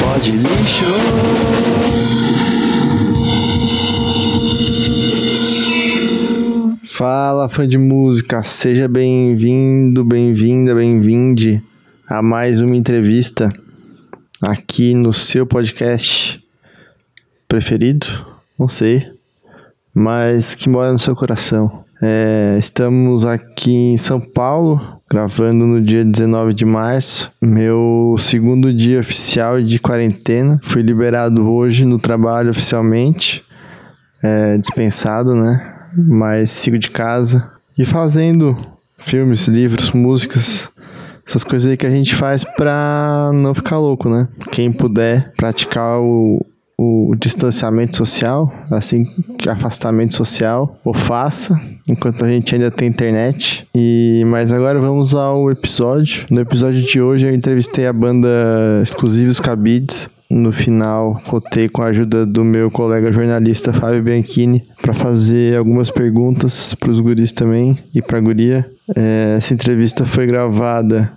Pode 0.00 0.30
lixo. 0.30 0.84
Fala, 6.86 7.48
fã 7.48 7.66
de 7.66 7.76
música, 7.76 8.44
seja 8.44 8.86
bem-vindo, 8.86 10.04
bem-vinda, 10.04 10.72
bem-vinde 10.72 11.60
a 12.08 12.22
mais 12.22 12.60
uma 12.60 12.76
entrevista 12.76 13.52
aqui 14.40 14.94
no 14.94 15.12
seu 15.12 15.44
podcast 15.44 16.40
preferido, 17.48 18.06
não 18.56 18.68
sei, 18.68 19.10
mas 19.92 20.54
que 20.54 20.68
mora 20.68 20.92
no 20.92 20.98
seu 21.00 21.16
coração. 21.16 21.84
É, 22.04 22.56
estamos 22.58 23.24
aqui 23.24 23.72
em 23.72 23.96
São 23.96 24.18
Paulo, 24.18 24.80
gravando 25.08 25.68
no 25.68 25.80
dia 25.80 26.04
19 26.04 26.52
de 26.52 26.64
março, 26.64 27.30
meu 27.40 28.16
segundo 28.18 28.74
dia 28.74 28.98
oficial 28.98 29.62
de 29.62 29.78
quarentena. 29.78 30.60
Fui 30.64 30.82
liberado 30.82 31.48
hoje 31.48 31.84
no 31.84 32.00
trabalho 32.00 32.50
oficialmente, 32.50 33.44
é, 34.20 34.58
dispensado, 34.58 35.36
né? 35.36 35.76
Mas 35.96 36.50
sigo 36.50 36.76
de 36.76 36.90
casa 36.90 37.48
e 37.78 37.86
fazendo 37.86 38.56
filmes, 38.98 39.46
livros, 39.46 39.92
músicas, 39.92 40.68
essas 41.24 41.44
coisas 41.44 41.70
aí 41.70 41.76
que 41.76 41.86
a 41.86 41.90
gente 41.90 42.16
faz 42.16 42.42
pra 42.42 43.30
não 43.32 43.54
ficar 43.54 43.78
louco, 43.78 44.10
né? 44.10 44.26
Quem 44.50 44.72
puder 44.72 45.32
praticar 45.36 46.00
o, 46.00 46.44
o 46.82 47.14
distanciamento 47.14 47.96
social, 47.96 48.52
assim, 48.70 49.06
afastamento 49.48 50.14
social, 50.14 50.78
ou 50.84 50.92
faça, 50.92 51.60
enquanto 51.88 52.24
a 52.24 52.28
gente 52.28 52.54
ainda 52.54 52.70
tem 52.70 52.88
internet. 52.88 53.66
E 53.74 54.24
mas 54.26 54.52
agora 54.52 54.80
vamos 54.80 55.14
ao 55.14 55.50
episódio. 55.50 56.26
No 56.30 56.40
episódio 56.40 56.82
de 56.82 57.00
hoje 57.00 57.26
eu 57.26 57.34
entrevistei 57.34 57.86
a 57.86 57.92
banda 57.92 58.28
Exclusivos 58.82 59.38
Cabides. 59.38 60.08
No 60.30 60.50
final, 60.50 61.20
contei 61.26 61.68
com 61.68 61.82
a 61.82 61.88
ajuda 61.88 62.24
do 62.24 62.42
meu 62.42 62.70
colega 62.70 63.12
jornalista 63.12 63.70
Fábio 63.70 64.02
Bianchini 64.02 64.64
para 64.80 64.94
fazer 64.94 65.58
algumas 65.58 65.90
perguntas 65.90 66.72
para 66.72 66.90
os 66.90 67.00
guris 67.00 67.32
também 67.32 67.78
e 67.94 68.00
para 68.00 68.16
a 68.16 68.20
guria. 68.22 68.66
É, 68.96 69.34
essa 69.36 69.52
entrevista 69.52 70.06
foi 70.06 70.26
gravada 70.26 71.12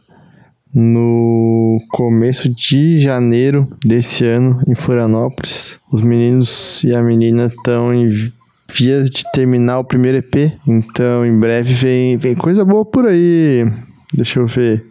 no 0.76 1.80
começo 1.90 2.54
de 2.54 3.00
janeiro 3.00 3.66
desse 3.86 4.26
ano 4.26 4.62
em 4.68 4.76
Florianópolis. 4.76 5.80
Os 5.90 6.02
meninos 6.02 6.84
e 6.84 6.94
a 6.94 7.02
menina 7.02 7.46
estão 7.46 7.94
em 7.94 8.10
vias 8.74 9.10
de 9.10 9.24
terminar 9.32 9.80
o 9.80 9.86
primeiro 9.86 10.18
EP, 10.18 10.52
então 10.68 11.26
em 11.26 11.40
breve 11.40 11.74
vem, 11.74 12.18
vem 12.18 12.36
coisa 12.36 12.66
boa 12.66 12.84
por 12.84 13.06
aí. 13.06 13.66
Deixa 14.14 14.42
eu 14.42 14.48
ver 14.48 14.86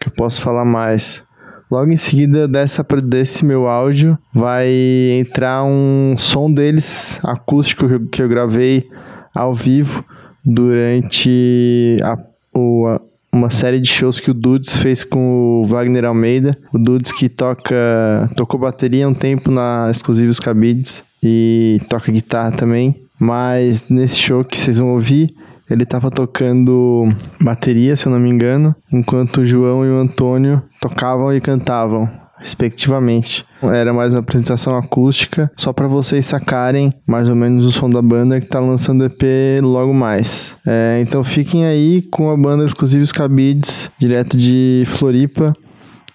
que 0.00 0.08
eu 0.08 0.12
posso 0.12 0.40
falar 0.40 0.64
mais. 0.64 1.22
Logo 1.70 1.92
em 1.92 1.96
seguida 1.96 2.48
dessa, 2.48 2.82
desse 3.04 3.44
meu 3.44 3.66
áudio 3.66 4.16
vai 4.32 4.70
entrar 5.18 5.64
um 5.64 6.14
som 6.16 6.50
deles 6.50 7.20
acústico 7.22 7.86
que 7.86 7.94
eu, 7.94 8.06
que 8.06 8.22
eu 8.22 8.28
gravei 8.28 8.88
ao 9.34 9.54
vivo 9.54 10.02
durante 10.44 11.96
a, 12.02 12.16
o, 12.54 12.98
uma 13.36 13.50
série 13.50 13.80
de 13.80 13.88
shows 13.88 14.18
que 14.18 14.30
o 14.30 14.34
Dudes 14.34 14.78
fez 14.78 15.04
com 15.04 15.62
o 15.62 15.66
Wagner 15.66 16.06
Almeida. 16.06 16.56
O 16.72 16.78
Dudes 16.78 17.12
que 17.12 17.28
toca 17.28 18.30
tocou 18.34 18.58
bateria 18.58 19.06
um 19.06 19.14
tempo 19.14 19.50
na 19.50 19.88
Exclusivos 19.90 20.40
Cabides 20.40 21.04
e 21.22 21.80
toca 21.88 22.10
guitarra 22.10 22.52
também. 22.52 23.02
Mas 23.20 23.88
nesse 23.88 24.16
show 24.16 24.44
que 24.44 24.58
vocês 24.58 24.78
vão 24.78 24.88
ouvir, 24.88 25.34
ele 25.70 25.82
estava 25.82 26.10
tocando 26.10 27.08
bateria, 27.40 27.94
se 27.94 28.06
eu 28.06 28.12
não 28.12 28.20
me 28.20 28.30
engano, 28.30 28.74
enquanto 28.92 29.42
o 29.42 29.46
João 29.46 29.84
e 29.84 29.90
o 29.90 29.98
Antônio 29.98 30.62
tocavam 30.80 31.32
e 31.32 31.40
cantavam 31.40 32.08
respectivamente. 32.46 33.44
Era 33.60 33.92
mais 33.92 34.14
uma 34.14 34.20
apresentação 34.20 34.76
acústica, 34.76 35.50
só 35.56 35.72
para 35.72 35.88
vocês 35.88 36.24
sacarem 36.24 36.94
mais 37.06 37.28
ou 37.28 37.34
menos 37.34 37.64
o 37.64 37.72
som 37.72 37.90
da 37.90 38.00
banda 38.00 38.40
que 38.40 38.46
tá 38.46 38.60
lançando 38.60 39.04
EP 39.04 39.22
logo 39.62 39.92
mais. 39.92 40.54
É, 40.64 41.00
então 41.02 41.24
fiquem 41.24 41.66
aí 41.66 42.02
com 42.02 42.30
a 42.30 42.36
banda 42.36 42.64
Exclusivos 42.64 43.10
Cabides, 43.10 43.90
direto 43.98 44.36
de 44.36 44.84
Floripa. 44.86 45.54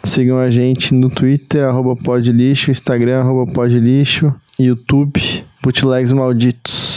Sigam 0.03 0.39
a 0.39 0.49
gente 0.49 0.93
no 0.93 1.09
Twitter, 1.09 1.67
podlixo, 2.03 2.71
Instagram, 2.71 3.25
podlixo, 3.53 4.33
YouTube, 4.57 5.43
bootlegs 5.61 6.13
malditos. 6.13 6.90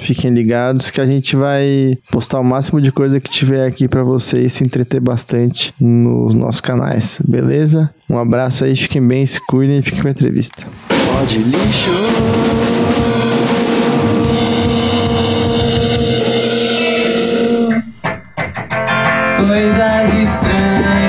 Fiquem 0.00 0.30
ligados 0.30 0.90
que 0.90 1.00
a 1.00 1.06
gente 1.06 1.36
vai 1.36 1.96
postar 2.10 2.40
o 2.40 2.44
máximo 2.44 2.80
de 2.80 2.90
coisa 2.90 3.20
que 3.20 3.30
tiver 3.30 3.66
aqui 3.66 3.86
para 3.86 4.02
vocês 4.02 4.52
se 4.54 4.64
entreter 4.64 5.00
bastante 5.00 5.74
nos 5.78 6.34
nossos 6.34 6.60
canais, 6.60 7.20
beleza? 7.26 7.90
Um 8.08 8.18
abraço 8.18 8.64
aí, 8.64 8.74
fiquem 8.74 9.06
bem, 9.06 9.24
se 9.26 9.40
cuidem 9.46 9.78
e 9.78 9.82
fiquem 9.82 10.02
com 10.02 10.08
a 10.08 10.10
entrevista. 10.10 10.66
Pode 10.88 11.38
lixo. 11.38 11.90
Coisas 19.36 20.14
estranhas, 20.14 20.99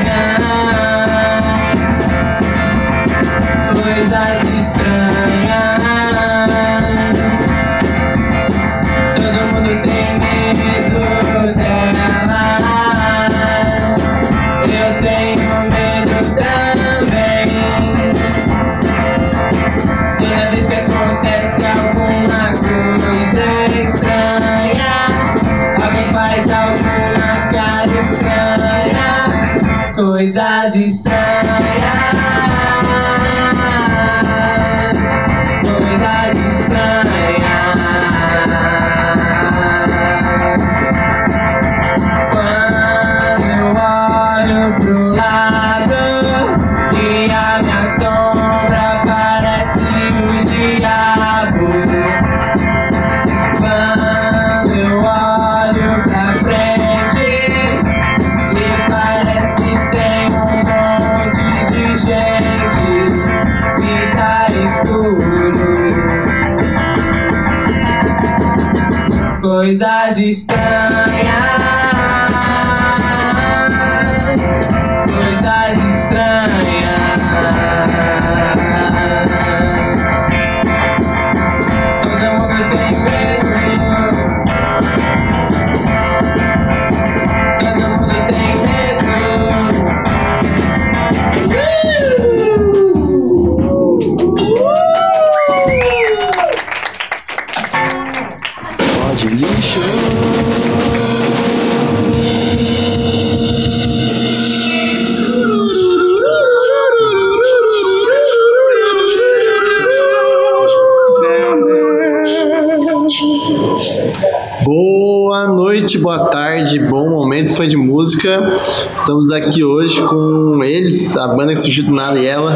música. 118.21 118.93
Estamos 118.95 119.31
aqui 119.31 119.63
hoje 119.63 120.01
com 120.01 120.63
eles, 120.63 121.17
a 121.17 121.27
banda 121.27 121.53
que 121.53 121.59
surgiu 121.59 121.85
do 121.85 121.93
nada 121.93 122.19
e 122.19 122.27
ela, 122.27 122.55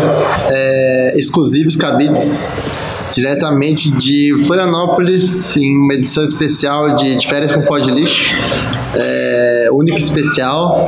é, 0.51 1.13
exclusivos 1.17 1.75
cabides, 1.75 2.47
diretamente 3.11 3.91
de 3.91 4.35
Florianópolis, 4.45 5.57
em 5.57 5.75
uma 5.77 5.93
edição 5.93 6.23
especial 6.23 6.95
de, 6.95 7.15
de 7.15 7.27
férias 7.27 7.53
com 7.53 7.61
pó 7.61 7.79
de 7.79 7.91
lixo, 7.91 8.31
é, 8.95 9.67
única 9.71 9.97
especial. 9.97 10.87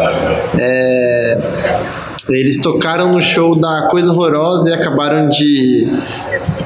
É, 0.60 2.07
Eles 2.30 2.60
tocaram 2.60 3.14
no 3.14 3.22
show 3.22 3.56
da 3.56 3.88
Coisa 3.90 4.12
Horrorosa 4.12 4.70
e 4.70 4.74
acabaram 4.74 5.30
de 5.30 5.88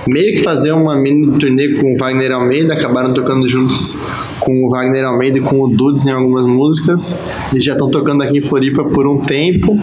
meio 0.07 0.37
que 0.37 0.43
fazer 0.43 0.71
uma 0.71 0.95
mini 0.95 1.37
turnê 1.37 1.75
com 1.75 1.93
o 1.93 1.97
Wagner 1.97 2.31
Almeida, 2.31 2.73
acabaram 2.73 3.13
tocando 3.13 3.47
juntos 3.47 3.95
com 4.39 4.65
o 4.65 4.69
Wagner 4.69 5.05
Almeida 5.05 5.37
e 5.37 5.41
com 5.41 5.61
o 5.61 5.67
Dudes 5.67 6.05
em 6.07 6.11
algumas 6.11 6.45
músicas. 6.45 7.17
Eles 7.51 7.63
já 7.63 7.73
estão 7.73 7.89
tocando 7.89 8.23
aqui 8.23 8.39
em 8.39 8.41
Floripa 8.41 8.83
por 8.85 9.07
um 9.07 9.19
tempo. 9.21 9.79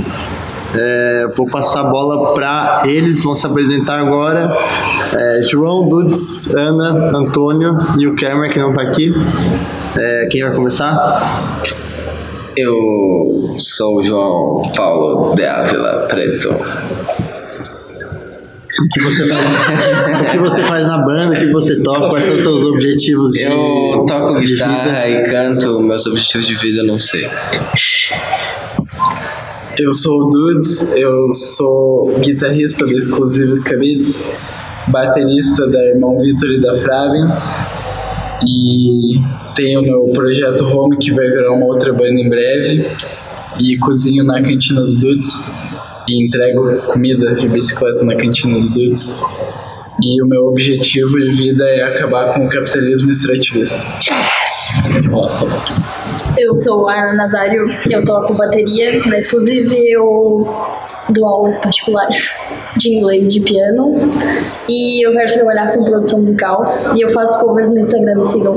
É, 0.75 1.33
vou 1.35 1.47
passar 1.47 1.81
a 1.81 1.85
bola 1.85 2.35
para 2.35 2.83
eles, 2.85 3.25
vão 3.25 3.35
se 3.35 3.47
apresentar 3.47 4.01
agora. 4.01 4.55
É, 5.15 5.43
João, 5.43 5.89
Dudes, 5.89 6.53
Ana, 6.55 7.17
Antônio 7.17 7.75
e 7.99 8.07
o 8.07 8.15
Cameron, 8.17 8.51
que 8.51 8.59
não 8.59 8.71
está 8.71 8.83
aqui. 8.83 9.15
É, 9.97 10.29
quem 10.31 10.43
vai 10.43 10.55
começar? 10.55 11.63
Eu 12.61 13.55
sou 13.61 13.99
o 13.99 14.03
João 14.03 14.73
Paulo 14.75 15.33
de 15.37 15.45
Ávila 15.45 16.09
Preto. 16.09 16.49
O 16.51 16.55
que 18.93 19.01
você 19.01 19.29
faz, 19.29 19.47
o 20.27 20.31
que 20.33 20.39
você 20.39 20.65
faz 20.65 20.85
na 20.85 20.99
banda, 20.99 21.37
o 21.37 21.39
que 21.39 21.53
você 21.53 21.81
toca, 21.81 22.09
quais 22.09 22.25
são 22.25 22.35
os 22.35 22.43
seus 22.43 22.65
objetivos 22.65 23.31
de, 23.31 23.43
Eu 23.43 24.05
toco 24.09 24.41
de 24.41 24.55
guitarra 24.55 25.07
vida? 25.07 25.09
e 25.09 25.23
canto, 25.31 25.81
meus 25.81 26.05
objetivos 26.05 26.49
de 26.49 26.57
vida 26.57 26.79
eu 26.79 26.87
não 26.87 26.99
sei. 26.99 27.29
Eu 29.79 29.93
sou 29.93 30.23
o 30.23 30.31
Dudes, 30.31 30.93
eu 30.97 31.33
sou 31.33 32.19
guitarrista 32.19 32.85
do 32.85 32.91
Exclusivos 32.91 33.63
Cabits, 33.63 34.27
baterista 34.89 35.65
da 35.69 35.81
Irmão 35.91 36.19
Vitor 36.19 36.51
e 36.51 36.61
da 36.61 36.75
Fraven 36.75 37.29
e 38.45 39.21
tenho 39.59 39.83
meu 39.83 40.05
projeto 40.15 40.65
Home 40.65 40.97
que 40.99 41.13
vai 41.13 41.29
virar 41.29 41.53
uma 41.53 41.67
outra 41.67 41.93
banda 41.93 42.21
em 42.21 42.29
breve 42.29 42.87
e 43.59 43.77
cozinho 43.79 44.23
na 44.23 44.41
cantina 44.41 44.81
do 44.83 44.99
Dudes 45.01 45.53
e 46.07 46.25
entrego 46.25 46.81
comida 46.83 47.35
de 47.35 47.49
bicicleta 47.49 48.05
na 48.05 48.15
cantina 48.15 48.57
do 48.57 48.71
Dudes. 48.71 49.21
E 50.01 50.23
o 50.23 50.29
meu 50.29 50.47
objetivo 50.47 51.19
de 51.19 51.33
vida 51.33 51.65
é 51.65 51.83
acabar 51.83 52.35
com 52.35 52.47
o 52.47 52.49
capitalismo 52.49 53.11
extrativista. 53.11 53.85
Eu 56.39 56.55
sou 56.55 56.89
a 56.89 56.95
Ana 56.95 57.15
Nazário, 57.15 57.65
eu 57.91 58.05
toco 58.05 58.35
bateria, 58.35 59.05
na 59.07 59.19
Exclusive 59.19 59.75
eu 59.91 60.47
dou 61.11 61.27
aulas 61.27 61.59
particulares 61.59 62.31
de 62.79 62.95
inglês 62.95 63.33
de 63.33 63.41
piano 63.41 63.97
e 64.69 65.07
eu 65.07 65.13
quero 65.13 65.33
trabalhar 65.33 65.73
com 65.73 65.85
produção 65.85 66.21
musical 66.21 66.95
e 66.97 67.01
eu 67.01 67.11
faço 67.11 67.39
covers 67.41 67.69
no 67.69 67.79
Instagram, 67.79 68.17
me 68.17 68.25
sigam. 68.25 68.55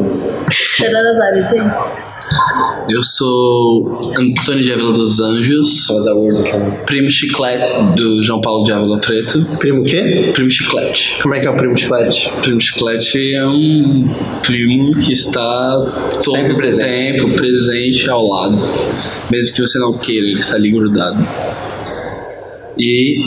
Ana 0.85 1.03
Nazário, 1.03 1.39
isso 1.39 1.53
aí. 1.55 1.61
Eu 2.89 3.03
sou 3.03 4.13
Antônio 4.17 4.63
de 4.63 4.71
Ávila 4.71 4.93
dos 4.93 5.19
Anjos, 5.19 5.87
também. 5.87 6.71
primo 6.85 7.09
chiclete 7.09 7.73
do 7.95 8.23
João 8.23 8.41
Paulo 8.41 8.63
de 8.63 8.71
Ávila 8.71 8.99
Preto. 8.99 9.45
Primo 9.59 9.81
o 9.81 9.83
quê? 9.83 10.31
Primo 10.33 10.49
chiclete. 10.49 11.21
Como 11.21 11.35
é 11.35 11.39
que 11.39 11.45
é 11.47 11.49
o 11.49 11.57
primo 11.57 11.77
chiclete? 11.77 12.31
Primo 12.41 12.61
chiclete 12.61 13.35
é 13.35 13.45
um 13.45 14.09
primo 14.43 14.93
que 14.99 15.13
está 15.13 16.09
todo 16.23 16.31
Sempre 16.31 16.53
o 16.53 16.57
presente. 16.57 17.13
tempo 17.13 17.35
presente 17.35 18.09
ao 18.09 18.25
lado. 18.25 18.57
Mesmo 19.29 19.55
que 19.55 19.61
você 19.61 19.77
não 19.79 19.97
queira, 19.97 20.25
ele 20.25 20.37
está 20.39 20.55
ali 20.55 20.71
grudado. 20.71 21.27
E 22.77 23.17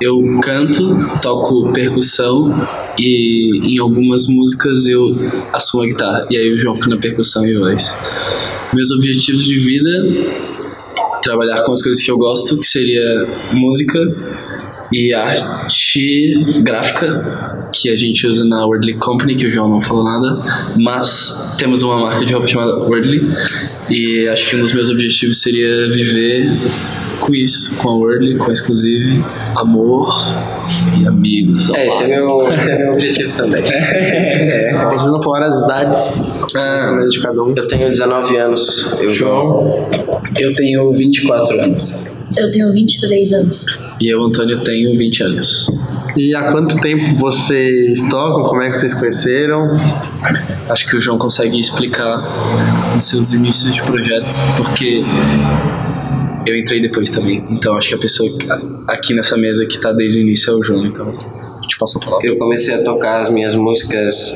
eu 0.00 0.22
canto, 0.42 1.18
toco 1.20 1.72
percussão 1.72 2.50
e 2.98 3.74
em 3.74 3.78
algumas 3.78 4.26
músicas 4.26 4.86
eu 4.86 5.14
assumo 5.52 5.84
a 5.84 5.86
guitarra. 5.86 6.26
E 6.30 6.36
aí 6.36 6.52
o 6.52 6.58
João 6.58 6.74
fica 6.74 6.88
na 6.88 6.98
percussão 6.98 7.46
e 7.46 7.54
voz. 7.54 7.94
Meus 8.72 8.90
objetivos 8.90 9.44
de 9.46 9.58
vida 9.58 9.90
trabalhar 11.22 11.62
com 11.62 11.72
as 11.72 11.82
coisas 11.82 12.02
que 12.02 12.10
eu 12.10 12.18
gosto, 12.18 12.58
que 12.58 12.66
seria 12.66 13.26
música 13.52 13.98
e 14.92 15.12
arte 15.12 16.60
gráfica, 16.62 17.68
que 17.72 17.90
a 17.90 17.96
gente 17.96 18.26
usa 18.26 18.44
na 18.44 18.64
Wordly 18.64 18.94
Company, 18.94 19.34
que 19.34 19.46
o 19.46 19.50
João 19.50 19.68
não 19.68 19.80
falou 19.80 20.04
nada, 20.04 20.74
mas 20.78 21.56
temos 21.58 21.82
uma 21.82 21.98
marca 21.98 22.24
de 22.24 22.32
roupa 22.32 22.46
chamada 22.46 22.78
Wordly, 22.78 23.20
e 23.88 24.28
acho 24.28 24.50
que 24.50 24.56
um 24.56 24.60
dos 24.60 24.74
meus 24.74 24.90
objetivos 24.90 25.40
seria 25.40 25.90
viver 25.92 26.46
com 27.20 27.34
isso, 27.34 27.76
com 27.76 27.88
a 27.88 27.94
Wordly, 27.94 28.36
com 28.36 28.50
a 28.50 28.52
Exclusive, 28.52 29.24
amor 29.56 30.08
e 31.00 31.06
amigos. 31.06 31.70
É, 31.70 31.88
esse 31.88 32.04
é 32.04 32.08
meu, 32.08 32.48
esse 32.52 32.70
é 32.70 32.78
meu 32.78 32.92
objetivo 32.92 33.32
também. 33.34 33.62
Vocês 33.62 35.10
não 35.10 35.22
falaram 35.22 35.46
as 35.46 35.60
idades 35.60 36.44
menos 36.54 37.14
de 37.14 37.20
cada 37.20 37.42
um. 37.42 37.54
Eu 37.56 37.66
tenho 37.66 37.88
19 37.88 38.36
anos. 38.36 39.00
Eu 39.00 39.10
João. 39.10 39.88
Eu 40.38 40.54
tenho 40.54 40.92
24 40.92 41.64
anos. 41.64 42.06
Eu 42.36 42.50
tenho 42.50 42.72
23 42.72 43.32
anos. 43.32 43.78
E 44.00 44.12
eu, 44.12 44.22
Antônio, 44.22 44.62
tenho 44.62 44.96
20 44.96 45.22
anos. 45.22 45.70
E 46.16 46.34
há 46.34 46.50
quanto 46.50 46.80
tempo 46.80 47.14
vocês 47.16 48.02
tocam? 48.04 48.44
Como 48.44 48.62
é 48.62 48.70
que 48.70 48.76
vocês 48.76 48.94
conheceram? 48.94 49.68
Acho 50.68 50.88
que 50.88 50.96
o 50.96 51.00
João 51.00 51.18
consegue 51.18 51.60
explicar 51.60 52.96
os 52.96 53.04
seus 53.04 53.34
inícios 53.34 53.74
de 53.74 53.82
projeto, 53.82 54.34
porque 54.56 55.02
eu 56.46 56.56
entrei 56.56 56.80
depois 56.80 57.10
também. 57.10 57.44
Então 57.50 57.76
acho 57.76 57.88
que 57.88 57.94
a 57.96 57.98
pessoa 57.98 58.30
aqui 58.88 59.12
nessa 59.12 59.36
mesa 59.36 59.66
que 59.66 59.78
tá 59.78 59.92
desde 59.92 60.18
o 60.18 60.22
início 60.22 60.52
é 60.52 60.56
o 60.56 60.62
João. 60.62 60.86
Então 60.86 61.14
te 61.68 61.76
passo 61.78 61.98
a 61.98 62.00
palavra. 62.00 62.26
Eu 62.26 62.38
comecei 62.38 62.74
a 62.74 62.82
tocar 62.82 63.20
as 63.20 63.28
minhas 63.28 63.54
músicas 63.54 64.34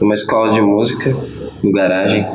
numa 0.00 0.14
escola 0.14 0.50
de 0.50 0.60
música, 0.60 1.16
no 1.62 1.70
garagem. 1.70 2.26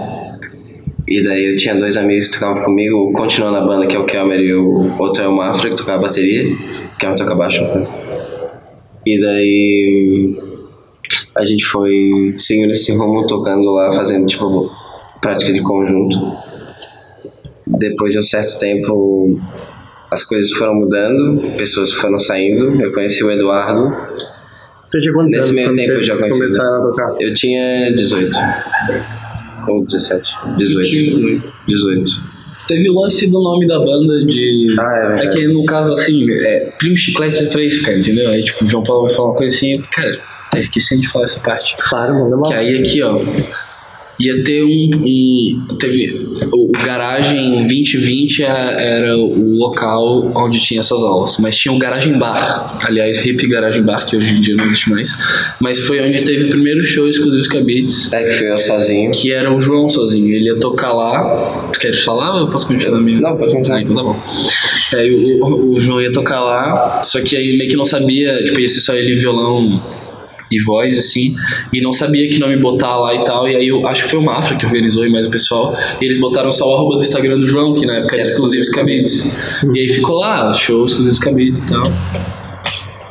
E 1.05 1.23
daí 1.23 1.51
eu 1.51 1.57
tinha 1.57 1.75
dois 1.75 1.97
amigos 1.97 2.27
que 2.27 2.39
tocavam 2.39 2.63
comigo, 2.63 3.09
o 3.09 3.13
continuou 3.13 3.51
na 3.51 3.61
banda, 3.61 3.85
que 3.85 3.95
é 3.95 3.99
o 3.99 4.05
Kelmer, 4.05 4.39
e 4.39 4.53
o 4.53 4.97
outro 4.97 5.23
é 5.23 5.27
o 5.27 5.35
Mafra, 5.35 5.69
que 5.69 5.75
tocava 5.75 6.03
bateria. 6.03 6.53
O 6.53 6.97
Kelmer 6.97 7.17
toca 7.17 7.33
baixo, 7.35 7.63
no 7.63 7.69
caso. 7.73 8.06
E 9.07 9.21
daí 9.21 10.35
a 11.33 11.45
gente 11.45 11.65
foi 11.65 12.33
seguindo 12.35 12.73
esse 12.73 12.91
rumo, 12.91 13.25
tocando 13.25 13.71
lá, 13.71 13.89
fazendo 13.93 14.27
tipo 14.27 14.69
prática 15.21 15.53
de 15.53 15.61
conjunto. 15.61 16.19
Depois 17.65 18.11
de 18.11 18.19
um 18.19 18.21
certo 18.21 18.59
tempo, 18.59 19.39
as 20.11 20.25
coisas 20.25 20.51
foram 20.51 20.75
mudando, 20.75 21.55
pessoas 21.55 21.93
foram 21.93 22.17
saindo. 22.17 22.81
Eu 22.81 22.91
conheci 22.91 23.23
o 23.23 23.31
Eduardo, 23.31 23.95
Você 24.89 24.99
tinha 24.99 25.13
quantos 25.13 25.31
Nesse 25.31 25.37
anos 25.37 25.51
meio 25.55 25.67
quando 25.69 25.77
tempo 25.77 25.91
eu 25.91 26.01
já 26.01 26.17
conheci 26.17 26.39
começaram 26.39 26.75
a 26.75 26.81
tocar? 26.81 27.15
Eu 27.21 27.33
tinha 27.33 27.95
18. 27.95 28.37
Ou 29.69 29.85
17. 29.85 30.35
18. 30.57 31.53
18. 31.65 32.36
Teve 32.67 32.89
o 32.89 32.93
lance 33.01 33.29
do 33.31 33.41
nome 33.41 33.65
da 33.67 33.79
banda 33.79 34.25
de. 34.25 34.75
Ah, 34.79 34.95
é 35.03 35.07
verdade. 35.07 35.35
que 35.37 35.47
no 35.47 35.65
caso 35.65 35.93
assim, 35.93 36.25
é, 36.29 36.69
Primo 36.77 36.95
Chiclete 36.97 37.43
é 37.43 37.47
pra 37.47 37.63
isso, 37.63 37.81
cara, 37.83 37.97
entendeu? 37.97 38.29
Aí 38.29 38.43
tipo, 38.43 38.65
o 38.65 38.67
João 38.67 38.83
Paulo 38.83 39.07
vai 39.07 39.15
falar 39.15 39.29
uma 39.29 39.35
coisa 39.35 39.55
assim, 39.55 39.81
cara, 39.91 40.19
tá 40.51 40.59
esquecendo 40.59 41.01
de 41.01 41.07
falar 41.09 41.25
essa 41.25 41.39
parte. 41.39 41.75
Claro, 41.79 42.13
manda 42.15 42.35
Que 42.35 42.41
mal. 42.41 42.51
aí 42.53 42.77
aqui, 42.77 43.01
ó, 43.01 43.19
ia 44.19 44.43
ter 44.43 44.63
um. 44.63 44.89
um- 45.03 45.67
teve. 45.79 46.27
O 46.53 46.71
Garagem 46.85 47.65
2020 47.67 48.43
a- 48.43 48.71
era 48.77 49.17
o 49.17 49.57
local 49.57 50.31
onde 50.35 50.59
tinha 50.59 50.79
essas 50.79 51.01
aulas. 51.03 51.37
Mas 51.39 51.55
tinha 51.57 51.73
o 51.73 51.77
Garagem 51.79 52.17
Bar. 52.17 52.77
Aliás, 52.85 53.23
Hip 53.25 53.47
Garagem 53.47 53.83
Bar, 53.83 54.05
que 54.05 54.15
hoje 54.17 54.35
em 54.35 54.41
dia 54.41 54.55
não 54.55 54.65
existe 54.65 54.89
mais. 54.89 55.09
Mas 55.59 55.79
foi 55.79 55.99
onde 56.01 56.23
teve 56.23 56.45
o 56.45 56.49
primeiro 56.49 56.81
show 56.81 57.07
exclusivo 57.07 57.47
Cabetes. 57.49 58.11
É 58.13 58.23
que 58.23 58.31
fui 58.31 58.51
eu 58.51 58.57
sozinho. 58.57 59.11
Que 59.11 59.31
era 59.31 59.53
o 59.53 59.59
João 59.59 59.87
sozinho. 59.89 60.35
Ele 60.35 60.45
ia 60.45 60.55
tocar 60.55 60.93
lá. 60.93 61.65
Tu 61.71 61.79
queres 61.79 62.03
falar 62.03 62.33
ou 62.35 62.39
eu 62.41 62.47
posso 62.49 62.67
continuar 62.67 62.99
minha? 63.01 63.19
Não, 63.21 63.37
pode 63.37 63.53
continuar. 63.53 63.77
Ah, 63.77 63.81
então 63.81 63.95
tá 63.95 64.03
bom. 64.03 64.19
Aí 64.93 65.39
o, 65.39 65.45
o- 65.45 65.73
o 65.75 65.79
João 65.79 66.01
ia 66.01 66.11
tocar 66.11 66.41
lá, 66.41 67.01
só 67.03 67.21
que 67.21 67.35
aí 67.35 67.57
meio 67.57 67.69
que 67.69 67.75
não 67.75 67.85
sabia, 67.85 68.43
tipo, 68.43 68.59
ia 68.59 68.67
ser 68.67 68.79
só 68.79 68.93
ele 68.95 69.15
violão 69.15 69.81
e 70.51 70.63
voz, 70.63 70.97
assim, 70.97 71.33
e 71.73 71.81
não 71.81 71.91
sabia 71.91 72.27
que 72.29 72.39
nome 72.39 72.57
botar 72.57 72.97
lá 72.97 73.15
e 73.15 73.23
tal, 73.23 73.47
e 73.47 73.55
aí 73.55 73.67
eu 73.67 73.85
acho 73.87 74.03
que 74.03 74.09
foi 74.09 74.19
o 74.19 74.23
Mafra 74.23 74.55
que 74.55 74.65
organizou 74.65 75.05
e 75.05 75.09
mais 75.09 75.25
o 75.25 75.29
pessoal, 75.29 75.75
e 76.01 76.05
eles 76.05 76.19
botaram 76.19 76.51
só 76.51 76.69
o 76.69 76.73
arroba 76.73 76.95
do 76.95 77.01
Instagram 77.01 77.39
do 77.39 77.47
João, 77.47 77.73
que 77.73 77.85
na 77.85 77.97
época 77.97 78.15
era 78.15 78.23
exclusivos 78.23 78.69
cabetes. 78.69 79.31
E 79.73 79.79
aí 79.79 79.87
ficou 79.89 80.15
lá, 80.15 80.53
show 80.53 80.85
exclusivos 80.85 81.19
cabetes 81.19 81.59
e 81.61 81.67
tal. 81.67 81.83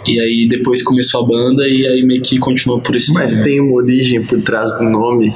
E 0.07 0.21
aí 0.21 0.47
depois 0.49 0.83
começou 0.85 1.25
a 1.25 1.27
banda 1.27 1.69
e 1.69 1.85
aí 1.85 2.03
meio 2.05 2.23
que 2.23 2.39
continuou 2.39 2.81
por 2.81 2.95
esse 2.95 3.13
Mas 3.13 3.43
tem 3.43 3.61
uma 3.61 3.75
origem 3.75 4.25
por 4.25 4.41
trás 4.41 4.73
do 4.79 4.85
nome. 4.85 5.35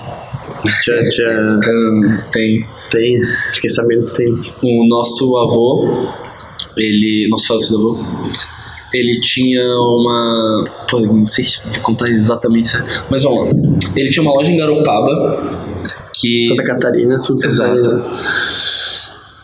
Tchã. 0.65 1.61
Hum, 1.67 2.19
tem 2.33 2.65
Tem. 2.91 3.21
Fiquei 3.55 3.71
sabendo 3.71 4.07
que 4.07 4.15
tem. 4.15 4.29
o 4.63 4.89
nosso 4.89 5.37
avô, 5.39 6.09
ele. 6.77 7.29
Nosso 7.29 7.47
falecido 7.47 7.79
avô, 7.79 8.05
ele 8.93 9.21
tinha 9.21 9.63
uma. 9.63 10.65
Pô, 10.91 11.01
não 11.01 11.25
sei 11.25 11.45
se 11.45 11.69
vou 11.71 11.81
contar 11.81 12.09
exatamente 12.11 12.67
certo, 12.67 13.07
mas 13.11 13.23
vamos 13.23 13.47
lá. 13.47 13.53
Ele 13.97 14.11
tinha 14.11 14.23
uma 14.23 14.33
loja 14.33 14.51
em 14.51 14.57
Garopaba 14.57 15.61
que. 16.15 16.47
Santa 16.47 16.65
Catarina, 16.65 17.21
sul 17.21 17.35
de 17.37 17.41
Santa 17.43 17.55
Exato. 17.55 17.91
Catarina. 17.91 18.21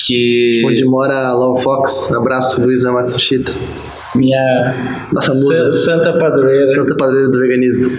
Que. 0.06 0.62
Onde 0.66 0.84
mora 0.84 1.28
a 1.28 1.34
Lau 1.34 1.56
Fox. 1.56 2.10
Abraço, 2.12 2.60
Luísa 2.62 2.92
Matsushita. 2.92 3.52
Minha 4.14 5.08
Nossa 5.12 5.34
musa. 5.34 5.72
sa- 5.72 5.84
santa 5.84 6.18
padroeira 6.18 6.72
Santa 6.72 6.96
Padroeira 6.96 7.28
do 7.30 7.38
Veganismo. 7.38 7.90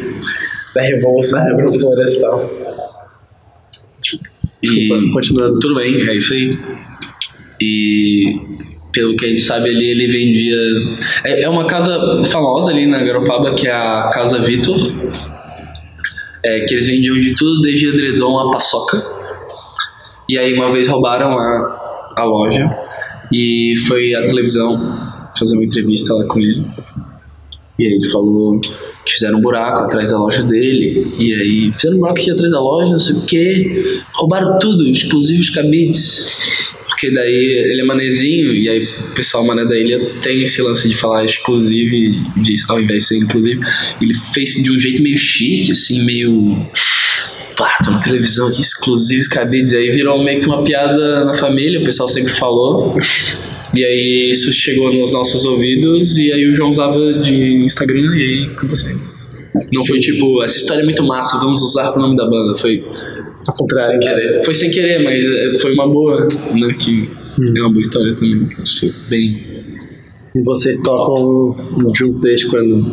da 0.74 0.82
Revolução 0.82 1.40
Da 1.40 1.46
Revolução. 1.56 1.92
Florestal. 1.92 2.52
E. 4.64 5.12
Continuando. 5.14 5.60
Tudo 5.60 5.76
bem, 5.76 6.08
é 6.10 6.16
isso 6.16 6.34
aí. 6.34 6.58
E. 7.62 8.36
Pelo 8.98 9.16
que 9.16 9.26
a 9.26 9.30
gente 9.30 9.44
sabe 9.44 9.70
ali, 9.70 9.92
ele 9.92 10.08
vendia. 10.08 10.58
É, 11.24 11.44
é 11.44 11.50
uma 11.50 11.68
casa 11.68 12.24
famosa 12.32 12.72
ali 12.72 12.88
na 12.88 13.04
Garopaba, 13.04 13.54
que 13.54 13.68
é 13.68 13.72
a 13.72 14.10
Casa 14.12 14.40
Vitor. 14.40 14.76
É, 16.44 16.62
que 16.62 16.74
eles 16.74 16.88
vendiam 16.88 17.20
de 17.20 17.36
tudo, 17.36 17.62
desde 17.62 17.90
edredom 17.90 18.40
a 18.40 18.50
paçoca. 18.50 19.00
E 20.28 20.36
aí 20.36 20.52
uma 20.56 20.72
vez 20.72 20.88
roubaram 20.88 21.38
a, 21.38 22.14
a 22.18 22.24
loja 22.24 22.68
e 23.32 23.76
foi 23.88 24.16
a 24.16 24.26
televisão 24.26 24.76
fazer 25.38 25.56
uma 25.56 25.66
entrevista 25.66 26.16
lá 26.16 26.26
com 26.26 26.40
ele. 26.40 26.66
E 27.78 27.86
aí 27.86 27.94
ele 27.94 28.08
falou 28.08 28.60
que 28.60 29.14
fizeram 29.14 29.38
um 29.38 29.42
buraco 29.42 29.82
atrás 29.82 30.10
da 30.10 30.18
loja 30.18 30.42
dele. 30.42 31.12
E 31.20 31.36
aí 31.36 31.72
fizeram 31.72 31.98
um 31.98 32.00
buraco 32.00 32.20
aqui 32.20 32.32
atrás 32.32 32.52
da 32.52 32.60
loja, 32.60 32.94
não 32.94 33.00
sei 33.00 33.16
o 33.16 33.22
quê. 33.22 34.02
Roubaram 34.16 34.58
tudo, 34.58 34.88
inclusive 34.88 35.40
os 35.40 35.52
cabides. 35.52 36.57
Porque 36.98 37.12
daí 37.12 37.32
ele 37.32 37.82
é 37.82 37.86
manezinho, 37.86 38.56
e 38.56 38.68
aí 38.68 38.84
o 38.84 39.14
pessoal 39.14 39.46
mané 39.46 39.64
da 39.64 39.78
ilha 39.78 40.00
tem 40.20 40.42
esse 40.42 40.60
lance 40.64 40.90
de 40.90 40.98
falar 40.98 41.24
exclusive, 41.24 42.20
de, 42.38 42.56
ao 42.68 42.82
invés 42.82 43.04
de 43.04 43.10
ser 43.10 43.18
inclusive. 43.18 43.62
Ele 44.02 44.16
fez 44.34 44.50
de 44.56 44.72
um 44.72 44.80
jeito 44.80 45.04
meio 45.04 45.16
chique, 45.16 45.72
assim, 45.72 46.04
meio. 46.04 46.68
Pá, 47.56 47.78
tô 47.86 47.92
na 47.92 48.02
televisão 48.02 48.48
aqui, 48.48 48.62
exclusivos 48.62 49.28
cabides. 49.28 49.74
E 49.74 49.78
aí 49.78 49.92
virou 49.92 50.24
meio 50.24 50.40
que 50.40 50.48
uma 50.48 50.64
piada 50.64 51.24
na 51.24 51.36
família, 51.36 51.80
o 51.80 51.84
pessoal 51.84 52.10
sempre 52.10 52.34
falou. 52.34 52.98
E 53.76 53.86
aí 53.86 54.32
isso 54.32 54.52
chegou 54.52 54.92
nos 54.92 55.14
nossos 55.14 55.46
ouvidos, 55.46 56.18
e 56.18 56.34
aí 56.34 56.48
o 56.48 56.56
João 56.56 56.72
usava 56.72 57.14
de 57.20 57.64
Instagram, 57.64 58.18
e 58.18 58.22
aí 58.24 58.50
com 58.56 58.68
você. 58.68 58.96
Não 59.72 59.86
foi 59.86 60.00
tipo, 60.00 60.44
essa 60.44 60.58
história 60.58 60.82
é 60.82 60.86
muito 60.86 61.04
massa, 61.04 61.38
vamos 61.38 61.62
usar 61.62 61.92
o 61.92 62.00
nome 62.00 62.16
da 62.16 62.26
banda. 62.26 62.58
Foi 62.58 62.84
Ao 63.48 63.54
contrário. 63.54 63.92
sem 63.92 64.00
querer. 64.00 64.44
Foi 64.44 64.54
sem 64.54 64.70
querer, 64.72 65.04
mas 65.04 65.24
eh, 65.24 65.60
foi 65.60 65.74
uma 65.74 65.88
boa, 65.88 66.28
né? 66.54 66.74
Que 66.80 67.10
é 67.56 67.62
uma 67.62 67.70
boa 67.70 67.82
história 67.82 68.16
também. 68.16 68.50
Bem. 69.10 69.58
E 70.36 70.44
vocês 70.44 70.78
tocam 70.82 71.56
junto 71.96 72.20
desde 72.20 72.48
quando 72.50 72.84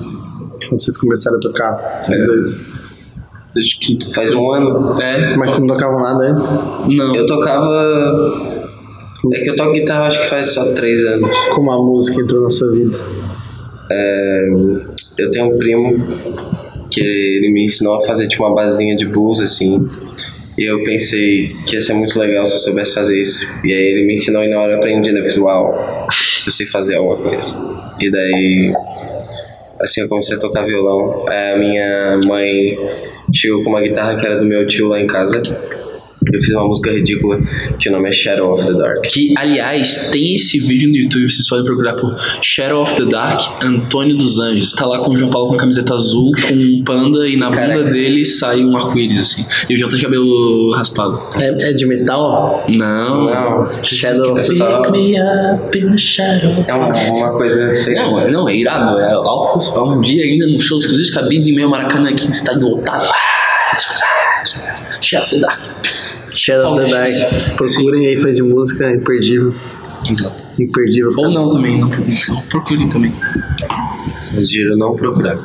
quando 0.68 0.80
vocês 0.80 0.96
começaram 0.96 1.36
a 1.36 1.40
tocar? 1.40 2.02
É. 2.10 2.24
dois. 2.26 2.60
Acho 3.56 3.80
que. 3.80 3.98
Faz 4.14 4.32
um 4.32 4.50
ano. 4.52 5.00
É, 5.00 5.36
Mas 5.36 5.50
vocês 5.50 5.60
não 5.60 5.66
tocavam 5.68 6.00
nada 6.00 6.32
antes? 6.32 6.50
não. 6.88 7.14
Eu 7.14 7.26
tocava. 7.26 8.64
É 9.32 9.40
que 9.40 9.50
eu 9.50 9.56
toco 9.56 9.72
guitarra 9.72 10.06
acho 10.06 10.20
que 10.20 10.26
faz 10.28 10.48
só 10.48 10.72
três 10.74 11.02
anos. 11.04 11.36
Como 11.54 11.70
a 11.70 11.82
música 11.82 12.20
entrou 12.20 12.42
na 12.42 12.50
sua 12.50 12.70
vida? 12.72 12.98
Eu 15.18 15.30
tenho 15.30 15.54
um 15.54 15.58
primo 15.58 15.96
que 16.90 17.00
ele 17.00 17.50
me 17.52 17.64
ensinou 17.64 17.94
a 17.94 18.06
fazer 18.06 18.26
tipo 18.26 18.44
uma 18.44 18.54
basinha 18.54 18.96
de 18.96 19.06
blues 19.06 19.40
assim. 19.40 19.88
E 20.56 20.70
eu 20.70 20.82
pensei 20.84 21.54
que 21.66 21.74
ia 21.74 21.80
ser 21.80 21.94
muito 21.94 22.18
legal 22.18 22.46
se 22.46 22.54
eu 22.54 22.58
soubesse 22.58 22.94
fazer 22.94 23.20
isso. 23.20 23.44
E 23.64 23.72
aí 23.72 23.86
ele 23.86 24.06
me 24.06 24.14
ensinou 24.14 24.44
e 24.44 24.48
na 24.48 24.60
hora 24.60 24.72
eu 24.72 24.76
aprendi, 24.76 25.10
né? 25.10 25.20
Uau, 25.38 26.06
eu 26.46 26.52
sei 26.52 26.66
fazer 26.66 26.96
alguma 26.96 27.16
coisa. 27.16 27.58
E 28.00 28.10
daí, 28.10 28.72
assim 29.80 30.02
eu 30.02 30.08
comecei 30.08 30.36
a 30.36 30.40
tocar 30.40 30.64
violão. 30.64 31.24
Aí 31.28 31.52
a 31.52 31.58
minha 31.58 32.20
mãe 32.26 32.76
chegou 33.32 33.64
com 33.64 33.70
uma 33.70 33.80
guitarra 33.80 34.16
que 34.18 34.24
era 34.24 34.36
do 34.36 34.46
meu 34.46 34.66
tio 34.66 34.86
lá 34.86 35.00
em 35.00 35.06
casa. 35.06 35.42
Eu 36.32 36.40
fiz 36.40 36.50
uma 36.52 36.66
música 36.66 36.90
ridícula 36.92 37.38
que 37.78 37.88
o 37.88 37.92
nome 37.92 38.08
é 38.08 38.12
Shadow 38.12 38.52
of 38.54 38.66
the 38.66 38.72
Dark. 38.72 39.02
Que, 39.02 39.34
aliás, 39.36 40.10
tem 40.10 40.34
esse 40.34 40.58
vídeo 40.58 40.88
no 40.88 40.96
YouTube, 40.96 41.28
vocês 41.28 41.48
podem 41.48 41.64
procurar 41.64 41.94
por 41.94 42.16
Shadow 42.42 42.82
of 42.82 42.96
the 42.96 43.04
Dark, 43.04 43.40
Antônio 43.62 44.16
dos 44.16 44.38
Anjos. 44.38 44.72
Tá 44.72 44.86
lá 44.86 44.98
com 44.98 45.12
o 45.12 45.16
João 45.16 45.30
Paulo 45.30 45.48
com 45.50 45.54
a 45.54 45.58
camiseta 45.58 45.94
azul, 45.94 46.32
com 46.48 46.54
um 46.54 46.82
panda, 46.84 47.26
e 47.28 47.36
na 47.36 47.50
Caraca. 47.50 47.78
bunda 47.80 47.92
dele 47.92 48.24
sai 48.24 48.64
um 48.64 48.76
arco-íris, 48.76 49.20
assim. 49.20 49.44
E 49.68 49.74
o 49.74 49.78
João 49.78 49.90
tá 49.90 49.96
de 49.96 50.02
cabelo 50.02 50.72
raspado. 50.72 51.20
É, 51.36 51.70
é 51.70 51.72
de 51.72 51.86
metal? 51.86 52.64
Não. 52.68 53.24
Não, 53.26 53.82
Shadow. 53.82 54.38
é 54.38 54.42
in 55.76 55.90
the 55.90 55.96
shadow. 55.96 56.64
é 56.66 56.74
uma, 56.74 56.88
uma 56.88 57.32
coisa 57.36 57.70
feita. 57.70 58.02
Não, 58.02 58.20
é- 58.20 58.30
não, 58.30 58.48
é 58.48 58.56
irado. 58.56 58.98
É 58.98 59.12
alto 59.12 59.60
sensual. 59.60 59.90
Um 59.90 60.00
dia 60.00 60.24
ainda 60.24 60.46
no 60.46 60.60
show 60.60 60.78
exclusivo 60.78 61.14
cabides 61.14 61.46
em 61.46 61.54
meio 61.54 61.68
Maracanã 61.68 62.10
aqui, 62.10 62.30
estádio 62.30 62.68
lotado. 62.68 63.08
Ah, 63.10 64.44
Shadow 65.00 65.24
of 65.24 65.30
the 65.34 65.40
Dark. 65.40 65.60
Shadow 66.34 66.74
of 66.74 66.84
the 66.84 66.90
Dark. 66.90 67.56
Procurem 67.56 68.06
aí, 68.06 68.20
fã 68.20 68.32
de 68.32 68.42
música, 68.42 68.90
imperdível. 68.90 69.54
Exato. 70.10 70.44
Imperdível. 70.58 71.08
Ou 71.18 71.30
não 71.30 71.48
também, 71.48 71.80
não 71.80 71.88
procurem, 71.88 72.44
procurem 72.50 72.88
também. 72.88 73.14
Sugiro 74.18 74.76
não 74.76 74.94
procurar. 74.94 75.38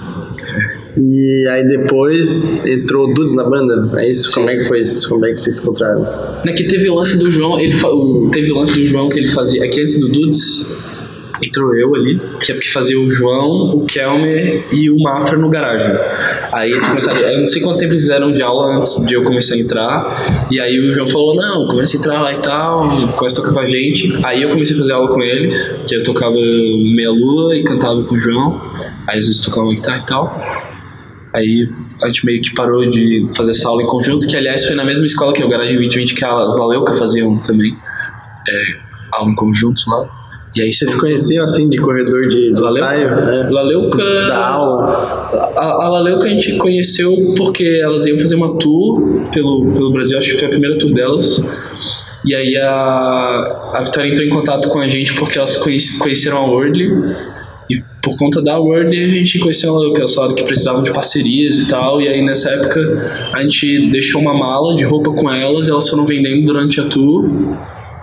E 1.02 1.48
aí 1.50 1.66
depois 1.66 2.66
entrou 2.66 3.10
o 3.10 3.14
Dudes 3.14 3.34
na 3.36 3.44
banda? 3.44 3.92
É 4.00 4.10
isso? 4.10 4.34
Como 4.34 4.50
é 4.50 4.58
que 4.58 4.66
foi 4.66 4.82
isso? 4.82 5.08
Como 5.08 5.26
é 5.26 5.30
que 5.30 5.38
vocês 5.38 5.56
se 5.58 5.62
encontraram? 5.62 6.06
É 6.46 6.52
que 6.52 6.68
teve 6.68 6.90
o 6.90 6.96
lance 6.96 7.18
do 7.18 7.32
João, 7.32 7.60
ele 7.60 7.74
teve 8.32 8.52
o 8.52 8.56
lance 8.56 8.74
do 8.74 8.86
João 8.86 9.08
que 9.08 9.20
ele 9.20 9.28
fazia. 9.28 9.64
Aqui 9.64 9.82
antes 9.82 10.00
do 10.00 10.10
Dudes, 10.10 10.78
entrou 11.42 11.76
eu 11.76 11.96
ali, 11.96 12.20
que 12.42 12.52
é 12.52 12.56
porque 12.56 12.70
fazia 12.70 13.00
o 13.00 13.10
João, 13.12 13.76
o 13.76 13.86
Kelmer 13.86 14.66
e 14.72 14.90
o 14.90 14.98
Mafra 15.00 15.38
no 15.38 15.50
garagem. 15.50 15.94
Aí 16.52 16.72
eles 16.72 16.88
começaram. 16.88 17.20
Eu 17.20 17.40
não 17.40 17.48
sei 17.48 17.62
quanto 17.62 17.80
tempo 17.80 17.94
eles 17.94 18.04
fizeram 18.04 18.32
de 18.32 18.42
aula 18.42 18.78
antes 18.78 19.06
de 19.06 19.14
eu 19.14 19.24
começar 19.24 19.56
a 19.56 19.58
entrar. 19.58 20.48
E 20.52 20.60
aí 20.60 20.80
o 20.80 20.94
João 20.94 21.08
falou: 21.08 21.36
Não, 21.36 21.68
começa 21.68 21.96
a 21.96 22.00
entrar 22.00 22.22
lá 22.22 22.34
e 22.34 22.38
tal, 22.38 23.12
começa 23.16 23.36
a 23.36 23.42
tocar 23.42 23.54
com 23.54 23.60
a 23.60 23.66
gente. 23.66 24.20
Aí 24.24 24.42
eu 24.42 24.50
comecei 24.50 24.76
a 24.76 24.80
fazer 24.80 24.94
aula 24.94 25.08
com 25.08 25.22
eles, 25.22 25.72
que 25.88 25.96
eu 25.96 26.04
tocava 26.04 26.36
meia 26.36 27.12
lua 27.12 27.56
e 27.56 27.64
cantava 27.64 28.04
com 28.04 28.16
o 28.16 28.20
João. 28.20 28.62
Aí 29.08 29.18
às 29.18 29.26
vezes 29.26 29.42
tocava 29.42 29.70
guitarra 29.70 30.00
e 30.00 30.06
tal. 30.06 30.70
Aí 31.34 31.70
a 32.04 32.08
gente 32.08 32.26
meio 32.26 32.42
que 32.42 32.54
parou 32.56 32.90
de 32.90 33.28
fazer 33.36 33.52
essa 33.52 33.70
aula 33.70 33.84
em 33.84 33.86
conjunto, 33.86 34.28
que 34.28 34.36
aliás 34.36 34.66
foi 34.66 34.76
na 34.76 34.84
mesma 34.84 35.06
escola 35.06 35.32
que 35.32 35.44
o 35.44 35.48
Garagem 35.48 35.76
2020 35.76 36.16
que 36.16 36.26
as 36.26 36.58
Laleuca 36.58 36.96
faziam 36.96 37.38
também. 37.38 37.76
É, 38.48 38.64
aula 39.12 39.32
em 39.32 39.36
conjunto 39.36 39.82
lá. 39.88 40.19
E 40.56 40.62
aí 40.64 40.74
Vocês 40.74 40.96
conheciam 40.96 41.44
assim 41.44 41.70
de 41.70 41.78
corredor 41.78 42.28
de, 42.28 42.52
de 42.54 42.60
Laleuca? 42.60 42.80
ensaio? 42.96 43.08
É. 43.08 43.50
Laleuca. 43.50 43.98
Da 44.28 44.48
aula? 44.48 44.84
A, 45.56 45.86
a 45.86 45.90
Laleuca 45.90 46.26
a 46.26 46.30
gente 46.30 46.58
conheceu 46.58 47.14
porque 47.38 47.80
elas 47.84 48.06
iam 48.08 48.18
fazer 48.18 48.36
uma 48.36 48.58
tour 48.58 49.30
pelo, 49.32 49.72
pelo 49.74 49.92
Brasil, 49.92 50.18
acho 50.18 50.32
que 50.32 50.38
foi 50.38 50.48
a 50.48 50.52
primeira 50.52 50.78
tour 50.80 50.92
delas. 50.92 51.40
E 52.26 52.34
aí 52.36 52.58
a, 52.58 53.72
a 53.76 53.82
Vitória 53.86 54.10
entrou 54.10 54.26
em 54.26 54.30
contato 54.30 54.68
com 54.70 54.80
a 54.80 54.88
gente 54.88 55.14
porque 55.16 55.38
elas 55.38 55.56
conhece- 55.58 56.00
conheceram 56.00 56.38
a 56.38 56.46
Wordly. 56.46 56.90
E 57.70 57.84
por 58.02 58.18
conta 58.18 58.42
da 58.42 58.58
Wordly 58.58 59.06
a 59.06 59.08
gente 59.08 59.38
conheceu 59.38 59.70
a 59.70 59.74
Laleuca. 59.76 60.00
Elas 60.00 60.16
falaram 60.16 60.34
que 60.36 60.44
precisavam 60.44 60.82
de 60.82 60.92
parcerias 60.92 61.60
e 61.60 61.68
tal. 61.70 62.02
E 62.02 62.08
aí 62.08 62.26
nessa 62.26 62.50
época 62.50 63.30
a 63.34 63.42
gente 63.44 63.92
deixou 63.92 64.20
uma 64.20 64.34
mala 64.34 64.74
de 64.76 64.84
roupa 64.84 65.12
com 65.14 65.30
elas 65.32 65.68
e 65.68 65.72
elas 65.72 65.88
foram 65.88 66.08
vendendo 66.08 66.44
durante 66.44 66.82
a 66.82 66.86
tour. 66.86 67.30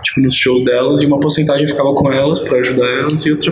Tipo, 0.07 0.21
nos 0.21 0.33
shows 0.33 0.63
delas, 0.63 1.01
e 1.01 1.05
uma 1.05 1.19
porcentagem 1.19 1.67
ficava 1.67 1.93
com 1.93 2.11
elas 2.11 2.39
pra 2.39 2.59
ajudar 2.59 2.87
elas 2.87 3.25
e 3.25 3.31
outra 3.31 3.51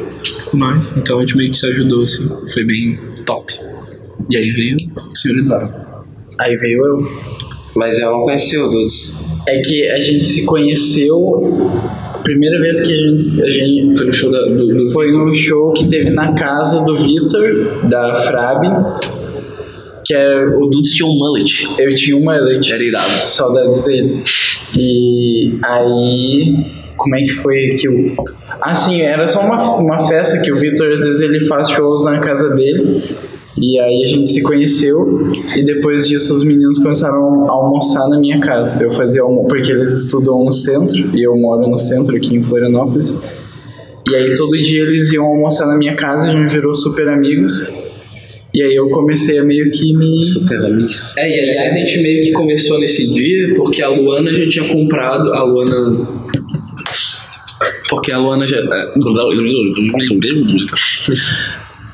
com 0.49 0.55
nós. 0.55 0.95
Então 0.95 1.17
a 1.17 1.19
gente 1.19 1.35
meio 1.35 1.51
que 1.51 1.57
se 1.57 1.65
ajudou, 1.65 2.03
assim. 2.03 2.29
Foi 2.53 2.63
bem 2.63 2.97
top. 3.25 3.59
E 4.29 4.37
aí 4.37 4.49
veio 4.51 4.77
o 4.95 5.15
senhor 5.15 5.37
Eduardo. 5.39 5.73
Aí 6.39 6.55
veio 6.55 6.85
eu. 6.85 7.11
Mas 7.75 7.99
eu 7.99 8.09
não 8.09 8.21
conheci 8.21 8.57
o 8.57 8.69
Dudes. 8.69 9.29
É 9.45 9.59
que 9.59 9.89
a 9.89 9.99
gente 9.99 10.25
se 10.25 10.45
conheceu. 10.45 11.69
A 12.05 12.19
primeira 12.19 12.57
vez 12.61 12.79
que 12.79 12.93
a 12.93 12.97
gente. 12.97 13.41
A 13.43 13.49
gente 13.49 13.97
Foi 13.97 14.05
no 14.05 14.13
show 14.13 14.31
da, 14.31 14.45
do, 14.45 14.75
do 14.75 14.91
foi 14.91 15.11
num 15.11 15.33
show 15.33 15.73
que 15.73 15.89
teve 15.89 16.09
na 16.09 16.33
casa 16.33 16.85
do 16.85 16.95
Vitor, 16.95 17.89
da 17.89 18.15
Frab. 18.15 18.63
Que 20.05 20.13
era. 20.13 20.57
O 20.57 20.67
Dudes 20.67 20.93
tinha 20.93 21.07
um 21.07 21.17
mullet. 21.17 21.67
Eu 21.79 21.93
tinha 21.95 22.15
uma 22.15 22.37
mullet. 22.37 22.71
Era 22.71 22.83
irado. 22.83 23.29
Saudades 23.29 23.83
dele. 23.83 24.23
E 24.77 25.57
aí. 25.63 26.85
Como 26.95 27.15
é 27.15 27.19
que 27.19 27.31
foi 27.31 27.71
aquilo? 27.71 28.15
Ah, 28.61 28.73
sim, 28.73 29.01
era 29.01 29.27
só 29.27 29.41
uma, 29.41 29.77
uma 29.77 30.07
festa 30.07 30.39
que 30.39 30.49
o 30.49 30.55
Vitor 30.55 30.91
às 30.91 31.03
vezes 31.03 31.19
ele 31.19 31.41
faz 31.41 31.69
shows 31.69 32.05
na 32.05 32.19
casa 32.19 32.55
dele. 32.55 33.03
E 33.57 33.79
aí 33.79 34.03
a 34.03 34.07
gente 34.07 34.27
se 34.27 34.41
conheceu 34.41 35.31
e 35.55 35.63
depois 35.63 36.07
disso 36.07 36.33
os 36.33 36.43
meninos 36.43 36.77
começaram 36.79 37.49
a 37.49 37.51
almoçar 37.51 38.07
na 38.09 38.19
minha 38.19 38.39
casa. 38.39 38.81
Eu 38.81 38.91
fazia 38.91 39.21
almo 39.21 39.45
porque 39.47 39.71
eles 39.71 39.91
estudam 39.91 40.43
no 40.43 40.51
centro 40.51 40.97
e 41.15 41.25
eu 41.25 41.35
moro 41.37 41.67
no 41.67 41.77
centro 41.77 42.15
aqui 42.17 42.35
em 42.35 42.43
Florianópolis. 42.43 43.17
E 44.09 44.15
aí 44.15 44.33
todo 44.35 44.51
dia 44.61 44.81
eles 44.83 45.11
iam 45.13 45.25
almoçar 45.25 45.67
na 45.67 45.77
minha 45.77 45.95
casa, 45.95 46.29
a 46.29 46.35
gente 46.35 46.51
virou 46.51 46.75
super 46.75 47.07
amigos. 47.07 47.73
E 48.55 48.63
aí 48.63 48.73
eu 48.73 48.87
comecei 48.87 49.37
a 49.37 49.43
meio 49.43 49.69
que 49.69 49.91
me 49.93 50.23
Super 50.23 50.57
amigos. 50.59 51.13
É, 51.17 51.29
e 51.29 51.39
aliás 51.41 51.75
a 51.75 51.77
gente 51.77 52.01
meio 52.01 52.23
que 52.23 52.31
começou 52.31 52.79
nesse 52.79 53.13
dia 53.13 53.53
porque 53.53 53.81
a 53.81 53.89
Luana 53.89 54.33
já 54.33 54.47
tinha 54.47 54.65
comprado. 54.69 55.33
A 55.33 55.43
Luana. 55.43 56.07
Porque 57.89 58.13
a 58.13 58.17
Luana 58.17 58.47
já. 58.47 58.57
é, 58.57 58.93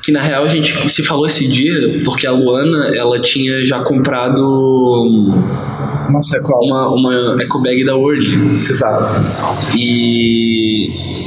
Que 0.04 0.12
na 0.12 0.22
real 0.22 0.44
a 0.44 0.48
gente 0.48 0.88
se 0.88 1.02
falou 1.02 1.26
esse 1.26 1.48
dia 1.48 2.00
porque 2.04 2.28
a 2.28 2.32
Luana 2.32 2.92
ela 2.94 3.20
tinha 3.20 3.66
já 3.66 3.82
comprado 3.82 4.40
uma 6.08 6.22
sacola. 6.22 6.64
uma, 6.64 6.94
uma 6.94 7.42
eco 7.42 7.60
bag 7.60 7.84
da 7.84 7.96
Word. 7.96 8.24
Exato. 8.70 9.08
E 9.76 11.21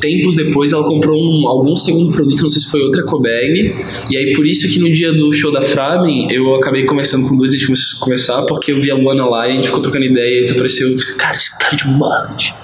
tempos 0.00 0.36
depois 0.36 0.72
ela 0.72 0.84
comprou 0.84 1.16
um, 1.16 1.46
algum 1.46 1.76
segundo 1.76 2.12
produto, 2.12 2.42
não 2.42 2.48
sei 2.48 2.62
se 2.62 2.70
foi 2.70 2.80
outra 2.80 3.02
ecobag. 3.02 3.74
E 4.10 4.16
aí 4.16 4.32
por 4.34 4.46
isso 4.46 4.68
que 4.68 4.78
no 4.78 4.90
dia 4.90 5.12
do 5.12 5.32
show 5.32 5.52
da 5.52 5.62
Fraben 5.62 6.32
eu 6.32 6.54
acabei 6.56 6.84
conversando 6.84 7.28
com 7.28 7.36
dois 7.36 7.52
a 7.52 7.56
gente 7.56 7.66
começou 7.66 7.98
a 7.98 8.04
conversar, 8.04 8.42
porque 8.42 8.72
eu 8.72 8.80
vi 8.80 8.90
a 8.90 8.94
Luana 8.94 9.26
lá 9.26 9.46
e 9.46 9.52
a 9.52 9.54
gente 9.54 9.66
ficou 9.66 9.80
trocando 9.80 10.04
ideia 10.04 10.42
e 10.42 10.46
tu 10.46 10.54
apareceu, 10.54 10.88
cara, 11.16 11.36
esse 11.36 11.58
cara 11.58 11.74
é 11.74 11.76
de 11.76 11.86
mullet. 11.86 12.54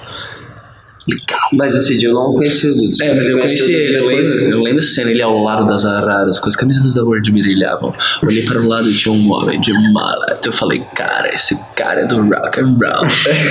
Legal. 1.07 1.39
Mas 1.53 1.73
esse 1.73 1.97
dia 1.97 2.09
eu 2.09 2.13
não 2.13 2.33
conheci 2.33 2.67
o 2.67 2.75
Dudes. 2.75 2.99
É, 2.99 3.15
mas 3.15 3.29
eu 3.29 3.37
conheci 3.37 3.73
ele, 3.73 3.97
eu 3.97 4.05
lembro, 4.07 4.33
eu 4.33 4.61
lembro 4.61 4.81
cena, 4.81 5.09
ele 5.09 5.21
ao 5.21 5.41
lado 5.41 5.65
das 5.65 5.85
araras, 5.85 6.37
com 6.37 6.49
as 6.49 6.55
camisas 6.55 6.93
da 6.93 7.03
Word 7.03 7.31
brilhavam. 7.31 7.93
Olhei 8.21 8.43
para 8.43 8.59
o 8.59 8.67
lado 8.67 8.89
e 8.89 8.93
tinha 8.93 9.13
um 9.13 9.31
homem 9.31 9.59
de 9.61 9.71
mala. 9.93 10.37
Eu 10.43 10.51
falei, 10.51 10.83
cara, 10.95 11.33
esse 11.33 11.55
cara 11.75 12.01
é 12.01 12.05
do 12.05 12.21
rock 12.21 12.59
and 12.59 12.77
roll. 12.77 13.07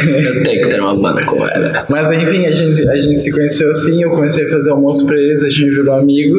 eu 0.07 0.43
tenho 0.43 0.61
que 0.61 0.69
ter 0.69 0.81
uma 0.81 0.95
banda 0.95 1.25
com 1.25 1.47
ela. 1.47 1.87
Mas 1.89 2.11
enfim, 2.11 2.45
a 2.45 2.53
gente, 2.53 2.87
a 2.87 2.97
gente 2.99 3.19
se 3.19 3.33
conheceu 3.33 3.71
assim, 3.71 4.03
eu 4.03 4.11
comecei 4.11 4.45
a 4.45 4.51
fazer 4.51 4.71
almoço 4.71 5.07
pra 5.07 5.17
eles, 5.17 5.43
a 5.43 5.49
gente 5.49 5.71
virou 5.71 5.95
amigo. 5.95 6.39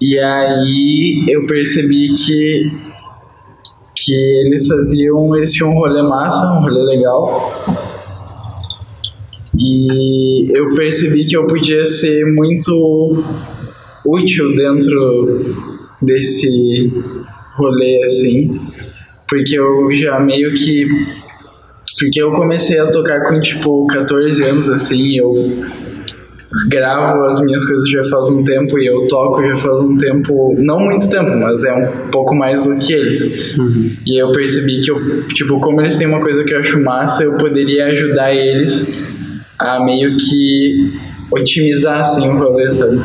E 0.00 0.18
aí 0.18 1.24
eu 1.28 1.44
percebi 1.46 2.14
que 2.14 2.70
que 3.96 4.12
eles 4.44 4.68
faziam, 4.68 5.34
eles 5.34 5.52
tinham 5.52 5.70
um 5.70 5.78
rolê 5.78 6.02
massa, 6.02 6.46
um 6.52 6.60
rolê 6.60 6.82
legal. 6.82 7.95
E 9.58 10.56
eu 10.56 10.74
percebi 10.74 11.24
que 11.24 11.36
eu 11.36 11.46
podia 11.46 11.86
ser 11.86 12.24
muito 12.34 13.24
útil 14.04 14.54
dentro 14.54 15.54
desse 16.02 16.92
rolê 17.56 18.04
assim, 18.04 18.60
porque 19.28 19.58
eu 19.58 19.90
já 19.92 20.20
meio 20.20 20.52
que 20.54 20.86
porque 21.98 22.20
eu 22.20 22.30
comecei 22.32 22.78
a 22.78 22.90
tocar 22.90 23.22
com 23.22 23.40
tipo 23.40 23.86
14 23.86 24.44
anos 24.44 24.68
assim, 24.68 25.16
eu 25.16 25.32
gravo 26.68 27.24
as 27.24 27.40
minhas 27.40 27.64
coisas 27.64 27.88
já 27.90 28.04
faz 28.04 28.28
um 28.28 28.44
tempo 28.44 28.78
e 28.78 28.86
eu 28.86 29.06
toco 29.08 29.42
já 29.42 29.56
faz 29.56 29.80
um 29.80 29.96
tempo, 29.96 30.54
não 30.58 30.78
muito 30.78 31.08
tempo, 31.08 31.34
mas 31.36 31.64
é 31.64 31.72
um 31.72 32.10
pouco 32.10 32.34
mais 32.34 32.66
do 32.66 32.76
que 32.78 32.92
eles. 32.92 33.54
E 34.06 34.22
eu 34.22 34.30
percebi 34.32 34.80
que 34.80 34.90
eu, 34.90 35.26
tipo, 35.28 35.58
como 35.60 35.80
eles 35.80 35.96
têm 35.96 36.06
uma 36.06 36.20
coisa 36.20 36.44
que 36.44 36.54
eu 36.54 36.58
acho 36.58 36.78
massa, 36.82 37.24
eu 37.24 37.38
poderia 37.38 37.86
ajudar 37.86 38.34
eles 38.34 39.05
a 39.58 39.84
meio 39.84 40.16
que 40.16 40.92
otimizar 41.30 42.00
assim 42.00 42.28
o 42.28 42.38
rolê, 42.38 42.70
sabe? 42.70 43.00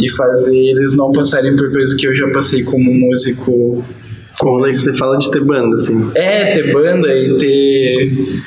E 0.00 0.10
fazer 0.12 0.56
eles 0.56 0.96
não 0.96 1.12
passarem 1.12 1.56
por 1.56 1.70
coisas 1.72 1.94
que 1.94 2.06
eu 2.06 2.14
já 2.14 2.30
passei 2.30 2.62
como 2.62 2.92
músico. 2.92 3.50
O 3.50 4.44
rolê 4.44 4.68
que 4.68 4.76
você 4.76 4.94
fala 4.94 5.16
de 5.16 5.30
ter 5.30 5.42
banda, 5.42 5.74
assim. 5.74 6.10
É, 6.14 6.50
ter 6.52 6.72
banda 6.72 7.08
e 7.08 7.36
ter. 7.38 8.42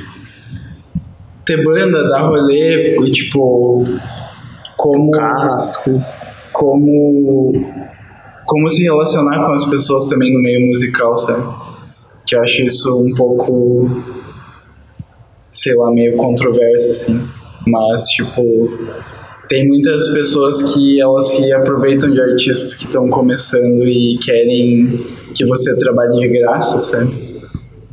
ter 1.46 1.64
banda, 1.64 2.08
dar 2.08 2.28
rolê, 2.28 2.96
e 3.00 3.12
tipo. 3.12 3.84
Como. 4.78 5.12
Casco. 5.12 6.00
como 6.54 7.52
como 8.50 8.68
se 8.68 8.82
relacionar 8.82 9.46
com 9.46 9.54
as 9.54 9.64
pessoas 9.66 10.08
também 10.08 10.34
no 10.34 10.42
meio 10.42 10.60
musical, 10.68 11.16
sabe? 11.20 11.44
Que 12.26 12.36
eu 12.36 12.42
acho 12.42 12.64
isso 12.64 13.06
um 13.06 13.14
pouco 13.14 13.90
sei 15.52 15.76
lá, 15.76 15.92
meio 15.92 16.16
controverso 16.18 16.90
assim, 16.90 17.28
mas 17.68 18.06
tipo 18.08 18.70
tem 19.50 19.68
muitas 19.68 20.08
pessoas 20.10 20.74
que 20.74 21.02
elas 21.02 21.28
se 21.28 21.52
aproveitam 21.52 22.12
de 22.12 22.22
artistas 22.22 22.76
que 22.76 22.84
estão 22.84 23.10
começando 23.10 23.84
e 23.84 24.18
querem 24.24 25.08
que 25.34 25.44
você 25.46 25.76
trabalhe 25.76 26.20
de 26.20 26.40
graça, 26.40 26.80
sabe? 26.80 27.30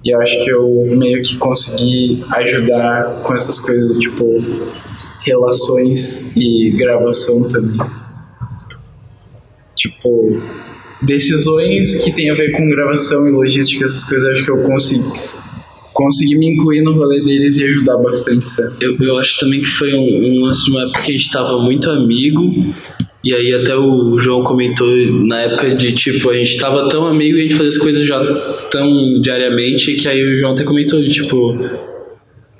E 0.04 0.14
eu 0.14 0.20
acho 0.20 0.44
que 0.44 0.50
eu 0.50 0.86
meio 0.98 1.22
que 1.22 1.38
consegui 1.38 2.22
ajudar 2.34 3.22
com 3.22 3.34
essas 3.34 3.58
coisas, 3.58 3.96
tipo, 3.98 4.24
relações 5.24 6.24
e 6.36 6.70
gravação 6.76 7.48
também. 7.48 7.80
Tipo, 9.74 10.42
decisões 11.02 12.04
que 12.04 12.12
tem 12.12 12.30
a 12.30 12.34
ver 12.34 12.52
com 12.52 12.68
gravação 12.68 13.26
e 13.26 13.30
logística, 13.30 13.84
essas 13.84 14.04
coisas, 14.04 14.30
acho 14.30 14.44
que 14.44 14.50
eu 14.50 14.62
consegui, 14.62 15.10
consegui 15.96 16.36
me 16.36 16.54
incluir 16.54 16.82
no 16.82 16.92
rolê 16.92 17.22
deles 17.22 17.56
e 17.56 17.64
ajudar 17.64 17.96
bastante, 17.96 18.48
sabe? 18.48 18.76
Eu, 18.80 18.96
eu 19.00 19.18
acho 19.18 19.38
também 19.40 19.62
que 19.62 19.68
foi 19.68 19.94
um, 19.94 20.26
um 20.26 20.44
lance 20.44 20.70
uma 20.70 20.82
época 20.82 21.02
que 21.02 21.10
a 21.10 21.16
gente 21.16 21.30
tava 21.30 21.58
muito 21.62 21.90
amigo. 21.90 22.52
E 23.24 23.34
aí 23.34 23.54
até 23.54 23.74
o 23.74 24.18
João 24.18 24.44
comentou 24.44 24.86
na 25.26 25.40
época 25.40 25.74
de 25.74 25.92
tipo, 25.92 26.28
a 26.28 26.34
gente 26.34 26.58
tava 26.58 26.88
tão 26.88 27.06
amigo 27.06 27.38
e 27.38 27.40
a 27.40 27.42
gente 27.44 27.56
fazia 27.56 27.70
as 27.70 27.78
coisas 27.78 28.06
já 28.06 28.22
tão 28.70 29.20
diariamente 29.20 29.94
que 29.94 30.06
aí 30.06 30.22
o 30.22 30.36
João 30.36 30.52
até 30.52 30.64
comentou 30.64 31.02
tipo. 31.08 31.58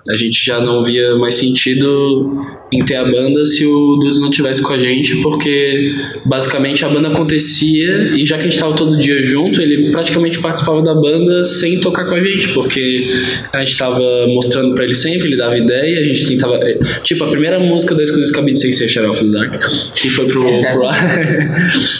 A 0.09 0.15
gente 0.17 0.45
já 0.45 0.61
não 0.61 0.83
via 0.85 1.17
mais 1.17 1.35
sentido 1.35 2.47
em 2.73 2.79
ter 2.85 2.97
a 2.97 3.05
banda 3.05 3.45
se 3.45 3.65
o 3.67 3.97
Dudes 3.97 4.21
não 4.21 4.31
tivesse 4.31 4.63
com 4.63 4.73
a 4.73 4.79
gente, 4.79 5.17
porque 5.23 5.95
basicamente 6.25 6.85
a 6.85 6.89
banda 6.89 7.09
acontecia 7.09 8.13
e 8.17 8.25
já 8.25 8.37
que 8.37 8.43
a 8.47 8.51
gente 8.51 8.59
tava 8.59 8.75
todo 8.75 8.99
dia 8.99 9.23
junto, 9.25 9.61
ele 9.61 9.91
praticamente 9.91 10.39
participava 10.39 10.83
da 10.83 10.95
banda 10.95 11.45
sem 11.45 11.81
tocar 11.81 12.05
com 12.07 12.15
a 12.15 12.21
gente, 12.21 12.49
porque 12.55 13.13
a 13.53 13.65
gente 13.65 13.77
tava 13.77 14.01
mostrando 14.29 14.75
pra 14.75 14.85
ele 14.85 14.95
sempre, 14.95 15.29
ele 15.29 15.37
dava 15.37 15.57
ideia, 15.59 16.01
a 16.01 16.05
gente 16.05 16.27
tentava. 16.27 16.57
eh, 16.63 16.79
Tipo, 17.03 17.25
a 17.25 17.29
primeira 17.31 17.59
música 17.59 17.95
da 17.95 18.03
Exclusive 18.03 18.33
Cabine 18.33 18.57
sem 18.57 18.73
ser 18.73 18.89
Shadow 18.89 19.11
of 19.11 19.25
the 19.25 19.31
Dark, 19.31 19.61
que 19.95 20.09
foi 20.11 20.27
pro, 20.27 20.43
pro 20.73 20.87
ar. 20.87 21.19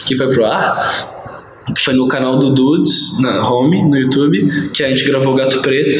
que 0.07 0.17
foi 0.17 0.29
pro 0.29 0.45
ar. 0.45 1.17
Que 1.75 1.81
foi 1.83 1.95
no 1.95 2.07
canal 2.07 2.39
do 2.39 2.55
Dudes, 2.55 3.21
na 3.21 3.49
Home, 3.51 3.83
no 3.91 3.97
YouTube, 3.97 4.71
que 4.73 4.85
a 4.85 4.89
gente 4.89 5.05
gravou 5.05 5.35
Gato 5.35 5.61
Preto. 5.63 5.99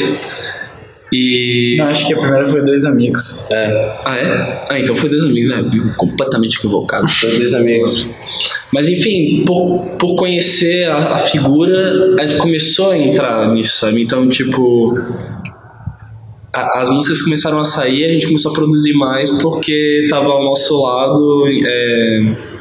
E. 1.11 1.75
Não, 1.77 1.85
acho 1.85 2.05
que 2.05 2.13
a 2.13 2.17
primeira 2.17 2.45
foi 2.47 2.61
Dois 2.63 2.83
Amigos. 2.85 3.49
É, 3.51 3.97
Ah, 4.05 4.17
é? 4.17 4.65
Ah, 4.69 4.79
então 4.79 4.95
foi 4.95 5.09
dois 5.09 5.23
amigos, 5.23 5.49
né? 5.49 5.63
Viu? 5.69 5.91
Completamente 5.95 6.57
equivocado. 6.57 7.07
foi 7.09 7.37
dois 7.37 7.53
amigos. 7.53 8.07
Mas 8.73 8.89
enfim, 8.89 9.43
por, 9.45 9.95
por 9.97 10.15
conhecer 10.15 10.83
a, 10.89 11.15
a 11.15 11.17
figura, 11.19 12.15
a 12.19 12.23
gente 12.27 12.35
começou 12.37 12.91
a 12.91 12.97
entrar 12.97 13.53
nisso, 13.53 13.77
sabe? 13.79 14.01
Então, 14.03 14.27
tipo. 14.27 14.97
a- 16.53 16.81
as 16.81 16.89
músicas 16.89 17.21
começaram 17.21 17.59
a 17.59 17.65
sair, 17.65 18.05
a 18.05 18.09
gente 18.09 18.25
começou 18.27 18.51
a 18.51 18.55
produzir 18.55 18.93
mais 18.93 19.29
porque 19.41 20.07
tava 20.09 20.27
ao 20.27 20.43
nosso 20.43 20.81
lado. 20.81 21.43
é, 21.47 21.61
é, 22.23 22.56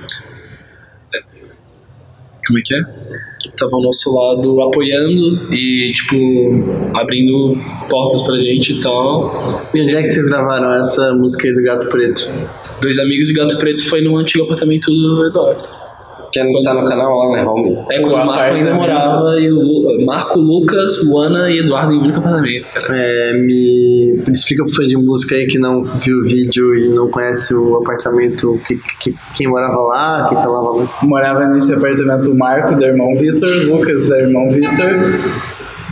como 2.47 2.59
é 2.59 2.63
que 2.63 2.75
é? 2.75 2.83
Tava 3.57 3.77
ao 3.77 3.83
nosso 3.83 4.15
lado 4.15 4.63
apoiando 4.63 5.53
e, 5.53 5.93
tipo, 5.95 6.17
abrindo 6.97 7.57
portas 7.89 8.23
pra 8.23 8.37
gente 8.41 8.75
e 8.75 8.81
tal. 8.81 9.63
E 9.75 9.83
onde 9.83 9.95
é 9.95 10.03
que 10.03 10.09
vocês 10.09 10.27
gravaram 10.27 10.75
essa 10.75 11.13
música 11.15 11.49
aí 11.49 11.55
do 11.55 11.63
Gato 11.63 11.89
Preto? 11.89 12.31
Dois 12.81 12.99
amigos 12.99 13.31
e 13.31 13.35
Gato 13.35 13.59
Preto 13.59 13.89
foi 13.89 14.01
no 14.03 14.17
antigo 14.17 14.45
apartamento 14.45 14.91
do 14.91 15.27
Eduardo. 15.27 15.86
Que 16.45 16.53
não 16.53 16.63
tá 16.63 16.75
no 16.75 16.85
canal 16.85 17.17
lá, 17.17 17.37
né, 17.37 17.45
Home? 17.49 17.79
É 17.91 18.01
quando 18.01 18.15
O 18.15 18.27
Marco 18.27 18.55
ainda 18.55 18.75
morava 18.75 19.39
e 19.41 19.51
o 19.51 19.57
Lu- 19.57 20.05
Marco, 20.07 20.39
Lucas, 20.39 21.05
Luana 21.05 21.51
e 21.51 21.59
Eduardo 21.61 21.93
em 21.93 21.99
um 21.99 22.03
único 22.03 22.19
apartamento, 22.19 22.69
cara. 22.73 22.87
É, 22.97 23.33
me 23.35 24.23
explica 24.33 24.65
pro 24.65 24.75
fã 24.75 24.87
de 24.87 24.97
música 24.97 25.35
aí 25.35 25.47
que 25.47 25.59
não 25.59 25.85
viu 26.01 26.19
o 26.19 26.25
vídeo 26.25 26.75
e 26.77 26.89
não 26.91 27.11
conhece 27.11 27.55
o 27.55 27.77
apartamento, 27.77 28.61
que, 28.67 28.77
que- 29.01 29.15
quem 29.37 29.49
morava 29.49 29.77
lá, 29.81 30.27
quem 30.29 30.39
falava 30.39 30.71
lá. 30.77 30.89
Morava 31.03 31.47
nesse 31.49 31.73
apartamento 31.73 32.31
o 32.33 32.35
Marco, 32.39 32.79
da 32.79 32.87
irmão 32.89 33.15
Vitor, 33.17 33.49
Lucas, 33.67 34.09
da 34.09 34.19
irmão 34.19 34.49
Vitor, 34.51 34.91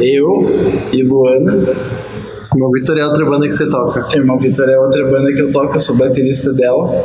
eu 0.01 0.47
e 0.93 1.03
Luana. 1.03 1.53
O 2.55 2.59
meu 2.59 2.71
Vitor 2.71 2.97
é 2.99 3.05
outra 3.05 3.25
banda 3.25 3.47
que 3.49 3.53
você 3.55 3.69
toca. 3.69 4.07
Irmão 4.17 4.39
Vitor 4.39 4.69
é 4.69 4.79
outra 4.79 5.05
banda 5.11 5.33
que 5.33 5.41
eu 5.43 5.51
toco, 5.51 5.75
eu 5.75 5.81
sou 5.81 5.97
baterista 5.97 6.53
dela. 6.53 7.05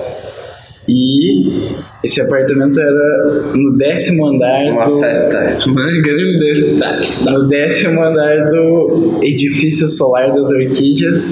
E 0.87 1.75
esse 2.03 2.21
apartamento 2.21 2.79
era 2.79 3.51
no 3.53 3.77
décimo 3.77 4.25
andar 4.27 4.71
Uma 4.71 4.85
do, 4.85 4.99
festa. 4.99 5.57
Uma 5.67 5.85
grande 6.01 6.77
festa. 6.79 7.31
No 7.31 7.47
décimo 7.47 8.03
andar 8.03 8.49
do 8.49 9.19
edifício 9.21 9.87
solar 9.89 10.31
das 10.31 10.49
orquídeas 10.51 11.27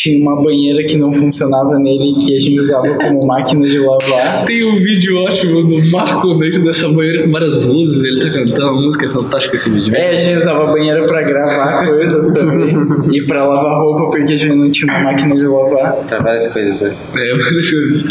tinha 0.00 0.18
uma 0.18 0.42
banheira 0.42 0.82
que 0.84 0.96
não 0.96 1.12
funcionava 1.12 1.78
nele 1.78 2.14
que 2.14 2.34
a 2.34 2.38
gente 2.38 2.58
usava 2.58 2.88
como 2.94 3.26
máquina 3.26 3.66
de 3.66 3.78
lavar. 3.78 4.46
Tem 4.46 4.64
um 4.64 4.76
vídeo 4.76 5.16
ótimo 5.18 5.62
do 5.62 5.90
Marco 5.90 6.34
dentro 6.38 6.64
dessa 6.64 6.88
banheira 6.88 7.24
com 7.24 7.30
várias 7.30 7.60
luzes, 7.60 8.02
ele 8.02 8.20
tá 8.20 8.32
cantando 8.32 8.72
uma 8.72 8.82
música, 8.82 9.06
é 9.06 9.08
fantástico 9.10 9.56
esse 9.56 9.68
vídeo. 9.68 9.94
É, 9.94 10.10
a 10.10 10.16
gente 10.16 10.38
usava 10.38 10.64
a 10.64 10.72
banheira 10.72 11.04
pra 11.04 11.22
gravar 11.22 11.86
coisas 11.86 12.28
também 12.28 12.74
e 13.12 13.26
pra 13.26 13.44
lavar 13.44 13.78
roupa 13.78 14.06
porque 14.16 14.32
a 14.32 14.38
gente 14.38 14.54
não 14.54 14.70
tinha 14.70 14.90
uma 14.90 15.00
máquina 15.04 15.34
de 15.34 15.46
lavar. 15.46 15.96
Pra 16.06 16.22
várias 16.22 16.48
coisas, 16.48 16.80
né? 16.80 16.96
É, 17.14 17.36
várias 17.36 17.70
coisas. 17.70 18.04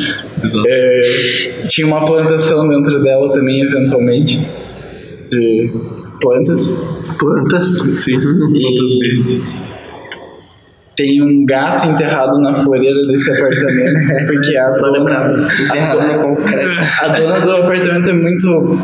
Exato. 0.43 0.67
É, 0.67 0.99
tinha 1.69 1.87
uma 1.87 2.05
plantação 2.05 2.69
dentro 2.69 3.01
dela 3.01 3.31
também, 3.31 3.61
eventualmente, 3.63 4.39
de 5.31 5.71
plantas. 6.21 6.85
Plantas. 7.17 7.79
Sim, 7.95 8.19
plantas 8.19 8.99
verdes. 8.99 9.68
Tem 10.99 11.21
um 11.21 11.45
gato 11.45 11.87
enterrado 11.87 12.37
na 12.41 12.53
floreira 12.55 13.05
desse 13.07 13.31
apartamento, 13.31 13.99
porque 14.27 14.57
a 14.57 14.69
dona, 14.71 15.47
Enterrado 15.63 16.07
no 16.07 16.35
concreto. 16.35 16.69
a 17.01 17.07
dona 17.07 17.39
do 17.39 17.51
apartamento 17.53 18.09
é 18.09 18.13
muito 18.13 18.81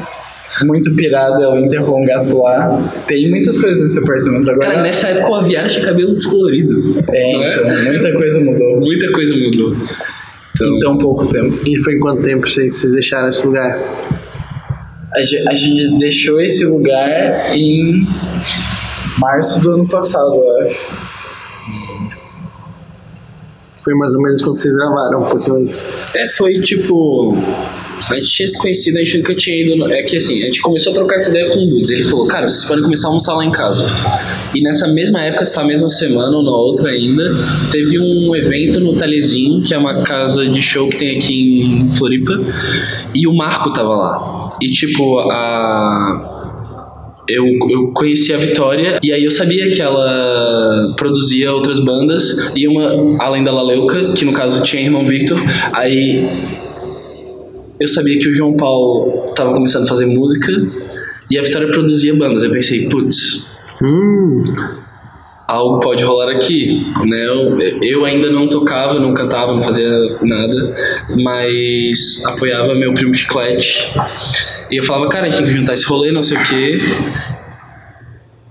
muito 0.63 0.95
pirada, 0.95 1.43
ela 1.43 1.59
enterrou 1.59 1.99
um 1.99 2.05
gato 2.05 2.37
lá. 2.37 2.93
Tem 3.05 3.29
muitas 3.29 3.59
coisas 3.59 3.81
nesse 3.83 3.99
apartamento 3.99 4.49
agora. 4.49 4.69
Cara, 4.69 4.81
nessa 4.83 5.09
época 5.09 5.29
o 5.29 5.35
Aviário 5.35 5.69
tinha 5.69 5.85
cabelo 5.85 6.13
descolorido. 6.13 6.97
é, 7.11 7.31
é? 7.31 7.63
então, 7.63 7.83
muita 7.83 8.13
coisa 8.13 8.39
mudou 8.39 8.79
Muita 8.79 9.11
coisa 9.11 9.35
mudou. 9.35 9.75
Então, 10.55 10.67
em 10.75 10.79
tão 10.79 10.97
pouco 10.97 11.27
tempo. 11.27 11.59
E 11.67 11.77
foi 11.79 11.95
em 11.95 11.99
quanto 11.99 12.21
tempo 12.21 12.47
vocês 12.49 12.71
vocês 12.71 12.93
deixaram 12.93 13.27
esse 13.27 13.45
lugar? 13.45 13.77
A 15.13 15.21
ge- 15.23 15.45
a 15.49 15.53
gente 15.55 15.99
deixou 15.99 16.39
esse 16.39 16.63
lugar 16.65 17.53
em 17.53 18.05
março 19.19 19.59
do 19.59 19.71
ano 19.73 19.87
passado, 19.89 20.33
eu 20.35 20.67
acho. 20.67 21.04
Foi 23.85 23.93
mais 23.93 24.13
ou 24.15 24.21
menos 24.23 24.41
quando 24.41 24.55
vocês 24.57 24.73
gravaram, 24.75 25.21
um 25.21 25.29
pouquinho 25.29 25.55
antes. 25.67 25.87
É, 26.15 26.27
foi 26.35 26.53
tipo. 26.61 27.37
A 28.11 28.15
gente 28.15 28.29
tinha 28.29 28.47
se 28.47 28.57
conhecido, 28.59 28.97
a 28.97 29.03
gente 29.03 29.17
nunca 29.19 29.35
tinha 29.35 29.63
ido. 29.63 29.75
no- 29.77 29.89
É 29.89 30.03
que 30.03 30.17
assim, 30.17 30.41
a 30.41 30.45
gente 30.47 30.59
começou 30.61 30.91
a 30.91 30.95
trocar 30.95 31.15
essa 31.15 31.29
ideia 31.29 31.49
com 31.51 31.59
o 31.63 31.69
Dudes. 31.69 31.89
Ele 31.91 32.03
falou, 32.03 32.27
cara, 32.27 32.47
vocês 32.47 32.65
podem 32.65 32.83
começar 32.83 33.07
a 33.07 33.09
almoçar 33.11 33.35
lá 33.35 33.45
em 33.45 33.51
casa. 33.51 33.87
E 34.53 34.61
nessa 34.61 34.87
mesma 34.87 35.21
época, 35.21 35.45
se 35.45 35.53
pra 35.53 35.63
mesma 35.63 35.87
semana 35.87 36.35
ou 36.35 36.43
na 36.43 36.51
outra 36.51 36.89
ainda, 36.89 37.23
teve 37.71 37.97
um 37.99 38.35
evento 38.35 38.79
no 38.79 38.95
Talezinho, 38.97 39.61
que 39.63 39.73
é 39.73 39.77
uma 39.77 40.01
casa 40.01 40.45
de 40.49 40.61
show 40.61 40.89
que 40.89 40.97
tem 40.97 41.17
aqui 41.17 41.61
em 41.61 41.89
Floripa, 41.91 42.33
e 43.13 43.27
o 43.27 43.33
Marco 43.35 43.71
tava 43.71 43.89
lá. 43.95 44.49
E 44.61 44.67
tipo, 44.71 45.19
a. 45.19 46.34
Eu, 47.27 47.45
eu 47.69 47.91
conheci 47.91 48.33
a 48.33 48.37
Vitória 48.37 48.99
e 49.03 49.11
aí 49.11 49.23
eu 49.23 49.31
sabia 49.31 49.71
que 49.71 49.81
ela 49.81 50.93
produzia 50.95 51.51
outras 51.51 51.83
bandas 51.83 52.53
e 52.55 52.67
uma, 52.67 53.17
além 53.19 53.43
da 53.43 53.51
Laleuca, 53.51 54.13
que 54.13 54.23
no 54.23 54.33
caso 54.33 54.61
tinha 54.63 54.83
irmão 54.83 55.03
Victor, 55.03 55.39
aí 55.73 56.29
eu 57.79 57.87
sabia 57.87 58.19
que 58.19 58.29
o 58.29 58.33
João 58.33 58.55
Paulo 58.55 59.33
tava 59.35 59.53
começando 59.53 59.83
a 59.83 59.87
fazer 59.87 60.05
música 60.05 60.51
e 61.29 61.37
a 61.37 61.41
Vitória 61.41 61.67
produzia 61.69 62.15
bandas. 62.15 62.43
Eu 62.43 62.51
pensei, 62.51 62.87
putz, 62.89 63.55
Hum, 63.81 64.41
algo 65.47 65.79
pode 65.79 66.03
rolar 66.03 66.31
aqui, 66.31 66.85
né? 67.05 67.25
Eu, 67.27 67.59
eu 67.81 68.05
ainda 68.05 68.29
não 68.31 68.47
tocava, 68.47 68.99
não 68.99 69.13
cantava, 69.13 69.53
não 69.53 69.61
fazia 69.61 69.89
nada, 70.21 70.75
mas 71.21 72.23
apoiava 72.25 72.73
meu 72.73 72.93
primo 72.93 73.13
Chiclete. 73.13 73.91
E 74.71 74.79
eu 74.79 74.83
falava, 74.83 75.09
cara, 75.09 75.27
a 75.27 75.29
gente 75.29 75.37
tem 75.37 75.45
que 75.47 75.53
juntar 75.53 75.73
esse 75.73 75.85
rolê, 75.85 76.11
não 76.11 76.23
sei 76.23 76.37
o 76.37 76.43
quê. 76.43 76.79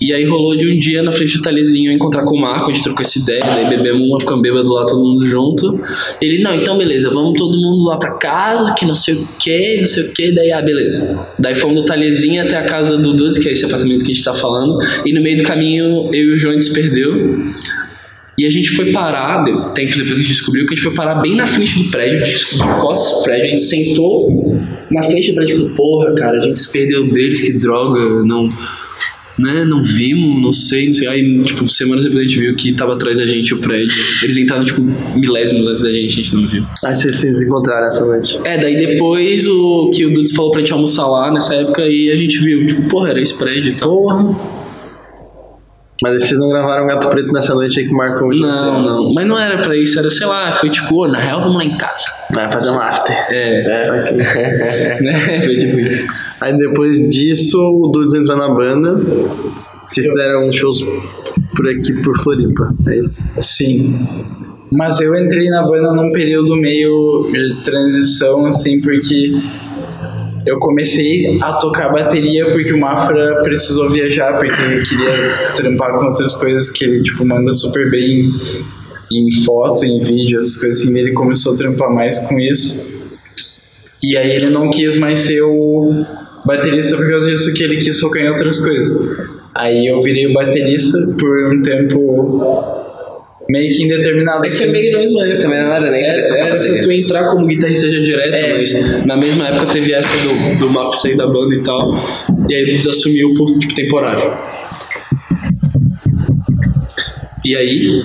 E 0.00 0.12
aí 0.12 0.29
rolou 0.29 0.57
de 0.57 0.70
um 0.70 0.79
dia 0.79 1.03
na 1.03 1.12
frente 1.12 1.38
do 1.38 1.42
Talezinho 1.42 1.90
eu 1.90 1.94
encontrar 1.94 2.24
com 2.24 2.37
o 2.37 2.40
Marco, 2.40 2.70
a 2.70 2.74
gente 2.74 2.83
trocou 2.83 3.00
essa 3.00 3.18
ideia, 3.18 3.40
daí 3.40 3.68
bebemos 3.70 4.07
uma, 4.07 4.20
ficamos 4.20 4.42
bêbados 4.42 4.70
lá, 4.70 4.85
todo 4.85 5.00
mundo 5.00 5.24
junto. 5.24 5.81
Ele, 6.20 6.42
não, 6.42 6.55
então 6.55 6.77
beleza, 6.77 7.09
vamos 7.11 7.38
todo 7.38 7.57
mundo 7.57 7.85
lá 7.88 7.96
pra 7.96 8.11
casa, 8.12 8.74
que 8.74 8.85
não 8.85 8.94
sei 8.94 9.14
o 9.14 9.27
que, 9.38 9.79
não 9.79 9.87
sei 9.87 10.05
o 10.05 10.12
que, 10.12 10.33
daí, 10.33 10.53
ah, 10.53 10.61
beleza. 10.61 11.27
Daí 11.38 11.55
fomos 11.55 11.77
do 11.77 11.85
Talezinho 11.85 12.42
até 12.42 12.57
a 12.57 12.64
casa 12.64 12.98
do 12.98 13.14
Duzi, 13.14 13.40
que 13.40 13.48
é 13.48 13.53
esse 13.53 13.64
apartamento 13.64 14.05
que 14.05 14.12
a 14.12 14.14
gente 14.14 14.24
tá 14.24 14.35
falando, 14.35 14.79
e 15.07 15.12
no 15.12 15.22
meio 15.22 15.38
do 15.38 15.44
caminho 15.44 16.11
eu 16.12 16.24
e 16.24 16.35
o 16.35 16.38
João 16.38 16.50
a 16.50 16.55
gente 16.55 16.66
se 16.66 16.74
perdeu. 16.74 17.55
E 18.37 18.44
a 18.44 18.51
gente 18.51 18.70
foi 18.70 18.90
parar, 18.90 19.44
tempos 19.75 19.97
depois 19.97 20.16
a 20.16 20.20
gente 20.20 20.29
descobriu 20.29 20.66
que 20.66 20.75
a 20.75 20.77
gente 20.77 20.85
foi 20.85 20.94
parar 20.94 21.16
bem 21.16 21.37
na 21.37 21.47
frente 21.47 21.79
do 21.79 21.90
prédio, 21.90 22.23
a 22.23 22.25
gente 22.25 22.38
descobriu 22.38 22.77
costas 22.79 23.18
do 23.18 23.25
prédio, 23.25 23.44
a 23.44 23.49
gente 23.51 23.62
sentou 23.62 24.61
na 24.90 25.03
frente 25.05 25.31
do 25.31 25.35
prédio 25.35 25.55
e 25.55 25.59
falou, 25.59 25.75
porra, 25.75 26.14
cara, 26.14 26.38
a 26.38 26.40
gente 26.40 26.59
se 26.59 26.70
perdeu 26.70 27.11
deles, 27.11 27.40
que 27.40 27.59
droga, 27.59 28.23
não. 28.25 28.49
Né, 29.37 29.64
não 29.64 29.83
vimos, 29.83 30.40
não 30.40 30.53
sei, 30.53 30.87
não 30.87 30.94
sei. 30.94 31.09
Aí, 31.09 31.42
tipo, 31.42 31.66
semanas 31.66 32.05
depois 32.05 32.20
a 32.20 32.25
gente 32.25 32.38
viu 32.38 32.55
que 32.55 32.73
tava 32.73 32.94
atrás 32.94 33.18
da 33.18 33.27
gente 33.27 33.53
o 33.53 33.59
prédio. 33.59 33.97
Eles 34.23 34.37
entraram, 34.37 34.64
tipo, 34.64 34.81
milésimos 34.81 35.66
antes 35.66 35.83
da 35.83 35.92
gente, 35.92 36.12
a 36.12 36.16
gente 36.23 36.35
não 36.37 36.47
viu. 36.47 36.64
aí 36.85 36.94
vocês 36.94 37.16
se 37.16 37.33
desencontraram 37.33 37.88
essa 37.88 38.05
noite. 38.05 38.38
É, 38.44 38.57
daí 38.57 38.77
depois 38.77 39.44
o 39.49 39.90
que 39.92 40.07
o 40.07 40.14
Dudes 40.14 40.33
falou 40.33 40.53
pra 40.53 40.61
gente 40.61 40.73
almoçar 40.73 41.09
lá 41.09 41.33
nessa 41.33 41.53
época 41.53 41.83
e 41.83 42.12
a 42.12 42.16
gente 42.16 42.38
viu, 42.38 42.64
tipo, 42.64 42.83
porra, 42.88 43.11
era 43.11 43.20
esse 43.20 43.37
prédio 43.37 43.73
e 43.73 43.75
tal. 43.75 43.88
Porra. 43.88 44.54
Mas 46.05 46.23
vocês 46.23 46.38
não 46.38 46.51
gravaram 46.51 46.87
Gato 46.87 47.09
Preto 47.09 47.33
nessa 47.33 47.55
noite 47.55 47.81
aí 47.81 47.87
que 47.87 47.95
marcou 47.95 48.27
muito 48.27 48.47
Não, 48.47 48.83
não. 48.83 49.14
Mas 49.14 49.27
não 49.27 49.38
era 49.38 49.62
pra 49.62 49.75
isso, 49.75 49.99
era, 49.99 50.11
sei 50.11 50.27
lá, 50.27 50.53
foi 50.53 50.69
tipo, 50.69 50.95
"Ô, 50.95 51.09
na 51.09 51.19
real, 51.19 51.40
vamos 51.40 51.57
lá 51.57 51.64
em 51.64 51.79
casa. 51.79 52.05
Vai 52.31 52.53
fazer 52.53 52.69
um 52.73 52.79
after. 52.79 53.17
É, 53.31 53.85
Saquei. 53.85 54.19
né? 55.01 55.43
Foi 55.43 55.57
tipo 55.57 55.81
isso. 55.81 56.07
Aí 56.43 56.53
depois 56.59 56.99
disso, 57.09 57.59
o 57.59 57.88
Dudes 57.88 58.14
entrou 58.14 58.37
na 58.37 58.51
banda. 58.51 59.01
Vocês 59.87 60.07
fizeram 60.09 60.47
uns 60.47 60.55
shows 60.55 60.85
por 61.57 61.69
aqui, 61.71 61.95
por 62.03 62.19
Floripa, 62.19 62.75
é 62.87 62.99
isso? 62.99 63.25
Sim. 63.38 64.07
Mas 64.71 65.01
eu 65.01 65.17
entrei 65.17 65.49
na 65.49 65.62
banda 65.62 65.95
num 65.95 66.12
período 66.12 66.55
meio 66.55 67.31
de 67.33 67.62
transição, 67.62 68.45
assim, 68.45 68.79
porque 68.83 69.33
eu 70.46 70.59
comecei 70.59 71.40
a 71.40 71.54
tocar 71.54 71.90
bateria 71.90 72.50
porque 72.50 72.72
o 72.72 72.80
Mafra 72.80 73.40
precisou 73.42 73.90
viajar, 73.90 74.38
porque 74.38 74.61
ele 74.61 74.83
queria 74.83 75.52
trampar 75.54 75.98
com 75.98 76.07
outras 76.07 76.35
coisas 76.37 76.70
que 76.70 76.85
ele, 76.85 77.02
tipo, 77.02 77.24
manda 77.24 77.52
super 77.54 77.90
bem 77.90 78.30
em 79.12 79.30
foto, 79.44 79.85
em 79.85 80.00
vídeo, 80.00 80.38
essas 80.38 80.57
coisas 80.57 80.80
assim. 80.80 80.98
Ele 80.98 81.12
começou 81.12 81.54
a 81.54 81.57
trampar 81.57 81.90
mais 81.90 82.18
com 82.28 82.38
isso. 82.38 82.92
E 84.02 84.16
aí 84.16 84.33
ele 84.33 84.50
não 84.50 84.70
quis 84.70 84.98
mais 84.98 85.20
ser 85.20 85.42
o 85.42 86.04
baterista 86.44 86.96
por 86.96 87.09
causa 87.09 87.26
disso, 87.26 87.52
que 87.54 87.62
ele 87.62 87.78
quis 87.78 87.98
focar 87.98 88.22
em 88.22 88.28
outras 88.28 88.59
coisas. 88.59 89.18
Aí 89.54 89.87
eu 89.87 90.00
virei 90.02 90.26
o 90.26 90.35
baterista 90.35 90.98
por 91.18 91.54
um 91.54 91.62
tempo 91.62 92.84
meio 93.48 93.74
que 93.74 93.83
indeterminado. 93.85 94.38
É 94.44 94.48
que 94.48 94.54
assim. 94.54 94.64
é 94.64 94.68
meio 94.68 94.98
mesma 94.98 95.24
época. 95.24 95.42
Também 95.42 95.62
não 95.62 95.72
era 95.74 95.90
nem 95.90 96.02
Era, 96.02 96.14
querer 96.14 96.28
tocar 96.28 96.46
era 96.46 96.59
pra 96.59 96.80
tu 96.80 96.92
entrar 96.92 97.30
como 97.30 97.46
guitarrista 97.46 97.90
já 97.90 97.98
direto, 98.00 98.35
É. 98.35 98.59
mas 98.59 99.07
na 99.07 99.16
mesma 99.16 99.48
época 99.48 99.72
teve 99.72 99.92
essa 99.92 100.09
do, 100.16 100.59
do 100.59 100.70
Mafra 100.70 100.96
sair 100.96 101.16
da 101.16 101.26
banda 101.26 101.54
e 101.54 101.62
tal. 101.62 101.94
E 102.48 102.54
aí 102.54 102.62
eles 102.62 102.87
assumiu 102.87 103.35
por 103.35 103.46
tipo 103.59 103.74
temporário. 103.74 104.30
E 107.44 107.54
aí 107.57 108.02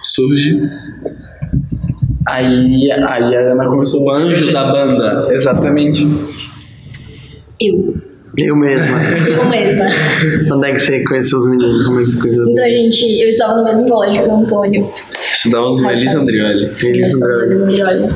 surge 0.00 0.60
Aí, 2.26 2.90
aí 2.92 3.36
a 3.36 3.52
Ana 3.52 3.66
começou 3.66 4.04
o 4.04 4.10
anjo 4.10 4.52
da 4.52 4.70
banda. 4.70 5.28
Exatamente. 5.32 6.06
Eu. 7.60 8.11
Eu 8.36 8.56
mesma. 8.56 9.02
Eu 9.28 9.44
mesma. 9.48 9.84
Onde 10.54 10.68
é 10.68 10.72
que 10.72 10.78
você 10.78 11.04
conheceu 11.04 11.38
os 11.38 11.50
meninos? 11.50 11.84
Como 11.84 12.00
é 12.00 12.04
que 12.04 12.10
você 12.10 12.18
conheceu 12.18 12.42
os 12.42 12.50
Então 12.50 12.64
gente. 12.64 13.22
Eu 13.22 13.28
estava 13.28 13.56
no 13.56 13.64
mesmo 13.64 13.88
colégio 13.88 14.22
que 14.22 14.28
o 14.28 14.36
Antônio. 14.36 14.90
Estudávamos 15.34 15.82
na 15.82 15.92
Elisa 15.92 16.18
Andrioli. 16.18 16.70
Sim, 16.74 16.88
eu 16.88 16.94
Elis 16.94 17.08
estava 17.08 17.46
no 17.46 17.62
Andrioli. 17.64 18.08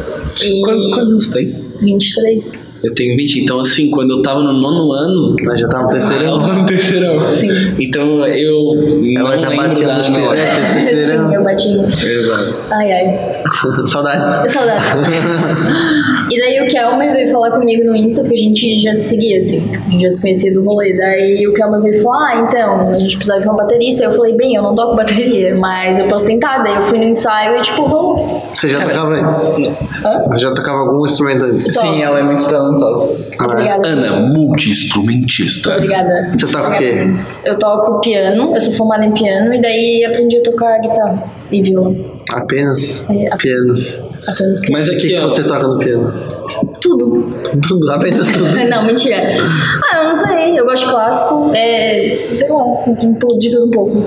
Quantos 0.64 1.11
anos 1.11 1.31
tem? 1.31 1.66
23. 1.81 2.66
Eu 2.83 2.95
tenho 2.95 3.17
20, 3.17 3.41
então 3.41 3.61
assim, 3.61 3.91
quando 3.91 4.11
eu 4.11 4.23
tava 4.23 4.41
no 4.41 4.53
nono 4.53 4.93
ano. 4.93 5.35
Nós 5.43 5.61
já 5.61 5.69
tava 5.69 5.85
no 5.85 5.91
ano. 5.91 6.41
tava 6.41 6.53
no 6.55 6.67
terceirão. 6.67 7.21
Sim. 7.35 7.75
Então 7.79 8.27
eu. 8.27 8.75
Ela 9.19 9.31
não 9.31 9.41
já 9.41 9.51
batia 9.51 9.95
nos 9.95 10.09
piretes, 10.09 10.73
terceiro 10.73 11.29
Sim, 11.29 11.35
eu 11.35 11.43
bati. 11.43 11.69
Exato. 11.69 12.57
Ai, 12.71 12.93
ai. 12.93 13.43
Saudades. 13.87 14.53
Saudades. 14.53 14.87
e 16.31 16.41
daí 16.41 16.67
o 16.67 16.69
Kelmer 16.69 17.12
veio 17.12 17.31
falar 17.33 17.53
comigo 17.53 17.85
no 17.85 17.97
Insta, 17.97 18.21
porque 18.21 18.35
a 18.35 18.39
gente 18.39 18.79
já 18.79 18.95
se 18.95 19.09
seguia, 19.09 19.39
assim. 19.39 19.75
A 19.75 19.91
gente 19.91 20.03
já 20.03 20.11
se 20.11 20.21
conhecia 20.21 20.53
do 20.53 20.62
rolê. 20.62 20.97
Daí 20.97 21.47
o 21.47 21.55
Kelmer 21.55 21.81
veio 21.83 22.03
falar, 22.03 22.27
ah, 22.27 22.47
então, 22.47 22.81
a 22.83 22.99
gente 22.99 23.17
precisava 23.17 23.41
de 23.41 23.49
uma 23.49 23.57
baterista. 23.57 24.05
Eu 24.05 24.12
falei, 24.12 24.37
bem, 24.37 24.55
eu 24.55 24.62
não 24.62 24.75
toco 24.75 24.97
bateria, 24.97 25.55
mas 25.55 25.99
eu 25.99 26.07
posso 26.07 26.27
tentar. 26.27 26.59
Daí 26.59 26.77
eu 26.77 26.83
fui 26.85 26.99
no 26.99 27.05
ensaio 27.05 27.59
e, 27.59 27.62
tipo, 27.62 27.83
rolou. 27.83 28.43
Você 28.53 28.69
já 28.69 28.81
tocava 28.81 29.09
antes? 29.09 29.49
Hã? 30.05 30.29
Você 30.29 30.39
já 30.39 30.55
tocava 30.55 30.79
algum 30.79 31.07
instrumento 31.07 31.45
antes? 31.45 31.73
Sim, 31.73 32.03
ela 32.03 32.21
é 32.21 32.23
muito 32.23 32.47
talentosa. 32.47 32.65
Ah, 33.38 33.44
Obrigada. 33.44 33.88
Ana, 33.88 34.12
multi-instrumentista. 34.20 35.74
Obrigada. 35.76 36.31
Você 36.37 36.46
toca 36.46 36.68
o 36.70 36.79
quê? 36.79 37.07
Eu 37.44 37.59
toco 37.59 38.00
piano, 38.00 38.52
eu 38.55 38.61
sou 38.61 38.72
formada 38.74 39.05
em 39.05 39.12
piano, 39.12 39.52
e 39.55 39.61
daí 39.61 40.05
aprendi 40.05 40.38
a 40.38 40.42
tocar 40.42 40.81
guitarra 40.81 41.24
e 41.50 41.62
violão. 41.62 41.96
Apenas? 42.31 43.02
É, 43.09 43.33
a- 43.33 43.37
Piano. 43.37 43.72
Apenas 44.26 44.61
piano. 44.61 44.72
Mas 44.72 44.88
O 44.88 44.96
que, 44.96 45.09
que 45.09 45.20
você 45.20 45.42
toca 45.44 45.66
no 45.68 45.79
piano? 45.79 46.12
Tudo. 46.81 47.35
Tudo, 47.66 47.90
apenas 47.90 48.29
tudo. 48.29 48.46
Não, 48.68 48.85
mentira. 48.85 49.22
Ah, 49.90 50.02
eu 50.02 50.09
não 50.09 50.14
sei, 50.14 50.59
eu 50.59 50.64
gosto 50.64 50.85
de 50.87 50.90
clássico, 50.92 51.50
é, 51.55 52.29
sei 52.35 52.48
lá, 52.48 52.64
de 53.38 53.50
tudo 53.50 53.66
um 53.66 53.70
pouco. 53.70 54.05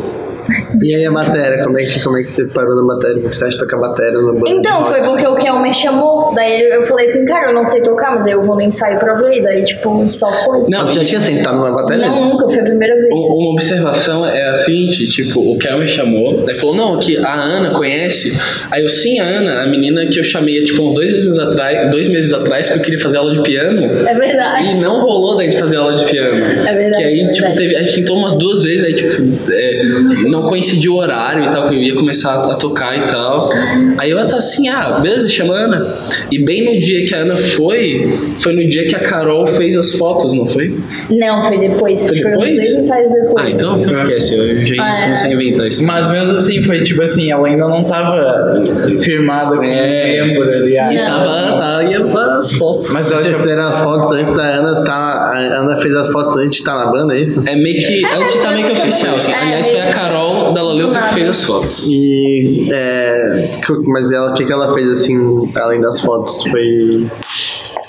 E 0.81 0.95
aí 0.95 1.05
a 1.05 1.11
matéria, 1.11 1.63
como 1.63 1.77
é 1.79 1.83
que, 1.83 2.03
como 2.03 2.17
é 2.17 2.21
que 2.21 2.29
você 2.29 2.45
parou 2.45 2.75
na 2.75 2.83
matéria? 2.83 3.19
Por 3.21 3.29
que 3.29 3.35
você 3.35 3.45
acha 3.45 3.57
tocar 3.59 3.77
matéria 3.77 4.13
na 4.21 4.31
banda? 4.33 4.49
Então, 4.49 4.85
foi 4.85 5.01
porque 5.03 5.27
o 5.27 5.35
Kel 5.35 5.59
me 5.59 5.73
chamou, 5.73 6.33
daí 6.33 6.61
eu 6.69 6.83
falei 6.85 7.09
assim, 7.09 7.25
cara, 7.25 7.49
eu 7.49 7.53
não 7.53 7.65
sei 7.65 7.81
tocar, 7.81 8.11
mas 8.15 8.25
aí 8.27 8.33
eu 8.33 8.41
vou 8.41 8.55
no 8.55 8.61
ensaio 8.61 8.99
pra 8.99 9.15
ver, 9.15 9.41
daí 9.43 9.63
tipo, 9.63 10.07
só 10.07 10.31
foi. 10.45 10.65
Não, 10.69 10.87
tu 10.87 10.95
já 10.95 11.03
tinha 11.05 11.19
sentado 11.21 11.57
numa 11.57 11.71
bateria? 11.71 12.07
Não, 12.07 12.29
nunca, 12.29 12.45
foi 12.45 12.59
a 12.59 12.63
primeira 12.63 12.95
vez. 12.95 13.09
Um- 13.11 13.39
Uma 13.39 13.51
observação 13.53 14.25
é 14.25 14.49
a 14.49 14.55
seguinte, 14.55 15.07
tipo, 15.07 15.39
o 15.39 15.57
Kel 15.57 15.77
me 15.79 15.87
chamou, 15.87 16.43
daí 16.45 16.55
falou, 16.55 16.75
não, 16.75 16.99
que 16.99 17.17
a 17.17 17.33
Ana 17.33 17.71
conhece. 17.71 18.37
Aí 18.71 18.81
eu, 18.81 18.87
sim, 18.87 19.19
a 19.19 19.23
Ana, 19.25 19.61
a 19.63 19.67
menina 19.67 20.05
que 20.07 20.19
eu 20.19 20.23
chamei, 20.23 20.63
tipo, 20.63 20.83
uns 20.83 20.93
dois 20.95 21.11
meses 21.13 21.37
atrás, 21.39 21.89
dois 21.91 22.07
meses 22.09 22.33
atrás, 22.33 22.67
porque 22.67 22.79
eu 22.79 22.83
queria 22.83 22.99
fazer 22.99 23.17
aula 23.17 23.33
de 23.33 23.41
piano. 23.41 24.07
É 24.07 24.13
verdade. 24.15 24.67
E 24.71 24.75
não 24.75 24.99
rolou 24.99 25.37
da 25.37 25.43
gente 25.43 25.57
fazer 25.57 25.77
aula 25.77 25.95
de 25.95 26.05
piano. 26.05 26.37
É 26.45 26.73
verdade, 26.73 26.97
Que 26.97 27.03
aí, 27.03 27.19
é 27.21 27.31
tipo, 27.31 27.47
verdade. 27.47 27.57
teve, 27.57 27.75
a 27.77 27.81
gente 27.83 27.95
tentou 27.95 28.17
umas 28.17 28.35
duas 28.35 28.63
vezes, 28.63 28.83
aí, 28.83 28.93
tipo, 28.93 29.21
é, 29.51 29.81
não 30.29 30.43
coincidiu 30.43 30.93
o 30.93 30.97
horário 30.97 31.43
e 31.45 31.51
tal, 31.51 31.67
que 31.67 31.75
eu 31.75 31.79
ia 31.79 31.95
começar 31.95 32.33
a 32.51 32.55
tocar 32.55 32.97
e 32.97 33.05
tal. 33.07 33.49
Aí 33.97 34.09
eu 34.11 34.17
tava 34.27 34.37
assim, 34.37 34.69
ah, 34.69 34.99
beleza, 35.01 35.27
chama 35.29 35.55
a 35.55 35.59
Ana. 35.65 35.95
E 36.31 36.39
bem 36.43 36.73
no 36.73 36.79
dia 36.79 37.05
que 37.05 37.13
a 37.15 37.19
Ana 37.19 37.35
foi, 37.37 38.35
foi 38.39 38.53
no 38.53 38.67
dia 38.69 38.85
que 38.85 38.95
a 38.95 38.99
Carol 38.99 39.45
fez 39.47 39.75
as 39.77 39.93
fotos, 39.97 40.33
não 40.33 40.47
foi? 40.47 40.77
Não, 41.09 41.43
foi 41.45 41.57
depois. 41.59 42.07
Foi 42.07 42.17
Foi 42.17 42.31
uns 42.31 42.39
depois? 42.39 42.55
dois 42.55 42.73
ensaios 42.85 43.11
depois. 43.13 43.35
Ah, 43.45 43.49
então, 43.49 43.79
então 43.79 43.93
esquece, 43.93 44.35
eu 44.35 44.65
já 44.65 44.75
ia 44.75 44.81
Ah, 44.83 44.99
é. 44.99 45.03
começar 45.05 45.27
a 45.27 45.31
inventar 45.33 45.67
isso. 45.67 45.83
Mas 45.83 46.09
mesmo 46.11 46.31
assim, 46.33 46.61
foi 46.63 46.83
tipo 46.83 47.01
assim, 47.01 47.31
ela 47.31 47.47
ainda 47.47 47.67
não 47.67 47.83
tava 47.83 48.53
firmada 49.01 49.51
como 49.55 49.63
É. 49.63 50.21
membro 50.21 50.43
ali. 50.43 50.73
E 50.73 50.77
ah, 50.77 51.05
tava, 51.05 51.57
tava, 51.59 51.83
ia 51.85 52.03
pra 52.05 52.37
as 52.37 52.51
fotos. 52.53 52.91
Mas 52.93 53.11
ela 53.11 53.21
Vocês 53.21 53.33
já 53.33 53.39
fizeram 53.39 53.63
as 53.67 53.79
fotos 53.79 54.11
antes 54.11 54.33
da 54.33 54.43
Ana 54.43 54.83
tá. 54.83 54.93
A 54.93 55.59
Ana 55.61 55.81
fez 55.81 55.95
as 55.95 56.07
fotos 56.09 56.35
antes 56.37 56.49
de 56.51 56.55
estar 56.57 56.75
na 56.75 56.91
banda, 56.91 57.15
é 57.15 57.21
isso? 57.21 57.41
É 57.45 57.55
meio 57.55 57.77
que. 57.79 58.05
Antes 58.05 58.33
de 58.33 58.39
tá 58.39 58.51
meio 58.51 58.65
que 58.67 58.71
oficial. 58.73 59.15
Assim. 59.15 59.31
É, 59.31 59.35
Aliás, 59.41 59.67
foi 59.67 59.79
a 59.79 59.83
meio- 59.83 59.95
Carol 60.29 60.53
da 60.53 60.61
Laleuca 60.61 60.99
Do 60.99 61.07
que 61.07 61.13
fez 61.13 61.29
as 61.29 61.43
fotos. 61.43 61.87
E. 61.87 62.69
É, 62.71 63.51
mas 63.87 64.11
ela, 64.11 64.31
o 64.31 64.33
que, 64.33 64.45
que 64.45 64.51
ela 64.51 64.73
fez 64.73 64.87
assim, 64.89 65.15
além 65.57 65.81
das 65.81 65.99
fotos? 65.99 66.41
Foi. 66.43 67.09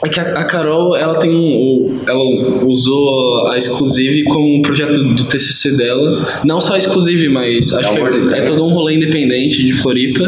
É 0.02 0.08
que 0.08 0.18
a, 0.18 0.40
a 0.40 0.44
Carol, 0.44 0.96
ela 0.96 1.18
tem 1.18 1.30
um, 1.30 1.92
ela 2.06 2.24
usou 2.64 3.46
a 3.48 3.58
Exclusive 3.58 4.24
como 4.24 4.58
um 4.58 4.62
projeto 4.62 4.96
do 4.96 5.24
TCC 5.26 5.76
dela. 5.76 6.40
Não 6.44 6.60
só 6.60 6.74
a 6.74 6.78
Exclusive, 6.78 7.28
mas 7.28 7.72
acho 7.72 7.86
É 7.86 7.90
um 7.90 7.94
que 7.94 8.00
é, 8.00 8.04
é 8.06 8.28
também. 8.28 8.44
todo 8.44 8.64
um 8.64 8.72
rolê 8.72 8.94
independente 8.94 9.64
de 9.64 9.74
Floripa. 9.74 10.24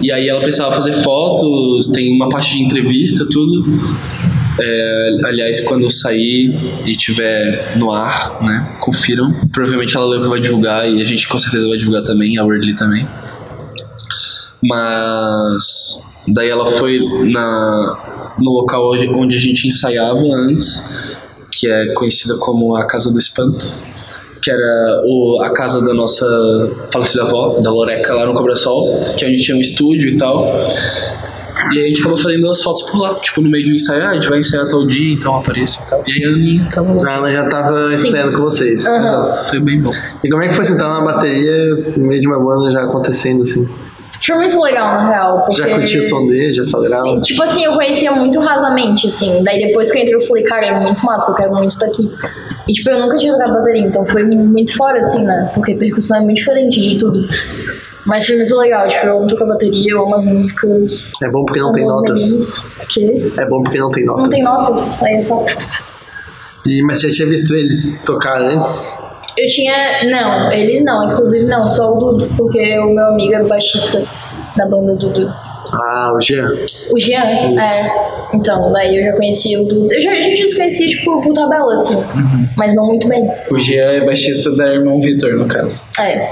E 0.00 0.12
aí 0.12 0.28
ela 0.28 0.40
precisava 0.40 0.74
fazer 0.74 0.92
fotos, 1.02 1.88
tem 1.88 2.14
uma 2.14 2.28
parte 2.28 2.56
de 2.56 2.62
entrevista, 2.62 3.26
tudo. 3.30 3.64
É, 4.58 5.08
aliás, 5.24 5.60
quando 5.60 5.84
eu 5.84 5.90
sair 5.90 6.50
e 6.86 6.92
tiver 6.92 7.76
no 7.76 7.92
ar, 7.92 8.42
né, 8.42 8.76
confiram. 8.80 9.32
Provavelmente 9.52 9.96
a 9.96 10.00
Laleuca 10.00 10.28
vai 10.28 10.40
divulgar 10.40 10.88
e 10.88 11.02
a 11.02 11.04
gente 11.04 11.28
com 11.28 11.36
certeza 11.36 11.68
vai 11.68 11.76
divulgar 11.76 12.02
também, 12.02 12.38
a 12.38 12.44
Wordly 12.44 12.74
também. 12.74 13.06
Mas 14.62 16.24
daí 16.28 16.48
ela 16.48 16.66
foi 16.66 16.98
na, 17.30 18.34
no 18.38 18.50
local 18.50 18.92
onde, 18.92 19.36
a 19.36 19.40
gente 19.40 19.68
ensaiava 19.68 20.22
antes, 20.34 20.90
que 21.52 21.68
é 21.68 21.92
conhecida 21.92 22.34
como 22.38 22.74
a 22.76 22.86
Casa 22.86 23.10
do 23.10 23.18
Espanto, 23.18 23.78
que 24.42 24.50
era 24.50 25.02
o, 25.04 25.42
a 25.42 25.50
casa 25.50 25.80
da 25.80 25.92
nossa 25.92 26.26
falecida 26.92 27.24
avó, 27.24 27.58
da 27.60 27.70
Loreca, 27.70 28.14
lá 28.14 28.26
no 28.26 28.34
Cobrasol, 28.34 29.00
que 29.16 29.24
a 29.24 29.28
gente 29.28 29.42
tinha 29.42 29.56
um 29.56 29.60
estúdio 29.60 30.10
e 30.10 30.16
tal. 30.16 30.48
E 31.72 31.78
aí 31.78 31.84
a 31.84 31.88
gente 31.88 32.00
acabou 32.00 32.18
fazendo 32.18 32.50
as 32.50 32.62
fotos 32.62 32.82
por 32.90 33.00
lá, 33.00 33.14
tipo, 33.20 33.40
no 33.40 33.50
meio 33.50 33.64
de 33.64 33.72
um 33.72 33.74
ensaio, 33.74 34.04
ah, 34.04 34.10
a 34.10 34.14
gente 34.14 34.28
vai 34.28 34.38
ensaiar 34.38 34.68
tal 34.68 34.86
dia, 34.86 35.14
então 35.14 35.36
apareça 35.36 35.82
e 35.82 35.90
tal. 35.90 36.04
E 36.06 36.12
aí 36.12 36.24
a 36.24 36.28
Aninha 36.28 36.68
tava 36.70 36.92
lá. 36.92 37.10
A 37.10 37.16
Ana 37.16 37.32
já 37.32 37.48
tava 37.48 37.94
estreando 37.94 38.36
com 38.36 38.42
vocês. 38.42 38.86
Aham. 38.86 39.04
Exato, 39.04 39.48
foi 39.50 39.60
bem 39.60 39.80
bom. 39.80 39.92
E 40.22 40.28
como 40.28 40.42
é 40.42 40.48
que 40.48 40.54
foi 40.54 40.64
sentar 40.64 40.88
na 40.88 41.00
bateria 41.00 41.74
no 41.96 42.06
meio 42.06 42.20
de 42.20 42.26
uma 42.26 42.38
banda 42.38 42.70
já 42.70 42.82
acontecendo 42.84 43.42
assim? 43.42 43.68
Foi 44.24 44.34
muito 44.36 44.60
legal, 44.60 44.94
na 44.94 45.08
real. 45.08 45.40
Porque... 45.40 45.56
Já 45.56 45.68
curtiu 45.68 46.00
o 46.00 46.02
som 46.02 46.26
dele, 46.26 46.52
já 46.52 46.64
falava? 46.66 47.04
Sim, 47.04 47.20
tipo 47.20 47.42
assim, 47.42 47.64
eu 47.64 47.72
conhecia 47.74 48.12
muito 48.12 48.38
rasamente, 48.40 49.06
assim. 49.06 49.42
Daí 49.44 49.66
depois 49.66 49.90
que 49.90 49.98
eu 49.98 50.02
entrei, 50.02 50.16
eu 50.16 50.26
falei, 50.26 50.42
cara, 50.44 50.66
é 50.66 50.80
muito 50.80 51.04
massa, 51.04 51.32
eu 51.32 51.36
quero 51.36 51.54
muito 51.54 51.70
isso 51.70 51.80
daqui. 51.80 52.10
E 52.66 52.72
tipo, 52.72 52.90
eu 52.90 53.00
nunca 53.00 53.18
tinha 53.18 53.32
tocado 53.32 53.52
bateria, 53.52 53.82
então 53.82 54.04
foi 54.06 54.24
muito 54.24 54.76
fora, 54.76 54.98
assim, 54.98 55.22
né? 55.22 55.50
Porque 55.54 55.74
percussão 55.74 56.18
é 56.18 56.20
muito 56.20 56.38
diferente 56.38 56.80
de 56.80 56.98
tudo. 56.98 57.28
Mas 58.06 58.24
foi 58.24 58.36
muito 58.36 58.56
legal, 58.56 58.86
tipo, 58.86 59.04
eu 59.04 59.18
amo 59.18 59.26
tocar 59.26 59.46
bateria, 59.46 59.92
eu 59.92 60.02
amo 60.02 60.14
as 60.14 60.24
músicas. 60.24 61.12
É 61.22 61.28
bom 61.28 61.44
porque 61.44 61.60
não 61.60 61.72
tem 61.72 61.84
notas. 61.84 62.22
meninos. 62.22 62.68
Que? 62.88 63.34
É 63.36 63.46
bom 63.46 63.62
porque 63.62 63.78
não 63.78 63.88
tem 63.88 64.04
notas. 64.04 64.22
Não 64.22 64.30
tem 64.30 64.42
notas, 64.44 65.02
aí 65.02 65.14
é 65.14 65.20
só. 65.20 65.44
E, 66.64 66.82
mas 66.82 67.00
você 67.00 67.08
já 67.10 67.16
tinha 67.16 67.28
visto 67.28 67.54
eles 67.54 67.98
tocar 68.04 68.40
antes? 68.40 68.94
Eu 69.36 69.48
tinha. 69.48 70.04
Não, 70.04 70.52
eles 70.52 70.84
não, 70.84 71.04
inclusive 71.04 71.44
não, 71.44 71.68
só 71.68 71.92
o 71.92 71.98
Dudes, 71.98 72.30
porque 72.30 72.78
o 72.78 72.94
meu 72.94 73.06
amigo 73.08 73.34
é 73.34 73.42
baixista 73.42 74.02
da 74.56 74.66
banda 74.66 74.94
do 74.94 75.10
Dudes. 75.10 75.46
Ah, 75.72 76.12
o 76.14 76.20
Jean. 76.20 76.50
O 76.92 76.98
Jean, 77.00 77.20
é. 77.60 78.16
Então, 78.34 78.72
daí 78.72 78.96
eu 78.98 79.04
já 79.04 79.12
conhecia 79.16 79.60
o 79.60 79.64
Dudes. 79.66 79.92
Eu 79.92 80.00
já, 80.00 80.12
a 80.12 80.22
gente 80.22 80.36
já 80.36 80.46
se 80.46 80.56
conhecia, 80.56 80.86
tipo, 80.88 81.20
por 81.22 81.32
tabela, 81.34 81.74
assim. 81.74 81.96
Mas 82.56 82.74
não 82.74 82.86
muito 82.86 83.08
bem. 83.08 83.30
O 83.50 83.58
Jean 83.58 83.84
é 83.92 84.04
baixista 84.04 84.50
da 84.56 84.66
Irmão 84.74 85.00
Vitor, 85.00 85.34
no 85.34 85.46
caso. 85.46 85.84
É. 86.00 86.28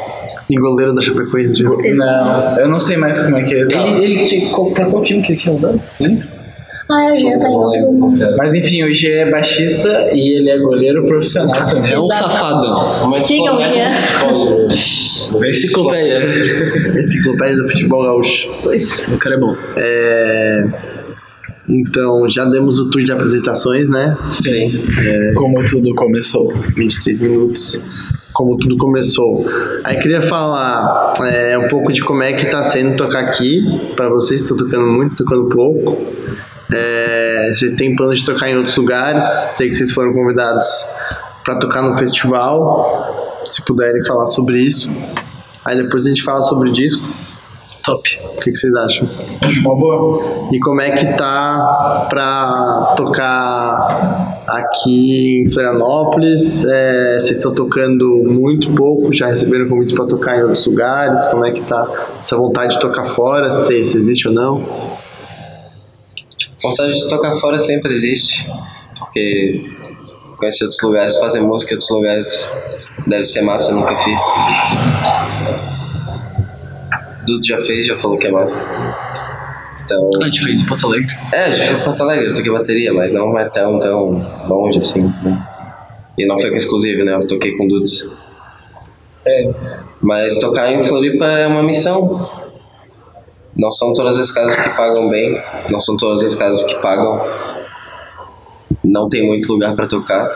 E 0.51 0.57
goleiro 0.57 0.95
da 0.95 1.01
Chapecoense. 1.01 1.63
Não, 1.63 2.59
eu 2.59 2.69
não 2.69 2.79
sei 2.79 2.97
mais 2.97 3.21
como 3.21 3.37
é 3.37 3.43
que 3.45 3.55
ele 3.55 3.69
tá. 3.69 3.77
Ele, 3.87 4.21
ele 4.23 4.47
qual- 4.51 4.71
pra 4.73 4.87
qual 4.87 5.03
time 5.03 5.23
que 5.23 5.33
ele 5.33 5.39
tinha 5.39 5.53
mudado? 5.55 5.81
Você 5.93 6.05
lembra? 6.07 6.34
Ah, 6.89 7.13
o 7.15 7.19
Jean 7.19 7.39
tá 7.39 7.49
em 7.49 7.55
outro. 7.55 8.37
Mas 8.37 8.55
enfim, 8.55 8.85
o 8.85 8.93
Jean 8.93 9.21
é 9.21 9.31
baixista 9.31 10.11
e 10.13 10.37
ele 10.37 10.51
é 10.51 10.59
goleiro 10.59 11.05
profissional 11.07 11.67
também. 11.67 11.93
É 11.93 11.99
um 11.99 12.05
Exato. 12.05 12.31
safadão. 12.31 13.09
Mas 13.09 13.25
Sigam 13.25 13.57
o 13.57 13.65
Jean. 13.65 13.91
Enciclopédia. 15.49 16.21
Enciclopédia 16.99 17.63
do 17.63 17.69
futebol 17.71 18.03
gaúcho. 18.03 18.51
O 19.13 19.19
cara 19.19 19.37
é 19.37 19.39
bom. 19.39 19.57
É... 19.77 20.65
Então, 21.67 22.29
já 22.29 22.45
demos 22.45 22.79
o 22.79 22.91
tour 22.91 23.03
de 23.03 23.11
apresentações, 23.11 23.89
né? 23.89 24.19
Sim. 24.29 24.85
Como 25.35 25.67
tudo 25.67 25.95
começou. 25.95 26.53
23 26.77 27.21
minutos. 27.21 27.83
Como 28.35 28.59
tudo 28.59 28.77
começou. 28.77 29.47
Aí 29.83 29.97
queria 29.97 30.21
falar 30.21 31.15
é, 31.23 31.57
um 31.57 31.69
pouco 31.69 31.91
de 31.91 32.03
como 32.03 32.23
é 32.23 32.35
que 32.35 32.47
tá 32.47 32.63
sendo 32.63 32.97
tocar 32.97 33.21
aqui. 33.21 33.63
Para 33.97 34.11
vocês 34.11 34.43
estão 34.43 34.59
tocando 34.59 34.87
muito, 34.87 35.17
tocando 35.17 35.49
pouco. 35.49 36.13
É, 36.75 37.53
vocês 37.53 37.73
têm 37.73 37.95
plano 37.95 38.15
de 38.15 38.25
tocar 38.25 38.51
em 38.51 38.57
outros 38.57 38.77
lugares. 38.77 39.25
Sei 39.25 39.69
que 39.69 39.75
vocês 39.75 39.93
foram 39.93 40.13
convidados 40.13 40.67
para 41.45 41.59
tocar 41.59 41.83
no 41.83 41.95
festival. 41.95 43.43
Se 43.49 43.65
puderem 43.65 44.03
falar 44.05 44.27
sobre 44.27 44.59
isso. 44.59 44.91
Aí 45.65 45.77
depois 45.77 46.05
a 46.07 46.09
gente 46.09 46.23
fala 46.23 46.43
sobre 46.43 46.71
o 46.71 46.73
disco. 46.73 47.07
Top. 47.85 48.19
O 48.25 48.41
que, 48.41 48.51
que 48.51 48.57
vocês 48.57 48.75
acham? 48.75 49.11
Acho 49.43 49.61
uma 49.61 49.77
boa. 49.77 50.49
E 50.51 50.59
como 50.59 50.81
é 50.81 50.93
que 50.93 51.05
tá 51.19 52.07
pra 52.09 52.95
tocar 52.97 54.43
aqui 54.47 55.43
em 55.43 55.51
Florianópolis? 55.51 56.65
É, 56.65 57.19
vocês 57.21 57.37
estão 57.37 57.53
tocando 57.53 58.23
muito 58.25 58.73
pouco, 58.73 59.13
já 59.13 59.27
receberam 59.27 59.69
convites 59.69 59.95
pra 59.95 60.07
tocar 60.07 60.39
em 60.39 60.43
outros 60.43 60.67
lugares? 60.67 61.27
Como 61.27 61.45
é 61.45 61.51
que 61.51 61.63
tá 61.63 61.87
essa 62.19 62.39
vontade 62.39 62.75
de 62.75 62.81
tocar 62.81 63.05
fora? 63.05 63.51
Se, 63.51 63.67
tem, 63.69 63.85
se 63.85 63.99
existe 63.99 64.29
ou 64.29 64.35
não? 64.35 64.94
Vontade 66.65 66.95
de 66.95 67.07
tocar 67.07 67.35
fora 67.35 67.59
sempre 67.59 67.95
existe, 67.95 68.47
porque 68.99 69.71
conhecer 70.39 70.65
outros 70.65 70.83
lugares, 70.83 71.17
fazer 71.19 71.41
música 71.41 71.73
em 71.73 71.77
outros 71.77 71.91
lugares 71.91 72.51
deve 73.07 73.27
ser 73.27 73.43
massa, 73.43 73.71
eu 73.71 73.77
nunca 73.77 73.95
fiz. 73.97 74.19
Dudu 77.27 77.47
já 77.47 77.59
fez, 77.65 77.87
já 77.87 77.97
falou 77.97 78.19
que 78.19 78.27
é 78.27 78.31
massa. 78.31 78.63
Então, 79.85 80.11
A 80.23 80.25
gente 80.27 80.43
fez 80.43 80.61
em 80.61 80.67
Porto 80.67 80.87
Alegre. 80.87 81.15
é, 81.33 81.45
a 81.45 81.51
gente 81.51 81.67
foi 81.67 81.75
pra 81.77 81.85
Porto 81.85 82.03
Alegre, 82.03 82.27
eu 82.27 82.35
toquei 82.35 82.51
bateria, 82.53 82.93
mas 82.93 83.13
não 83.13 83.39
é 83.39 83.45
tão, 83.49 83.79
tão 83.79 84.27
longe 84.49 84.79
assim, 84.79 85.03
né? 85.23 85.47
E 86.17 86.27
não 86.27 86.39
foi 86.39 86.51
com 86.51 86.57
exclusivo, 86.57 87.05
né? 87.05 87.15
Eu 87.15 87.27
toquei 87.27 87.53
com 87.57 87.67
Dudes. 87.67 88.05
É. 89.27 89.51
Mas 90.01 90.39
tocar 90.39 90.71
em 90.73 90.81
Floripa 90.81 91.25
é 91.27 91.47
uma 91.47 91.63
missão. 91.63 92.44
Não 93.57 93.71
são 93.71 93.93
todas 93.93 94.19
as 94.19 94.31
casas 94.33 94.57
que 94.57 94.69
pagam 94.77 95.09
bem, 95.09 95.41
não 95.71 95.79
são 95.79 95.97
todas 95.97 96.23
as 96.25 96.35
casas 96.35 96.63
que 96.65 96.75
pagam. 96.81 97.21
Não 98.83 99.09
tem 99.09 99.27
muito 99.27 99.51
lugar 99.53 99.75
para 99.77 99.87
tocar. 99.87 100.29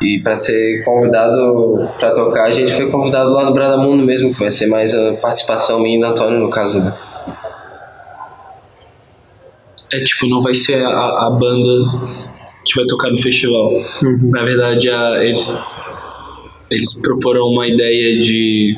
E 0.00 0.20
para 0.22 0.34
ser 0.34 0.84
convidado 0.84 1.88
para 1.98 2.10
tocar, 2.12 2.44
a 2.44 2.50
gente 2.50 2.72
foi 2.72 2.90
convidado 2.90 3.30
lá 3.30 3.44
no 3.44 3.52
Bradamundo 3.52 4.04
mesmo, 4.04 4.32
que 4.32 4.38
vai 4.40 4.50
ser 4.50 4.66
mais 4.66 4.92
a 4.94 5.12
participação 5.14 5.80
minha 5.80 5.96
e 5.96 6.00
do 6.00 6.06
Antônio, 6.06 6.40
no 6.40 6.50
caso, 6.50 6.80
né? 6.80 6.96
É 9.92 9.98
tipo, 10.02 10.26
não 10.28 10.42
vai 10.42 10.54
ser 10.54 10.84
a, 10.84 11.26
a 11.26 11.30
banda 11.30 11.70
que 12.64 12.74
vai 12.74 12.86
tocar 12.86 13.10
no 13.10 13.18
festival. 13.18 13.70
Na 14.30 14.42
verdade, 14.44 14.88
a- 14.90 15.20
eles, 15.22 15.54
eles 16.70 17.00
proporam 17.00 17.46
uma 17.46 17.66
ideia 17.68 18.18
de 18.20 18.76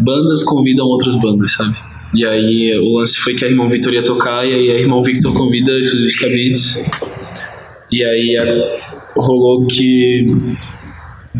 bandas 0.00 0.42
convidam 0.44 0.86
outras 0.86 1.16
bandas, 1.20 1.52
sabe? 1.52 1.74
E 2.14 2.24
aí 2.24 2.78
o 2.80 2.98
lance 2.98 3.18
foi 3.18 3.34
que 3.34 3.44
a 3.44 3.48
Irmão 3.48 3.68
Victor 3.68 3.92
ia 3.92 4.02
tocar, 4.02 4.46
e 4.46 4.52
aí 4.52 4.70
a 4.72 4.80
Irmão 4.80 5.02
Victor 5.02 5.32
convida 5.34 5.78
Exclusive 5.78 6.16
Cabits. 6.16 6.82
E 7.92 8.04
aí 8.04 8.36
a- 8.36 9.20
rolou 9.20 9.66
que 9.66 10.24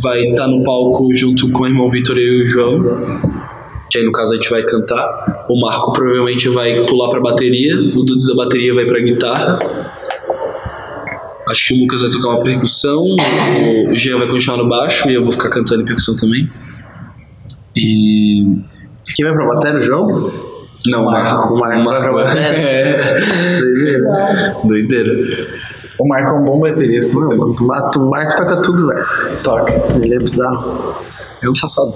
vai 0.02 0.20
estar 0.28 0.46
no 0.46 0.62
palco 0.62 1.12
junto 1.14 1.50
com 1.52 1.62
o 1.62 1.66
Irmão 1.66 1.88
Victor 1.88 2.16
e 2.18 2.42
o 2.42 2.46
João. 2.46 2.82
Que 3.90 3.98
aí 3.98 4.04
no 4.04 4.12
caso 4.12 4.32
a 4.32 4.36
gente 4.36 4.50
vai 4.50 4.62
cantar. 4.62 5.46
O 5.48 5.58
Marco 5.60 5.92
provavelmente 5.94 6.48
vai 6.50 6.84
pular 6.84 7.08
pra 7.10 7.20
bateria, 7.20 7.74
o 7.76 8.02
Dudes 8.04 8.26
da 8.26 8.34
bateria 8.34 8.74
vai 8.74 8.84
pra 8.84 9.00
guitarra. 9.00 9.58
Acho 11.48 11.68
que 11.68 11.74
o 11.74 11.80
Lucas 11.80 12.02
vai 12.02 12.10
tocar 12.10 12.28
uma 12.28 12.42
percussão, 12.42 13.02
o 13.90 13.94
Jean 13.96 14.18
vai 14.18 14.28
continuar 14.28 14.58
no 14.58 14.68
baixo 14.68 15.08
e 15.08 15.14
eu 15.14 15.22
vou 15.22 15.32
ficar 15.32 15.48
cantando 15.48 15.80
em 15.80 15.84
percussão 15.86 16.14
também. 16.14 16.46
E. 17.74 18.44
Quem 19.16 19.24
vai 19.24 19.34
pra 19.34 19.46
bateria, 19.46 19.78
o 19.80 19.82
João? 19.82 20.47
Não, 20.90 21.02
o 21.02 21.10
Marco. 21.10 21.54
O 21.54 21.58
Marco 21.58 22.00
pra 22.02 22.12
bateria? 22.12 22.48
É. 22.48 23.60
Doideira. 24.64 25.14
Doideira. 25.14 25.48
O 25.98 26.08
Marco 26.08 26.30
é 26.30 26.32
um 26.34 26.44
bom 26.44 26.60
baterista. 26.60 27.18
Não, 27.18 27.28
também. 27.28 27.44
o 27.44 27.62
Marco 27.66 27.98
o 27.98 28.10
Marco 28.10 28.36
toca 28.36 28.62
tudo, 28.62 28.86
velho. 28.86 29.06
Toca. 29.42 29.72
Ele 29.72 30.14
é 30.14 30.18
bizarro. 30.18 30.94
É 31.42 31.48
um 31.48 31.54
safado. 31.54 31.94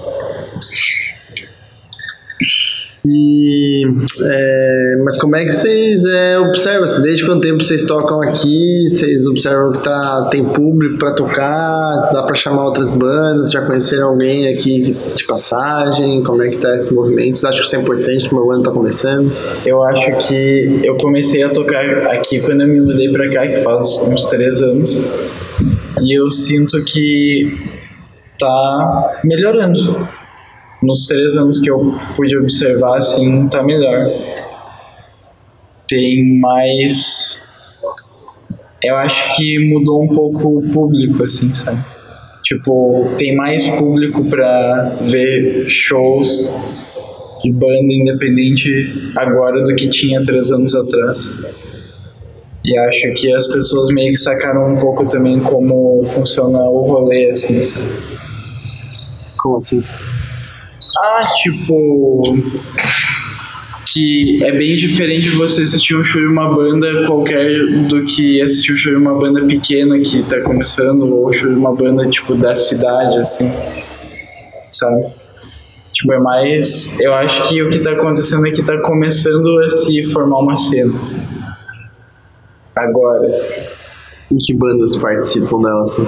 E, 3.05 3.83
é, 4.25 4.95
mas 5.03 5.17
como 5.17 5.35
é 5.35 5.43
que 5.43 5.51
vocês 5.51 6.05
é, 6.05 6.39
observam? 6.39 6.85
Assim, 6.85 7.01
desde 7.01 7.25
quanto 7.25 7.41
tempo 7.41 7.61
vocês 7.61 7.83
tocam 7.83 8.21
aqui? 8.21 8.87
Vocês 8.89 9.25
observam 9.25 9.73
que 9.73 9.83
tá, 9.83 10.29
tem 10.31 10.45
público 10.45 10.97
para 10.97 11.13
tocar? 11.13 12.11
Dá 12.13 12.23
para 12.23 12.33
chamar 12.33 12.65
outras 12.65 12.91
bandas? 12.91 13.51
Já 13.51 13.65
conheceram 13.65 14.09
alguém 14.09 14.47
aqui 14.47 14.95
de 15.15 15.23
passagem? 15.25 16.23
Como 16.23 16.41
é 16.43 16.49
que 16.49 16.57
tá 16.57 16.75
esse 16.75 16.93
movimento? 16.93 17.37
Vocês 17.37 17.43
acham 17.43 17.59
que 17.59 17.65
isso 17.65 17.75
é 17.75 17.79
importante 17.79 18.29
que 18.29 18.33
uma 18.33 18.45
banda 18.45 18.63
tá 18.63 18.71
começando? 18.71 19.33
Eu 19.65 19.83
acho 19.83 20.27
que 20.27 20.79
eu 20.83 20.95
comecei 20.95 21.43
a 21.43 21.49
tocar 21.49 21.83
aqui 22.07 22.39
quando 22.39 22.61
eu 22.61 22.67
me 22.67 22.79
mudei 22.79 23.11
pra 23.11 23.29
cá, 23.29 23.45
que 23.45 23.57
faz 23.57 23.97
uns 24.07 24.23
três 24.25 24.61
anos. 24.61 25.05
E 26.01 26.17
eu 26.17 26.31
sinto 26.31 26.81
que 26.85 27.51
tá 28.39 29.19
melhorando. 29.25 30.22
Nos 30.83 31.07
três 31.07 31.37
anos 31.37 31.59
que 31.59 31.71
eu 31.71 31.95
pude 32.15 32.37
observar, 32.37 32.97
assim, 32.97 33.47
tá 33.47 33.63
melhor. 33.63 34.11
Tem 35.87 36.39
mais. 36.41 37.41
Eu 38.83 38.97
acho 38.97 39.35
que 39.37 39.59
mudou 39.69 40.03
um 40.03 40.09
pouco 40.09 40.59
o 40.59 40.69
público, 40.71 41.23
assim, 41.23 41.53
sabe? 41.53 41.81
Tipo, 42.43 43.15
tem 43.17 43.33
mais 43.33 43.65
público 43.77 44.25
pra 44.25 44.97
ver 45.03 45.69
shows 45.69 46.49
de 47.41 47.51
banda 47.53 47.93
independente 47.93 49.13
agora 49.15 49.63
do 49.63 49.73
que 49.75 49.87
tinha 49.87 50.21
três 50.21 50.51
anos 50.51 50.75
atrás. 50.75 51.39
E 52.65 52.77
acho 52.79 53.13
que 53.13 53.31
as 53.33 53.47
pessoas 53.47 53.89
meio 53.93 54.11
que 54.11 54.17
sacaram 54.17 54.73
um 54.73 54.77
pouco 54.77 55.07
também 55.07 55.39
como 55.39 56.03
funciona 56.05 56.59
o 56.59 56.81
rolê, 56.81 57.29
assim, 57.29 57.63
sabe? 57.63 57.87
Como 59.37 59.57
assim? 59.57 59.81
Ah, 61.03 61.25
tipo. 61.41 62.21
Que 63.85 64.41
é 64.41 64.53
bem 64.53 64.77
diferente 64.77 65.35
você 65.35 65.63
assistir 65.63 65.97
um 65.97 66.03
show 66.03 66.21
de 66.21 66.27
uma 66.27 66.55
banda 66.55 67.05
qualquer 67.05 67.51
do 67.89 68.05
que 68.05 68.41
assistir 68.41 68.71
um 68.71 68.77
show 68.77 68.93
de 68.93 68.97
uma 68.97 69.13
banda 69.13 69.45
pequena 69.45 69.99
que 69.99 70.23
tá 70.23 70.39
começando, 70.39 71.13
ou 71.13 71.33
show 71.33 71.49
de 71.49 71.55
uma 71.55 71.75
banda, 71.75 72.09
tipo, 72.09 72.35
da 72.35 72.55
cidade, 72.55 73.17
assim. 73.17 73.51
Sabe? 74.69 75.07
Tipo, 75.91 76.13
é 76.13 76.19
mais. 76.19 76.97
Eu 77.01 77.13
acho 77.13 77.49
que 77.49 77.61
o 77.61 77.69
que 77.69 77.79
tá 77.79 77.91
acontecendo 77.91 78.47
é 78.47 78.51
que 78.51 78.63
tá 78.63 78.79
começando 78.79 79.59
a 79.59 79.69
se 79.69 80.03
formar 80.03 80.39
uma 80.39 80.55
cena, 80.55 80.97
assim. 80.99 81.21
Agora. 82.73 83.27
assim. 83.27 83.51
E 84.31 84.37
que 84.37 84.55
bandas 84.55 84.95
participam 84.95 85.61
dela, 85.61 85.83
assim? 85.83 86.07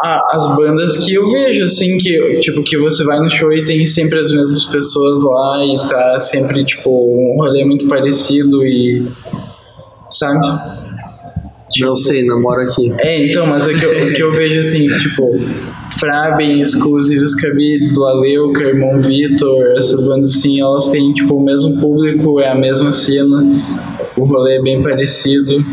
Ah, 0.00 0.20
as 0.30 0.56
bandas 0.56 0.96
que 0.96 1.14
eu 1.14 1.30
vejo, 1.30 1.64
assim, 1.64 1.96
que, 1.98 2.40
tipo, 2.40 2.62
que 2.62 2.76
você 2.78 3.04
vai 3.04 3.20
no 3.20 3.30
show 3.30 3.52
e 3.52 3.64
tem 3.64 3.84
sempre 3.86 4.18
as 4.18 4.30
mesmas 4.30 4.64
pessoas 4.66 5.22
lá 5.22 5.64
e 5.64 5.86
tá 5.86 6.18
sempre, 6.18 6.64
tipo, 6.64 6.90
um 6.90 7.36
rolê 7.36 7.64
muito 7.64 7.88
parecido 7.88 8.64
e. 8.66 9.06
Sabe? 10.10 10.40
Não 11.80 11.96
sei, 11.96 12.24
namoro 12.24 12.62
aqui. 12.62 12.92
É, 12.98 13.26
então, 13.26 13.46
mas 13.46 13.66
é 13.66 13.72
que 13.72 13.84
eu, 13.84 13.90
o 13.90 14.12
que 14.12 14.22
eu 14.22 14.32
vejo, 14.32 14.58
assim, 14.58 14.86
tipo, 14.88 15.30
Fraben, 15.98 16.60
Exclusivos 16.60 17.34
Cabides, 17.34 17.96
Laleuca, 17.96 18.64
Irmão 18.64 19.00
Vitor, 19.00 19.72
essas 19.76 20.06
bandas, 20.06 20.36
assim, 20.36 20.60
elas 20.60 20.88
têm, 20.88 21.14
tipo, 21.14 21.34
o 21.34 21.42
mesmo 21.42 21.80
público, 21.80 22.40
é 22.40 22.48
a 22.48 22.54
mesma 22.54 22.92
cena, 22.92 23.42
o 24.16 24.24
rolê 24.24 24.56
é 24.56 24.62
bem 24.62 24.82
parecido. 24.82 25.64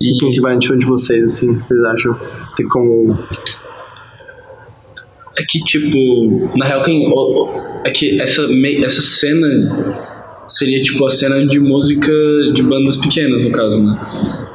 E 0.00 0.18
quem 0.18 0.32
que 0.32 0.40
vai 0.40 0.54
no 0.54 0.62
show 0.62 0.76
de 0.76 0.86
vocês, 0.86 1.24
assim? 1.24 1.54
Vocês 1.54 1.82
acham? 1.84 2.16
Tem 2.56 2.68
como. 2.68 3.18
É 5.38 5.44
que, 5.48 5.60
tipo, 5.64 6.56
na 6.56 6.66
real 6.66 6.82
tem. 6.82 7.10
É 7.84 7.90
que 7.90 8.20
essa, 8.20 8.42
essa 8.84 9.00
cena 9.00 9.48
seria, 10.46 10.82
tipo, 10.82 11.04
a 11.06 11.10
cena 11.10 11.46
de 11.46 11.58
música 11.58 12.12
de 12.52 12.62
bandas 12.62 12.96
pequenas, 12.98 13.44
no 13.44 13.50
caso, 13.50 13.82
né? 13.82 13.98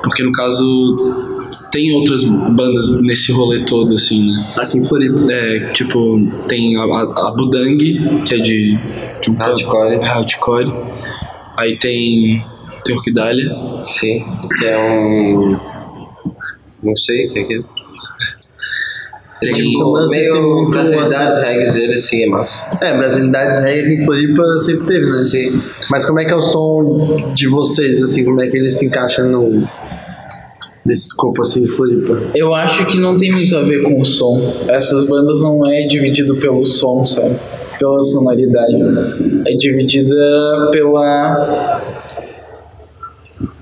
Porque, 0.03 0.21
no 0.21 0.31
caso, 0.31 1.35
tem 1.71 1.91
outras 1.93 2.23
bandas 2.23 2.91
nesse 3.01 3.31
rolê 3.31 3.61
todo, 3.61 3.95
assim, 3.95 4.31
né? 4.31 4.53
Aqui 4.57 4.77
em 4.77 4.83
Floripa. 4.83 5.19
É, 5.31 5.71
tipo, 5.71 6.19
tem 6.47 6.77
a, 6.77 6.83
a, 6.83 7.27
a 7.29 7.31
Budang, 7.35 7.77
que 8.23 8.35
é 8.35 8.37
de. 8.37 8.77
de 9.21 9.31
um 9.31 9.35
Hardcore. 9.35 9.95
É 9.95 10.05
hardcore. 10.05 10.71
Aí 11.57 11.77
tem. 11.79 12.43
Tem 12.85 12.95
Orquidália. 12.95 13.53
Sim, 13.85 14.23
que 14.59 14.65
é 14.65 14.77
um. 14.77 15.59
Não 16.83 16.95
sei 16.95 17.25
o 17.25 17.33
que 17.33 17.39
é 17.39 17.41
aquilo. 17.41 17.63
Tem- 17.63 17.76
Tipo, 19.41 19.71
são 19.71 19.93
danças 19.93 20.11
que 20.11 20.19
tem 20.19 20.31
meio 20.31 20.69
brasilidades, 20.69 21.43
reggaezeira, 21.43 21.93
assim, 21.93 22.23
é 22.23 22.27
massa. 22.27 22.59
É, 22.81 22.97
brasilidades 22.97 23.59
reggae 23.59 23.93
em 23.93 24.03
Floripa 24.03 24.43
sempre 24.59 24.87
teve, 24.87 25.05
né? 25.05 25.09
Sim. 25.09 25.61
Mas 25.91 26.05
como 26.05 26.19
é 26.19 26.25
que 26.25 26.31
é 26.31 26.35
o 26.35 26.41
som 26.41 27.31
de 27.35 27.47
vocês, 27.47 28.01
assim? 28.01 28.23
Como 28.25 28.41
é 28.41 28.47
que 28.47 28.57
ele 28.57 28.69
se 28.69 28.85
encaixa 28.85 29.23
no. 29.23 29.67
Desse 30.83 31.07
escopo, 31.07 31.41
assim, 31.41 31.63
de 31.63 31.67
Floripa? 31.67 32.31
Eu 32.33 32.55
acho 32.55 32.85
que 32.87 32.97
não 32.97 33.17
tem 33.17 33.31
muito 33.31 33.55
a 33.57 33.61
ver 33.61 33.83
com 33.83 33.99
o 33.99 34.05
som. 34.05 34.65
Essas 34.69 35.07
bandas 35.07 35.41
não 35.41 35.67
é 35.67 35.85
dividido 35.85 36.37
pelo 36.37 36.65
som, 36.65 37.05
sabe? 37.05 37.37
Pela 37.77 38.01
sonoridade. 38.03 38.75
É 39.45 39.55
dividida 39.55 40.69
pela. 40.71 41.83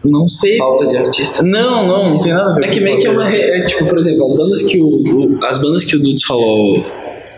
Não 0.10 0.28
sei. 0.28 0.58
Falta 0.58 0.88
de 0.88 0.98
artista. 0.98 1.44
Não, 1.44 1.86
não, 1.88 2.10
não 2.12 2.22
tem 2.22 2.34
nada 2.34 2.52
a 2.52 2.54
ver 2.56 2.66
É 2.66 2.68
que 2.70 2.80
meio 2.80 3.00
que 3.00 3.08
é 3.08 3.12
uma. 3.12 3.28
É, 3.30 3.66
tipo, 3.66 3.86
por 3.86 3.98
exemplo, 3.98 4.26
as 4.26 4.36
bandas 4.36 4.62
que 4.64 4.82
o, 4.82 4.88
o- 4.88 5.40
as 5.46 5.58
bandas 5.62 5.84
que 5.84 5.96
o 5.96 6.00
Dudes 6.00 6.24
falou 6.24 6.86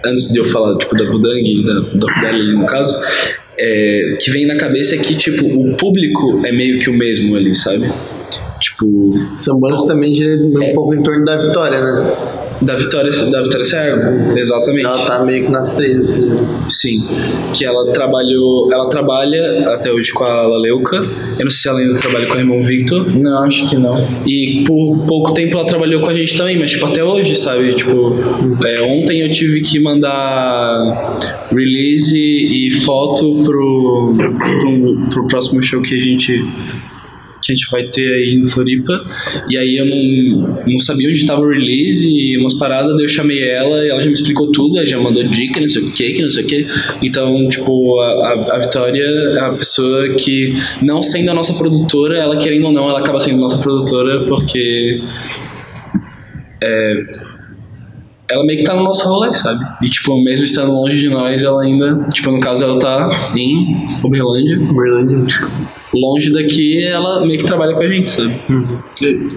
antes 0.06 0.32
de 0.32 0.40
eu 0.40 0.46
falar, 0.46 0.78
tipo, 0.78 0.96
da 0.96 1.06
Budang 1.06 1.42
e 1.44 1.66
da, 1.66 1.74
da 1.74 2.06
Orquidália, 2.06 2.54
no 2.54 2.66
caso, 2.66 2.98
é, 3.60 4.18
que 4.22 4.30
vem 4.32 4.46
na 4.46 4.56
cabeça 4.58 4.96
é 4.96 4.98
que, 5.00 5.16
tipo, 5.16 5.44
o 5.46 5.76
público 5.76 6.46
é 6.46 6.52
meio 6.52 6.80
que 6.80 6.90
o 6.90 6.94
mesmo 6.94 7.36
ali, 7.36 7.54
sabe? 7.56 7.84
Tipo, 8.60 8.86
São 9.38 9.60
bandas 9.60 9.84
também 9.84 10.14
giram 10.14 10.48
um 10.48 10.74
pouco 10.74 10.94
em 10.96 11.04
torno 11.04 11.24
da 11.26 11.38
Vitória, 11.38 11.80
né? 11.82 12.14
Da 12.62 12.76
Vitória, 12.76 13.12
da 13.32 13.42
Vitória 13.44 13.66
Sergo, 13.66 14.38
exatamente. 14.38 14.86
Ela 14.86 15.06
tá 15.06 15.24
meio 15.24 15.46
que 15.46 15.52
nas 15.52 15.74
três, 15.74 15.98
assim. 16.00 16.28
Sim, 16.70 17.00
que 17.54 17.66
ela 17.66 17.92
trabalhou, 17.92 18.72
ela 18.72 18.90
trabalha 18.90 19.74
até 19.74 19.92
hoje 19.92 20.12
com 20.14 20.24
a 20.24 20.48
Laleuca. 20.48 21.00
Eu 21.38 21.46
não 21.46 21.50
sei 21.50 21.60
se 21.60 21.70
ela 21.70 21.80
ainda 21.80 22.00
trabalha 22.00 22.28
com 22.28 22.34
o 22.34 22.40
irmão 22.40 22.62
Victor. 22.62 23.12
Não, 23.16 23.44
acho 23.44 23.68
que 23.68 23.76
não. 23.76 23.98
E 24.26 24.64
por 24.66 25.06
pouco 25.06 25.34
tempo 25.34 25.58
ela 25.58 25.68
trabalhou 25.68 26.02
com 26.02 26.10
a 26.10 26.14
gente 26.14 26.38
também, 26.38 26.58
mas 26.58 26.72
tipo 26.72 26.86
até 26.86 27.04
hoje, 27.04 27.36
sabe? 27.36 27.74
Tipo, 27.74 28.16
é, 28.66 28.82
ontem 28.82 29.22
eu 29.22 29.30
tive 29.30 29.62
que 29.62 29.80
mandar 29.80 31.12
release 31.52 32.18
e 32.18 32.72
foto 32.86 33.44
pro, 33.44 34.14
pro, 34.16 35.10
pro 35.10 35.28
próximo 35.28 35.62
show 35.62 35.82
que 35.82 35.96
a 35.96 36.00
gente 36.00 36.44
que 37.48 37.54
a 37.54 37.56
gente 37.56 37.72
vai 37.72 37.84
ter 37.88 38.14
aí 38.14 38.36
em 38.36 38.46
Floripa. 38.46 38.94
E 39.50 39.58
aí 39.58 39.78
eu 39.78 39.86
não, 39.86 40.64
não 40.68 40.78
sabia 40.80 41.10
onde 41.10 41.18
estava 41.18 41.42
o 41.42 41.50
release 41.50 42.08
e 42.08 42.38
umas 42.38 42.54
paradas, 42.56 42.94
daí 42.96 43.06
eu 43.06 43.10
chamei 43.10 43.48
ela 43.48 43.84
e 43.86 43.90
ela 43.90 44.02
já 44.02 44.08
me 44.08 44.14
explicou 44.14 44.52
tudo, 44.52 44.86
já 44.86 45.00
mandou 45.00 45.24
dica, 45.24 45.60
não 45.60 45.68
sei 45.68 45.84
o 45.84 45.92
que, 45.92 46.14
que 46.14 46.22
não 46.22 46.30
sei 46.30 46.44
o 46.44 46.48
que. 46.48 46.68
Então, 47.02 47.48
tipo, 47.48 48.00
a, 48.00 48.56
a, 48.56 48.60
Vitória 48.60 49.02
é 49.02 49.40
a 49.40 49.54
pessoa 49.54 50.10
que, 50.16 50.54
não 50.82 51.02
sendo 51.02 51.32
a 51.32 51.34
nossa 51.34 51.54
produtora, 51.54 52.18
ela 52.18 52.38
querendo 52.38 52.66
ou 52.66 52.74
não, 52.74 52.90
ela 52.90 53.00
acaba 53.00 53.20
sendo 53.20 53.40
nossa 53.40 53.58
produtora 53.58 54.26
porque 54.26 55.02
ela 58.30 58.46
meio 58.46 58.60
que 58.60 58.66
tá 58.66 58.76
no 58.76 58.84
nosso 58.84 59.08
rolê, 59.08 59.34
sabe? 59.34 59.64
E, 59.82 59.90
tipo, 59.90 60.22
mesmo 60.24 60.46
estando 60.46 60.72
longe 60.72 61.00
de 61.00 61.10
nós, 61.10 61.44
ela 61.44 61.64
ainda, 61.64 62.08
tipo, 62.14 62.30
no 62.32 62.40
caso, 62.40 62.64
ela 62.64 62.78
tá 62.78 63.10
em 63.36 63.86
Uberlândia, 64.04 64.60
Uberlândia. 64.60 65.26
longe 65.94 66.32
daqui, 66.34 66.86
ela 66.86 67.26
meio 67.26 67.40
que 67.40 67.46
trabalha 67.46 67.74
com 67.74 67.84
a 67.84 67.88
gente, 67.88 68.10
sabe? 68.10 68.34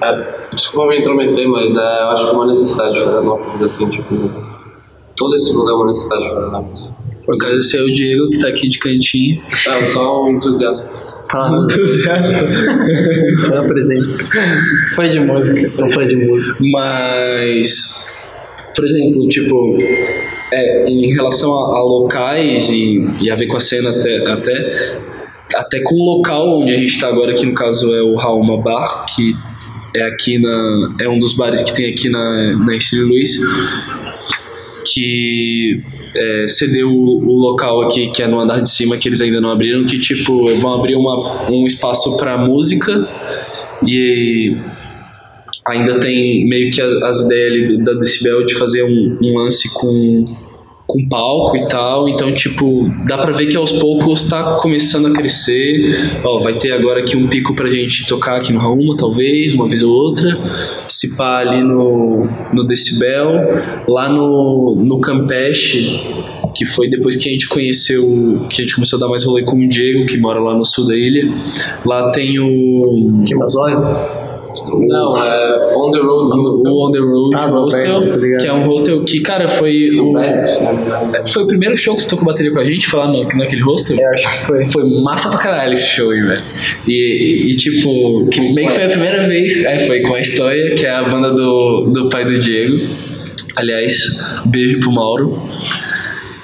É, 0.03 0.55
desculpa 0.55 0.89
me 0.89 0.99
intrometer, 0.99 1.49
mas 1.49 1.77
é, 1.77 2.03
eu 2.03 2.09
acho 2.11 2.25
que 2.25 2.31
é 2.31 2.33
uma 2.33 2.47
necessidade 2.47 2.95
de 2.95 3.01
Florianópolis, 3.01 3.63
assim, 3.63 3.89
tipo. 3.89 4.31
Todo 5.17 5.37
esse 5.37 5.55
lugar 5.55 5.73
é 5.73 5.77
uma 5.77 5.87
necessidade 5.87 6.23
de 6.23 6.31
Florianópolis. 6.31 6.95
Por 7.25 7.37
causa 7.37 7.57
desse 7.57 7.77
é 7.77 7.83
o 7.83 7.87
Diego, 7.87 8.31
que 8.31 8.41
tá 8.41 8.49
aqui 8.49 8.69
de 8.69 8.79
cantinho. 8.79 9.41
É, 9.69 9.83
eu 9.83 9.87
sou 9.87 10.27
um 10.27 10.37
entusiasta. 10.37 11.11
Fala, 11.31 11.61
fã 13.47 13.69
presente. 13.69 14.29
Foi 14.97 15.09
de 15.11 15.21
música. 15.21 15.85
Um 15.85 15.89
fã 15.89 16.05
de 16.05 16.17
música. 16.17 16.59
Mas, 16.73 18.20
por 18.75 18.85
exemplo, 18.85 19.29
tipo, 19.29 19.77
é, 20.53 20.89
em 20.89 21.13
relação 21.13 21.53
a, 21.53 21.79
a 21.79 21.83
locais 21.83 22.69
e, 22.71 23.07
e 23.21 23.31
a 23.31 23.37
ver 23.37 23.47
com 23.47 23.57
a 23.57 23.61
cena 23.61 23.91
até, 23.91 24.17
até, 24.31 24.99
até 25.55 25.81
com 25.81 25.95
o 25.95 26.17
local 26.17 26.61
onde 26.61 26.73
a 26.73 26.77
gente 26.77 26.99
tá 26.99 27.09
agora, 27.09 27.35
que 27.35 27.47
no 27.47 27.55
caso 27.55 27.95
é 27.95 28.03
o 28.03 28.15
Rauma 28.17 28.61
Bar, 28.61 29.07
que 29.15 29.35
é 29.95 30.03
aqui 30.05 30.39
na. 30.39 30.95
é 31.01 31.09
um 31.09 31.19
dos 31.19 31.35
bares 31.35 31.63
que 31.63 31.75
tem 31.75 31.91
aqui 31.91 32.09
na, 32.09 32.57
na 32.57 32.77
Ensino 32.77 33.09
Luiz, 33.09 33.31
que 34.93 35.81
é, 36.15 36.49
cedeu 36.49 36.89
o, 36.89 37.25
o 37.25 37.33
local 37.33 37.83
aqui, 37.83 38.11
que 38.11 38.23
é 38.23 38.27
no 38.27 38.39
andar 38.39 38.61
de 38.61 38.71
cima, 38.71 38.97
que 38.97 39.09
eles 39.09 39.21
ainda 39.21 39.41
não 39.41 39.51
abriram, 39.51 39.85
que 39.85 39.99
tipo, 39.99 40.55
vão 40.57 40.75
abrir 40.75 40.95
uma, 40.97 41.51
um 41.51 41.67
espaço 41.67 42.17
para 42.19 42.39
música 42.39 43.09
e 43.87 44.57
ainda 45.71 45.99
tem 46.01 46.47
meio 46.49 46.71
que 46.71 46.81
as, 46.83 46.93
as 47.03 47.29
do- 47.29 47.85
da 47.85 47.95
Decibel 47.95 48.45
de 48.45 48.55
fazer 48.55 48.83
um, 48.85 49.19
um 49.23 49.39
lance 49.39 49.73
com 49.75 50.25
com 50.93 51.09
palco 51.09 51.57
e 51.57 51.69
tal. 51.69 52.09
Então, 52.09 52.35
tipo, 52.35 52.91
dá 53.07 53.17
pra 53.17 53.31
ver 53.33 53.47
que 53.47 53.57
aos 53.57 53.71
poucos 53.71 54.29
tá 54.29 54.57
começando 54.61 55.07
a 55.07 55.13
crescer. 55.13 56.21
Ó, 56.25 56.41
vai 56.41 56.59
ter 56.59 56.73
agora 56.73 56.99
aqui 56.99 57.17
um 57.17 57.29
pico 57.29 57.55
pra 57.55 57.71
gente 57.71 58.09
tocar 58.09 58.39
aqui 58.39 58.53
no 58.53 58.59
Rauma, 58.59 58.97
talvez, 58.97 59.55
uma 59.55 59.69
vez 59.69 59.85
ou 59.85 59.93
outra. 59.93 60.37
Se 60.89 61.17
pá 61.17 61.39
ali 61.39 61.63
no, 61.63 62.27
no 62.53 62.65
Decibel. 62.67 63.31
Lá 63.87 64.09
no, 64.09 64.83
no 64.85 65.01
Campeche, 65.01 65.87
que 66.57 66.65
foi 66.65 66.91
depois 66.91 67.15
que 67.15 67.29
a 67.29 67.33
gente 67.33 67.49
conheceu, 67.49 68.03
que 68.51 68.61
a 68.61 68.65
gente 68.65 68.75
começou 68.75 68.97
a 68.97 69.01
dar 69.01 69.09
mais 69.09 69.23
rolê 69.25 69.45
com 69.45 69.57
o 69.57 69.69
Diego, 69.69 70.07
que 70.07 70.19
mora 70.19 70.41
lá 70.41 70.57
no 70.59 70.65
sul 70.65 70.89
da 70.89 70.97
ilha. 70.97 71.29
Lá 71.87 72.11
tem 72.11 72.37
o. 72.41 73.23
Que 73.25 73.33
Mazóio? 73.37 73.79
Não, 74.67 75.17
é 75.17 75.77
On 75.77 75.91
the 75.91 75.99
Road 75.99 76.41
Hostel. 76.41 76.73
O 76.73 76.89
On 76.89 76.93
The 76.93 76.99
Road 76.99 77.37
Ah, 77.37 77.47
Hostel, 77.47 77.95
tá 77.97 78.19
que 78.41 78.47
é 78.47 78.53
um 78.53 78.67
hostel 78.67 79.05
que, 79.05 79.21
cara, 79.21 79.49
foi 79.49 79.91
o, 79.91 80.13
se 80.49 80.63
não 80.63 80.77
me 80.77 80.83
engano. 80.83 81.27
foi 81.29 81.43
o 81.43 81.47
primeiro 81.47 81.77
show 81.77 81.97
que 81.97 82.03
tu 82.03 82.11
tocou 82.11 82.27
bateria 82.27 82.53
com 82.53 82.59
a 82.59 82.65
gente, 82.65 82.87
foi 82.87 83.01
lá 83.01 83.09
no, 83.09 83.23
naquele 83.23 83.63
hostel? 83.63 83.97
Eu 83.99 84.09
acho 84.15 84.31
que 84.31 84.47
foi. 84.47 84.71
Foi 84.71 85.03
massa 85.03 85.29
pra 85.29 85.39
caralho 85.39 85.73
esse 85.73 85.87
show 85.87 86.11
aí, 86.11 86.21
velho. 86.21 86.43
E, 86.87 87.53
e, 87.53 87.57
tipo, 87.57 88.27
que 88.31 88.53
meio 88.55 88.69
que 88.69 88.75
foi 88.75 88.85
a 88.85 88.89
primeira 88.89 89.27
vez. 89.27 89.65
É, 89.65 89.87
foi 89.87 90.03
com 90.03 90.15
a 90.15 90.21
História, 90.21 90.75
que 90.75 90.87
é 90.87 90.91
a 90.91 91.09
banda 91.09 91.33
do, 91.33 91.91
do 91.93 92.09
pai 92.09 92.25
do 92.25 92.39
Diego. 92.39 92.87
Aliás, 93.57 93.93
beijo 94.47 94.81
pro 94.81 94.93
Mauro. 94.93 95.43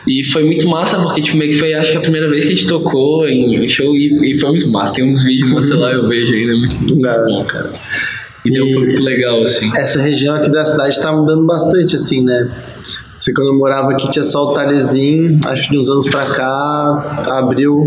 E 0.06 0.22
foi 0.24 0.44
muito 0.44 0.68
massa, 0.68 0.96
porque 0.98 1.20
tipo, 1.20 1.36
meio 1.36 1.50
que 1.50 1.58
foi 1.58 1.74
acho 1.74 1.90
que 1.92 1.96
a 1.96 2.00
primeira 2.00 2.28
vez 2.30 2.44
que 2.44 2.52
a 2.52 2.56
gente 2.56 2.68
tocou 2.68 3.26
em 3.28 3.66
show 3.66 3.94
e, 3.96 4.32
e 4.32 4.38
foi 4.38 4.50
muito 4.50 4.70
massa. 4.70 4.94
Tem 4.94 5.08
uns 5.08 5.22
vídeos 5.24 5.50
no 5.50 5.60
celular, 5.62 5.92
eu 5.94 6.08
vejo 6.08 6.32
ainda, 6.32 6.52
é 6.52 6.56
muito, 6.56 6.78
muito 6.78 6.94
bom, 6.96 7.44
cara. 7.44 7.72
E, 8.44 8.50
deu 8.50 8.64
E- 8.66 8.76
um 8.76 8.80
pouco 8.86 9.02
legal, 9.02 9.42
assim. 9.42 9.68
Essa 9.76 10.00
região 10.00 10.36
aqui 10.36 10.48
da 10.50 10.64
cidade 10.64 11.00
tá 11.00 11.10
mudando 11.12 11.44
bastante, 11.44 11.96
assim, 11.96 12.22
né? 12.24 12.50
Você 13.18 13.32
quando 13.32 13.48
eu 13.48 13.58
morava 13.58 13.90
aqui 13.92 14.08
tinha 14.10 14.22
só 14.22 14.44
o 14.44 14.52
Talezinho, 14.52 15.40
acho 15.46 15.64
que 15.64 15.70
de 15.70 15.78
uns 15.78 15.88
anos 15.90 16.06
pra 16.08 16.26
cá 16.34 17.18
abriu 17.38 17.84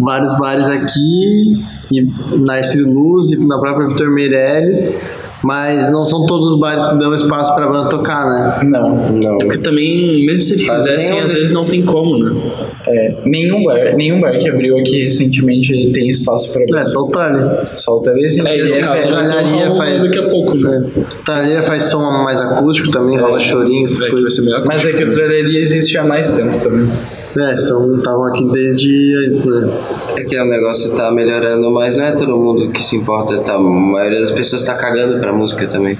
vários 0.00 0.36
bares 0.38 0.68
aqui, 0.68 1.64
e 1.92 2.02
na 2.44 2.54
Arcílio 2.56 2.92
Luz 2.92 3.30
e 3.32 3.36
na 3.38 3.58
própria 3.58 3.86
Vitor 3.88 4.10
Meirelles, 4.10 4.94
mas 5.42 5.90
não 5.90 6.04
são 6.04 6.26
todos 6.26 6.52
os 6.52 6.58
bares 6.60 6.86
que 6.88 6.96
dão 6.96 7.14
espaço 7.14 7.54
pra 7.54 7.66
banda 7.68 7.88
tocar, 7.88 8.26
né? 8.28 8.68
Não. 8.70 9.12
Não. 9.12 9.40
É 9.40 9.44
porque 9.44 9.58
também, 9.58 10.24
mesmo 10.26 10.42
se 10.42 10.54
eles 10.54 10.66
Fazem 10.66 10.92
fizessem, 10.94 11.20
às 11.20 11.32
vezes 11.34 11.52
não 11.52 11.64
tem 11.64 11.84
como, 11.84 12.18
né? 12.18 12.40
É, 12.86 13.16
nenhum 13.24 13.62
bar, 13.64 13.94
nenhum 13.96 14.20
bar 14.20 14.38
que 14.38 14.48
abriu 14.48 14.78
aqui 14.78 15.02
recentemente 15.02 15.90
tem 15.92 16.08
espaço 16.08 16.52
pra 16.52 16.62
É, 16.80 16.86
só 16.86 17.00
o 17.00 17.10
Tale. 17.10 17.68
Só 17.74 17.96
o 17.98 18.02
Telezinho. 18.02 18.46
É, 18.46 18.58
esse 18.58 18.74
que 18.74 18.80
caso, 18.80 19.08
é- 19.08 19.10
né? 19.10 19.16
Talharia 19.16 19.76
faz. 19.76 20.02
daqui 20.02 20.18
a 20.18 20.30
pouco, 20.30 20.54
né? 20.56 20.86
É. 20.96 21.00
Talharia 21.24 21.62
faz 21.62 21.84
som 21.84 22.00
mais 22.22 22.40
acústico 22.40 22.90
também, 22.90 23.18
rola 23.18 23.38
chorinho, 23.40 23.86
essas 23.86 24.02
É 24.02 24.10
coisas. 24.10 24.38
Mas 24.64 24.84
é 24.86 24.92
que 24.92 25.04
o 25.04 25.08
Tralharia 25.08 25.60
existe 25.60 25.96
há 25.98 26.04
mais 26.04 26.36
tempo 26.36 26.58
também. 26.58 26.90
É, 27.38 27.56
são 27.56 27.96
estavam 27.96 28.24
aqui 28.24 28.50
desde 28.50 29.14
antes, 29.28 29.44
né? 29.44 29.60
É 30.16 30.24
que 30.24 30.36
o 30.38 30.44
negócio 30.46 30.94
tá 30.96 31.12
melhorando, 31.12 31.70
mas 31.70 31.96
não 31.96 32.04
é 32.04 32.12
todo 32.14 32.36
mundo 32.36 32.70
que 32.72 32.82
se 32.82 32.96
importa, 32.96 33.38
tá? 33.38 33.54
A 33.54 33.58
maioria 33.60 34.18
das 34.20 34.32
pessoas 34.32 34.62
tá 34.64 34.74
cagando 34.74 35.20
pra 35.20 35.32
música 35.32 35.66
também. 35.68 35.96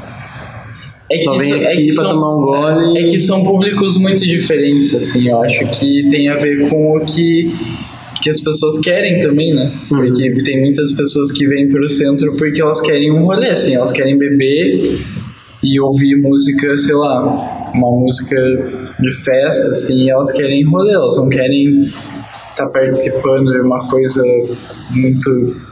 É 1.12 1.16
que, 1.16 1.24
Só 1.24 1.36
vem 1.38 1.50
isso- 1.50 1.62
é 1.62 1.72
aqui 1.72 1.86
que 1.88 1.94
pra 1.94 2.04
são, 2.04 2.12
tomar 2.14 2.36
um 2.36 2.40
gole. 2.42 2.98
é 2.98 3.04
que 3.04 3.18
são 3.20 3.44
públicos 3.44 3.96
muito 3.98 4.22
diferentes, 4.24 4.94
assim. 4.94 5.28
Eu 5.28 5.40
acho 5.42 5.66
que 5.70 6.08
tem 6.08 6.28
a 6.28 6.36
ver 6.36 6.68
com 6.68 6.96
o 6.96 7.00
que, 7.04 7.52
que 8.22 8.30
as 8.30 8.40
pessoas 8.40 8.78
querem 8.78 9.18
também, 9.20 9.52
né? 9.54 9.72
Uhum. 9.90 9.98
Porque 9.98 10.42
tem 10.42 10.60
muitas 10.60 10.92
pessoas 10.92 11.30
que 11.32 11.46
vêm 11.46 11.68
pro 11.68 11.88
centro 11.88 12.36
porque 12.36 12.60
elas 12.60 12.80
querem 12.80 13.10
um 13.12 13.24
rolê, 13.24 13.50
assim. 13.50 13.74
Elas 13.74 13.92
querem 13.92 14.16
beber 14.18 15.00
e 15.62 15.80
ouvir 15.80 16.16
música, 16.16 16.76
sei 16.78 16.94
lá, 16.94 17.70
uma 17.74 17.90
música 17.90 18.36
de 19.00 19.24
festa, 19.24 19.70
assim. 19.70 20.10
Elas 20.10 20.30
querem 20.32 20.64
rolê, 20.64 20.92
elas 20.92 21.16
não 21.16 21.28
querem 21.28 21.92
estar 22.50 22.66
participando 22.68 23.52
de 23.52 23.60
uma 23.60 23.88
coisa 23.88 24.22
muito 24.90 25.70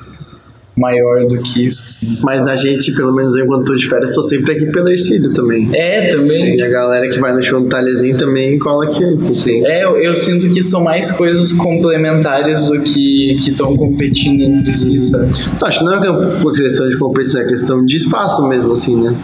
maior 0.79 1.27
do 1.27 1.43
que 1.43 1.67
isso, 1.67 1.85
assim. 1.85 2.19
Mas 2.23 2.47
a 2.47 2.57
gente, 2.57 2.93
pelo 2.95 3.13
menos 3.13 3.37
eu, 3.37 3.45
enquanto 3.45 3.67
tô 3.67 3.75
de 3.75 3.87
férias, 3.87 4.15
tô 4.15 4.23
sempre 4.23 4.53
aqui 4.53 4.67
pelo 4.67 4.89
Ercílio 4.89 5.33
também. 5.35 5.69
É, 5.75 6.07
também. 6.07 6.57
E 6.57 6.63
a 6.63 6.69
galera 6.69 7.09
que 7.09 7.19
vai 7.19 7.35
no 7.35 7.43
show 7.43 7.61
do 7.61 7.69
Talhezinho 7.69 8.17
também 8.17 8.59
cola 8.59 8.85
aqui. 8.85 9.35
Sim. 9.35 9.67
É, 9.67 9.85
eu, 9.85 9.97
eu 9.99 10.15
sinto 10.15 10.49
que 10.53 10.63
são 10.63 10.83
mais 10.83 11.11
coisas 11.11 11.53
complementares 11.53 12.67
do 12.67 12.81
que 12.81 13.37
estão 13.41 13.77
competindo 13.77 14.43
entre 14.43 14.73
si, 14.73 15.01
sabe? 15.01 15.31
Acho 15.63 15.79
que 15.81 15.85
não 15.85 16.05
é 16.05 16.11
uma 16.11 16.53
questão 16.53 16.89
de 16.89 16.97
competição, 16.97 17.41
é 17.43 17.45
questão 17.47 17.85
de 17.85 17.97
espaço 17.97 18.47
mesmo, 18.47 18.73
assim, 18.73 18.97
né? 18.97 19.17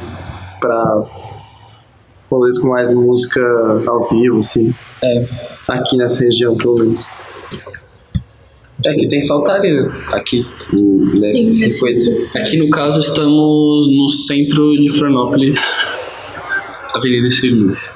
Pra 0.61 1.05
rolês 2.35 2.59
com 2.59 2.69
mais 2.69 2.93
música 2.93 3.41
ao 3.87 4.09
vivo, 4.09 4.39
assim. 4.39 4.75
É. 5.03 5.27
Aqui 5.69 5.97
nessa 5.97 6.23
região, 6.23 6.57
pelo 6.57 6.75
menos. 6.75 7.07
É 8.85 8.93
que 8.93 9.09
tem 9.09 9.23
saltaria 9.23 9.91
aqui, 10.09 10.47
nesse 10.71 11.33
Sim, 11.33 11.63
nesse 11.63 11.71
circuito. 11.71 12.39
Aqui 12.39 12.59
no 12.59 12.69
caso 12.69 13.01
estamos 13.01 13.87
no 13.87 14.11
centro 14.11 14.77
de 14.77 14.91
Florianópolis, 14.91 15.57
Avenida 16.93 17.31
Cirlúcia. 17.31 17.93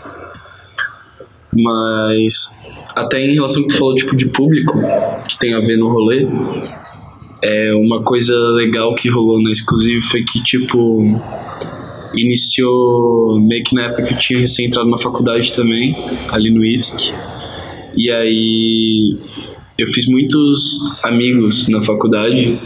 Mas 1.53 2.72
até 2.97 3.20
em 3.20 3.34
relação 3.34 3.62
ao 3.62 3.68
que 3.68 3.74
tu 3.74 3.78
falou 3.78 3.95
tipo 3.95 4.16
de 4.16 4.26
público 4.26 4.78
que 5.28 5.39
tem 5.39 5.53
a 5.55 5.61
ver 5.61 5.76
no 5.76 5.89
rolê, 5.91 6.26
é 7.43 7.74
uma 7.74 8.03
coisa 8.03 8.34
legal 8.53 8.95
que 8.95 9.11
rolou 9.11 9.43
na 9.43 9.51
exclusiva 9.51 10.01
foi 10.11 10.22
que 10.24 10.41
tipo 10.41 11.20
iniciou 12.15 13.41
meio 13.41 13.63
que 13.65 13.75
na 13.75 13.85
época 13.85 14.03
que 14.03 14.15
eu 14.15 14.19
tinha 14.19 14.41
recém 14.41 14.67
entrado 14.67 14.89
na 14.89 14.99
faculdade 14.99 15.55
também, 15.55 15.97
ali 16.29 16.51
no 16.51 16.65
IFSC. 16.65 17.13
E 17.97 18.11
aí 18.11 19.17
eu 19.79 19.87
fiz 19.89 20.09
muitos 20.09 21.03
amigos 21.05 21.69
na 21.69 21.81
faculdade 21.81 22.59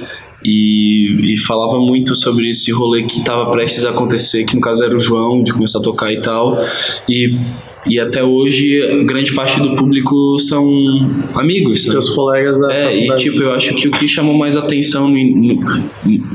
e, 0.45 1.35
e 1.35 1.39
falava 1.39 1.79
muito 1.79 2.15
sobre 2.17 2.51
esse 2.51 2.73
rolê 2.73 3.05
que 3.05 3.19
estava 3.19 3.51
prestes 3.51 3.85
a 3.85 3.91
acontecer, 3.91 4.45
que 4.45 4.55
no 4.55 4.61
caso 4.61 4.83
era 4.83 4.97
o 4.97 5.01
João, 5.01 5.43
de 5.43 5.53
começar 5.53 5.79
a 5.79 5.83
tocar 5.83 6.13
e 6.13 6.21
tal. 6.21 6.59
E, 7.09 7.39
e 7.87 7.99
até 7.99 8.23
hoje, 8.23 9.05
grande 9.07 9.33
parte 9.35 9.61
do 9.61 9.75
público 9.75 10.39
são 10.39 10.65
amigos. 11.35 11.85
né? 11.87 11.93
Seus 11.93 12.11
colegas 12.11 12.59
da 12.61 12.73
É, 12.73 12.95
e 12.95 13.01
faculdade. 13.09 13.25
tipo, 13.25 13.43
eu 13.43 13.53
acho 13.53 13.75
que 13.75 13.89
o 13.89 13.91
que 13.91 14.07
chamou 14.09 14.35
mais 14.37 14.57
atenção 14.57 15.09
no, 15.09 15.17
no, 15.19 15.61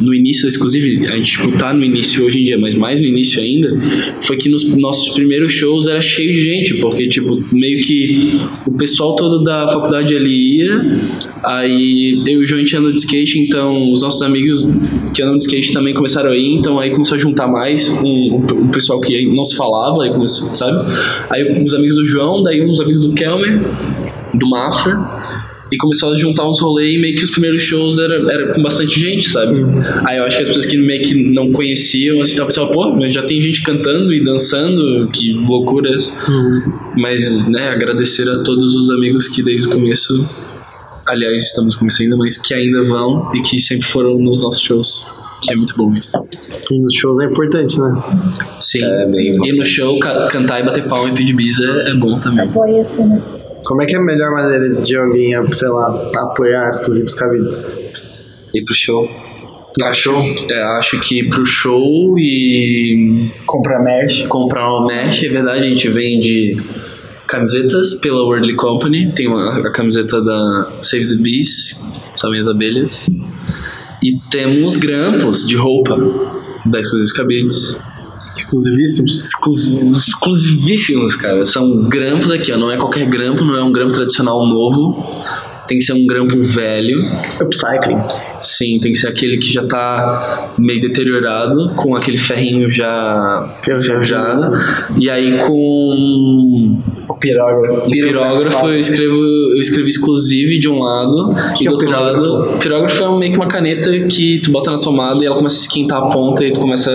no 0.04 0.14
início, 0.14 0.48
inclusive, 0.50 1.08
a 1.08 1.16
gente 1.16 1.32
tipo, 1.32 1.52
tá 1.58 1.74
no 1.74 1.84
início 1.84 2.26
hoje 2.26 2.40
em 2.42 2.44
dia, 2.44 2.58
mas 2.58 2.76
mais 2.76 3.00
no 3.00 3.06
início 3.06 3.42
ainda, 3.42 3.70
foi 4.22 4.38
que 4.38 4.50
nos 4.50 4.76
nossos 4.78 5.14
primeiros 5.14 5.52
shows 5.54 5.88
era 5.88 6.02
cheio 6.02 6.32
de 6.34 6.44
gente, 6.44 6.74
porque, 6.82 7.08
tipo, 7.08 7.44
meio 7.54 7.80
que 7.82 8.40
o 8.66 8.72
pessoal 8.78 9.16
todo 9.16 9.44
da 9.44 9.68
faculdade 9.68 10.16
ali 10.16 10.58
ia, 10.58 11.18
aí 11.44 12.20
eu 12.26 12.42
e 12.42 12.44
o 12.44 12.48
João 12.48 12.58
a 12.58 12.62
gente 12.62 12.76
anda 12.76 12.92
de 12.92 13.00
skate, 13.00 13.40
então 13.40 13.92
os 13.92 14.02
nossos 14.02 14.22
amigos 14.22 14.68
que 15.14 15.22
andam 15.22 15.38
de 15.38 15.44
skate 15.46 15.72
também 15.74 15.94
começaram 15.94 16.32
a 16.32 16.36
ir, 16.38 16.54
então 16.56 16.80
aí 16.80 16.92
começou 16.92 17.16
a 17.16 17.20
juntar 17.20 17.48
mais 17.48 17.88
um, 18.04 18.32
o, 18.34 18.66
o 18.66 18.70
pessoal 18.70 19.00
que 19.02 19.26
não 19.28 19.46
se 19.46 19.56
falava, 19.56 20.04
aí 20.04 20.10
começou, 20.12 20.48
sabe? 20.48 20.92
Aí 21.30 21.37
os 21.44 21.74
amigos 21.74 21.96
do 21.96 22.06
João, 22.06 22.44
daí 22.44 22.62
uns 22.66 22.80
amigos 22.80 23.02
do 23.02 23.14
Kelmer, 23.14 23.62
do 24.34 24.50
Mafra, 24.50 24.98
e 25.72 25.78
começou 25.78 26.14
a 26.14 26.18
juntar 26.18 26.48
uns 26.48 26.62
rolês 26.62 26.96
e 26.96 26.98
meio 26.98 27.16
que 27.16 27.24
os 27.24 27.30
primeiros 27.30 27.62
shows 27.62 27.98
era, 28.00 28.16
era 28.32 28.54
com 28.54 28.62
bastante 28.62 29.00
gente, 29.00 29.30
sabe? 29.30 29.58
Aí 30.06 30.18
eu 30.18 30.24
acho 30.24 30.38
que 30.38 30.44
as 30.44 30.48
pessoas 30.48 30.66
que 30.66 30.78
meio 30.78 31.02
que 31.02 31.14
não 31.14 31.52
conheciam, 31.52 32.22
assim, 32.22 32.36
tava 32.36 32.48
pensando, 32.48 32.72
pô, 32.72 32.96
mas 32.96 33.14
já 33.14 33.24
tem 33.24 33.42
gente 33.42 33.62
cantando 33.64 34.14
e 34.14 34.24
dançando, 34.24 35.08
que 35.10 35.34
loucuras. 35.34 36.14
Mas, 36.96 37.50
né, 37.50 37.70
agradecer 37.70 38.30
a 38.30 38.44
todos 38.44 38.76
os 38.76 38.90
amigos 38.90 39.28
que 39.28 39.44
desde 39.44 39.68
o 39.68 39.72
começo, 39.72 40.14
aliás, 41.06 41.44
estamos 41.44 41.76
começando, 41.76 42.18
mas 42.18 42.38
que 42.38 42.54
ainda 42.54 42.84
vão 42.84 43.30
e 43.36 43.42
que 43.42 43.60
sempre 43.60 43.88
foram 43.88 44.18
nos 44.18 44.44
nossos 44.44 44.62
shows. 44.62 45.06
Que 45.42 45.54
é 45.54 45.56
muito 45.56 45.76
bom 45.78 45.94
isso. 45.96 46.18
E 46.72 46.80
nos 46.80 46.94
shows 46.96 47.20
é 47.20 47.26
importante, 47.26 47.80
né? 47.80 48.04
Sim. 48.60 48.84
É 48.84 49.06
bem 49.08 49.40
e 49.46 49.52
no 49.58 49.66
show, 49.66 50.00
ca- 50.00 50.28
cantar 50.28 50.60
e 50.60 50.64
bater 50.64 50.88
palma 50.88 51.10
e 51.10 51.14
pedir 51.16 51.34
bis 51.34 51.60
é, 51.60 51.92
é 51.92 51.94
bom 51.94 52.18
também. 52.20 52.48
Apoia 52.48 52.82
a 52.82 52.86
cena. 52.86 53.22
Como 53.66 53.82
é 53.82 53.86
que 53.86 53.96
é 53.96 54.00
a 54.00 54.02
melhor 54.02 54.32
maneira 54.32 54.82
de 54.82 54.96
alguém, 54.96 55.34
sei 55.54 55.68
lá, 55.70 56.08
apoiar 56.18 56.70
exclusivos 56.70 57.14
cabides? 57.14 57.78
Ir 58.54 58.64
pro 58.64 58.74
show. 58.74 59.10
Acho, 59.84 60.12
é, 60.50 60.64
acho 60.80 61.00
que 61.02 61.30
pro 61.30 61.46
show 61.46 62.18
e 62.18 63.32
Comprar 63.46 63.80
merch. 63.84 64.26
comprar 64.28 64.68
uma 64.68 64.88
mesh, 64.88 65.22
é 65.24 65.30
verdade, 65.30 65.60
a 65.60 65.70
gente 65.70 65.88
vende 65.90 66.58
camisetas 67.28 67.96
pela 68.02 68.24
Worldly 68.24 68.56
Company, 68.56 69.12
tem 69.14 69.28
uma, 69.28 69.52
a 69.60 69.72
camiseta 69.72 70.20
da 70.22 70.72
Save 70.82 71.10
the 71.10 71.22
Bees, 71.22 72.02
sabem 72.16 72.40
as 72.40 72.48
abelhas, 72.48 73.08
e 74.04 74.20
temos 74.30 74.76
grampos 74.78 75.46
de 75.48 75.56
roupa 75.56 75.96
da 76.66 76.80
Exclusive 76.80 77.14
Cabides, 77.18 77.84
Exclusivíssimos? 78.36 79.34
exclusivíssimos, 80.08 81.16
cara, 81.16 81.44
são 81.46 81.88
grampos 81.90 82.30
aqui, 82.32 82.52
ó, 82.52 82.58
não 82.58 82.70
é 82.72 82.78
qualquer 82.78 83.10
grampo, 83.10 83.44
não 83.44 83.56
é 83.56 83.64
um 83.64 83.72
grampo 83.72 83.94
tradicional 83.94 84.46
novo, 84.46 85.22
tem 85.68 85.78
que 85.80 85.84
ser 85.84 85.94
um 85.94 86.06
grampo 86.06 86.40
velho, 86.42 86.98
Upcycling. 87.42 87.98
sim, 88.42 88.80
tem 88.80 88.92
que 88.92 88.98
ser 88.98 89.08
aquele 89.08 89.38
que 89.38 89.52
já 89.52 89.66
tá 89.66 90.54
meio 90.58 90.80
deteriorado, 90.80 91.70
com 91.76 91.96
aquele 91.96 92.18
ferrinho 92.18 92.70
já 92.70 93.58
Enferrujado. 93.62 93.98
enferrujado, 94.04 95.00
e 95.00 95.10
aí 95.10 95.40
com 95.48 96.80
O 97.10 97.14
pirógrafo. 97.14 97.88
O 97.88 97.90
pirógrafo 97.90 98.68
eu 98.68 98.80
escrevo, 98.80 99.16
eu 99.16 99.62
escrevi 99.62 99.90
exclusive 99.90 100.60
de 100.60 100.68
um 100.68 100.80
lado 100.80 101.34
Que 101.56 101.64
e 101.64 101.68
é 101.68 101.70
do 101.70 101.70
o 101.70 101.74
outro 101.74 101.88
pirógrafo? 101.88 102.20
lado. 102.28 102.58
Pirógrafo 102.60 103.04
é 103.04 103.18
meio 103.18 103.32
que 103.32 103.38
uma 103.38 103.48
caneta 103.48 103.98
que 104.08 104.42
tu 104.44 104.52
bota 104.52 104.72
na 104.72 104.80
tomada 104.80 105.24
e 105.24 105.26
ela 105.26 105.36
começa 105.36 105.56
a 105.56 105.60
esquentar 105.60 106.04
a 106.04 106.10
ponta 106.10 106.44
e 106.46 106.52
tu 106.52 106.60
começa 106.60 106.92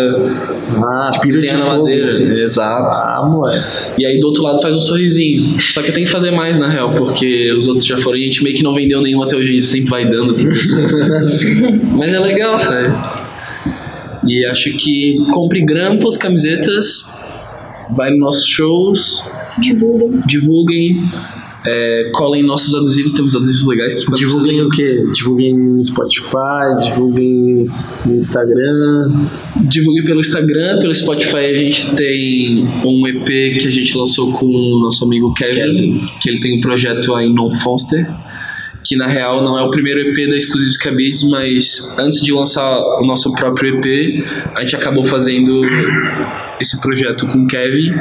Ah, 0.77 1.11
a 1.15 1.19
pira 1.19 1.35
de 1.37 1.41
desenhar 1.43 1.59
na 1.59 1.65
fogo. 1.65 1.79
madeira. 1.85 2.41
Exato. 2.43 2.97
Ah, 2.99 3.23
moleque. 3.27 3.65
E 3.99 4.05
aí 4.07 4.21
do 4.21 4.27
outro 4.27 4.43
lado 4.43 4.61
faz 4.61 4.77
um 4.77 4.81
sorrisinho. 4.81 5.59
Só 5.59 5.81
que 5.83 5.89
eu 5.91 5.95
tenho 5.95 6.07
que 6.07 6.13
fazer 6.13 6.31
mais, 6.31 6.59
na 6.59 6.69
real, 6.69 6.91
porque 6.93 7.53
os 7.57 7.67
outros 7.67 7.87
já 7.87 7.97
foram 7.97 8.19
e 8.19 8.23
a 8.23 8.25
gente 8.25 8.45
meio 8.45 8.55
que 8.55 8.63
não 8.63 8.75
vendeu 8.75 9.01
nenhum 9.01 9.23
até 9.23 9.35
hoje, 9.37 9.49
a 9.49 9.53
gente 9.53 9.65
sempre 9.65 9.89
vai 9.91 10.05
dando 10.11 10.35
pra 10.35 10.45
pessoas. 10.51 10.93
Mas 11.97 12.13
é 12.13 12.19
legal, 12.21 12.61
sabe? 12.61 12.93
E 14.27 14.45
acho 14.47 14.77
que 14.77 15.23
compre 15.33 15.63
grampos, 15.65 16.17
camisetas, 16.17 17.03
vai 17.97 18.11
nos 18.11 18.21
nossos 18.21 18.47
shows, 18.47 19.33
Divulguem. 19.61 20.23
divulguem, 20.27 21.11
é, 21.65 22.11
colhem 22.13 22.43
nossos 22.43 22.75
adesivos, 22.75 23.13
temos 23.13 23.37
adesivos 23.37 23.67
legais 23.67 24.05
que 24.05 24.13
Divulguem 24.15 24.63
o 24.63 24.69
quê? 24.69 25.05
Divulguem 25.13 25.57
no 25.57 25.85
Spotify, 25.85 26.89
divulguem 26.89 27.71
no 28.05 28.17
Instagram. 28.17 29.29
Divulguem 29.63 30.05
pelo 30.05 30.21
Instagram, 30.21 30.79
pelo 30.81 30.95
Spotify 30.95 31.37
a 31.37 31.57
gente 31.57 31.95
tem 31.95 32.69
um 32.85 33.07
EP 33.07 33.61
que 33.61 33.69
a 33.69 33.71
gente 33.71 33.97
lançou 33.97 34.33
com 34.33 34.47
o 34.47 34.81
nosso 34.81 35.05
amigo 35.05 35.33
Kevin, 35.35 36.09
que 36.21 36.31
ele 36.31 36.41
tem 36.41 36.59
um 36.59 36.61
projeto 36.61 37.15
aí 37.15 37.33
Non 37.33 37.51
Fonster, 37.51 38.11
que 38.85 38.97
na 38.97 39.07
real 39.07 39.45
não 39.45 39.57
é 39.57 39.63
o 39.63 39.71
primeiro 39.71 40.01
EP 40.01 40.29
da 40.29 40.37
Exclusivos 40.37 40.77
Cabits, 40.77 41.23
mas 41.29 41.97
antes 42.01 42.21
de 42.21 42.33
lançar 42.33 42.81
o 43.01 43.07
nosso 43.07 43.33
próprio 43.35 43.77
EP, 43.77 44.25
a 44.57 44.61
gente 44.63 44.75
acabou 44.75 45.05
fazendo 45.05 45.63
esse 46.61 46.81
projeto 46.83 47.27
com 47.29 47.45
o 47.45 47.47
Kevin, 47.47 47.93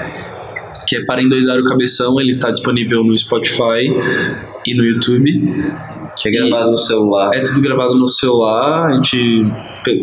que 0.91 0.97
é 0.97 1.05
Para 1.05 1.23
Endoidar 1.23 1.57
o 1.57 1.63
Cabeção, 1.63 2.19
ele 2.19 2.33
está 2.33 2.51
disponível 2.51 3.01
no 3.01 3.17
Spotify 3.17 3.87
e 4.67 4.75
no 4.75 4.83
YouTube. 4.83 5.41
Que 6.17 6.27
é 6.27 6.31
gravado 6.33 6.71
no 6.71 6.77
celular. 6.77 7.33
É 7.33 7.39
tudo 7.39 7.61
gravado 7.61 7.97
no 7.97 8.05
celular, 8.09 8.89
a 8.89 8.93
gente 8.95 9.47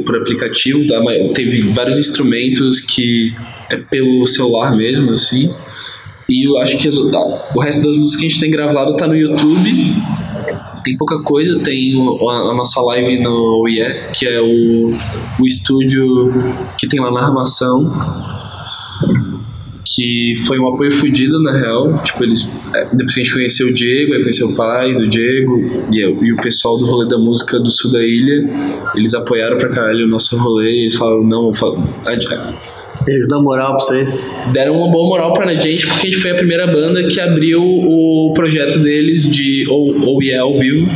por 0.06 0.16
aplicativo, 0.16 0.86
tá? 0.86 0.98
Teve 1.34 1.74
vários 1.74 1.98
instrumentos 1.98 2.80
que 2.80 3.34
é 3.68 3.76
pelo 3.76 4.26
celular 4.26 4.74
mesmo, 4.74 5.12
assim. 5.12 5.54
E 6.26 6.48
eu 6.48 6.56
acho 6.56 6.78
que 6.78 6.88
as- 6.88 6.96
o 6.96 7.60
resto 7.60 7.82
das 7.86 7.94
músicas 7.94 8.20
que 8.20 8.26
a 8.26 8.28
gente 8.30 8.40
tem 8.40 8.50
gravado 8.50 8.96
tá 8.96 9.06
no 9.06 9.14
YouTube. 9.14 9.94
Tem 10.82 10.96
pouca 10.96 11.22
coisa, 11.22 11.58
tem 11.58 11.92
a, 11.92 12.54
nossa 12.54 12.80
live 12.80 13.18
no 13.20 13.60
OIE, 13.60 13.84
que 14.14 14.26
é 14.26 14.40
o, 14.40 14.94
o 15.38 15.46
estúdio 15.46 16.32
que 16.78 16.88
tem 16.88 16.98
lá 16.98 17.10
na 17.10 17.26
armação 17.26 17.84
que 19.94 20.32
foi 20.46 20.58
um 20.58 20.68
apoio 20.68 20.90
fudido 20.92 21.40
na 21.42 21.52
real. 21.52 22.02
Tipo, 22.02 22.24
eles. 22.24 22.48
é, 22.74 22.84
Depois 22.92 23.14
que 23.14 23.20
a 23.20 23.24
gente 23.24 23.34
conheceu 23.34 23.68
o 23.68 23.74
Diego, 23.74 24.12
aí 24.14 24.20
conheceu 24.20 24.48
o 24.48 24.56
pai 24.56 24.94
do 24.94 25.08
Diego 25.08 25.86
e, 25.92 26.00
eu- 26.04 26.22
e 26.24 26.32
o 26.32 26.36
pessoal 26.36 26.76
do 26.78 26.86
rolê 26.86 27.08
da 27.08 27.18
música 27.18 27.58
do 27.58 27.70
sul 27.70 27.92
da 27.92 28.02
ilha, 28.04 28.48
eles 28.94 29.14
apoiaram 29.14 29.56
pra 29.58 29.68
caralho 29.70 30.06
o 30.06 30.08
nosso 30.08 30.36
rolê. 30.38 30.82
Eles 30.82 30.96
falaram, 30.96 31.24
não, 31.24 31.52
fa- 31.54 31.66
a- 32.06 32.54
Eles 33.08 33.26
dão 33.26 33.42
moral 33.42 33.76
pra 33.76 33.80
vocês. 33.80 34.30
deram 34.52 34.76
uma 34.76 34.90
boa 34.90 35.08
moral 35.08 35.32
pra 35.32 35.54
gente, 35.54 35.86
porque 35.86 36.06
a 36.06 36.10
gente 36.10 36.20
foi 36.20 36.30
a 36.32 36.34
primeira 36.34 36.66
banda 36.66 37.06
que 37.06 37.18
abriu 37.18 37.62
o 37.62 38.32
projeto 38.34 38.78
deles 38.80 39.28
de 39.28 39.66
ou, 39.68 39.98
ou 40.00 40.18
ao 40.38 40.58
vivo. 40.58 40.88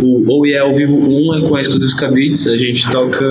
O 0.00 0.28
ou 0.28 0.42
ao 0.60 0.74
vivo 0.74 0.96
1 0.96 1.34
é 1.36 1.40
com 1.48 1.56
a 1.56 1.60
Exclusivos 1.60 1.94
Cabits, 1.94 2.46
a 2.48 2.56
gente 2.56 2.90
toca 2.90 3.24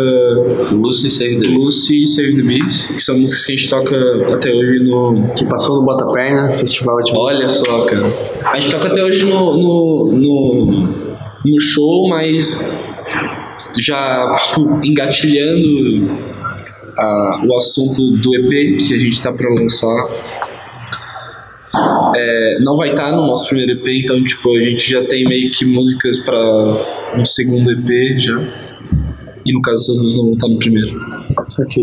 Lucy 0.71 1.09
Save 1.09 1.35
the 1.35 1.47
Beast. 1.47 1.55
Lucy 1.55 2.03
e 2.03 2.07
Save 2.07 2.35
the 2.35 2.41
Beast, 2.41 2.93
que 2.93 3.01
são 3.01 3.19
músicas 3.19 3.45
que 3.45 3.51
a 3.51 3.55
gente 3.55 3.69
toca 3.69 4.33
até 4.33 4.51
hoje 4.51 4.79
no, 4.79 5.33
Que 5.35 5.45
passou 5.45 5.75
no 5.75 5.85
Bota 5.85 6.07
Perna, 6.11 6.53
festival 6.57 7.03
de 7.03 7.11
Olha 7.15 7.47
só, 7.49 7.85
cara. 7.85 8.11
A 8.45 8.59
gente 8.59 8.71
toca 8.71 8.87
até 8.87 9.03
hoje 9.03 9.25
no, 9.25 9.57
no, 9.57 10.11
no, 10.13 10.71
no 11.45 11.59
show, 11.59 12.07
mas 12.07 12.57
já 13.77 14.41
engatilhando 14.83 16.32
a- 16.97 17.43
o 17.47 17.57
assunto 17.57 18.11
do 18.17 18.35
EP 18.35 18.77
que 18.77 18.93
a 18.93 18.99
gente 18.99 19.21
tá 19.21 19.31
pra 19.31 19.49
lançar. 19.53 20.07
É, 22.15 22.59
não 22.61 22.75
vai 22.75 22.91
estar 22.91 23.11
no 23.11 23.25
nosso 23.27 23.47
primeiro 23.47 23.71
EP, 23.73 23.87
então 24.03 24.23
tipo, 24.23 24.55
a 24.55 24.61
gente 24.61 24.87
já 24.89 25.03
tem 25.05 25.23
meio 25.25 25.49
que 25.51 25.65
músicas 25.65 26.19
pra 26.19 26.37
um 27.17 27.25
segundo 27.25 27.71
EP 27.71 28.17
já. 28.19 28.39
E 29.45 29.51
no 29.53 29.61
caso 29.61 29.81
essas 29.81 30.01
duas 30.01 30.17
não 30.17 30.23
vão 30.25 30.33
estar 30.33 30.47
no 30.47 30.57
primeiro. 30.59 30.89
Isso 31.49 31.63
aqui. 31.63 31.81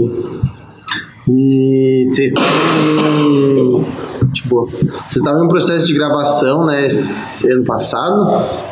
E 1.28 2.04
vocês 2.06 2.30
estavam. 2.32 3.84
Tipo, 4.32 4.66
vocês 4.66 5.16
estavam 5.16 5.42
em 5.42 5.44
um 5.46 5.48
processo 5.48 5.86
de 5.86 5.94
gravação, 5.94 6.64
né, 6.66 6.86
esse 6.86 7.50
ano 7.52 7.64
passado, 7.64 8.22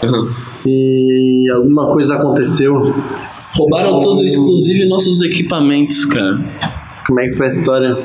Aham. 0.04 0.34
e 0.66 1.50
alguma 1.54 1.86
coisa 1.92 2.14
aconteceu. 2.16 2.94
Roubaram 3.56 3.98
tudo, 4.00 4.22
inclusive 4.24 4.86
nossos 4.88 5.22
equipamentos, 5.22 6.04
cara. 6.04 6.38
Como 7.06 7.18
é 7.20 7.28
que 7.28 7.32
foi 7.34 7.46
a 7.46 7.48
história? 7.48 7.96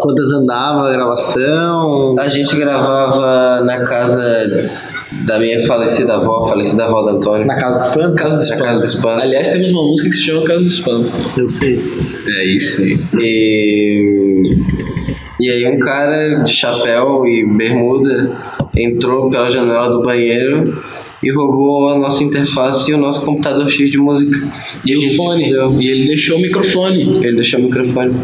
Quantas 0.00 0.32
andava 0.32 0.88
a 0.88 0.92
gravação? 0.92 2.14
A 2.18 2.28
gente 2.28 2.54
gravava 2.56 3.64
na 3.64 3.84
casa 3.84 4.20
da 5.24 5.38
minha 5.38 5.58
falecida 5.66 6.14
avó, 6.14 6.42
falecida 6.42 6.84
avó 6.84 7.02
do 7.02 7.10
Antônio. 7.10 7.46
Na 7.46 7.56
Casa 7.56 7.78
dos 7.78 7.86
Espanto? 7.88 8.14
Casa 8.14 8.30
do 8.30 8.38
Na 8.38 8.42
Espanto. 8.44 8.64
casa 8.64 8.78
do 8.78 8.84
espanto. 8.84 9.20
Aliás, 9.22 9.48
temos 9.48 9.70
uma 9.70 9.82
música 9.82 10.08
que 10.08 10.14
se 10.14 10.22
chama 10.22 10.44
Casa 10.46 10.58
do 10.64 10.70
Espanto. 10.70 11.12
Eu 11.36 11.48
sei. 11.48 11.80
É 12.26 12.56
isso 12.56 12.82
aí. 12.82 13.00
E, 13.20 14.56
e 15.42 15.50
aí 15.50 15.66
um 15.66 15.78
cara 15.78 16.36
de 16.42 16.54
chapéu 16.54 17.26
e 17.26 17.44
bermuda 17.44 18.30
entrou 18.76 19.28
pela 19.28 19.48
janela 19.48 19.90
do 19.90 20.02
banheiro 20.02 20.80
e 21.22 21.30
roubou 21.32 21.88
a 21.88 21.98
nossa 21.98 22.22
interface 22.22 22.90
e 22.90 22.94
o 22.94 22.98
nosso 22.98 23.24
computador 23.24 23.70
cheio 23.70 23.90
de 23.90 23.98
música. 23.98 24.36
E 24.84 24.92
a 24.92 24.98
o 24.98 25.16
fone. 25.16 25.50
E 25.80 25.90
ele 25.90 26.06
deixou 26.06 26.38
o 26.38 26.40
microfone. 26.40 27.24
Ele 27.24 27.34
deixou 27.34 27.60
o 27.60 27.62
microfone. 27.64 28.14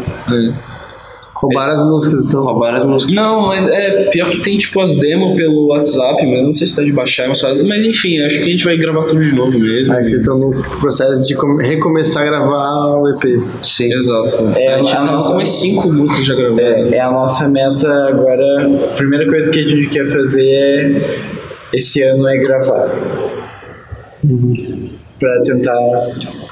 Roubaram 1.41 1.73
as 1.73 1.83
músicas, 1.83 2.25
então. 2.25 2.43
Roubaram 2.43 2.77
as 2.77 2.85
músicas. 2.85 3.15
Não, 3.15 3.47
mas 3.47 3.67
é 3.69 4.09
pior 4.09 4.29
que 4.29 4.39
tem 4.41 4.57
tipo 4.57 4.81
as 4.81 4.93
demos 4.93 5.37
pelo 5.37 5.67
WhatsApp, 5.67 6.25
mas 6.25 6.43
não 6.43 6.51
sei 6.51 6.67
se 6.67 6.75
tá 6.75 6.83
de 6.83 6.91
baixar, 6.91 7.27
mas, 7.29 7.41
mas 7.65 7.85
enfim, 7.85 8.19
acho 8.21 8.35
que 8.37 8.41
a 8.41 8.51
gente 8.51 8.65
vai 8.65 8.75
gravar 8.77 9.05
tudo 9.05 9.23
de 9.23 9.33
novo 9.33 9.57
mesmo. 9.57 9.93
Aí 9.93 10.03
vocês 10.03 10.19
estão 10.19 10.37
no 10.37 10.51
processo 10.81 11.23
de 11.25 11.35
come- 11.35 11.65
recomeçar 11.65 12.23
a 12.23 12.25
gravar 12.25 12.99
o 12.99 13.07
EP. 13.07 13.41
Sim. 13.63 13.93
Exato. 13.93 14.49
É, 14.57 14.73
a 14.73 14.77
gente 14.79 14.91
a 14.91 14.95
tá 14.97 15.05
nossa- 15.05 15.33
umas 15.33 15.47
cinco 15.47 15.91
músicas 15.93 16.25
já 16.25 16.35
gravadas. 16.35 16.91
É, 16.93 16.97
é 16.97 17.01
a 17.01 17.11
nossa 17.11 17.47
meta 17.47 17.87
agora. 18.09 18.65
A 18.91 18.95
primeira 18.95 19.25
coisa 19.27 19.49
que 19.49 19.59
a 19.59 19.67
gente 19.67 19.87
quer 19.89 20.05
fazer 20.07 20.45
é 20.45 21.19
esse 21.73 22.01
ano 22.03 22.27
é 22.27 22.37
gravar. 22.37 22.89
Pra 25.19 25.41
tentar 25.43 25.77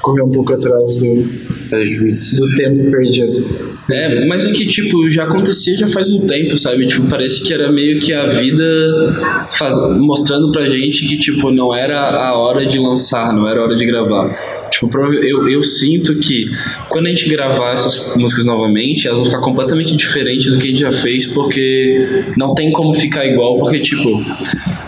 correr 0.02 0.22
um 0.22 0.30
pouco 0.30 0.52
atrás 0.52 0.96
do, 0.96 1.22
do 1.22 2.54
tempo 2.54 2.90
perdido. 2.90 3.78
É, 3.90 4.26
mas 4.26 4.44
é 4.44 4.52
que, 4.52 4.66
tipo, 4.66 5.08
já 5.10 5.24
acontecia 5.24 5.74
já 5.74 5.88
faz 5.88 6.10
um 6.12 6.26
tempo, 6.26 6.58
sabe? 6.58 6.86
Tipo, 6.86 7.08
parece 7.08 7.42
que 7.42 7.54
era 7.54 7.72
meio 7.72 7.98
que 7.98 8.12
a 8.12 8.26
vida 8.26 9.46
faz... 9.52 9.80
mostrando 9.96 10.52
pra 10.52 10.68
gente 10.68 11.08
que, 11.08 11.16
tipo, 11.18 11.50
não 11.50 11.74
era 11.74 11.98
a 11.98 12.36
hora 12.36 12.66
de 12.66 12.78
lançar, 12.78 13.32
não 13.32 13.48
era 13.48 13.60
a 13.60 13.62
hora 13.64 13.76
de 13.76 13.86
gravar. 13.86 14.57
Tipo, 14.70 14.98
eu, 14.98 15.48
eu 15.48 15.62
sinto 15.62 16.18
que 16.20 16.50
quando 16.88 17.06
a 17.06 17.08
gente 17.10 17.28
gravar 17.28 17.72
essas 17.72 18.16
músicas 18.16 18.44
novamente, 18.44 19.06
elas 19.06 19.18
vão 19.18 19.26
ficar 19.26 19.40
completamente 19.40 19.96
diferentes 19.96 20.50
do 20.50 20.58
que 20.58 20.68
a 20.68 20.70
gente 20.70 20.80
já 20.80 20.92
fez, 20.92 21.26
porque 21.26 22.24
não 22.36 22.54
tem 22.54 22.72
como 22.72 22.92
ficar 22.94 23.26
igual, 23.26 23.56
porque, 23.56 23.80
tipo, 23.80 24.22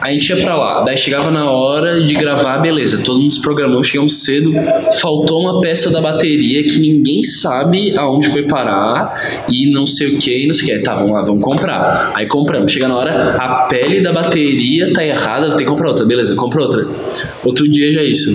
a 0.01 0.11
gente 0.11 0.29
ia 0.31 0.37
pra 0.37 0.57
lá, 0.57 0.83
daí 0.83 0.97
chegava 0.97 1.31
na 1.31 1.51
hora 1.51 2.05
de 2.05 2.15
gravar, 2.15 2.59
beleza, 2.59 2.99
todo 2.99 3.21
mundo 3.21 3.33
se 3.33 3.43
programou, 3.43 3.83
chegamos 3.83 4.23
cedo, 4.23 4.51
faltou 5.01 5.41
uma 5.41 5.61
peça 5.61 5.91
da 5.91 6.01
bateria 6.01 6.63
que 6.65 6.79
ninguém 6.79 7.23
sabe 7.23 7.97
aonde 7.97 8.29
foi 8.29 8.45
parar 8.45 9.45
e 9.49 9.71
não 9.71 9.87
sei 9.87 10.09
o 10.09 10.19
que, 10.19 10.47
não 10.47 10.55
sei 10.55 10.75
o 10.75 10.79
que. 10.79 10.85
Tá, 10.85 10.95
vamos 10.95 11.13
lá, 11.13 11.23
vamos 11.23 11.43
comprar. 11.43 12.13
Aí 12.15 12.27
compramos, 12.27 12.73
chega 12.73 12.89
na 12.89 12.97
hora, 12.97 13.37
a 13.37 13.67
pele 13.69 14.01
da 14.01 14.13
bateria 14.13 14.93
tá 14.93 15.05
errada, 15.05 15.51
tem 15.51 15.59
que 15.59 15.65
comprar 15.65 15.89
outra, 15.89 16.05
beleza, 16.05 16.35
compra 16.35 16.63
outra. 16.63 16.87
Outro 17.45 17.69
dia 17.69 17.93
já 17.93 18.01
é 18.01 18.07
isso. 18.07 18.31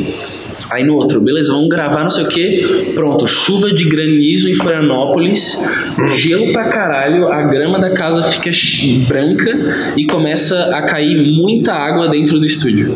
Aí 0.70 0.84
no 0.84 0.96
outro, 0.96 1.22
beleza, 1.22 1.52
vamos 1.54 1.70
gravar 1.70 2.04
não 2.04 2.10
sei 2.10 2.24
o 2.24 2.28
que. 2.28 2.92
Pronto, 2.96 3.28
chuva 3.28 3.74
de 3.74 3.86
granizo 3.86 4.50
em 4.50 4.54
Florianópolis, 4.54 5.58
gelo 6.16 6.52
pra 6.52 6.70
caralho, 6.70 7.28
a 7.28 7.44
grama 7.44 7.80
da 7.80 7.92
casa 7.92 8.24
fica 8.24 8.50
branca 9.08 9.94
e 9.98 10.06
começa 10.06 10.76
a 10.76 10.82
cair 10.84 11.16
muita 11.34 11.74
água 11.74 12.08
dentro 12.08 12.40
do 12.40 12.46
estúdio. 12.46 12.96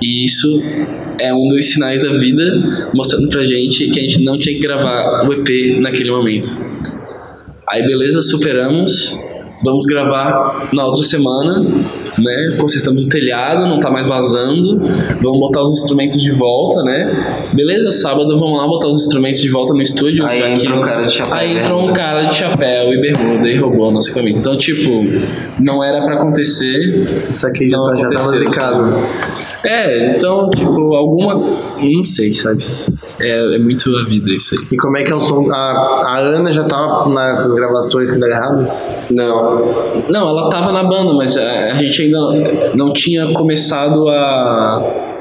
E 0.00 0.24
isso 0.24 0.48
é 1.18 1.32
um 1.32 1.48
dos 1.48 1.64
sinais 1.70 2.02
da 2.02 2.12
vida 2.12 2.90
mostrando 2.94 3.28
pra 3.28 3.44
gente 3.46 3.88
que 3.90 3.98
a 3.98 4.02
gente 4.02 4.22
não 4.22 4.38
tinha 4.38 4.54
que 4.54 4.60
gravar 4.60 5.26
o 5.26 5.32
EP 5.32 5.80
naquele 5.80 6.10
momento. 6.10 6.48
Aí 7.68 7.82
beleza, 7.86 8.20
superamos. 8.20 9.12
Vamos 9.64 9.86
gravar 9.86 10.68
na 10.72 10.84
outra 10.84 11.02
semana, 11.02 11.60
né? 12.18 12.56
Consertamos 12.58 13.06
o 13.06 13.08
telhado, 13.08 13.66
não 13.66 13.80
tá 13.80 13.90
mais 13.90 14.06
vazando, 14.06 14.78
vamos 15.22 15.40
botar 15.40 15.62
os 15.62 15.72
instrumentos 15.72 16.20
de 16.20 16.30
volta, 16.32 16.82
né? 16.82 17.40
Beleza, 17.52 17.90
sábado 17.90 18.38
vamos 18.38 18.58
lá 18.58 18.66
botar 18.66 18.88
os 18.88 19.02
instrumentos 19.06 19.40
de 19.40 19.48
volta 19.50 19.72
no 19.74 19.82
estúdio. 19.82 20.24
Aí 20.26 20.40
que- 20.54 20.60
entra 20.66 20.76
um 20.76 20.82
cara 20.82 21.02
de 21.06 21.12
chapéu 21.12 21.34
Aí 21.34 21.54
e 21.54 21.58
entrou 21.58 21.88
um 21.88 21.92
cara 21.92 22.24
de 22.26 22.34
chapéu 22.36 22.92
e 22.92 23.00
bermuda 23.00 23.48
e 23.48 23.56
roubou 23.58 23.88
a 23.88 23.92
nossa 23.92 24.12
camisa. 24.12 24.38
Então, 24.38 24.56
tipo, 24.56 25.04
não 25.60 25.82
era 25.82 26.04
pra 26.04 26.14
acontecer. 26.16 27.28
Isso 27.32 27.46
aqui 27.46 27.68
já, 27.70 27.76
tá- 27.78 27.84
já 27.96 28.02
tava 28.02 28.14
aconteceu, 28.14 28.50
zicado. 28.50 28.94
É, 29.64 30.14
então, 30.14 30.50
tipo, 30.50 30.94
alguma. 30.94 31.34
Não 31.34 32.02
sei, 32.02 32.32
sabe? 32.34 32.62
É, 33.20 33.56
é 33.56 33.58
muito 33.58 33.90
a 33.96 34.04
vida 34.04 34.30
isso 34.34 34.54
aí. 34.58 34.66
E 34.72 34.76
como 34.76 34.96
é 34.98 35.02
que 35.04 35.10
é 35.12 35.14
o 35.14 35.20
som? 35.20 35.48
A, 35.50 35.56
a 36.06 36.18
Ana 36.18 36.52
já 36.52 36.64
tava 36.64 37.08
nessas 37.08 37.54
gravações 37.54 38.10
que 38.10 38.18
deram 38.20 38.36
errado? 38.36 38.68
Não, 39.10 39.53
Não, 40.08 40.28
ela 40.28 40.48
tava 40.50 40.72
na 40.72 40.84
banda, 40.84 41.12
mas 41.14 41.36
a, 41.36 41.72
a 41.72 41.74
gente 41.74 42.02
ainda 42.02 42.72
não 42.74 42.92
tinha 42.92 43.32
começado 43.32 44.08
a 44.08 45.14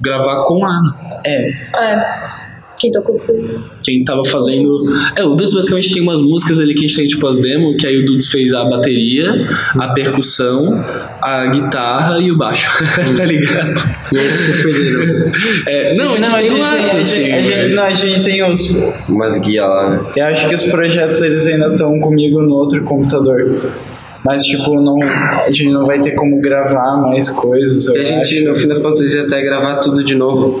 gravar 0.00 0.44
com 0.44 0.64
a 0.64 0.68
Ana. 0.68 0.94
É, 1.24 1.50
É. 1.50 2.41
Quem 2.82 2.90
tocou 2.90 3.16
foi. 3.16 3.60
Quem 3.84 4.02
tava 4.02 4.24
fazendo. 4.24 4.72
É, 5.14 5.22
o 5.22 5.36
Dudes 5.36 5.54
basicamente 5.54 5.94
tem 5.94 6.02
umas 6.02 6.20
músicas 6.20 6.58
ali 6.58 6.74
que 6.74 6.84
a 6.84 6.88
gente 6.88 6.96
tem 6.96 7.06
tipo 7.06 7.24
as 7.28 7.40
demos, 7.40 7.76
que 7.80 7.86
aí 7.86 7.96
o 7.96 8.04
Dudes 8.04 8.26
fez 8.26 8.52
a 8.52 8.64
bateria, 8.64 9.28
a 9.78 9.92
percussão, 9.92 10.72
a 11.22 11.46
guitarra 11.46 12.18
e 12.18 12.32
o 12.32 12.36
baixo. 12.36 12.68
tá 13.16 13.24
ligado? 13.24 13.72
E 14.12 14.18
aí 14.18 14.28
vocês 14.28 14.60
perderam. 14.62 15.32
É, 15.68 15.94
não, 15.94 16.18
não, 16.18 16.34
a 16.34 16.42
gente, 16.42 16.54
umas, 16.54 16.74
tem, 16.74 16.98
a 16.98 17.02
assim, 17.02 17.20
gente, 17.20 17.32
a 17.32 17.42
gente- 17.42 17.66
mas- 17.66 17.76
não, 17.76 17.84
a 17.84 17.94
gente 17.94 18.24
tem 18.24 18.50
os. 18.50 18.70
umas 19.08 19.38
guias 19.38 19.64
lá, 19.68 19.90
né? 19.90 20.12
Eu 20.16 20.24
acho 20.26 20.48
que 20.48 20.54
os 20.56 20.64
projetos 20.64 21.22
eles 21.22 21.46
ainda 21.46 21.68
estão 21.68 22.00
comigo 22.00 22.42
no 22.42 22.54
outro 22.54 22.82
computador. 22.82 23.70
Mas, 24.24 24.44
tipo, 24.44 24.80
não, 24.80 25.00
a 25.02 25.46
gente 25.48 25.70
não 25.70 25.86
vai 25.86 26.00
ter 26.00 26.16
como 26.16 26.40
gravar 26.40 26.96
mais 27.08 27.28
coisas. 27.30 27.86
E 27.86 27.98
a 27.98 28.04
gente, 28.04 28.40
no 28.44 28.56
fim 28.56 28.66
das 28.66 28.80
contas, 28.80 29.14
ia 29.14 29.22
até 29.22 29.40
gravar 29.40 29.76
tudo 29.76 30.02
de 30.02 30.16
novo. 30.16 30.60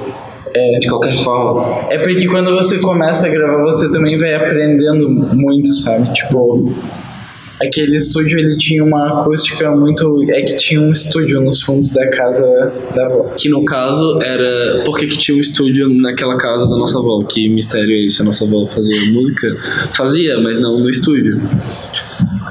É. 0.54 0.78
De 0.78 0.88
qualquer 0.88 1.16
forma. 1.18 1.86
É 1.90 1.98
porque 1.98 2.26
quando 2.26 2.52
você 2.52 2.78
começa 2.78 3.26
a 3.26 3.30
gravar, 3.30 3.62
você 3.62 3.90
também 3.90 4.18
vai 4.18 4.34
aprendendo 4.34 5.08
muito, 5.08 5.72
sabe? 5.72 6.12
Tipo, 6.12 6.72
aquele 7.60 7.96
estúdio 7.96 8.38
ele 8.38 8.56
tinha 8.56 8.84
uma 8.84 9.20
acústica 9.20 9.70
muito. 9.70 10.24
É 10.30 10.42
que 10.42 10.56
tinha 10.56 10.80
um 10.80 10.92
estúdio 10.92 11.40
nos 11.40 11.62
fundos 11.62 11.92
da 11.92 12.08
casa 12.10 12.72
da 12.94 13.06
avó. 13.06 13.32
Que 13.36 13.48
no 13.48 13.64
caso 13.64 14.20
era. 14.22 14.82
Por 14.84 14.98
que 14.98 15.06
que 15.06 15.16
tinha 15.16 15.36
um 15.36 15.40
estúdio 15.40 15.88
naquela 15.88 16.36
casa 16.36 16.66
da 16.66 16.76
nossa 16.76 16.98
avó? 16.98 17.22
Que 17.24 17.48
mistério 17.48 17.90
é 17.90 18.04
esse? 18.04 18.20
A 18.20 18.24
nossa 18.24 18.44
avó 18.44 18.66
fazia 18.66 19.12
música? 19.12 19.56
Fazia, 19.94 20.38
mas 20.40 20.60
não 20.60 20.80
no 20.80 20.90
estúdio. 20.90 21.40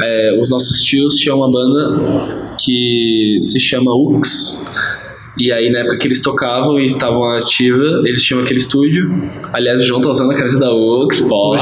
É, 0.02 0.40
os 0.42 0.50
nossos 0.50 0.82
tios 0.82 1.16
tinham 1.16 1.38
uma 1.38 1.52
banda 1.52 2.56
que 2.58 3.38
se 3.42 3.60
chama 3.60 3.94
Ux. 3.94 4.74
E 5.38 5.52
aí, 5.52 5.72
na 5.72 5.80
época 5.80 5.98
que 5.98 6.08
eles 6.08 6.22
tocavam 6.22 6.78
e 6.78 6.86
estavam 6.86 7.24
ativa, 7.32 8.02
eles 8.06 8.22
tinham 8.22 8.42
aquele 8.42 8.60
estúdio. 8.60 9.10
Aliás, 9.54 9.82
o 9.82 9.86
João 9.86 10.02
tá 10.02 10.10
usando 10.10 10.32
a 10.32 10.36
camisa 10.36 10.60
da 10.60 10.74
Ux, 10.74 11.22
porra. 11.22 11.60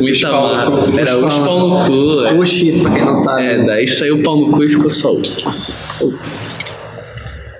Muito 0.00 0.26
amado. 0.26 0.98
Era 0.98 1.18
Ux 1.18 1.34
pau 1.34 1.68
no 1.68 1.86
cu. 1.86 2.24
é. 2.26 2.32
O 2.34 2.46
X, 2.46 2.78
pra 2.78 2.90
quem 2.92 3.04
não 3.04 3.14
sabe. 3.14 3.42
É, 3.42 3.64
daí 3.64 3.86
saiu 3.86 4.16
o 4.16 4.22
pau 4.22 4.40
no 4.40 4.50
cu 4.50 4.64
e 4.64 4.70
ficou 4.70 4.90
só 4.90 5.12
Ux. 5.12 6.56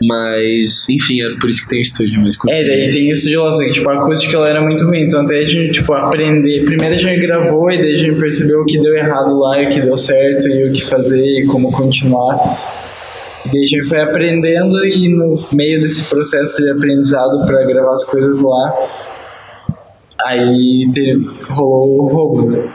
Mas, 0.00 0.88
enfim, 0.88 1.20
era 1.20 1.34
por 1.40 1.50
isso 1.50 1.62
que 1.64 1.70
tem 1.70 1.80
o 1.80 1.82
estúdio, 1.82 2.22
mas 2.22 2.36
É, 2.48 2.64
daí 2.64 2.90
tem 2.90 3.10
isso 3.10 3.28
de 3.28 3.36
lá, 3.36 3.52
só 3.52 3.62
que 3.64 3.72
tipo, 3.72 3.90
a 3.90 3.94
acústica 3.94 4.36
ela 4.36 4.48
era 4.48 4.60
muito 4.60 4.86
ruim, 4.86 5.00
então 5.02 5.22
até 5.22 5.38
a 5.38 5.42
gente, 5.42 5.72
tipo, 5.72 5.92
aprender. 5.92 6.64
Primeiro 6.64 6.94
a 6.94 6.98
gente 6.98 7.20
gravou 7.20 7.70
e 7.70 7.82
daí 7.82 7.94
a 7.94 7.98
gente 7.98 8.16
percebeu 8.16 8.60
o 8.60 8.64
que 8.64 8.78
deu 8.78 8.96
errado 8.96 9.38
lá 9.38 9.60
e 9.60 9.66
o 9.66 9.70
que 9.70 9.80
deu 9.80 9.96
certo 9.98 10.48
e 10.48 10.68
o 10.68 10.72
que 10.72 10.84
fazer 10.84 11.20
e 11.20 11.46
como 11.46 11.70
continuar. 11.72 12.87
E 13.48 13.52
daí 13.52 13.62
a 13.62 13.66
gente 13.66 13.88
foi 13.88 14.00
aprendendo 14.00 14.84
e 14.84 15.08
no 15.08 15.42
meio 15.52 15.80
desse 15.80 16.04
processo 16.04 16.62
de 16.62 16.70
aprendizado 16.70 17.46
para 17.46 17.64
gravar 17.64 17.94
as 17.94 18.04
coisas 18.04 18.42
lá, 18.42 18.72
aí 20.26 20.88
teve, 20.92 21.30
rolou 21.48 22.02
o 22.02 22.08
roubo, 22.08 22.50
né? 22.50 22.68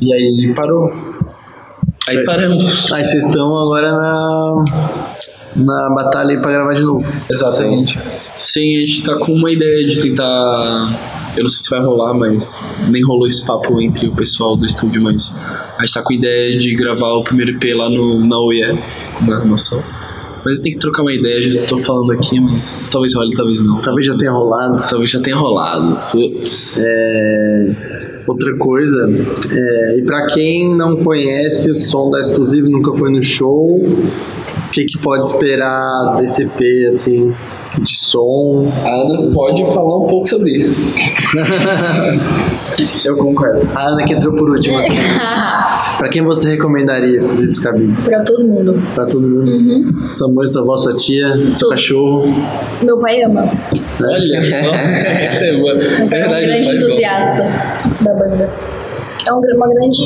E 0.00 0.12
aí 0.12 0.54
parou. 0.54 0.90
Aí 2.08 2.24
paramos. 2.24 2.92
Aí 2.92 3.04
vocês 3.04 3.24
estão 3.24 3.56
agora 3.58 3.92
na. 3.92 4.64
Na 5.56 5.94
batalha 5.94 6.32
aí 6.32 6.40
pra 6.40 6.52
gravar 6.52 6.74
de 6.74 6.82
novo. 6.82 7.02
Exatamente. 7.30 7.98
Sim, 8.36 8.76
a 8.76 8.80
gente 8.80 9.04
tá 9.04 9.16
com 9.16 9.32
uma 9.32 9.50
ideia 9.50 9.86
de 9.86 10.00
tentar. 10.00 11.15
Eu 11.36 11.42
não 11.42 11.48
sei 11.48 11.64
se 11.64 11.70
vai 11.70 11.80
rolar, 11.80 12.14
mas 12.14 12.60
nem 12.90 13.02
rolou 13.04 13.26
esse 13.26 13.44
papo 13.46 13.80
entre 13.80 14.08
o 14.08 14.14
pessoal 14.14 14.56
do 14.56 14.64
estúdio, 14.64 15.02
mas 15.02 15.34
a 15.78 15.84
gente 15.84 15.94
tá 15.94 16.02
com 16.02 16.12
a 16.12 16.16
ideia 16.16 16.58
de 16.58 16.74
gravar 16.74 17.12
o 17.12 17.24
primeiro 17.24 17.52
EP 17.52 17.76
lá 17.76 17.90
no, 17.90 18.24
na 18.24 18.38
OIE, 18.38 18.78
na 19.26 19.36
armação. 19.36 19.82
Mas 20.44 20.58
tem 20.58 20.72
que 20.72 20.78
trocar 20.78 21.02
uma 21.02 21.12
ideia, 21.12 21.52
já 21.52 21.66
tô 21.66 21.76
falando 21.76 22.12
aqui, 22.12 22.38
mas 22.40 22.78
talvez 22.90 23.14
role, 23.14 23.34
talvez 23.34 23.60
não. 23.60 23.80
Talvez 23.80 24.06
já 24.06 24.16
tenha 24.16 24.30
rolado. 24.30 24.76
Talvez 24.88 25.10
já 25.10 25.20
tenha 25.20 25.36
rolado. 25.36 25.98
Putz. 26.12 26.78
É, 26.84 28.06
Outra 28.26 28.56
coisa, 28.56 29.08
é, 29.48 29.98
e 29.98 30.02
pra 30.02 30.26
quem 30.26 30.74
não 30.74 30.96
conhece 30.96 31.70
o 31.70 31.74
som 31.74 32.10
da 32.10 32.20
Exclusive, 32.20 32.68
nunca 32.68 32.92
foi 32.92 33.08
no 33.08 33.22
show, 33.22 33.78
o 33.78 34.70
que, 34.72 34.84
que 34.84 34.98
pode 34.98 35.28
esperar 35.28 36.16
desse 36.18 36.42
EP, 36.42 36.88
assim, 36.88 37.32
de 37.80 37.94
som? 37.96 38.70
A 38.74 38.88
Ana 38.88 39.30
pode 39.32 39.64
falar 39.66 39.98
um 39.98 40.06
pouco 40.06 40.26
sobre 40.28 40.56
isso. 40.56 40.80
Eu 43.06 43.16
concordo. 43.16 43.68
A 43.74 43.88
Ana 43.88 44.04
que 44.04 44.14
entrou 44.14 44.34
por 44.34 44.50
último, 44.50 44.78
assim. 44.78 44.94
Pra 45.98 46.10
quem 46.10 46.22
você 46.22 46.50
recomendaria 46.50 47.16
Exclusivos 47.16 47.58
Cabides? 47.58 48.06
pra 48.06 48.22
todo 48.22 48.44
mundo. 48.46 48.82
Pra 48.94 49.06
todo 49.06 49.26
mundo? 49.26 49.50
Uhum. 49.50 50.12
Sua 50.12 50.30
mãe, 50.30 50.46
sua 50.46 50.60
avó, 50.62 50.76
sua 50.76 50.94
tia, 50.94 51.28
seu 51.34 51.54
Tudo. 51.54 51.70
cachorro. 51.70 52.26
Meu 52.82 52.98
pai 52.98 53.22
ama. 53.22 53.50
Olha 54.02 54.44
só, 54.44 54.74
essa 54.76 55.44
é 55.46 55.56
boa. 55.56 55.72
É 55.72 56.04
um 56.04 56.08
Verdade, 56.08 56.50
os 56.52 56.60
grande 56.66 56.84
entusiasta 56.84 57.42
da 58.02 58.14
banda. 58.14 58.50
É 59.28 59.32
um- 59.32 59.40
uma 59.56 59.68
grande 59.74 60.02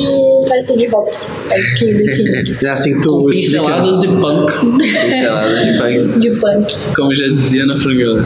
festa 0.47 0.75
de 0.77 0.87
hops. 0.93 1.27
É 1.51 1.59
isso 1.59 1.75
que 1.77 1.93
define. 1.93 2.57
É 2.63 2.69
assim 2.69 2.95
que 2.95 3.01
tu 3.01 3.11
Com 3.11 3.25
pinceladas 3.29 3.99
de 4.01 4.07
punk, 4.07 4.51
Pinceladas 4.77 5.63
de 5.63 5.77
punk. 5.77 6.19
De 6.19 6.29
punk. 6.39 6.75
como 6.95 7.15
já 7.15 7.27
dizia 7.27 7.65
na 7.65 7.75
Franguela. 7.75 8.23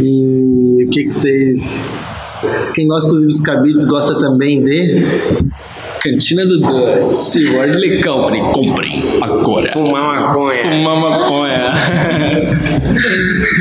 E 0.00 0.84
o 0.86 0.90
que 0.90 1.04
que 1.04 1.12
vocês... 1.12 2.16
Quem 2.72 2.86
gosta 2.86 3.08
Exclusivos 3.08 3.40
Cabides 3.40 3.84
gosta 3.84 4.18
também 4.20 4.62
de... 4.64 5.04
Cantina 6.00 6.46
do 6.46 6.60
Dudu. 6.60 7.12
Se 7.12 7.44
Wordley 7.50 8.00
Company, 8.00 8.40
comprem 8.52 9.18
agora. 9.20 9.72
Fumar 9.72 10.20
maconha. 10.22 10.64
Uma 10.76 10.94
maconha. 10.94 11.74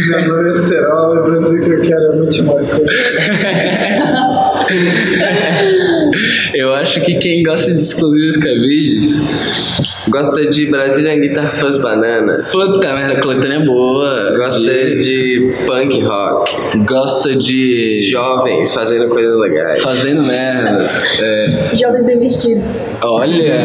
Meu 0.07 0.27
nome 0.27 0.51
é 0.51 0.53
Cerola, 0.53 1.15
eu 1.15 1.23
pensei 1.41 1.59
que 1.61 1.69
eu 1.71 1.81
quero 1.81 2.15
muito 2.17 2.43
maconha. 2.43 2.67
Eu 6.57 6.73
acho 6.73 6.99
que 7.01 7.13
quem 7.19 7.43
gosta 7.43 7.71
de 7.71 7.77
exclusivos 7.77 8.35
cabides. 8.37 9.19
Gosta 10.09 10.45
de 10.49 10.65
Brazilian 10.67 11.19
Guitar 11.19 11.55
Fuzz 11.57 11.77
Banana. 11.77 12.45
Puta 12.51 12.93
merda, 12.93 13.13
a 13.13 13.21
coletânea 13.21 13.57
é 13.57 13.65
boa. 13.65 14.35
Gosta 14.37 14.61
de, 14.61 14.99
de 14.99 15.55
punk 15.65 16.01
rock. 16.01 16.77
Gosta 16.85 17.35
de. 17.35 18.01
Jovens 18.09 18.73
fazendo 18.73 19.09
coisas 19.09 19.37
legais. 19.37 19.81
Fazendo 19.81 20.23
merda. 20.23 20.89
É, 21.21 21.75
Jovens 21.75 22.05
bem 22.05 22.19
vestidos. 22.19 22.77
olha. 23.03 23.57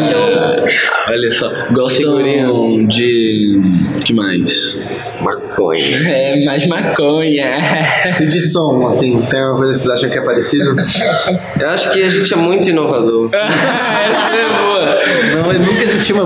Olha 1.07 1.31
só. 1.31 1.51
Gostam 1.71 2.17
Figurinha. 2.17 2.87
de. 2.87 3.59
que 4.05 4.13
mais? 4.13 4.81
Maconha. 5.21 5.97
É, 6.09 6.43
mais 6.45 6.67
maconha. 6.67 7.59
E 8.19 8.25
de 8.25 8.41
som, 8.41 8.87
assim, 8.87 9.21
tem 9.29 9.39
alguma 9.39 9.65
coisa 9.65 9.73
que 9.73 9.79
vocês 9.79 9.95
acham 9.95 10.09
que 10.09 10.17
é 10.17 10.21
parecido? 10.21 10.75
Eu 11.59 11.69
acho 11.69 11.91
que 11.91 12.03
a 12.03 12.09
gente 12.09 12.33
é 12.33 12.37
muito 12.37 12.69
inovador. 12.69 13.29
Essa 13.33 14.35
é 14.35 14.49
boa. 14.61 15.53
Não, 15.53 15.65
nunca 15.65 15.83
existiu 15.83 16.15
uma 16.17 16.25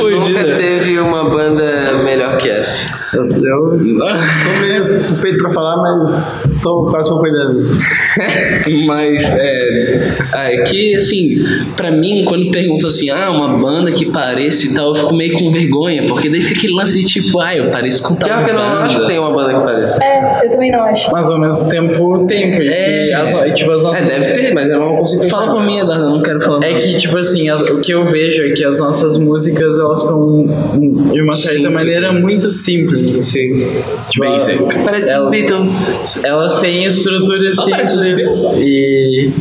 fodida. 0.00 0.40
nunca 0.40 0.56
teve 0.58 0.98
uma 0.98 1.28
banda 1.28 2.02
essa. 2.34 2.88
Eu, 3.14 3.24
eu 3.24 3.30
sou 4.42 4.60
meio 4.60 4.84
suspeito 4.84 5.38
pra 5.38 5.50
falar, 5.50 5.76
mas 5.82 6.24
tô 6.62 6.86
quase 6.90 7.10
concordando. 7.10 7.78
Mas 8.86 9.22
é, 9.24 10.16
ah, 10.32 10.52
é 10.52 10.62
que 10.62 10.94
assim, 10.96 11.36
pra 11.76 11.90
mim, 11.90 12.24
quando 12.26 12.50
perguntam 12.50 12.88
assim, 12.88 13.10
ah, 13.10 13.30
uma 13.30 13.56
banda 13.58 13.92
que 13.92 14.06
pareça 14.06 14.66
e 14.66 14.74
tal, 14.74 14.88
eu 14.88 14.94
fico 14.94 15.14
meio 15.14 15.34
com 15.38 15.50
vergonha, 15.52 16.06
porque 16.06 16.28
daí 16.28 16.40
fica 16.42 16.58
aquele 16.58 16.74
lance 16.74 16.98
de 17.00 17.06
tipo, 17.06 17.40
ah, 17.40 17.54
eu 17.54 17.70
pareço 17.70 18.02
com 18.02 18.14
tal 18.14 18.28
Pior 18.28 18.44
que 18.44 18.50
eu 18.50 18.54
não 18.54 18.62
acho 18.62 19.00
que 19.00 19.06
tem 19.06 19.18
uma 19.18 19.32
banda 19.32 19.54
que 19.54 19.60
pareça. 19.64 20.02
É, 20.02 20.46
eu 20.46 20.50
também 20.50 20.70
não 20.72 20.82
acho. 20.84 21.10
Mas 21.12 21.30
ao 21.30 21.38
mesmo 21.40 21.68
tempo 21.68 22.26
tem, 22.26 22.50
porque 22.50 22.68
É. 22.68 23.12
as, 23.14 23.30
tipo, 23.54 23.70
as 23.72 23.82
É, 23.82 23.86
nossas. 23.86 24.06
deve 24.06 24.32
ter, 24.32 24.54
mas 24.54 24.68
eu 24.68 24.80
não 24.80 24.96
consigo 24.96 25.28
Fala 25.28 25.52
por 25.52 25.62
mim, 25.62 25.78
Eduardo, 25.78 26.04
eu 26.04 26.10
não 26.10 26.22
quero 26.22 26.40
falar. 26.40 26.64
É 26.64 26.74
que, 26.74 26.96
tipo 26.98 27.16
assim, 27.16 27.48
as- 27.48 27.62
o 27.70 27.80
que 27.80 27.92
eu 27.92 28.04
vejo 28.04 28.42
é 28.42 28.50
que 28.50 28.64
as 28.64 28.78
nossas 28.80 29.16
músicas, 29.18 29.78
elas 29.78 30.02
são, 30.04 30.46
de 31.12 31.20
uma 31.20 31.36
certa 31.36 31.58
Simples. 31.58 31.74
maneira, 31.74 32.12
muito 32.20 32.50
simples. 32.50 33.10
Sim. 33.26 33.82
Tipo, 34.10 34.24
Basic. 34.24 34.64
Parece 34.84 35.10
Ela- 35.10 35.24
os 35.24 35.30
Beatles. 35.30 36.20
Elas 36.24 36.60
têm 36.60 36.84
estruturas 36.84 37.56
simples 37.56 38.44
e... 38.56 39.32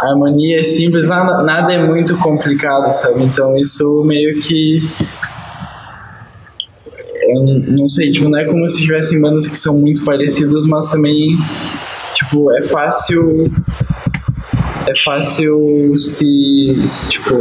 A 0.00 0.10
harmonia 0.12 0.60
é 0.60 0.62
simples, 0.62 1.08
nada, 1.08 1.42
nada 1.42 1.72
é 1.72 1.84
muito 1.84 2.16
complicado, 2.18 2.92
sabe? 2.92 3.24
Então 3.24 3.56
isso 3.56 4.04
meio 4.06 4.38
que. 4.38 4.80
Eu 7.30 7.44
não 7.76 7.86
sei, 7.88 8.12
tipo, 8.12 8.28
não 8.28 8.38
é 8.38 8.44
como 8.44 8.66
se 8.68 8.80
tivessem 8.80 9.20
bandas 9.20 9.48
que 9.48 9.56
são 9.56 9.76
muito 9.80 10.04
parecidas, 10.04 10.66
mas 10.68 10.92
também, 10.92 11.36
tipo, 12.14 12.52
é 12.56 12.62
fácil. 12.62 13.50
É 14.88 14.92
fácil 15.04 15.94
se. 15.98 16.74
Tipo. 17.10 17.34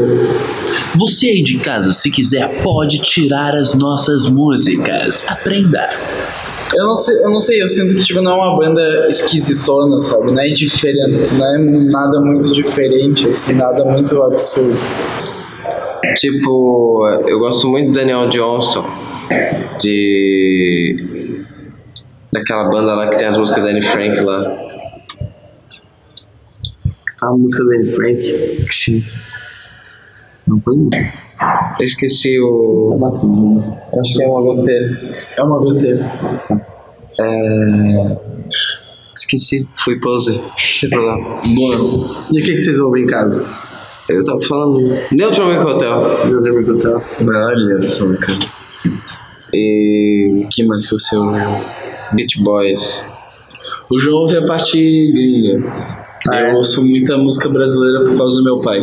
Você 0.98 1.28
aí 1.28 1.44
de 1.44 1.60
casa, 1.60 1.94
se 1.94 2.12
quiser, 2.12 2.62
pode 2.62 3.00
tirar 3.00 3.56
as 3.56 3.74
nossas 3.74 4.30
músicas. 4.30 5.26
Aprenda. 5.28 5.90
Eu 6.76 6.86
não 6.86 6.96
sei, 6.98 7.16
eu 7.16 7.30
não 7.30 7.40
sei, 7.40 7.62
eu 7.62 7.68
sinto 7.70 7.96
que 7.96 8.04
tipo, 8.04 8.22
não 8.22 8.34
é 8.34 8.36
uma 8.36 8.58
banda 8.60 9.08
esquisitona, 9.08 9.98
sabe? 10.02 10.32
Não 10.32 10.42
é 10.42 10.50
diferente, 10.50 11.34
não 11.34 11.46
é 11.46 11.58
nada 11.58 12.20
muito 12.20 12.52
diferente, 12.52 13.30
assim, 13.30 13.54
nada 13.54 13.86
muito 13.86 14.22
absurdo. 14.22 14.78
Tipo, 16.18 17.08
eu 17.26 17.40
gosto 17.40 17.70
muito 17.70 17.92
do 17.92 17.94
Daniel 17.94 18.28
Johnston, 18.28 18.86
de. 19.80 21.46
daquela 22.34 22.66
banda 22.70 22.94
lá 22.94 23.08
que 23.08 23.16
tem 23.16 23.28
as 23.28 23.38
músicas 23.38 23.64
da 23.64 23.70
Anne 23.70 23.82
Frank 23.82 24.20
lá. 24.20 24.77
A 27.22 27.32
música 27.32 27.64
Anne 27.64 27.90
Frank. 27.90 28.68
Sim. 28.70 29.04
Não 30.46 30.60
conheço. 30.60 31.12
Eu 31.80 31.84
esqueci 31.84 32.40
o. 32.40 32.98
Acho 34.00 34.14
que 34.14 34.24
é 34.24 34.28
uma 34.28 34.42
goteira. 34.42 35.16
É 35.36 35.44
uma 35.44 35.60
goteira. 35.60 36.12
É... 37.20 38.18
Esqueci, 39.16 39.68
fui 39.76 40.00
poser. 40.00 40.40
Sem 40.70 40.90
problema. 40.90 41.42
Boa. 41.56 42.26
E 42.32 42.40
o 42.40 42.44
que, 42.44 42.52
que 42.52 42.58
vocês 42.58 42.80
ouvem 42.80 43.04
em 43.04 43.08
casa? 43.08 43.44
Eu 44.10 44.24
tava 44.24 44.40
falando. 44.42 44.80
Neutral 45.12 45.50
Milk 45.50 45.66
Hotel. 45.66 46.30
Deus 46.30 46.44
me 46.44 46.66
contar. 46.66 47.04
Olha 47.20 47.82
só, 47.82 48.06
cara. 48.14 48.40
E. 49.54 50.44
O 50.46 50.50
que 50.50 50.64
mais 50.64 50.88
você 50.90 51.16
ouviu? 51.16 51.50
Beach 52.14 52.42
Boys. 52.44 53.04
O 53.90 53.98
João 53.98 54.22
ouve 54.22 54.38
a 54.38 54.46
parte 54.46 54.78
gringa. 55.12 55.98
Eu 56.34 56.56
ouço 56.58 56.84
muita 56.84 57.18
música 57.18 57.50
brasileira 57.50 58.04
por 58.04 58.18
causa 58.18 58.38
do 58.38 58.44
meu 58.44 58.60
pai, 58.60 58.80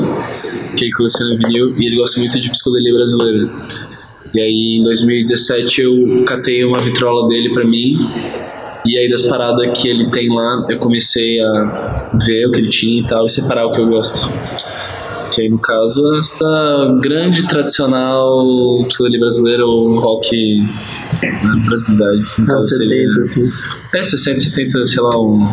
que 0.77 0.85
ele 0.85 0.93
coleciona 0.93 1.37
vinil 1.37 1.75
e 1.79 1.87
ele 1.87 1.97
gosta 1.97 2.19
muito 2.21 2.41
de 2.41 2.51
psicodelia 2.51 2.95
brasileira. 2.95 3.49
E 4.35 4.41
aí, 4.41 4.79
em 4.81 4.83
2017, 4.85 5.81
eu 5.83 6.25
catei 6.25 6.65
uma 6.65 6.79
vitrola 6.79 7.29
dele 7.29 7.53
pra 7.53 7.65
mim. 7.65 7.97
E 8.87 8.99
aí, 8.99 9.09
das 9.09 9.23
paradas 9.23 9.81
que 9.81 9.89
ele 9.89 10.11
tem 10.11 10.29
lá, 10.29 10.67
eu 10.69 10.79
comecei 10.79 11.41
a 11.41 12.07
ver 12.27 12.47
o 12.47 12.51
que 12.51 12.59
ele 12.61 12.69
tinha 12.69 13.01
e 13.03 13.07
tal, 13.07 13.25
e 13.27 13.29
separar 13.31 13.67
o 13.67 13.73
que 13.73 13.81
eu 13.81 13.87
gosto. 13.87 14.29
Que 15.33 15.43
aí, 15.43 15.49
no 15.49 15.59
caso, 15.59 16.03
esta 16.17 16.99
grande, 17.01 17.47
tradicional 17.49 18.85
psicodelia 18.89 19.21
brasileira 19.21 19.65
ou 19.65 19.99
rock 19.99 20.63
caso 21.67 21.85
Anos 22.51 22.69
seria- 22.69 22.89
70, 23.09 23.21
assim. 23.21 23.51
é, 23.95 24.05
60, 24.05 24.41
70, 24.41 24.87
sei 24.87 25.03
lá, 25.03 25.19
um. 25.21 25.49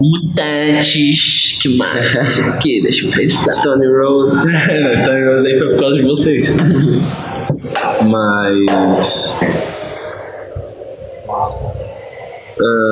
Mutantes. 0.00 1.58
Que 1.60 1.76
mais? 1.76 2.12
que? 2.60 2.82
Deixa 2.82 3.06
eu 3.06 3.12
pensar. 3.12 3.50
Stone 3.52 3.86
Rose. 3.86 4.44
Não, 4.44 4.96
Stone 4.96 5.24
Rose 5.26 5.46
aí 5.46 5.58
foi 5.58 5.68
por 5.68 5.80
causa 5.80 5.96
de 5.96 6.02
vocês. 6.02 6.52
Mas. 8.04 9.40
Ah, 12.60 12.82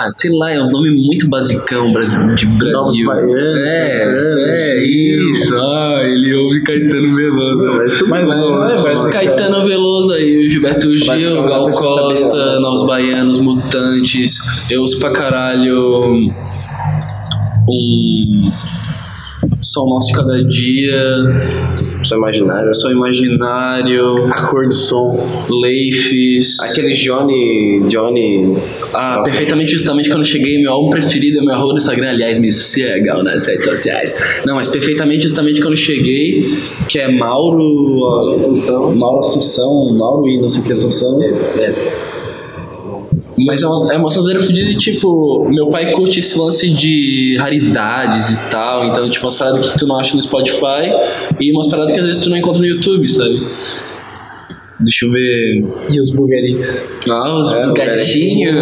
ah, 0.00 0.10
sei 0.12 0.30
lá, 0.30 0.50
é 0.50 0.60
um 0.62 0.70
nome 0.70 0.90
muito 0.92 1.28
basicão 1.28 1.92
de 2.34 2.46
Brasil. 2.46 3.06
Baianos, 3.06 3.34
é, 3.36 3.98
Caetano, 3.98 4.40
é, 4.40 4.84
isso. 4.84 5.54
Ah, 5.54 6.00
ele 6.04 6.34
ouve 6.34 6.62
Caetano 6.62 7.14
Veloso. 7.14 7.82
Isso 7.84 8.08
Mas 8.08 8.28
não 8.28 8.70
é 8.70 8.76
basicão. 8.76 9.10
Caetano 9.10 9.62
Veloso 9.62 9.99
aí, 10.20 10.48
Gilberto 10.48 10.96
Gil, 10.96 11.06
Basicão, 11.06 11.46
Gal 11.46 11.70
Costa, 11.70 12.54
né? 12.54 12.60
Novos 12.60 12.86
Baianos, 12.86 13.38
Mutantes. 13.38 14.36
Eu 14.70 14.82
ouço 14.82 14.98
pra 14.98 15.10
caralho 15.10 16.30
um 17.68 18.50
Sol 19.62 19.88
Nosso 19.88 20.08
de 20.08 20.12
Cada 20.14 20.44
Dia, 20.44 21.02
Sou 22.02 22.18
imaginário. 22.18 22.74
Sou 22.74 22.90
Imaginário, 22.90 24.26
A 24.32 24.46
cor 24.46 24.66
do 24.66 24.74
som. 24.74 25.46
Leifes. 25.48 26.58
Aquele 26.60 26.94
Johnny. 26.94 27.80
Johnny. 27.88 28.56
Ah, 28.94 29.22
perfeitamente 29.22 29.72
justamente 29.72 30.10
quando 30.10 30.24
cheguei, 30.24 30.60
meu 30.60 30.72
álbum 30.72 30.90
preferido 30.90 31.38
é 31.38 31.42
meu 31.42 31.54
arroba 31.54 31.72
no 31.72 31.78
Instagram, 31.78 32.10
aliás, 32.10 32.38
me 32.38 32.52
sigam 32.52 33.22
nas 33.22 33.46
redes 33.46 33.64
sociais. 33.64 34.16
Não, 34.46 34.54
mas 34.56 34.68
perfeitamente 34.68 35.22
justamente 35.24 35.60
quando 35.60 35.76
cheguei, 35.76 36.58
que 36.88 36.98
é 36.98 37.08
Mauro 37.08 38.32
Assunção, 38.32 38.94
Mauro 38.94 39.20
Assunção, 39.20 39.94
Mauro 39.96 40.28
e 40.28 40.40
não 40.40 40.48
sei 40.48 40.62
o 40.62 40.64
que 40.64 40.72
Assunção. 40.72 41.20
Mas 43.44 43.62
é 43.62 43.66
uma, 43.66 43.94
é 43.94 43.96
uma 43.96 44.10
sonzeira 44.10 44.40
fodida 44.40 44.70
e, 44.70 44.76
tipo, 44.76 45.48
meu 45.48 45.68
pai 45.68 45.92
curte 45.92 46.20
esse 46.20 46.38
lance 46.38 46.70
de 46.70 47.36
raridades 47.38 48.30
e 48.30 48.50
tal, 48.50 48.86
então, 48.86 49.08
tipo, 49.08 49.24
umas 49.24 49.36
paradas 49.36 49.70
que 49.70 49.78
tu 49.78 49.86
não 49.86 49.98
acha 49.98 50.14
no 50.16 50.22
Spotify 50.22 50.92
e 51.38 51.52
umas 51.52 51.68
paradas 51.68 51.92
que 51.92 52.00
às 52.00 52.06
vezes 52.06 52.22
tu 52.22 52.30
não 52.30 52.36
encontra 52.36 52.60
no 52.60 52.66
YouTube, 52.66 53.06
sabe? 53.08 53.46
Deixa 54.82 55.04
eu 55.04 55.10
ver. 55.12 55.64
E 55.90 56.00
os 56.00 56.10
bugarins. 56.10 56.84
Ah, 57.10 57.38
os 57.38 57.52
É, 57.52 57.66
o 57.66 57.74
gatinhos. 57.74 58.56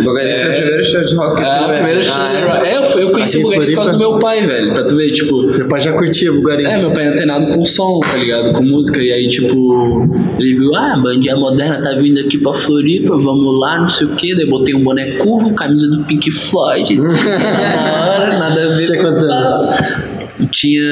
O 0.00 0.02
Bogari 0.02 0.34
foi 0.34 0.50
o 0.50 0.54
primeiro 0.56 0.84
show 0.84 1.04
de 1.04 1.14
rock. 1.14 1.36
que 1.36 1.42
Ah, 1.44 1.58
eu 1.60 1.64
fui, 1.66 1.74
primeiro 1.74 1.98
né? 1.98 2.02
show. 2.02 2.22
É, 2.64 2.76
eu, 2.78 2.84
fui- 2.84 3.02
eu 3.04 3.12
conheci 3.12 3.36
Aqui 3.36 3.44
o 3.44 3.48
em 3.48 3.50
Bugarins 3.52 3.70
por 3.70 3.76
causa 3.76 3.92
do 3.92 3.98
Floripa? 3.98 4.10
meu 4.12 4.18
pai, 4.20 4.46
velho. 4.46 4.72
Pra 4.74 4.84
tu 4.84 4.96
ver, 4.96 5.12
tipo. 5.12 5.42
Meu 5.42 5.68
pai 5.68 5.80
já 5.80 5.92
curtia 5.92 6.32
Bulgaria. 6.32 6.68
É, 6.68 6.78
meu 6.78 6.92
pai 6.92 7.04
é 7.04 7.08
antenado 7.10 7.46
com 7.54 7.64
som, 7.64 8.00
tá 8.00 8.16
ligado? 8.16 8.52
Com 8.54 8.62
música. 8.64 9.00
E 9.00 9.12
aí, 9.12 9.28
tipo, 9.28 10.02
ele 10.38 10.54
viu, 10.54 10.74
ah, 10.74 10.94
a 10.94 10.98
bandinha 10.98 11.36
moderna 11.36 11.80
tá 11.82 11.96
vindo 11.96 12.18
aqui 12.18 12.36
pra 12.38 12.52
Floripa, 12.52 13.16
vamos 13.16 13.60
lá, 13.60 13.78
não 13.80 13.88
sei 13.88 14.06
o 14.08 14.16
quê. 14.16 14.34
Daí 14.34 14.46
botei 14.48 14.74
um 14.74 14.82
boné 14.82 15.12
curvo, 15.18 15.54
camisa 15.54 15.88
do 15.88 16.02
Pink 16.04 16.30
Floyd. 16.32 16.96
Na 16.96 17.04
hora, 18.18 18.38
nada 18.38 18.64
a 18.72 18.76
ver. 18.76 18.84
Tinha 18.86 19.00
quantos 19.00 19.22
anos? 19.22 20.13
Eu 20.38 20.46
tinha 20.48 20.82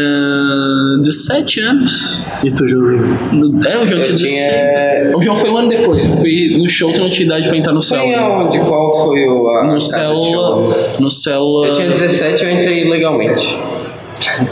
17 1.01 1.61
anos. 1.61 2.25
E 2.45 2.51
tu, 2.53 2.69
Joãozinho? 2.69 3.19
No- 3.33 3.67
É, 3.67 3.77
o 3.79 3.87
João 3.87 4.01
tinha 4.01 4.15
Eu 4.15 4.15
16. 4.15 4.31
tinha- 4.31 5.17
O 5.17 5.23
João 5.23 5.37
foi 5.37 5.51
um 5.51 5.57
ano 5.57 5.69
depois. 5.69 6.05
Eu 6.05 6.17
fui 6.19 6.57
no 6.57 6.69
show, 6.69 6.93
tu 6.93 7.01
não 7.01 7.11
tinha 7.11 7.27
idade 7.27 7.49
pra 7.49 7.57
entrar 7.57 7.73
no 7.73 7.83
Foi 7.83 7.99
céu. 7.99 8.25
aonde? 8.25 8.59
Qual 8.61 9.05
foi 9.05 9.25
o. 9.29 9.49
A, 9.49 9.65
No 9.65 9.81
célula. 9.81 10.97
No 11.01 11.11
célula. 11.11 11.67
Eu 11.69 11.73
tinha 11.73 11.89
17 11.91 12.45
eu 12.45 12.51
entrei 12.51 12.89
legalmente. 12.89 13.59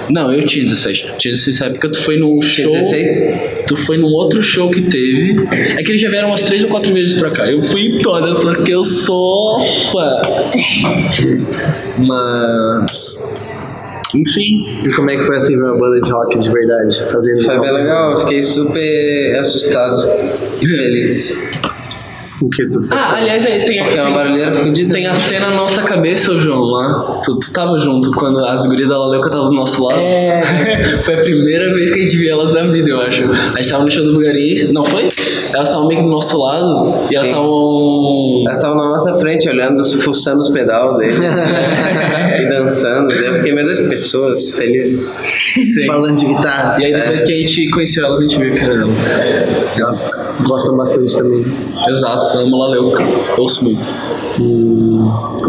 Não, 0.09 0.33
eu 0.33 0.45
tinha 0.45 0.65
17. 0.65 1.13
Tinha 1.19 1.33
16 1.35 1.61
época, 1.63 1.89
tu 1.93 2.01
foi 2.03 2.17
num 2.17 2.41
Tinha 2.41 2.51
show. 2.69 2.73
16? 2.73 3.65
Tu 3.69 3.77
foi 3.77 3.97
num 3.97 4.09
outro 4.09 4.43
show 4.43 4.69
que 4.69 4.81
teve. 4.81 5.37
É 5.79 5.83
que 5.85 5.93
eles 5.93 6.01
já 6.01 6.09
vieram 6.11 6.31
umas 6.31 6.43
três 6.43 6.65
ou 6.65 6.69
quatro 6.69 6.93
vezes 6.93 7.17
pra 7.17 7.31
cá. 7.31 7.47
Eu 7.49 7.63
fui 7.63 7.83
em 7.83 7.99
todas 8.03 8.41
porque 8.41 8.75
eu 8.75 8.83
sou 8.85 9.61
fã. 9.93 10.21
Mas. 11.99 13.39
Enfim. 14.15 14.79
E 14.85 14.93
como 14.95 15.11
é 15.11 15.17
que 15.17 15.23
foi 15.23 15.37
assim 15.37 15.57
ver 15.57 15.65
uma 15.65 15.77
banda 15.77 16.01
de 16.01 16.11
rock 16.11 16.39
de 16.39 16.51
verdade? 16.51 17.11
Fazendo 17.11 17.45
Foi 17.45 17.61
bem 17.61 17.73
legal, 17.73 18.13
eu 18.13 18.21
fiquei 18.21 18.43
super 18.43 19.37
assustado 19.39 20.09
e 20.61 20.67
feliz. 20.67 21.43
O 22.41 22.49
que 22.49 22.67
tu 22.71 22.83
ficou? 22.83 22.97
Ah, 22.97 23.17
aliás, 23.17 23.45
aí 23.45 23.65
tem, 23.65 23.79
é 23.79 24.03
uma 24.03 24.15
barulheira 24.15 24.55
fodida. 24.55 24.95
tem 24.95 25.07
a 25.07 25.15
cena 25.15 25.51
na 25.51 25.57
nossa 25.57 25.83
cabeça, 25.83 26.35
João, 26.37 26.63
lá. 26.63 27.21
Tu, 27.23 27.39
tu 27.39 27.53
tava 27.53 27.79
junto 27.79 28.11
quando 28.13 28.39
as 28.45 28.65
gurias 28.65 28.89
da 28.89 28.99
Laleuca 28.99 29.29
estavam 29.29 29.51
do 29.51 29.57
nosso 29.57 29.85
lado. 29.85 30.01
É. 30.01 31.01
foi 31.05 31.15
a 31.17 31.19
primeira 31.19 31.75
vez 31.75 31.91
que 31.91 32.01
a 32.01 32.03
gente 32.03 32.17
viu 32.17 32.33
elas 32.33 32.53
na 32.53 32.67
vida, 32.69 32.89
eu 32.89 33.01
acho. 33.01 33.25
A 33.25 33.57
gente 33.57 33.69
tava 33.69 33.85
no 33.85 33.91
show 33.91 34.05
do 34.05 34.15
Bugarins. 34.15 34.73
Não 34.73 34.85
foi? 34.85 35.09
Elas 35.55 35.69
estavam 35.69 35.87
meio 35.87 36.01
que 36.01 36.07
do 36.07 36.11
nosso 36.11 36.39
lado 36.39 37.03
e 37.11 37.15
elas 37.15 37.29
Sim. 37.29 37.35
estavam. 37.35 38.43
Elas 38.47 38.57
estavam 38.57 38.77
na 38.79 38.89
nossa 38.89 39.15
frente, 39.17 39.49
olhando, 39.49 39.85
fuçando 40.03 40.41
os 40.41 40.49
pedal 40.49 40.97
dele 40.97 41.19
e 42.41 42.49
dançando. 42.49 43.13
Eu 43.13 43.35
fiquei 43.35 43.55
meio 43.55 43.67
das 43.67 43.81
pessoas 43.81 44.57
felizes. 44.57 45.19
Sim. 45.75 45.87
Falando 45.87 46.17
de 46.17 46.27
guitarra. 46.27 46.81
E 46.81 46.87
aí 46.87 46.93
depois 46.93 47.23
que 47.23 47.33
a 47.33 47.37
gente 47.37 47.71
conheceu 47.71 48.07
elas, 48.07 48.21
a 48.21 48.23
gente 48.23 48.39
viu 48.39 48.55
que 48.55 48.61
eram 48.61 48.83
elas. 48.83 49.07
Elas 49.07 50.21
gostam 50.47 50.77
bastante 50.77 51.17
também. 51.17 51.45
Exato, 51.91 52.30
amo 52.39 52.57
Laleuca. 52.57 53.05
Ouço 53.39 53.65
muito. 53.65 53.93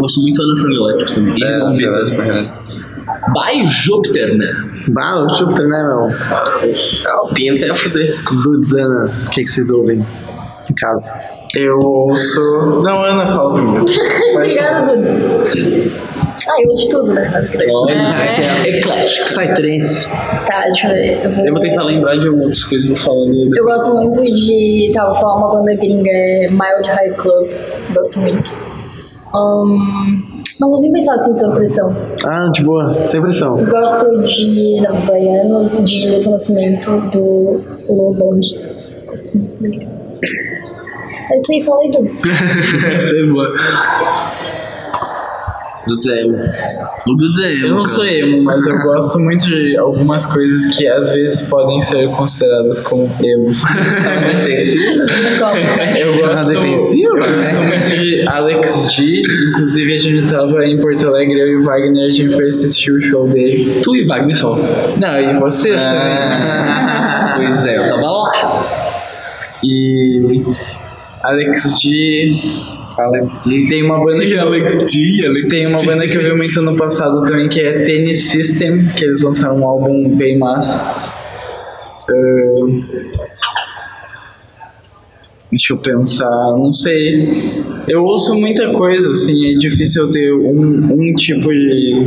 Ouço 0.00 0.22
muito 0.22 0.42
Ana 0.42 0.56
Frango 0.56 0.88
Elétrico 0.88 1.12
também. 1.12 1.34
E 1.38 1.44
Irmão 1.44 1.72
Vitor. 1.74 2.04
Baio 3.34 3.68
Júpiter, 3.68 4.36
né? 4.36 4.52
Bah, 4.94 5.24
o 5.24 5.34
Júpiter, 5.34 5.66
né, 5.66 5.82
meu? 5.82 6.08
Ah, 6.30 7.22
o 7.22 7.28
Pinta 7.34 7.66
é 7.66 7.70
a 7.70 7.76
fuder. 7.76 8.18
Dudes, 8.42 8.72
Ana, 8.72 9.12
o 9.26 9.30
que, 9.30 9.44
que 9.44 9.50
vocês 9.50 9.70
ouvem 9.70 10.04
em 10.68 10.74
casa? 10.74 11.12
Eu 11.54 11.78
ouço. 11.84 12.40
Não, 12.82 13.04
Ana, 13.04 13.26
fala 13.26 13.52
primeiro. 13.54 13.84
Obrigada, 14.34 14.96
Dudes. 14.96 15.92
Ah, 16.48 16.62
eu 16.62 16.70
uso 16.70 16.82
de 16.84 16.88
tudo, 16.88 17.12
né? 17.12 17.30
Olha, 17.70 17.92
É. 17.92 18.78
eclético. 18.78 19.26
Psytrance. 19.26 20.08
Tá, 20.46 20.62
deixa 20.64 20.88
eu 20.88 20.94
ver. 20.94 21.24
Eu 21.24 21.30
vou, 21.30 21.46
Eu 21.46 21.52
vou 21.52 21.60
tentar 21.62 21.82
lembrar 21.84 22.16
de 22.16 22.28
algumas 22.28 22.64
coisas 22.64 22.86
e 22.86 22.88
vou 22.88 22.96
falando 22.96 23.34
Eu 23.34 23.50
depois. 23.50 23.76
gosto 23.76 23.94
muito 23.96 24.22
de. 24.22 24.90
Tá, 24.94 25.04
vou 25.06 25.14
falar 25.16 25.36
uma 25.36 25.58
banda 25.60 25.74
gringa, 25.74 26.10
é 26.10 26.48
Mild 26.48 26.88
High 26.88 27.12
Club. 27.16 27.48
Gosto 27.94 28.18
muito. 28.20 28.58
Ahn, 29.34 29.76
Não 30.60 30.70
consigo 30.70 30.92
pensar 30.94 31.14
assim 31.14 31.34
sob 31.34 31.54
pressão. 31.56 31.94
Ah, 32.26 32.50
de 32.52 32.64
boa, 32.64 33.04
sem 33.04 33.20
pressão. 33.20 33.62
Gosto 33.64 34.22
de 34.24 34.80
Novos 34.82 35.00
Baianos, 35.02 35.70
de 35.84 36.06
Milton 36.08 36.30
Nascimento, 36.32 36.90
do 37.12 37.60
Lobondes. 37.88 38.74
Gosto 39.06 39.36
muito 39.36 39.62
dele. 39.62 39.88
É 41.32 41.36
isso 41.36 41.52
aí, 41.52 41.62
falei 41.62 41.90
tudo. 41.90 42.06
Essa 42.92 43.16
é 43.16 43.26
boa. 43.26 43.52
Do 45.88 45.98
Zemo. 46.00 46.36
O 47.08 47.14
Dudes 47.16 47.40
é 47.40 47.54
emo, 47.54 47.66
Eu 47.66 47.74
não 47.74 47.84
sou 47.84 48.04
emo, 48.06 48.44
mas 48.44 48.64
eu 48.64 48.78
gosto 48.84 49.18
muito 49.18 49.44
de 49.46 49.76
algumas 49.76 50.24
coisas 50.26 50.76
que 50.76 50.86
às 50.86 51.10
vezes 51.10 51.42
podem 51.48 51.80
ser 51.80 52.08
consideradas 52.10 52.80
como 52.82 53.10
emo. 53.20 53.48
Eu 55.98 56.18
gosto, 56.18 56.48
defensiva? 56.50 57.16
eu 57.16 57.34
gosto 57.34 57.58
muito 57.62 57.90
de 57.90 58.28
Alex 58.28 58.92
G. 58.94 59.22
Inclusive, 59.50 59.94
a 59.94 59.98
gente 59.98 60.26
tava 60.26 60.64
em 60.64 60.80
Porto 60.80 61.08
Alegre, 61.08 61.40
eu 61.40 61.60
e 61.60 61.64
Wagner, 61.64 62.06
a 62.06 62.10
gente 62.10 62.32
foi 62.32 62.48
assistir 62.48 62.92
o 62.92 63.00
show 63.00 63.26
dele. 63.28 63.80
Tu 63.82 63.96
e 63.96 64.04
Wagner 64.06 64.36
só. 64.36 64.56
Não, 65.00 65.18
e 65.18 65.40
vocês 65.40 65.80
Ah, 65.80 67.34
pois 67.36 67.66
é, 67.66 67.76
eu 67.76 67.88
tava 67.90 68.02
lá. 68.02 68.30
também. 68.30 68.82
E 69.64 70.44
Alex 71.22 71.80
G. 71.80 72.34
Alex 72.98 73.40
G. 73.46 73.66
Tem 73.66 73.82
uma 73.82 74.04
banda 74.04 74.26
que 74.26 74.36
Alex 74.36 74.90
G, 74.90 75.26
Alex 75.26 75.48
Tem 75.48 75.66
uma 75.66 75.82
banda 75.82 76.06
que 76.06 76.16
eu 76.16 76.22
vi 76.22 76.34
muito 76.34 76.60
no 76.62 76.76
passado 76.76 77.24
também, 77.24 77.48
que 77.48 77.60
é 77.60 77.84
Tennis 77.84 78.24
System, 78.24 78.88
que 78.96 79.04
eles 79.04 79.22
lançaram 79.22 79.60
um 79.60 79.66
álbum 79.66 80.16
bem 80.16 80.38
massa. 80.38 80.82
Ahn, 82.10 82.82
deixa 85.50 85.72
eu 85.72 85.78
pensar, 85.78 86.56
não 86.58 86.72
sei. 86.72 87.62
Eu 87.86 88.02
ouço 88.02 88.34
muita 88.34 88.72
coisa, 88.72 89.10
assim, 89.10 89.54
é 89.54 89.58
difícil 89.58 90.04
eu 90.04 90.10
ter 90.10 90.32
um, 90.32 90.92
um 90.92 91.14
tipo 91.14 91.48
de. 91.52 92.04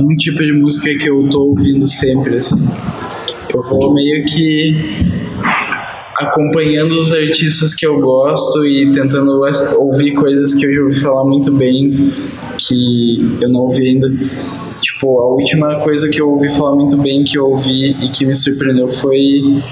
um 0.00 0.16
tipo 0.16 0.38
de 0.38 0.52
música 0.52 0.96
que 0.98 1.10
eu 1.10 1.28
tô 1.28 1.48
ouvindo 1.48 1.86
sempre, 1.86 2.36
assim. 2.38 2.56
Eu 3.54 3.62
vou 3.62 3.92
meio 3.92 4.24
que 4.24 5.17
acompanhando 6.18 6.92
os 7.00 7.12
artistas 7.12 7.74
que 7.74 7.86
eu 7.86 8.00
gosto 8.00 8.66
e 8.66 8.90
tentando 8.92 9.40
ouvir 9.76 10.14
coisas 10.14 10.54
que 10.54 10.66
eu 10.66 10.72
já 10.72 10.80
ouvi 10.82 11.00
falar 11.00 11.24
muito 11.24 11.52
bem, 11.54 12.12
que 12.58 13.38
eu 13.40 13.48
não 13.48 13.60
ouvi 13.60 13.88
ainda. 13.88 14.10
Tipo, 14.80 15.18
a 15.18 15.34
última 15.34 15.80
coisa 15.80 16.08
que 16.08 16.20
eu 16.20 16.28
ouvi 16.30 16.50
falar 16.50 16.74
muito 16.74 16.96
bem, 16.98 17.24
que 17.24 17.38
eu 17.38 17.46
ouvi 17.46 17.90
e 18.04 18.10
que 18.10 18.26
me 18.26 18.34
surpreendeu 18.34 18.88
foi 18.88 19.62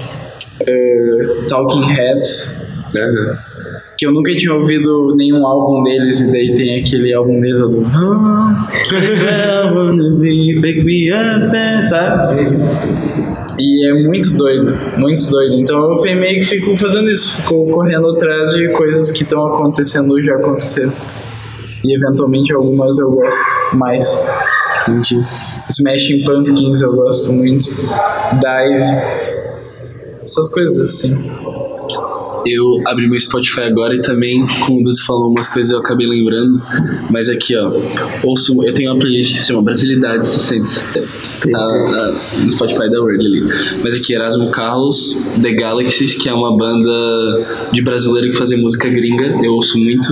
eh, 0.61 1.39
Talking 1.47 1.85
Heads, 1.85 2.65
Aham. 2.95 3.37
que 3.97 4.07
eu 4.07 4.11
nunca 4.13 4.35
tinha 4.35 4.53
ouvido 4.53 5.15
nenhum 5.15 5.45
álbum 5.45 5.83
deles, 5.83 6.21
e 6.21 6.31
daí 6.31 6.53
tem 6.53 6.79
aquele 6.79 7.13
álbum 7.13 7.39
deles 7.39 7.59
do 7.59 7.81
and 11.13 11.81
sabe? 11.81 13.36
E 13.59 13.89
é 13.89 14.03
muito 14.03 14.35
doido, 14.35 14.71
muito 14.97 15.29
doido. 15.29 15.55
Então 15.55 15.95
eu 15.95 16.01
meio 16.01 16.39
que 16.41 16.45
fico 16.45 16.77
fazendo 16.77 17.09
isso, 17.09 17.35
fico 17.37 17.69
correndo 17.71 18.09
atrás 18.11 18.51
de 18.51 18.69
coisas 18.69 19.11
que 19.11 19.23
estão 19.23 19.45
acontecendo 19.47 20.11
ou 20.11 20.21
já 20.21 20.35
aconteceram. 20.35 20.93
E 21.83 21.95
eventualmente 21.95 22.53
algumas 22.53 22.97
eu 22.99 23.09
gosto 23.11 23.75
mais. 23.75 24.25
Entendi. 24.87 25.25
Smashing 25.69 26.23
Pumpkins 26.23 26.81
eu 26.81 26.93
gosto 26.93 27.31
muito. 27.33 27.65
Dive. 27.65 28.83
Essas 30.21 30.49
coisas 30.49 30.79
assim. 30.79 31.31
Eu 32.49 32.81
abri 32.85 33.07
meu 33.09 33.19
Spotify 33.19 33.61
agora 33.61 33.95
e 33.95 34.01
também, 34.01 34.45
como 34.65 34.79
o 34.79 34.83
Dulce 34.83 35.05
falou 35.05 35.29
umas 35.31 35.47
coisas, 35.47 35.71
eu 35.71 35.79
acabei 35.79 36.07
lembrando. 36.07 36.61
Mas 37.11 37.29
aqui, 37.29 37.55
ó, 37.57 37.71
ouço, 38.23 38.63
eu 38.65 38.73
tenho 38.73 38.91
uma 38.91 38.97
playlist 38.99 39.33
que 39.33 39.39
se 39.39 39.47
chama 39.47 39.61
Brasilidade 39.63 40.27
670. 40.27 41.07
Tá 41.51 41.65
na- 41.65 42.39
no 42.45 42.51
Spotify 42.51 42.89
da 42.89 42.99
Word 43.01 43.25
ali. 43.25 43.43
Mas 43.83 43.95
aqui, 43.95 44.13
Erasmo 44.13 44.49
Carlos, 44.51 45.31
The 45.41 45.51
Galaxies, 45.53 46.15
que 46.15 46.29
é 46.29 46.33
uma 46.33 46.55
banda 46.55 47.69
de 47.73 47.81
brasileiro 47.81 48.31
que 48.31 48.37
fazem 48.37 48.59
música 48.59 48.87
gringa. 48.89 49.39
Eu 49.43 49.53
ouço 49.53 49.77
muito. 49.77 50.07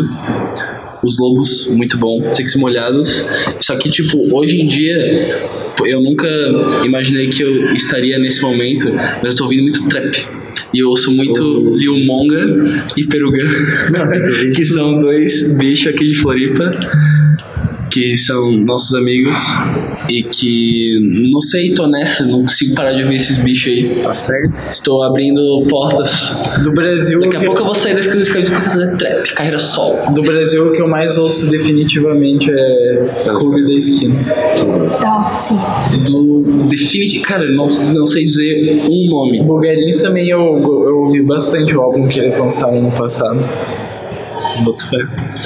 Os 1.03 1.19
Lobos, 1.19 1.67
muito 1.75 1.97
bom. 1.97 2.31
Sexy 2.31 2.57
Molhados. 2.57 3.23
Só 3.61 3.77
que, 3.77 3.89
tipo, 3.89 4.35
hoje 4.35 4.59
em 4.59 4.67
dia, 4.67 5.27
eu 5.85 6.01
nunca 6.01 6.27
imaginei 6.83 7.27
que 7.27 7.43
eu 7.43 7.73
estaria 7.75 8.17
nesse 8.17 8.41
momento, 8.41 8.91
mas 9.21 9.33
eu 9.33 9.37
tô 9.37 9.43
ouvindo 9.43 9.63
muito 9.63 9.87
trap. 9.87 10.27
E 10.75 10.79
eu 10.79 10.89
ouço 10.89 11.09
muito 11.11 11.73
Lil 11.73 12.05
Monga 12.05 12.89
e 12.97 13.07
Perugan, 13.07 13.47
que 14.53 14.65
são 14.65 14.99
dois 14.99 15.57
bichos 15.57 15.87
aqui 15.87 16.07
de 16.07 16.15
Floripa, 16.15 16.69
que 17.91 18.15
são 18.15 18.51
nossos 18.51 18.93
amigos. 18.95 19.37
E 20.07 20.21
que, 20.23 20.99
não 21.31 21.41
sei, 21.41 21.73
tô 21.73 21.87
nessa, 21.87 22.23
não 22.25 22.41
consigo 22.43 22.75
parar 22.75 22.93
de 22.93 23.01
ouvir 23.03 23.15
esses 23.15 23.37
bichos 23.39 23.73
aí. 23.73 23.95
Tá 24.03 24.15
certo. 24.15 24.69
Estou 24.69 25.01
abrindo 25.03 25.63
portas. 25.67 26.35
Do 26.63 26.71
Brasil. 26.73 27.19
Daqui 27.21 27.37
a 27.37 27.39
que- 27.39 27.45
pouco 27.47 27.61
eu 27.61 27.65
vou 27.65 27.73
sair 27.75 27.93
da 27.95 28.01
escola 28.01 28.21
e 28.21 28.27
começar 28.29 28.69
a 28.69 28.73
fazer 28.73 28.97
trap, 28.97 29.33
carreira 29.33 29.57
solo. 29.59 30.13
Do 30.13 30.21
Brasil, 30.21 30.67
o 30.67 30.71
que 30.73 30.81
eu 30.81 30.87
mais 30.87 31.17
ouço 31.17 31.49
definitivamente 31.49 32.51
é 32.51 33.31
Clube 33.35 33.65
da 33.65 33.73
Esquina. 33.73 34.15
Ah, 35.03 35.31
sim. 35.33 35.57
Do 36.05 36.65
Definity, 36.69 37.19
cara, 37.21 37.49
não, 37.49 37.67
não 37.67 38.05
sei 38.05 38.25
dizer 38.25 38.83
um 38.89 39.09
nome. 39.09 39.41
Bulgarins 39.43 40.01
também 40.01 40.29
eu, 40.29 40.39
eu 40.39 40.99
ouvi 40.99 41.21
bastante 41.23 41.75
o 41.75 41.81
álbum 41.81 42.07
que 42.07 42.19
eles 42.19 42.39
lançaram 42.39 42.81
no 42.81 42.91
passado. 42.91 43.39
Boto 44.63 44.87
fé. 44.89 44.97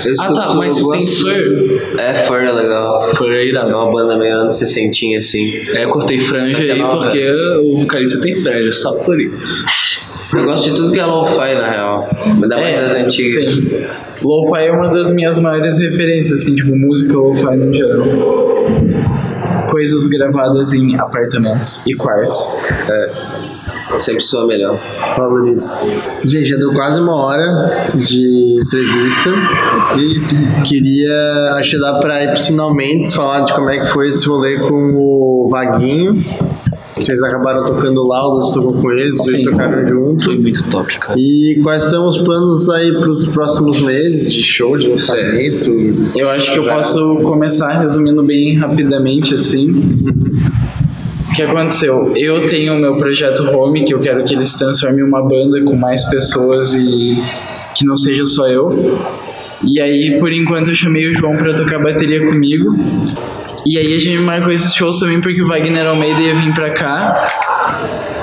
Eu 0.06 0.14
Ah 0.22 0.34
tá, 0.34 0.54
mas 0.56 0.78
eu 0.78 0.92
tem 0.92 1.06
Fur. 1.06 2.00
É, 2.00 2.14
Fur 2.26 2.38
é 2.38 2.52
legal. 2.52 3.02
Fur 3.02 3.32
é 3.32 3.38
É 3.44 3.50
irado. 3.50 3.70
uma 3.76 3.92
banda 3.92 4.18
meio 4.18 4.36
anos 4.36 4.56
60 4.56 4.90
assim. 5.18 5.52
É, 5.76 5.84
eu 5.86 5.90
cortei 5.90 6.20
franja 6.20 6.64
é 6.64 6.72
aí 6.74 6.80
nova. 6.80 6.98
porque 6.98 7.32
o 7.64 7.80
vocalista 7.80 8.22
tem 8.22 8.36
franja, 8.36 8.72
só 8.72 8.92
por 9.04 9.20
isso. 9.20 9.66
Eu 10.34 10.44
gosto 10.44 10.70
de 10.70 10.76
tudo 10.76 10.92
que 10.92 11.00
é 11.00 11.06
lo-fi, 11.06 11.56
na 11.56 11.70
real. 11.72 12.08
Ainda 12.24 12.58
mais 12.58 12.78
das 12.80 12.94
antigas. 12.94 13.36
É, 13.48 13.52
Sim. 13.52 13.88
Lo-fi 14.22 14.66
é 14.66 14.72
uma 14.72 14.88
das 14.90 15.12
minhas 15.12 15.40
maiores 15.40 15.80
referências, 15.80 16.42
assim, 16.42 16.54
tipo, 16.56 16.76
música 16.76 17.14
lo-fi 17.18 17.56
no 17.56 17.74
geral. 17.74 18.06
Coisas 19.70 20.06
gravadas 20.08 20.74
em 20.74 20.96
apartamentos 21.00 21.82
e 21.88 21.96
quartos. 21.96 22.68
Sempre 24.00 24.24
sou 24.24 24.42
a 24.42 24.48
melhor. 24.48 24.80
Valorizo. 25.18 25.76
Gente, 26.24 26.46
já 26.46 26.58
deu 26.58 26.74
quase 26.74 27.02
uma 27.02 27.16
hora 27.16 27.92
de 27.96 28.62
entrevista. 28.62 29.30
E 29.98 30.64
queria, 30.64 31.54
acho 31.56 31.72
que 31.72 31.80
dá 31.80 32.00
pra 32.00 32.24
ir 32.24 32.38
finalmente 32.40 33.14
falar 33.14 33.42
de 33.42 33.54
como 33.54 33.70
é 33.70 33.80
que 33.80 33.86
foi 33.88 34.08
esse 34.08 34.26
rolê 34.26 34.58
com 34.58 34.94
o 34.96 35.50
Vaguinho. 35.50 36.24
Vocês 36.96 37.22
acabaram 37.22 37.64
tocando 37.64 38.06
lá, 38.06 38.28
o 38.28 38.40
Lúcio 38.40 38.62
tocou 38.62 38.82
com 38.82 38.92
eles, 38.92 39.18
vocês 39.20 39.38
Sim. 39.38 39.50
tocaram 39.50 39.86
junto. 39.86 40.24
Foi 40.24 40.38
muito 40.38 40.70
top, 40.70 41.00
cara. 41.00 41.18
E 41.18 41.60
quais 41.64 41.84
são 41.84 42.08
os 42.08 42.18
planos 42.18 42.70
aí 42.70 42.92
pros 43.00 43.28
próximos 43.28 43.80
meses 43.80 44.32
de 44.34 44.44
show, 44.44 44.76
de 44.76 44.88
lançamento? 44.88 45.70
Eu 46.18 46.30
acho 46.30 46.52
que 46.52 46.60
eu 46.60 46.64
posso 46.64 47.16
começar 47.24 47.80
resumindo 47.80 48.22
bem 48.24 48.58
rapidamente, 48.58 49.34
assim. 49.34 49.82
O 51.30 51.34
que 51.34 51.44
aconteceu? 51.44 52.14
Eu 52.16 52.44
tenho 52.46 52.74
o 52.74 52.80
meu 52.80 52.98
projeto 52.98 53.44
Home, 53.44 53.84
que 53.86 53.94
eu 53.94 54.00
quero 54.00 54.24
que 54.24 54.34
eles 54.34 54.54
transformem 54.56 55.02
em 55.02 55.08
uma 55.08 55.22
banda 55.22 55.64
com 55.64 55.76
mais 55.76 56.04
pessoas 56.10 56.74
e 56.74 57.16
que 57.76 57.86
não 57.86 57.96
seja 57.96 58.26
só 58.26 58.48
eu. 58.48 58.70
E 59.64 59.80
aí, 59.80 60.18
por 60.20 60.34
enquanto, 60.34 60.72
eu 60.72 60.76
chamei 60.76 61.08
o 61.08 61.14
João 61.14 61.38
pra 61.38 61.54
tocar 61.54 61.80
bateria 61.80 62.20
comigo. 62.26 62.76
E 63.66 63.78
aí 63.78 63.94
a 63.94 64.00
gente 64.00 64.18
marcou 64.18 64.52
esses 64.52 64.74
shows 64.74 65.00
também 65.00 65.22
porque 65.22 65.42
o 65.42 65.48
Wagner 65.48 65.86
Almeida 65.86 66.20
ia 66.20 66.36
vir 66.36 66.54
pra 66.54 66.72
cá. 66.74 67.28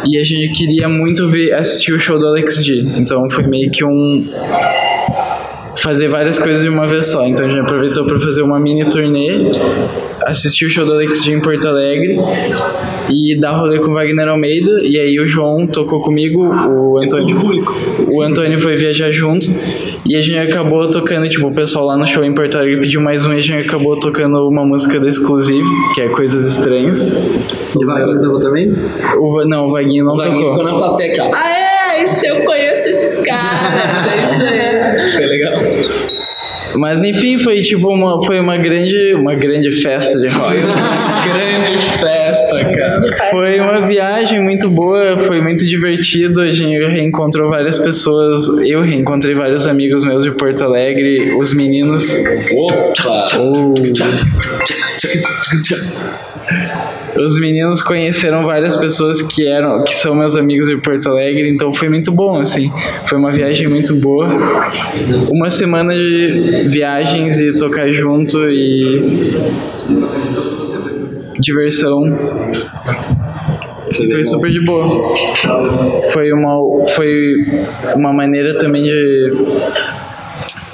E 0.08 0.18
a 0.18 0.22
gente 0.24 0.58
queria 0.58 0.88
muito 0.88 1.28
ver, 1.28 1.52
assistir 1.52 1.92
o 1.92 2.00
show 2.00 2.18
do 2.18 2.26
Alex 2.26 2.64
G. 2.64 2.80
Então 2.96 3.28
foi 3.30 3.46
meio 3.46 3.70
que 3.70 3.84
um 3.84 4.28
fazer 5.78 6.08
várias 6.08 6.38
coisas 6.38 6.62
de 6.62 6.68
uma 6.68 6.86
vez 6.86 7.06
só. 7.06 7.26
Então 7.26 7.44
a 7.44 7.48
gente 7.48 7.60
aproveitou 7.60 8.04
para 8.06 8.18
fazer 8.18 8.42
uma 8.42 8.58
mini 8.58 8.88
turnê, 8.88 9.50
assistir 10.24 10.66
o 10.66 10.70
show 10.70 10.84
do 10.84 10.92
Alex 10.92 11.24
G 11.24 11.32
em 11.32 11.40
Porto 11.40 11.68
Alegre 11.68 12.18
e 13.08 13.38
dar 13.38 13.52
rolê 13.52 13.78
com 13.78 13.90
o 13.90 13.94
Wagner 13.94 14.28
Almeida. 14.28 14.80
E 14.82 14.98
aí 14.98 15.20
o 15.20 15.26
João 15.26 15.66
tocou 15.66 16.00
comigo, 16.00 16.40
o 16.42 16.98
Antônio. 16.98 17.36
O 18.08 18.22
Antônio 18.22 18.60
foi 18.60 18.76
viajar 18.76 19.10
junto 19.12 19.48
e 20.06 20.16
a 20.16 20.20
gente 20.20 20.38
acabou 20.38 20.88
tocando, 20.88 21.28
tipo, 21.28 21.46
o 21.46 21.54
pessoal 21.54 21.86
lá 21.86 21.96
no 21.96 22.06
show 22.06 22.24
em 22.24 22.32
Porto 22.34 22.56
Alegre 22.56 22.80
pediu 22.80 23.00
mais 23.00 23.26
um 23.26 23.32
e 23.32 23.36
a 23.36 23.40
gente 23.40 23.66
acabou 23.68 23.98
tocando 23.98 24.48
uma 24.48 24.64
música 24.64 24.98
da 24.98 25.08
Exclusive, 25.08 25.66
que 25.94 26.00
é 26.02 26.08
Coisas 26.08 26.46
Estranhas. 26.46 27.12
O 27.76 27.86
Vaguinho 27.86 28.20
tocou 28.22 28.40
também? 28.40 28.72
O, 29.18 29.44
não, 29.44 29.66
o 29.68 29.72
Vaguinho 29.72 30.04
não 30.04 30.14
O 30.14 30.16
Vaguinho 30.16 30.44
tocou. 30.44 30.56
ficou 30.56 30.64
na 30.72 30.76
plateia 30.78 31.10
aqui, 31.10 31.20
ó. 31.20 31.30
Ah, 31.34 31.96
é, 31.98 32.04
isso 32.04 32.26
eu 32.26 32.44
conheço 32.44 32.88
esses 32.88 33.24
caras. 33.24 34.06
É 34.06 34.22
isso 34.24 34.42
aí. 34.42 35.12
Foi 35.16 35.26
legal. 35.26 35.52
Mas 36.78 37.02
enfim, 37.02 37.38
foi 37.38 37.62
tipo 37.62 37.88
uma, 37.88 38.24
foi 38.24 38.40
uma 38.40 38.56
grande, 38.56 39.14
uma 39.14 39.34
grande 39.34 39.72
festa 39.72 40.18
de 40.18 40.28
rock. 40.28 40.56
Grande 41.26 41.78
festa. 41.78 42.64
cara. 42.76 43.00
Foi 43.30 43.60
uma 43.60 43.80
viagem 43.80 44.40
muito 44.40 44.70
boa, 44.70 45.18
foi 45.18 45.40
muito 45.40 45.64
divertido. 45.66 46.40
A 46.40 46.50
gente 46.50 46.86
reencontrou 46.86 47.50
várias 47.50 47.78
pessoas. 47.78 48.48
Eu 48.64 48.82
reencontrei 48.82 49.34
vários 49.34 49.66
amigos 49.66 50.04
meus 50.04 50.22
de 50.22 50.30
Porto 50.30 50.64
Alegre, 50.64 51.34
os 51.34 51.52
meninos. 51.54 52.06
Opa! 52.52 53.26
Os 57.18 57.38
meninos 57.38 57.82
conheceram 57.82 58.44
várias 58.44 58.76
pessoas 58.76 59.22
que 59.22 59.46
eram, 59.46 59.82
que 59.84 59.94
são 59.94 60.14
meus 60.14 60.36
amigos 60.36 60.66
de 60.66 60.76
Porto 60.76 61.08
Alegre, 61.08 61.48
então 61.50 61.72
foi 61.72 61.88
muito 61.88 62.12
bom, 62.12 62.40
assim. 62.40 62.70
Foi 63.06 63.18
uma 63.18 63.30
viagem 63.30 63.68
muito 63.68 63.94
boa. 63.94 64.28
Uma 65.30 65.50
semana 65.50 65.94
de 65.94 66.68
viagens 66.68 67.38
e 67.40 67.56
tocar 67.56 67.90
junto 67.90 68.38
e 68.50 69.34
diversão. 71.40 72.02
Foi 73.94 74.24
super 74.24 74.50
de 74.50 74.64
boa. 74.64 75.14
Foi 76.12 76.32
uma, 76.32 76.86
foi 76.88 77.34
uma 77.94 78.12
maneira 78.12 78.56
também 78.58 78.82
de. 78.82 79.32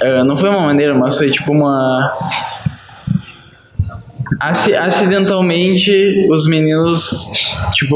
ah, 0.01 0.23
não 0.23 0.35
foi 0.35 0.49
uma 0.49 0.61
maneira, 0.61 0.93
mas 0.93 1.17
foi 1.17 1.29
tipo 1.29 1.51
uma. 1.51 2.11
Aci- 4.45 4.75
acidentalmente, 4.75 6.27
os 6.29 6.45
meninos, 6.47 7.31
tipo, 7.73 7.95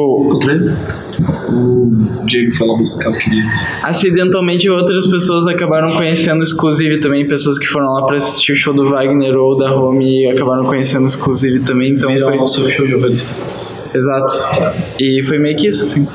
O 1.49 2.25
Diego 2.25 2.53
falou 2.55 2.77
musical 2.77 3.11
querido. 3.13 3.47
acidentalmente 3.83 4.69
outras 4.69 5.07
pessoas 5.07 5.45
acabaram 5.47 5.95
conhecendo 5.97 6.39
o 6.39 6.43
Exclusive 6.43 6.99
também, 6.99 7.27
pessoas 7.27 7.59
que 7.59 7.65
foram 7.67 7.87
lá 7.93 8.05
pra 8.05 8.15
assistir 8.17 8.53
o 8.53 8.55
show 8.55 8.73
do 8.73 8.85
Wagner 8.85 9.35
ou 9.35 9.57
da 9.57 9.75
Home 9.75 10.23
e 10.23 10.31
acabaram 10.31 10.65
conhecendo 10.65 11.03
o 11.03 11.05
Exclusive 11.05 11.61
também, 11.63 11.91
então 11.93 12.09
Viram 12.09 12.27
foi... 12.27 12.37
o 12.37 12.39
nosso 12.39 12.69
show 12.69 12.85
de 12.85 12.95
ouvintes. 12.95 13.35
Exato. 13.93 14.33
E 14.99 15.21
foi 15.25 15.39
meio 15.39 15.55
que 15.57 15.67
isso, 15.67 15.83
assim. 15.83 16.07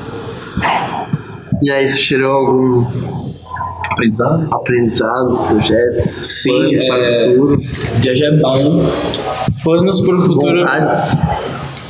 E 1.61 1.69
aí, 1.71 1.85
isso 1.85 1.99
tirou 1.99 2.31
algum 2.31 3.22
Aprendizado? 3.91 4.47
aprendizado, 4.51 5.47
projetos, 5.47 6.05
Sim, 6.05 6.49
planos 6.51 6.83
para 6.83 6.97
é- 6.97 7.29
o 7.29 7.33
futuro, 7.33 7.61
Viajar 8.01 8.25
é 8.25 8.37
bom. 8.37 8.89
Planos 9.63 10.01
pro 10.01 10.21
futuro... 10.21 10.59
vontades? 10.59 11.15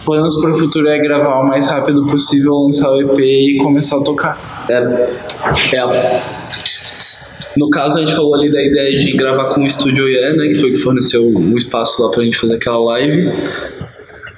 Planos 0.05 0.35
pro 0.39 0.57
futuro 0.57 0.87
é 0.89 0.97
gravar 0.99 1.39
o 1.39 1.47
mais 1.47 1.67
rápido 1.67 2.05
possível, 2.07 2.53
lançar 2.55 2.91
o 2.91 2.99
EP 3.01 3.19
e 3.19 3.57
começar 3.63 3.97
a 3.97 4.01
tocar. 4.01 4.65
É, 4.69 4.73
é. 5.73 6.23
No 7.55 7.69
caso, 7.69 7.99
a 7.99 8.01
gente 8.01 8.15
falou 8.15 8.35
ali 8.35 8.51
da 8.51 8.61
ideia 8.61 8.97
de 8.97 9.15
gravar 9.15 9.53
com 9.53 9.61
o 9.61 9.65
Estúdio 9.65 10.09
Ian, 10.09 10.33
né? 10.33 10.47
Que 10.47 10.55
foi 10.55 10.69
o 10.69 10.73
que 10.73 10.79
forneceu 10.79 11.23
um 11.23 11.55
espaço 11.55 12.03
lá 12.03 12.11
pra 12.11 12.23
gente 12.23 12.37
fazer 12.37 12.55
aquela 12.55 12.83
live. 12.83 13.31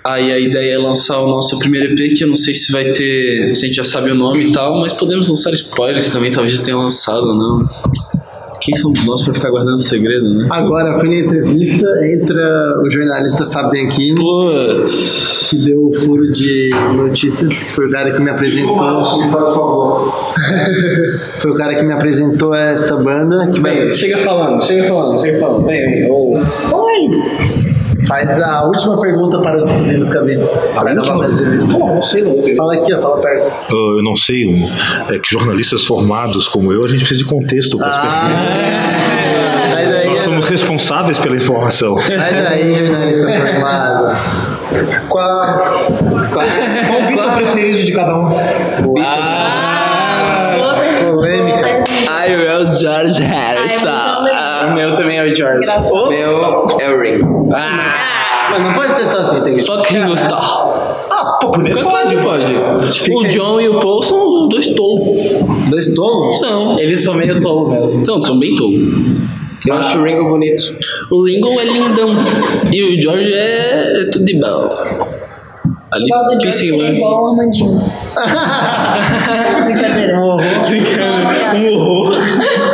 Aí 0.05 0.31
a 0.31 0.39
ideia 0.39 0.75
é 0.75 0.77
lançar 0.77 1.19
o 1.19 1.27
nosso 1.27 1.57
primeiro 1.57 1.93
EP, 1.93 2.15
que 2.15 2.23
eu 2.23 2.27
não 2.27 2.35
sei 2.35 2.53
se 2.53 2.71
vai 2.71 2.83
ter. 2.83 3.51
se 3.53 3.65
a 3.65 3.67
gente 3.67 3.75
já 3.75 3.83
sabe 3.83 4.11
o 4.11 4.15
nome 4.15 4.49
e 4.49 4.51
tal, 4.51 4.79
mas 4.79 4.93
podemos 4.93 5.27
lançar 5.27 5.51
spoilers 5.53 6.09
também, 6.09 6.31
talvez 6.31 6.55
já 6.55 6.63
tenha 6.63 6.77
lançado 6.77 7.29
ou 7.29 7.33
não. 7.33 7.67
Quem 8.61 8.75
somos 8.75 9.03
nós 9.05 9.23
pra 9.23 9.33
ficar 9.33 9.49
guardando 9.49 9.79
segredo, 9.79 10.31
né? 10.31 10.47
Agora, 10.51 10.99
foi 10.99 11.09
na 11.09 11.15
entrevista, 11.15 11.87
entra 12.05 12.81
o 12.83 12.89
jornalista 12.89 13.47
Fabianchino, 13.49 14.21
Putz. 14.21 15.47
que 15.49 15.57
deu 15.65 15.87
o 15.87 15.93
furo 15.93 16.29
de 16.29 16.69
notícias, 16.95 17.63
que 17.63 17.71
foi 17.71 17.87
o 17.87 17.91
cara 17.91 18.11
que 18.11 18.21
me 18.21 18.29
apresentou. 18.29 18.75
Foi 21.39 21.51
o 21.51 21.55
cara 21.55 21.75
que 21.75 21.83
me 21.83 21.93
apresentou 21.93 22.53
esta 22.55 22.95
banda, 22.95 23.51
que 23.51 23.59
vai... 23.59 23.91
Chega 23.91 24.17
falando, 24.19 24.63
chega 24.63 24.83
falando, 24.85 25.19
chega 25.19 25.39
falando. 25.39 25.65
Vem, 25.65 25.85
vem. 25.85 26.11
Ô, 26.11 26.33
Oi! 26.73 27.74
Faz 28.07 28.41
a 28.41 28.63
última 28.65 28.99
pergunta 28.99 29.39
para 29.39 29.57
os 29.57 29.69
exclusivos 29.69 30.09
cabides. 30.09 30.69
A 30.75 30.83
última? 30.83 31.27
Não, 31.27 31.95
não 31.95 32.01
sei 32.01 32.23
não. 32.23 32.55
Fala 32.55 32.73
aqui, 32.75 32.93
ó, 32.93 33.01
fala 33.01 33.21
perto. 33.21 33.53
Ah, 33.53 33.95
eu 33.97 34.03
não 34.03 34.15
sei, 34.15 34.45
um, 34.45 34.69
é 35.13 35.19
que 35.19 35.29
jornalistas 35.29 35.85
formados 35.85 36.47
como 36.47 36.71
eu, 36.71 36.83
a 36.83 36.87
gente 36.87 36.99
precisa 36.99 37.19
de 37.19 37.25
contexto 37.25 37.77
para 37.77 37.87
as 37.87 37.97
perguntas. 38.01 38.57
Ah, 38.57 39.69
sai 39.69 39.89
daí. 39.89 40.09
Nós 40.09 40.19
somos 40.19 40.45
responsáveis 40.47 41.19
pela 41.19 41.35
informação. 41.35 41.97
Sai 41.99 42.33
daí, 42.33 42.85
jornalista 42.85 43.23
formado. 43.23 44.55
Qual, 45.09 45.59
qual 46.33 46.45
o 46.45 47.07
Beatle 47.07 47.31
preferido 47.35 47.85
de 47.85 47.93
cada 47.93 48.17
um? 48.17 48.29
Polêmica. 52.25 52.51
Ai, 52.51 52.59
o 52.59 52.65
meu 52.65 52.75
George 52.75 53.23
Harrison. 53.23 53.89
O 54.67 54.73
meu 54.73 54.93
também 54.93 55.17
é 55.17 55.23
o 55.23 55.35
George. 55.35 55.57
Engraçado. 55.57 56.09
meu 56.09 56.41
é 56.79 56.91
o 56.91 57.01
Ring. 57.01 57.49
Mas 58.49 58.61
não 58.61 58.73
pode 58.73 58.93
ser 58.95 59.05
só 59.07 59.17
assim, 59.19 59.43
tem 59.43 59.55
que 59.55 59.61
Só 59.61 59.81
que 59.81 59.93
Ringo 59.93 60.13
Starr. 60.13 61.07
Ah, 61.11 61.37
pô, 61.41 61.51
poder 61.51 61.81
pode, 61.81 62.15
pode. 62.17 63.11
O 63.11 63.27
John 63.29 63.59
e 63.61 63.69
o 63.69 63.79
Paul 63.79 64.03
são 64.03 64.47
dois 64.49 64.67
tolos. 64.73 65.69
Dois 65.69 65.89
tolos? 65.93 66.39
São. 66.39 66.79
Eles 66.79 67.03
são 67.03 67.15
meio 67.15 67.39
tolo 67.39 67.69
mesmo. 67.69 68.01
Então, 68.01 68.21
são 68.21 68.37
bem 68.37 68.55
tolos. 68.55 68.79
Eu 69.65 69.75
acho 69.77 69.97
o 69.97 70.03
Ringo 70.03 70.29
bonito. 70.29 70.75
O 71.11 71.25
Ringo 71.25 71.59
é 71.59 71.65
lindão. 71.65 72.23
E 72.71 72.83
o 72.83 73.01
George 73.01 73.33
é, 73.33 74.01
é 74.01 74.09
tudo 74.11 74.25
de 74.25 74.39
bom. 74.39 74.71
Ali, 75.91 76.05
Eu 76.11 76.17
gosto 76.17 76.35
do 76.35 76.41
George, 76.41 76.67
ele 76.67 76.83
é 76.83 76.95
igual 76.95 77.23
o 77.23 77.27
Armandinho. 77.29 77.79
Brincadeira. 79.65 80.19
Um 80.19 80.23
horror. 80.23 80.43
Um 81.55 81.79
horror. 81.79 82.64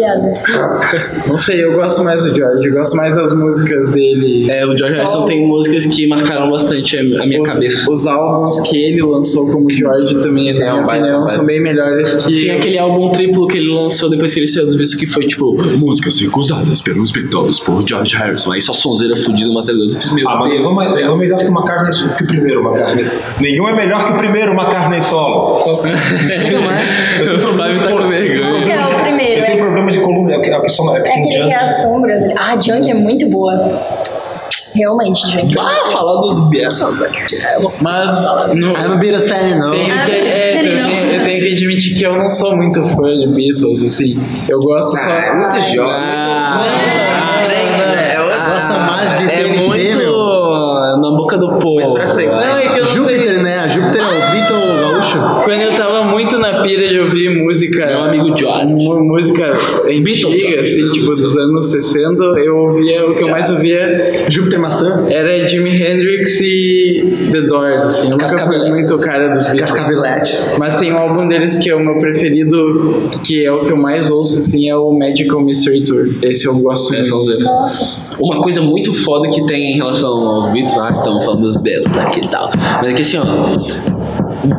Uma 0.00 0.80
piada. 0.80 1.24
Não 1.26 1.38
sei, 1.38 1.62
eu 1.64 1.72
gosto 1.74 2.02
mais 2.02 2.24
do 2.24 2.34
George. 2.36 2.66
Eu 2.68 2.74
gosto 2.74 2.96
mais 2.96 3.16
das 3.16 3.32
músicas 3.34 3.90
dele. 3.90 4.50
É, 4.50 4.64
o 4.66 4.76
George 4.76 4.94
Só- 4.94 5.00
Harrison 5.00 5.24
tem 5.26 5.46
músicas 5.46 5.86
que 5.86 6.06
marcaram 6.06 6.50
bastante 6.50 6.96
a 6.96 7.02
minha 7.26 7.42
os, 7.42 7.50
cabeça. 7.50 7.90
os 7.90 8.06
álbuns 8.06 8.60
que 8.60 8.76
ele 8.76 9.02
lançou 9.02 9.46
como 9.50 9.70
George 9.70 10.18
também, 10.20 10.46
Sim, 10.46 10.60
na 10.60 10.66
é 10.66 10.72
um 10.72 10.82
minha 10.82 10.86
opinião, 10.86 11.28
são 11.28 11.44
bem 11.46 11.60
melhores 11.60 12.12
que. 12.14 12.32
Sim, 12.32 12.50
aquele 12.50 12.78
álbum 12.78 13.10
triplo 13.10 13.46
que 13.46 13.58
ele 13.58 13.68
lançou 13.72 14.08
depois 14.10 14.32
que 14.32 14.40
ele 14.40 14.46
saiu 14.46 14.66
dos 14.66 14.76
bichos 14.76 14.94
que 14.94 15.06
foi 15.06 15.26
tipo 15.26 15.56
músicas 15.78 16.18
recusadas 16.18 16.80
pelos 16.80 17.10
Beatles 17.10 17.60
por 17.60 17.86
George 17.86 18.16
Harrison. 18.16 18.52
Aí 18.52 18.60
só 18.60 18.72
sonzeira 18.72 19.16
fudida 19.16 19.50
matador. 19.52 19.80
Meu 20.14 20.28
Ah, 20.28 20.38
mas 20.38 20.50
nenhum, 20.50 20.80
é- 20.82 21.02
é 21.02 21.16
melhor 21.16 21.38
que 21.38 21.46
uma 21.46 21.64
carne 21.64 21.90
que 22.16 22.24
o 22.24 22.26
primeiro, 22.26 22.60
uma 22.60 22.72
carne. 22.78 23.04
Nenhum 23.40 23.68
é 23.68 23.74
melhor 23.76 24.04
que 24.04 24.12
o 24.12 24.16
primeiro, 24.18 24.52
uma 24.52 24.70
carne 24.70 25.00
solo. 25.02 25.60
O 27.50 27.52
Fábio 27.54 27.78
tá 27.82 27.90
com 27.90 28.08
vergonha. 28.08 28.40
Qual 28.50 28.62
que 28.62 28.70
é 28.70 28.80
o 28.80 29.79
É, 29.90 29.92
de 29.92 30.00
coluna, 30.00 30.32
é 30.34 30.38
o 30.38 30.42
que, 30.42 30.50
é 30.50 30.56
o 30.58 30.62
que, 30.62 30.68
só, 30.68 30.96
é 30.96 31.00
o 31.00 31.02
que 31.02 31.08
é 31.08 31.12
tem 31.12 31.24
aquele 31.24 31.44
que 31.46 31.52
é 31.52 31.56
a 31.56 31.68
sombra. 31.68 32.34
Ah, 32.36 32.58
Junk 32.60 32.90
é 32.90 32.94
muito 32.94 33.28
boa. 33.28 33.80
Realmente, 34.74 35.28
Junk. 35.30 35.54
Ah, 35.58 35.90
falar 35.90 36.20
dos 36.20 36.48
Beatles 36.48 37.00
aqui. 37.02 37.38
Mas 37.80 38.10
no, 38.54 38.70
I'm 38.70 38.92
a 38.92 38.96
Beatles 38.96 39.28
fan, 39.28 39.56
não. 39.56 39.70
tenho 39.72 39.92
Ah, 39.92 40.04
que, 40.06 40.12
é, 40.12 40.58
eu, 40.58 40.62
tenho, 40.84 41.12
eu 41.12 41.22
tenho 41.24 41.40
que 41.40 41.52
admitir 41.54 41.94
que 41.96 42.06
eu 42.06 42.16
não 42.16 42.30
sou 42.30 42.56
muito 42.56 42.84
fã 42.84 43.02
de 43.18 43.26
Beatles, 43.28 43.82
assim. 43.82 44.14
Eu 44.48 44.58
gosto 44.60 44.96
só. 44.96 45.10
é 45.10 45.34
muito 45.34 45.60
jovem, 45.60 46.08
Ah, 46.08 47.42
frente, 47.46 47.80
né? 47.80 48.14
É 48.14 48.20
Gosta 48.44 48.78
mais 48.78 49.18
de 49.18 49.30
É 49.30 49.44
muito 49.48 50.10
na 51.00 51.10
boca 51.16 51.38
do 51.38 51.58
povo. 51.58 51.96
Não, 51.96 52.58
é 52.58 52.66
que 52.68 52.78
eu 52.78 52.84
não 52.84 53.04
sei. 53.04 53.16
Júpiter, 53.18 53.42
né? 53.42 53.58
A 53.60 53.68
Júpiter 53.68 54.02
é 54.02 54.06
o 54.06 54.30
Beatle 54.32 54.80
gaúcho. 54.80 55.18
Quando 55.44 55.60
eu 55.62 55.76
tava 55.76 55.99
na 56.40 56.62
pira 56.62 56.88
de 56.88 56.98
ouvir 56.98 57.42
música. 57.42 57.86
Meu 57.86 58.00
amigo 58.02 58.36
George. 58.36 58.74
Música 58.74 59.54
antiga, 59.88 60.60
assim, 60.60 60.90
tipo 60.90 61.06
dos 61.06 61.36
anos 61.36 61.70
60, 61.70 62.22
eu 62.40 62.56
ouvia. 62.56 63.06
O 63.06 63.14
que 63.14 63.24
eu 63.24 63.28
mais 63.28 63.50
ouvia 63.50 64.24
Júpiter 64.28 64.58
maçã. 64.60 65.06
era 65.08 65.46
Jimi 65.46 65.70
Hendrix 65.70 66.40
e 66.40 67.28
The 67.30 67.42
Doors, 67.42 67.82
assim. 67.84 68.04
Eu 68.04 68.10
nunca 68.10 68.28
fui 68.28 68.58
muito 68.68 68.98
cara 69.00 69.28
dos 69.28 69.46
Beatles. 69.46 69.70
Cascaveletes. 69.70 70.56
Mas 70.58 70.78
tem 70.78 70.92
um 70.92 70.98
álbum 70.98 71.26
deles 71.28 71.56
que 71.56 71.70
é 71.70 71.74
o 71.74 71.80
meu 71.80 71.98
preferido, 71.98 73.06
que 73.24 73.44
é 73.44 73.52
o 73.52 73.62
que 73.62 73.72
eu 73.72 73.76
mais 73.76 74.10
ouço, 74.10 74.38
assim, 74.38 74.68
é 74.68 74.76
o 74.76 74.92
Magical 74.92 75.40
Mystery 75.42 75.82
Tour. 75.82 76.08
Esse 76.22 76.46
eu 76.46 76.54
gosto 76.58 76.94
É, 76.94 76.98
muito. 76.98 77.40
Nossa. 77.40 78.10
Uma 78.18 78.42
coisa 78.42 78.60
muito 78.60 78.92
foda 78.92 79.28
que 79.28 79.44
tem 79.46 79.72
em 79.74 79.76
relação 79.76 80.10
aos 80.10 80.52
Beatles, 80.52 80.76
ah, 80.78 80.92
que 80.92 80.98
estamos 80.98 81.24
falando 81.24 81.42
dos 81.42 81.60
Beatles 81.60 81.96
aqui 81.98 82.20
e 82.24 82.28
tal. 82.28 82.50
Mas 82.82 82.92
é 82.92 82.96
que 82.96 83.02
assim, 83.02 83.18
ó. 83.18 83.99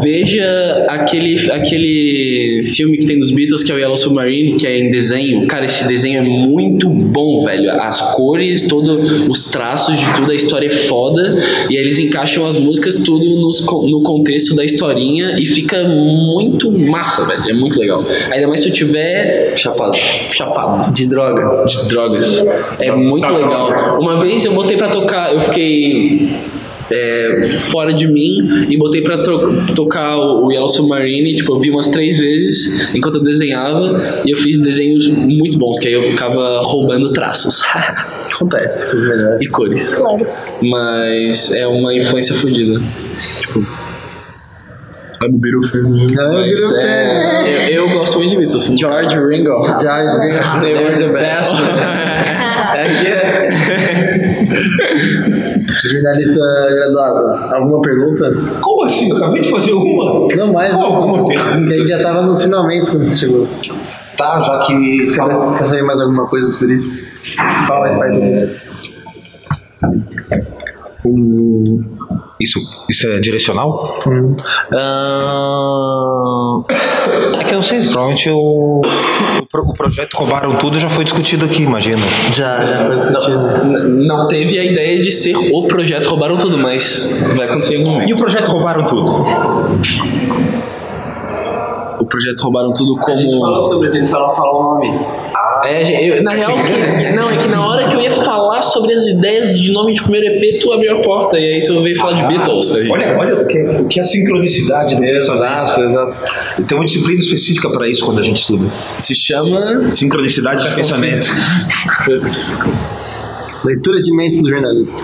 Veja 0.03 0.85
aquele, 0.89 1.51
aquele 1.51 2.61
filme 2.75 2.97
que 2.97 3.05
tem 3.05 3.19
dos 3.19 3.31
Beatles, 3.31 3.63
que 3.63 3.71
é 3.71 3.75
o 3.75 3.77
Yellow 3.79 3.97
Submarine, 3.97 4.57
que 4.57 4.67
é 4.67 4.77
em 4.79 4.89
desenho. 4.91 5.47
Cara, 5.47 5.65
esse 5.65 5.87
desenho 5.87 6.19
é 6.19 6.21
muito 6.21 6.89
bom, 6.89 7.43
velho. 7.43 7.71
As 7.71 8.13
cores, 8.15 8.67
todos 8.67 9.27
os 9.27 9.51
traços 9.51 9.99
de 9.99 10.13
tudo, 10.13 10.31
a 10.31 10.35
história 10.35 10.67
é 10.67 10.69
foda. 10.69 11.37
E 11.69 11.77
aí 11.77 11.83
eles 11.83 11.99
encaixam 11.99 12.45
as 12.45 12.57
músicas 12.57 12.95
tudo 12.95 13.25
nos 13.41 13.65
no 13.65 14.01
contexto 14.03 14.55
da 14.55 14.63
historinha 14.63 15.35
e 15.39 15.45
fica 15.45 15.83
muito 15.83 16.71
massa, 16.71 17.25
velho. 17.25 17.49
É 17.49 17.53
muito 17.53 17.79
legal. 17.79 18.05
Ainda 18.31 18.47
mais 18.47 18.61
se 18.61 18.69
tu 18.69 18.73
tiver 18.73 19.53
Chapado. 19.55 19.93
chapado 20.29 20.93
De 20.93 21.07
droga. 21.07 21.65
de 21.65 21.87
drogas. 21.87 22.43
É 22.79 22.91
muito 22.91 23.27
legal. 23.27 23.99
Uma 23.99 24.19
vez 24.19 24.45
eu 24.45 24.53
botei 24.53 24.77
pra 24.77 24.89
tocar, 24.89 25.33
eu 25.33 25.39
fiquei 25.41 26.29
é, 26.91 27.51
fora 27.59 27.93
de 27.93 28.07
mim 28.07 28.67
e 28.69 28.77
botei 28.77 29.01
pra 29.01 29.19
tocar 29.75 30.17
o 30.17 30.51
Yellow 30.51 30.67
Submarine. 30.67 31.35
Tipo, 31.35 31.53
eu 31.53 31.59
vi 31.59 31.71
umas 31.71 31.87
três 31.87 32.17
vezes 32.17 32.93
enquanto 32.93 33.15
eu 33.15 33.23
desenhava 33.23 34.21
e 34.25 34.31
eu 34.31 34.37
fiz 34.37 34.57
desenhos 34.57 35.07
muito 35.07 35.57
bons, 35.57 35.79
que 35.79 35.87
aí 35.87 35.93
eu 35.93 36.03
ficava 36.03 36.59
roubando 36.59 37.13
traços 37.13 37.61
Acontece 38.33 38.89
com 38.89 38.97
os 38.97 39.07
melhores. 39.07 39.41
e 39.41 39.49
cores. 39.49 39.95
Claro. 39.95 40.27
Mas 40.61 41.53
é 41.53 41.67
uma 41.67 41.93
influência 41.93 42.33
fodida. 42.35 42.81
Tipo. 43.39 43.65
I'm 45.23 45.39
fan. 45.61 45.87
Mas 46.15 46.73
é, 46.79 47.67
eu, 47.69 47.85
eu 47.85 47.89
gosto 47.89 48.17
muito 48.17 48.31
de 48.31 48.37
Beatles. 48.37 48.71
George 48.75 49.15
Ringo. 49.15 49.63
Já, 49.79 50.59
They 50.59 50.73
were 50.73 50.97
the 50.97 51.09
best. 51.09 51.51
jornalista 56.01 56.39
graduado, 56.75 57.53
alguma 57.55 57.81
pergunta? 57.81 58.33
Como 58.61 58.83
assim? 58.83 59.09
Eu 59.09 59.17
acabei 59.17 59.41
de 59.41 59.51
fazer 59.51 59.73
uma. 59.73 60.27
Não, 60.35 60.53
mais 60.53 60.73
Qual 60.73 60.85
alguma 60.85 61.25
pergunta? 61.25 61.67
Que 61.67 61.73
a 61.73 61.77
gente 61.77 61.87
já 61.87 62.01
tava 62.03 62.21
nos 62.23 62.41
finalmente 62.41 62.89
quando 62.89 63.07
você 63.07 63.17
chegou. 63.17 63.47
Tá, 64.17 64.41
já 64.41 64.59
que. 64.59 65.05
Você 65.05 65.15
quer, 65.15 65.57
quer 65.57 65.65
saber 65.65 65.83
mais 65.83 65.99
alguma 66.01 66.27
coisa 66.27 66.47
sobre 66.47 66.73
isso? 66.75 67.03
Fala 67.67 67.97
mais 67.97 68.13
do 68.15 68.21
O- 71.03 71.81
Isso, 72.41 72.59
isso 72.89 73.07
é 73.07 73.19
direcional? 73.19 73.99
Ah, 74.73 76.57
é 77.39 77.43
que 77.43 77.53
eu 77.53 77.57
não 77.57 77.61
sei, 77.63 77.81
provavelmente 77.83 78.29
o, 78.29 78.81
o, 79.41 79.45
pro- 79.49 79.63
o 79.63 79.73
projeto 79.73 80.15
Roubaram 80.15 80.55
Tudo 80.55 80.79
já 80.79 80.89
foi 80.89 81.03
discutido 81.03 81.45
aqui, 81.45 81.61
imagino. 81.63 82.03
Já, 82.33 82.65
já 82.65 82.85
foi 82.87 82.95
discutido. 82.97 83.37
N- 83.65 84.07
Não 84.07 84.27
teve 84.27 84.57
a 84.57 84.63
ideia 84.63 85.01
de 85.01 85.11
ser 85.11 85.35
o 85.53 85.67
projeto 85.67 86.07
Roubaram 86.09 86.37
Tudo, 86.37 86.57
mas 86.57 87.23
vai 87.35 87.47
acontecer 87.47 87.75
em 87.75 87.79
algum 87.79 87.91
momento. 87.91 88.09
E 88.09 88.13
o 88.13 88.15
projeto 88.15 88.49
Roubaram 88.51 88.85
Tudo? 88.85 89.23
O 91.99 92.05
projeto 92.05 92.39
Roubaram 92.41 92.73
Tudo 92.73 92.95
A 93.07 93.15
gente 93.15 93.31
falou 93.39 93.59
como. 93.59 93.61
sobre 93.61 93.87
isso, 93.87 93.95
a 93.95 93.99
gente 93.99 94.09
só 94.09 94.19
não 94.27 94.35
falou 94.35 94.59
o 94.61 94.63
nome. 94.75 94.99
É, 95.65 95.83
gente, 95.83 96.07
eu- 96.07 96.23
na 96.23 96.31
real, 96.31 96.51
que, 96.53 97.11
não, 97.15 97.29
é 97.29 97.37
que 97.37 97.47
na 97.47 97.67
hora 97.67 97.87
que 97.87 97.95
eu 97.95 98.01
ia 98.01 98.11
falar 98.11 98.61
sobre 98.61 98.93
as 98.93 99.05
ideias 99.07 99.59
de 99.59 99.71
nome 99.71 99.93
de 99.93 100.01
primeiro 100.01 100.27
EP, 100.35 100.59
tu 100.59 100.71
abriu 100.73 100.97
a 100.97 101.01
porta 101.01 101.37
e 101.39 101.43
aí 101.53 101.63
tu 101.63 101.81
veio 101.83 101.95
falar 101.97 102.13
de 102.13 102.27
Beatles 102.27 102.69
pra 102.69 102.79
gente. 102.81 102.91
Olha, 102.91 103.17
olha 103.17 103.35
o 103.41 103.45
que, 103.47 103.59
o 103.59 103.85
que 103.87 103.99
é 103.99 104.01
a 104.01 104.05
sincronicidade 104.05 104.95
do 104.95 105.03
Exato, 105.05 105.81
exato. 105.81 106.17
Tem 106.67 106.77
uma 106.77 106.85
disciplina 106.85 107.19
específica 107.19 107.69
para 107.71 107.87
isso 107.87 108.05
quando 108.05 108.19
a 108.19 108.23
gente 108.23 108.39
estuda. 108.41 108.65
Se 108.97 109.13
chama. 109.15 109.91
Sincronicidade 109.91 110.67
de 110.67 110.75
pensamento. 110.75 111.29
Putz. 112.05 112.59
Leitura 113.63 114.01
de 114.01 114.15
mentes 114.15 114.41
no 114.41 114.49
jornalismo. 114.49 114.99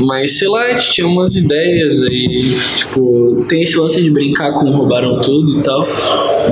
Mas 0.00 0.38
sei 0.38 0.48
lá, 0.48 0.62
a 0.64 0.72
gente 0.72 0.92
tinha 0.92 1.06
umas 1.06 1.34
ideias 1.36 2.00
aí, 2.02 2.56
tipo, 2.76 3.44
tem 3.48 3.62
esse 3.62 3.76
lance 3.78 4.00
de 4.00 4.10
brincar 4.10 4.52
com 4.52 4.70
roubaram 4.70 5.20
tudo 5.20 5.58
e 5.58 5.62
tal. 5.62 5.86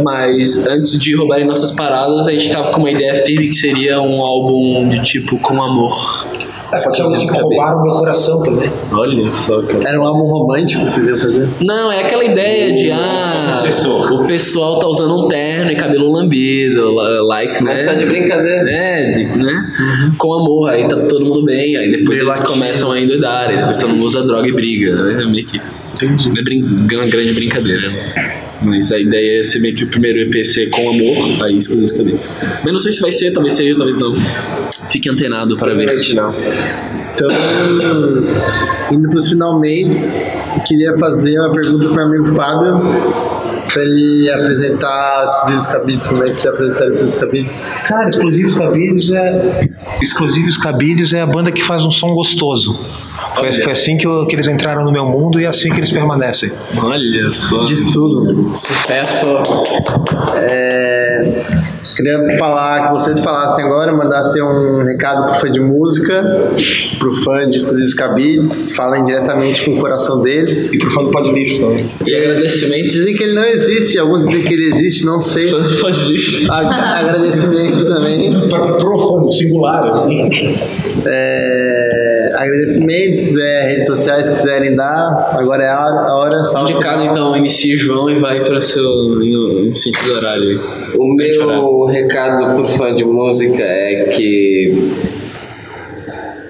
Mas 0.03 0.67
antes 0.67 0.99
de 0.99 1.15
roubarem 1.17 1.47
nossas 1.47 1.73
paradas, 1.73 2.27
a 2.29 2.33
gente 2.33 2.51
tava 2.51 2.71
com 2.73 2.81
uma 2.81 2.91
ideia 2.91 3.15
firme 3.25 3.49
que 3.49 3.57
seria 3.57 4.01
um 4.01 4.21
álbum 4.23 4.89
de 4.89 5.01
tipo 5.03 5.39
com 5.39 5.63
amor. 5.63 6.27
Só 6.75 6.91
que 6.91 7.01
música 7.03 7.39
roubaram 7.41 7.79
meu 7.81 7.93
coração 7.95 8.43
também. 8.43 8.69
Olha 8.91 9.33
só, 9.35 9.63
cara. 9.63 9.89
Era 9.89 10.01
um 10.01 10.05
álbum 10.05 10.25
romântico 10.25 10.85
que 10.85 10.91
vocês 10.91 11.07
iam 11.07 11.17
fazer? 11.19 11.49
Não, 11.61 11.93
é 11.93 12.01
aquela 12.01 12.25
ideia 12.25 12.75
de 12.75 12.91
ah, 12.91 13.63
o 14.11 14.27
pessoal 14.27 14.81
tá 14.81 14.89
usando 14.89 15.25
um 15.25 15.29
terno 15.29 15.71
e 15.71 15.77
cabelo 15.77 16.11
lambido, 16.13 16.93
la- 16.93 17.23
like, 17.37 17.63
né? 17.63 17.73
Mas 17.77 17.87
só 17.87 17.93
de 17.93 18.05
brincadeira. 18.05 18.69
É, 18.69 19.11
de- 19.13 19.25
né? 19.39 19.73
Com 20.19 20.33
amor, 20.35 20.71
aí 20.71 20.89
tá 20.89 20.97
todo 21.09 21.25
mundo 21.25 21.45
bem, 21.45 21.77
aí 21.77 21.89
depois 21.91 22.19
eles 22.19 22.41
começam 22.41 22.91
a 22.91 23.01
endoidar, 23.01 23.36
aí 23.39 23.57
depois 23.59 23.77
todo 23.77 23.91
mundo 23.91 24.05
usa 24.05 24.23
droga 24.27 24.49
e 24.49 24.53
briga, 24.53 24.95
né? 24.95 25.23
É 25.23 25.27
meio 25.27 25.45
que 25.45 25.59
isso. 25.59 25.77
Entendi. 25.95 26.29
É 26.39 26.43
brin- 26.43 26.63
uma 26.65 27.07
grande 27.07 27.35
brincadeira. 27.35 27.93
Mas 28.63 28.91
a 28.91 28.99
ideia 28.99 29.41
é 29.41 29.43
ser 29.43 29.61
meio 29.61 29.75
que 29.77 29.85
o 29.85 29.89
primeiro 29.89 30.19
EP 30.21 30.45
ser 30.45 30.71
com 30.71 30.89
amor, 30.89 31.45
aí 31.45 31.59
exclusivamente. 31.59 32.29
Mas 32.65 32.73
não 32.73 32.79
sei 32.79 32.93
se 32.93 33.01
vai 33.03 33.11
ser, 33.11 33.33
talvez 33.33 33.55
seja, 33.55 33.77
talvez 33.77 33.97
não. 33.99 34.15
Fique 34.91 35.11
antenado 35.11 35.57
para 35.57 35.75
ver. 35.75 35.87
Não. 36.15 36.35
Então, 37.15 37.29
indo 38.93 39.11
pros 39.11 39.29
finalmente, 39.29 39.99
eu 40.57 40.63
queria 40.67 40.97
fazer 40.99 41.39
uma 41.41 41.51
pergunta 41.53 41.85
pro 41.87 41.95
meu 41.95 42.05
amigo 42.05 42.27
Fábio, 42.27 42.81
pra 43.73 43.83
ele 43.83 44.31
apresentar 44.31 45.25
os 45.25 45.31
exclusivos 45.31 45.67
cabides, 45.67 46.07
como 46.07 46.25
é 46.25 46.31
que 46.31 46.37
você 46.37 46.49
apresentaria 46.49 46.91
os 46.91 46.97
seus 46.97 47.17
cabides? 47.17 47.75
Cara, 47.87 48.09
Exclusivos 48.09 48.55
Cabides 48.55 49.11
é. 49.11 49.69
Exclusivos 50.01 50.57
Cabides 50.57 51.13
é 51.13 51.21
a 51.23 51.27
banda 51.27 51.51
que 51.51 51.63
faz 51.63 51.85
um 51.85 51.91
som 51.91 52.15
gostoso. 52.15 52.79
Foi, 53.39 53.53
foi 53.53 53.73
assim 53.73 53.97
que, 53.97 54.07
eu- 54.07 54.27
que 54.27 54.35
eles 54.35 54.47
entraram 54.47 54.85
no 54.85 54.93
meu 54.93 55.07
mundo 55.07 55.41
e 55.41 55.45
é 55.45 55.49
assim 55.49 55.71
que 55.71 55.77
eles 55.79 55.91
permanecem. 55.91 56.51
Olha 56.83 57.31
só. 57.31 57.65
Diz 57.65 57.91
tudo. 57.93 58.55
Sucesso. 58.55 59.27
É, 60.37 61.45
queria 61.97 62.39
falar 62.39 62.89
que 62.89 62.95
vocês 62.95 63.21
falassem 63.21 63.65
agora, 63.65 63.93
mandassem 63.97 64.43
um 64.43 64.83
recado 64.85 65.27
pro 65.31 65.35
fã 65.41 65.51
de 65.51 65.61
música, 65.61 66.55
pro 66.99 67.13
fã 67.13 67.49
de 67.49 67.57
exclusivos 67.59 67.95
cabides, 67.95 68.73
falem 68.73 69.05
diretamente 69.05 69.65
com 69.65 69.73
o 69.77 69.81
coração 69.81 70.21
deles. 70.23 70.71
E 70.73 70.79
pro 70.79 70.91
fã 70.91 71.03
do 71.03 71.11
Pode 71.11 71.33
Lixo 71.33 71.61
também. 71.61 71.91
E 72.07 72.15
agradecimentos. 72.15 72.93
Dizem 72.93 73.15
que 73.17 73.23
ele 73.23 73.35
não 73.35 73.45
existe, 73.45 73.99
alguns 73.99 74.27
dizem 74.27 74.43
que 74.43 74.53
ele 74.55 74.67
existe, 74.75 75.05
não 75.05 75.21
sei. 75.21 75.49
Fãs 75.51 75.69
de 75.71 75.77
fãs 75.79 75.97
de 75.97 76.05
lixo. 76.13 76.53
A- 76.53 76.99
Agradecimentos 77.01 77.85
também. 77.85 78.49
Para 78.49 78.73
pro 78.75 78.99
fã, 78.99 79.31
singular, 79.31 79.85
assim. 79.85 80.29
É, 81.07 82.06
agradecimentos, 82.37 83.37
é, 83.37 83.69
redes 83.69 83.87
sociais 83.87 84.29
que 84.29 84.35
quiserem 84.35 84.77
dar. 84.77 85.37
Agora 85.39 85.65
é 85.65 85.69
a 85.69 85.81
hora. 85.81 86.09
A 86.09 86.17
hora 86.17 86.45
salve 86.45 86.73
Indicado, 86.73 87.01
final. 87.01 87.13
então, 87.13 87.37
inicie 87.37 87.77
João 87.77 88.11
e 88.11 88.19
vai 88.19 88.45
para 88.45 88.61
seu 88.61 89.23
em, 89.23 89.69
em 89.69 89.73
sentido 89.73 90.13
horário. 90.13 90.61
O 90.97 91.15
meu 91.15 91.87
recado 91.87 92.55
pro 92.55 92.67
fã 92.67 92.95
de 92.95 93.05
música 93.05 93.63
é 93.63 94.11
que 94.15 94.93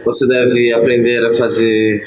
você 0.05 0.27
deve 0.27 0.73
aprender 0.73 1.25
a 1.27 1.33
fazer. 1.33 2.03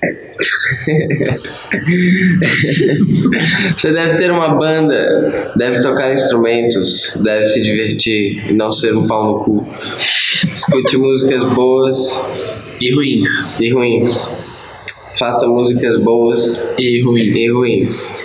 você 3.76 3.92
deve 3.92 4.16
ter 4.16 4.30
uma 4.30 4.54
banda, 4.54 5.52
deve 5.56 5.80
tocar 5.80 6.12
instrumentos, 6.12 7.16
deve 7.22 7.44
se 7.46 7.62
divertir 7.62 8.48
e 8.48 8.52
não 8.52 8.70
ser 8.70 8.94
um 8.94 9.06
pau 9.06 9.26
no 9.26 9.44
cu. 9.44 9.66
Escute 10.54 10.96
músicas 10.96 11.42
boas 11.42 12.67
E 12.80 12.94
ruins. 12.94 13.28
e 13.60 13.72
ruins. 13.72 14.28
Faça 15.18 15.46
músicas 15.48 15.96
boas 15.98 16.66
E 16.78 17.02
ruins. 17.02 17.34
e 17.36 17.48
ruins. 17.50 18.16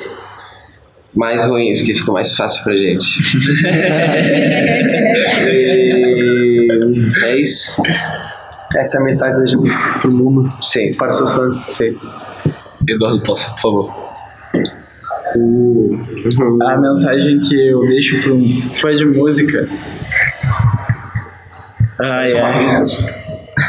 Mais 1.16 1.46
ruins, 1.46 1.82
que 1.82 1.94
fica 1.94 2.12
mais 2.12 2.36
fácil 2.36 2.64
pra 2.64 2.76
gente. 2.76 3.06
E 5.46 7.12
é 7.26 7.42
isso? 7.42 7.82
Essa 8.76 8.98
é 8.98 9.02
a 9.02 9.04
mensagem 9.04 9.40
da 9.40 9.46
gente 9.46 9.72
pro 10.02 10.12
mundo, 10.12 10.52
Sim. 10.62 10.94
para 10.96 11.12
os 11.12 11.18
seus 11.18 11.32
fãs. 11.34 11.56
Sim. 11.56 11.96
Eduardo 12.90 13.22
Poça, 13.22 13.52
por 13.52 13.60
favor. 13.62 14.14
A 16.68 16.78
mensagem 16.78 17.40
que 17.42 17.68
eu 17.70 17.80
deixo 17.82 18.20
para 18.22 18.34
um 18.34 18.62
fã 18.74 18.94
de 18.96 19.06
música. 19.06 19.70
Ai, 22.02 22.34
ai. 22.34 22.84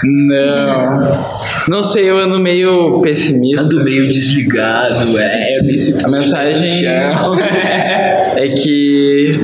Não. 0.04 1.24
Não 1.68 1.82
sei, 1.82 2.08
eu 2.08 2.18
ando 2.18 2.38
meio 2.38 3.00
pessimista. 3.00 3.64
Do 3.68 3.84
meio 3.84 4.08
desligado, 4.08 5.18
é, 5.18 5.58
A 6.04 6.08
mensagem 6.08 6.86
é 6.86 8.48
que 8.56 9.38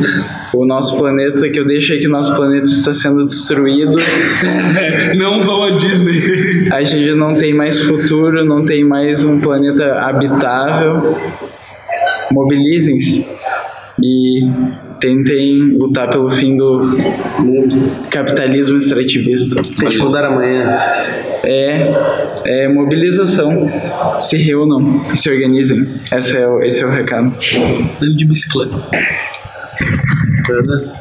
o 0.55 0.65
nosso 0.67 0.99
planeta, 0.99 1.49
que 1.49 1.61
eu 1.61 1.67
deixo 1.67 1.93
aí 1.93 2.01
que 2.01 2.07
o 2.07 2.11
nosso 2.11 2.35
planeta 2.35 2.71
está 2.71 2.95
sendo 2.95 3.27
destruído. 3.27 3.97
Não 5.17 5.45
vão 5.45 5.63
a 5.63 5.71
Disney. 5.77 6.69
A 6.73 6.83
gente 6.83 7.15
não 7.15 7.35
tem 7.35 7.55
mais 7.55 7.81
futuro, 7.81 8.45
não 8.45 8.65
tem 8.65 8.85
mais 8.85 9.25
um 9.25 9.39
planeta 9.41 9.85
habitável. 10.01 11.17
Mobilizem-se 12.33 13.27
e 14.03 14.49
tentem 15.01 15.75
lutar 15.77 16.11
pelo 16.11 16.31
fim 16.31 16.55
do 16.55 16.97
capitalismo 18.11 18.77
extrativista. 18.77 19.63
Tente 19.79 19.99
mudar 19.99 20.27
amanhã. 20.27 20.79
É, 21.43 21.93
é 22.45 22.69
mobilização. 22.69 23.51
Se 24.21 24.37
reúnam, 24.37 25.05
se 25.15 25.31
organizem. 25.31 25.87
Esse 26.13 26.37
é 26.37 26.47
o, 26.47 26.63
esse 26.63 26.83
é 26.83 26.87
o 26.87 26.91
recado. 26.91 27.35
Ando 28.01 28.17
de 28.17 28.27
bicicleta. 28.27 28.77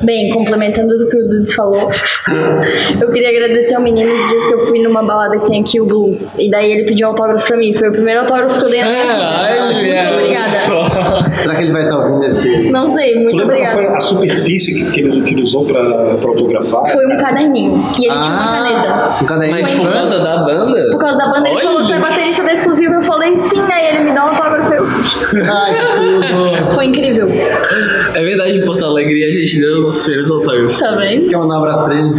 Bem, 0.03 0.29
complementando 0.29 0.95
do 0.95 1.09
que 1.09 1.17
o 1.17 1.27
Dudes 1.27 1.53
falou, 1.53 1.89
eu 3.01 3.11
queria 3.11 3.29
agradecer 3.29 3.75
ao 3.75 3.81
menino 3.81 4.13
os 4.13 4.29
dias 4.29 4.45
que 4.45 4.53
eu 4.53 4.59
fui 4.67 4.81
numa 4.81 5.03
balada 5.03 5.39
que 5.39 5.47
tem 5.47 5.61
aqui, 5.61 5.81
o 5.81 5.85
Blues. 5.85 6.31
E 6.37 6.49
daí 6.49 6.71
ele 6.71 6.85
pediu 6.85 7.07
autógrafo 7.07 7.47
pra 7.47 7.57
mim. 7.57 7.73
Foi 7.73 7.89
o 7.89 7.91
primeiro 7.91 8.21
autógrafo 8.21 8.59
que 8.59 8.65
eu 8.65 8.69
dei 8.69 8.81
na 8.81 8.89
minha 8.89 9.03
vida. 9.03 9.93
Muito 9.95 10.13
obrigada. 10.13 10.98
Será 11.39 11.55
que 11.55 11.61
ele 11.63 11.71
vai 11.71 11.83
estar 11.83 11.97
ouvindo 11.97 12.23
esse. 12.25 12.69
Não 12.71 12.85
sei, 12.87 13.13
Tu 13.13 13.19
muito 13.21 13.37
lembra 13.37 13.57
qual 13.59 13.71
foi 13.71 13.87
a 13.87 13.99
superfície 13.99 14.73
que, 14.73 14.91
que 14.91 14.99
ele, 15.01 15.21
que 15.23 15.33
ele 15.33 15.43
usou 15.43 15.65
pra, 15.65 15.81
pra 16.15 16.29
autografar? 16.29 16.85
Foi 16.91 17.05
um 17.07 17.17
caderninho. 17.17 17.77
E 17.97 18.05
ele 18.05 18.19
tinha 18.21 18.33
uma 18.33 18.43
Ah, 18.43 18.63
caneta. 18.63 19.23
um 19.23 19.27
caderninho. 19.27 19.51
Mas 19.57 19.71
por 19.71 19.91
causa 19.91 20.19
da 20.19 20.37
banda? 20.37 20.87
Por 20.91 20.99
causa 20.99 21.17
da 21.17 21.27
banda, 21.27 21.47
ele 21.47 21.57
Olha. 21.57 21.63
falou 21.65 21.87
que 21.87 21.93
é 21.93 21.99
baterista 21.99 22.43
da 22.43 22.53
exclusiva. 22.53 22.93
Eu 22.95 23.03
falei 23.03 23.37
sim, 23.37 23.61
aí 23.71 23.87
ele 23.95 24.03
me 24.05 24.11
dá 24.13 24.25
um 24.25 24.29
autógrafo. 24.29 24.73
Eu, 24.73 24.85
sim. 24.85 25.25
Ai, 25.49 25.73
que 25.75 25.81
tudo. 25.97 26.73
Foi 26.75 26.85
incrível. 26.85 27.27
É 27.29 28.23
verdade, 28.23 28.57
em 28.59 28.65
Porto 28.65 28.83
Alegre 28.85 29.23
a 29.23 29.31
gente 29.31 29.59
deu 29.59 29.77
os 29.79 29.83
nossos 29.85 30.03
primeiros 30.03 30.31
autógrafos. 30.31 30.79
Tá 30.79 30.89
vendo? 30.95 31.29
Quer 31.29 31.37
mandar 31.37 31.55
um 31.55 31.57
abraço 31.59 31.85
pra 31.85 31.95
ele? 31.95 32.09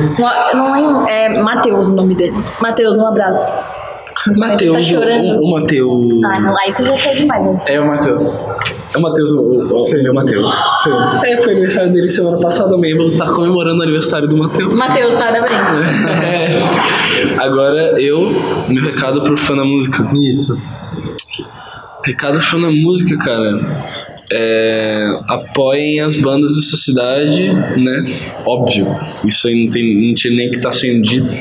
Eu 0.53 0.57
não 0.57 0.73
lembro. 0.73 1.07
É 1.09 1.39
Matheus 1.41 1.89
o 1.89 1.95
nome 1.95 2.15
dele. 2.15 2.35
Matheus, 2.61 2.97
um 2.97 3.07
abraço. 3.07 3.55
Matheus, 4.37 4.77
Tá 4.77 4.83
chorando. 4.83 5.41
o, 5.41 5.47
o 5.47 5.51
Matheus. 5.53 6.07
Ah, 6.25 6.41
não, 6.41 6.51
aí 6.59 6.73
tu 6.75 6.85
já 6.85 6.93
tá 6.99 7.13
demais, 7.15 7.47
então. 7.47 7.61
É 7.75 7.81
o 7.81 7.87
Matheus. 7.87 8.39
É 8.93 8.99
o 8.99 9.01
Matheus, 9.01 9.31
o, 9.31 9.41
o, 9.41 9.77
o 9.77 10.03
meu 10.03 10.13
Matheus. 10.13 10.51
Sim. 10.83 10.91
É, 11.25 11.37
foi 11.37 11.53
aniversário 11.53 11.93
dele 11.93 12.09
semana 12.09 12.39
passada 12.41 12.71
também. 12.71 12.97
Vamos 12.97 13.13
estar 13.13 13.31
comemorando 13.31 13.79
o 13.79 13.83
aniversário 13.83 14.29
do 14.29 14.37
Matheus. 14.37 14.75
Matheus, 14.75 15.15
parabéns. 15.15 15.51
É. 16.23 17.39
Agora 17.39 18.01
eu, 18.01 18.21
meu 18.69 18.85
recado 18.85 19.23
pro 19.23 19.37
fã 19.37 19.55
da 19.55 19.65
música. 19.65 20.11
Isso. 20.15 20.61
Recado 22.05 22.41
fã 22.41 22.61
da 22.61 22.71
música, 22.71 23.17
cara. 23.19 23.61
É, 24.33 25.21
apoiem 25.29 26.01
as 26.01 26.17
bandas 26.17 26.57
da 26.57 26.63
sua 26.63 26.79
cidade, 26.79 27.53
né? 27.53 28.33
Óbvio. 28.45 28.89
Isso 29.25 29.47
aí 29.47 29.65
não, 29.65 29.71
tem, 29.71 30.09
não 30.09 30.15
tinha 30.15 30.35
nem 30.35 30.51
que 30.51 30.59
tá 30.59 30.73
sendo 30.73 31.03
dito. 31.03 31.33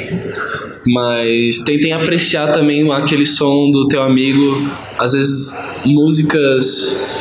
Mas 0.88 1.60
tentem 1.60 1.94
apreciar 1.94 2.52
também 2.52 2.92
aquele 2.92 3.26
som 3.26 3.72
do 3.72 3.88
teu 3.88 4.04
amigo. 4.04 4.70
Às 4.98 5.14
vezes, 5.14 5.54
músicas 5.86 7.19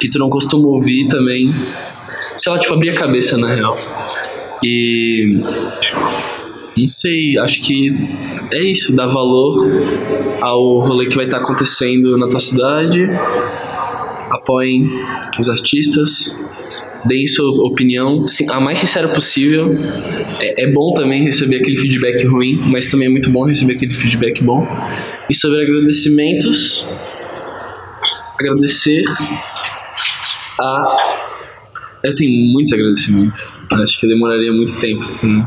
que 0.00 0.08
tu 0.08 0.18
não 0.18 0.30
costuma 0.30 0.66
ouvir 0.66 1.06
também. 1.06 1.54
Sei 2.38 2.50
lá, 2.50 2.58
tipo, 2.58 2.72
abrir 2.72 2.90
a 2.90 2.94
cabeça, 2.94 3.36
na 3.36 3.54
real. 3.54 3.76
E. 4.64 5.38
Não 6.76 6.86
sei, 6.86 7.36
acho 7.36 7.60
que 7.60 7.92
é 8.52 8.62
isso, 8.62 8.94
dar 8.94 9.08
valor 9.08 9.68
ao 10.40 10.80
rolê 10.80 11.06
que 11.06 11.16
vai 11.16 11.26
estar 11.26 11.38
acontecendo 11.38 12.16
na 12.16 12.26
tua 12.26 12.40
cidade. 12.40 13.06
Apoiem 14.30 14.88
os 15.38 15.50
artistas, 15.50 16.48
deem 17.04 17.26
sua 17.26 17.66
opinião, 17.66 18.24
a 18.50 18.60
mais 18.60 18.78
sincera 18.78 19.08
possível. 19.08 19.66
É, 20.38 20.64
é 20.64 20.72
bom 20.72 20.94
também 20.94 21.22
receber 21.22 21.56
aquele 21.56 21.76
feedback 21.76 22.24
ruim, 22.24 22.56
mas 22.66 22.86
também 22.86 23.08
é 23.08 23.10
muito 23.10 23.30
bom 23.30 23.44
receber 23.44 23.74
aquele 23.74 23.92
feedback 23.92 24.42
bom. 24.42 24.66
E 25.28 25.34
sobre 25.34 25.62
agradecimentos, 25.62 26.88
agradecer 28.38 29.04
a. 30.60 30.96
Eu 32.02 32.14
tenho 32.14 32.52
muitos 32.52 32.72
agradecimentos. 32.72 33.60
Acho 33.72 34.00
que 34.00 34.06
demoraria 34.06 34.52
muito 34.52 34.74
tempo. 34.78 35.04
né? 35.26 35.46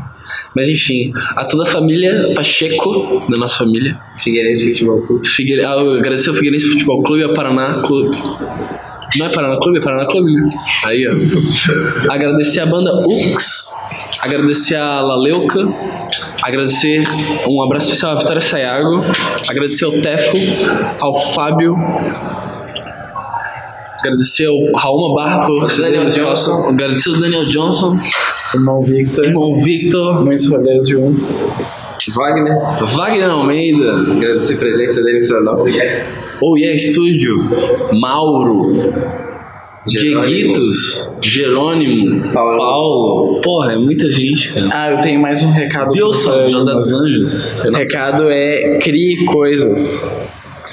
Mas 0.54 0.68
enfim, 0.68 1.12
a 1.36 1.44
toda 1.44 1.64
a 1.64 1.66
família 1.66 2.32
Pacheco, 2.34 3.24
da 3.28 3.36
nossa 3.36 3.58
família. 3.58 3.98
Figueirense 4.18 4.68
Futebol 4.70 5.02
Clube. 5.02 5.26
Figueire... 5.28 5.64
Ah, 5.64 5.74
eu 5.74 5.94
agradecer 5.94 6.28
ao 6.30 6.34
Figueirense 6.34 6.68
Futebol 6.68 7.02
Clube 7.02 7.22
e 7.22 7.24
ao 7.24 7.34
Paraná 7.34 7.82
Clube. 7.82 8.16
Não 9.18 9.26
é 9.26 9.28
Paraná 9.28 9.58
Clube, 9.60 9.78
é 9.78 9.80
Paraná 9.80 10.06
Clube, 10.06 10.32
né? 10.32 10.48
Aí, 10.86 11.06
ó. 11.06 11.12
Agradecer 12.12 12.60
a 12.60 12.66
banda 12.66 12.92
Ux. 13.06 13.72
Agradecer 14.20 14.76
a 14.76 15.00
Laleuca. 15.00 15.60
Agradecer 16.42 17.04
um 17.48 17.62
abraço 17.62 17.88
especial 17.88 18.12
à 18.12 18.14
Vitória 18.16 18.40
Sayago. 18.40 19.04
Agradecer 19.48 19.84
ao 19.84 19.92
Tefo, 19.92 20.36
ao 21.00 21.14
Fábio. 21.32 21.74
Agradecer 24.04 24.44
ao 24.44 24.72
Raul 24.72 25.14
Barra 25.14 25.46
por 25.46 25.66
Daniel 25.78 26.06
Johnson. 26.08 26.68
Agradecer 26.68 27.08
ao 27.08 27.20
Daniel 27.20 27.44
Johnson. 27.46 27.98
Irmão 28.54 28.82
Victor. 28.82 29.24
Irmão 29.24 29.54
Victor. 29.62 30.22
Muitos 30.22 30.46
rolês 30.46 30.86
juntos. 30.86 31.50
Wagner. 32.14 32.54
Wagner 32.84 33.30
Almeida. 33.30 33.92
Agradecer 34.12 34.54
a 34.54 34.58
presença 34.58 35.02
dele 35.02 35.20
em 35.20 35.26
Florianópolis. 35.26 35.82
Oh 36.42 36.58
Yeah 36.58 36.78
Studio, 36.78 37.36
Mauro. 37.94 38.92
Dieguitos, 39.86 41.18
Jerônimo, 41.22 42.32
Paulo. 42.32 42.56
Paulo. 42.56 43.40
Porra, 43.42 43.72
é 43.74 43.76
muita 43.76 44.10
gente, 44.10 44.52
cara. 44.52 44.68
Ah, 44.72 44.90
eu 44.92 45.00
tenho 45.00 45.20
mais 45.20 45.42
um 45.42 45.50
recado. 45.50 45.92
Wilson, 45.92 46.48
José 46.48 46.74
dos 46.74 46.92
Anjos. 46.92 47.64
O 47.64 47.70
recado 47.70 48.30
é 48.30 48.78
crie 48.82 49.26
coisas. 49.26 50.16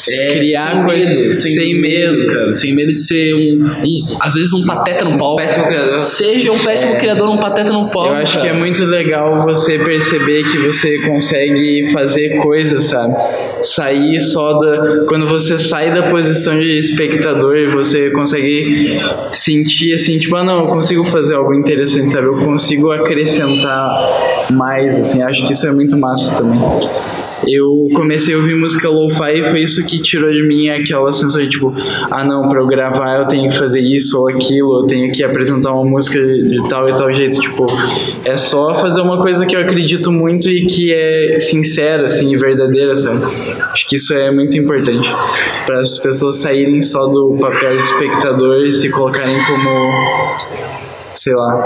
É, 0.10 0.28
Criar 0.38 0.72
sem 0.74 0.84
coisas 0.86 1.10
medo, 1.10 1.34
sem, 1.34 1.82
medo, 1.82 2.28
cara. 2.28 2.54
Sem 2.54 2.74
medo 2.76 2.88
de 2.92 2.98
ser 2.98 3.34
um, 3.36 3.64
um- 3.84 4.18
às 4.22 4.34
vezes 4.36 4.54
um 4.54 4.66
pateta 4.66 5.04
no 5.06 5.18
palco. 5.18 5.38
Péssimo 5.38 5.66
criador. 5.68 6.00
Seja 6.00 6.52
um 6.52 6.60
péssimo 6.60 6.96
criador, 6.98 7.30
um 7.30 7.38
pateta 7.38 7.72
no 7.74 7.90
palco. 7.90 8.10
Eu 8.10 8.16
acho 8.16 8.40
que 8.40 8.46
é 8.46 8.50
cara. 8.50 8.60
muito 8.60 8.86
legal 8.86 9.44
você 9.44 9.78
perceber 9.80 10.44
que 10.46 10.58
você 10.60 11.00
consegue 11.00 11.92
fazer 11.92 12.38
coisas, 12.42 12.86
sabe? 12.86 13.14
Sair 13.62 14.20
só 14.22 14.54
da. 14.60 15.06
Quando 15.08 15.28
você 15.28 15.60
sai 15.60 15.94
da 15.94 16.10
posição 16.10 16.58
de 16.60 16.78
espectador 16.78 17.58
e 17.58 17.68
você 17.68 18.10
consegue 18.12 19.00
sentir 19.32 19.94
assim, 19.94 20.18
tipo, 20.18 20.36
ah, 20.36 20.44
não, 20.44 20.66
eu 20.66 20.68
consigo 20.68 21.04
fazer 21.04 21.36
algo 21.36 21.54
interessante, 21.54 22.12
sabe? 22.12 22.28
Eu 22.28 22.38
consigo 22.46 22.92
acrescentar 22.92 24.48
mais, 24.52 24.98
assim. 24.98 25.22
Acho 25.22 25.46
que 25.46 25.54
isso 25.54 25.68
é 25.68 25.72
muito 25.72 25.98
massa 25.98 26.38
também. 26.38 26.60
Eu 27.48 27.88
comecei 27.94 28.34
a 28.34 28.38
ouvir 28.38 28.56
música 28.56 28.90
lo-fi 28.90 29.40
e 29.40 29.44
foi 29.44 29.62
isso 29.62 29.86
que 29.86 30.02
tirou 30.02 30.32
de 30.32 30.48
mim 30.48 30.70
aquela 30.70 31.12
sensação 31.12 31.42
de 31.42 31.50
tipo, 31.50 31.74
ah 32.10 32.24
não, 32.24 32.48
pra 32.48 32.60
eu 32.60 32.68
gravar 32.68 33.20
eu 33.20 33.28
tenho 33.28 33.50
que 33.50 33.58
fazer 33.58 33.82
isso 33.82 34.20
ou 34.20 34.30
aquilo, 34.30 34.82
eu 34.82 34.88
tenho 34.88 35.12
que 35.12 35.24
apresentar 35.24 35.72
uma 35.74 35.86
música 35.86 36.20
de 36.20 36.58
tal 36.68 36.86
e 36.88 36.94
tal 36.94 37.12
jeito, 37.12 37.40
tipo, 37.40 37.66
é 38.26 38.36
só 38.36 38.74
fazer 38.76 39.02
uma 39.02 39.22
coisa 39.22 39.46
que 39.46 39.56
eu 39.56 39.62
acredito 39.62 40.12
muito 40.12 40.50
e 40.50 40.66
que 40.66 40.94
é 40.94 41.40
sincera, 41.40 42.06
assim, 42.06 42.36
verdadeira, 42.38 42.96
sabe? 42.96 43.26
Acho 43.72 43.88
que 43.88 43.96
isso 43.96 44.14
é 44.14 44.32
muito 44.32 44.58
importante 44.58 45.10
para 45.66 45.80
as 45.80 45.98
pessoas 46.00 46.38
saírem 46.38 46.82
só 46.82 47.08
do 47.08 47.38
papel 47.40 47.78
de 47.78 47.84
espectador 47.84 48.66
e 48.66 48.72
se 48.72 48.90
colocarem 48.90 49.38
como 49.46 49.92
sei 51.16 51.34
lá, 51.34 51.64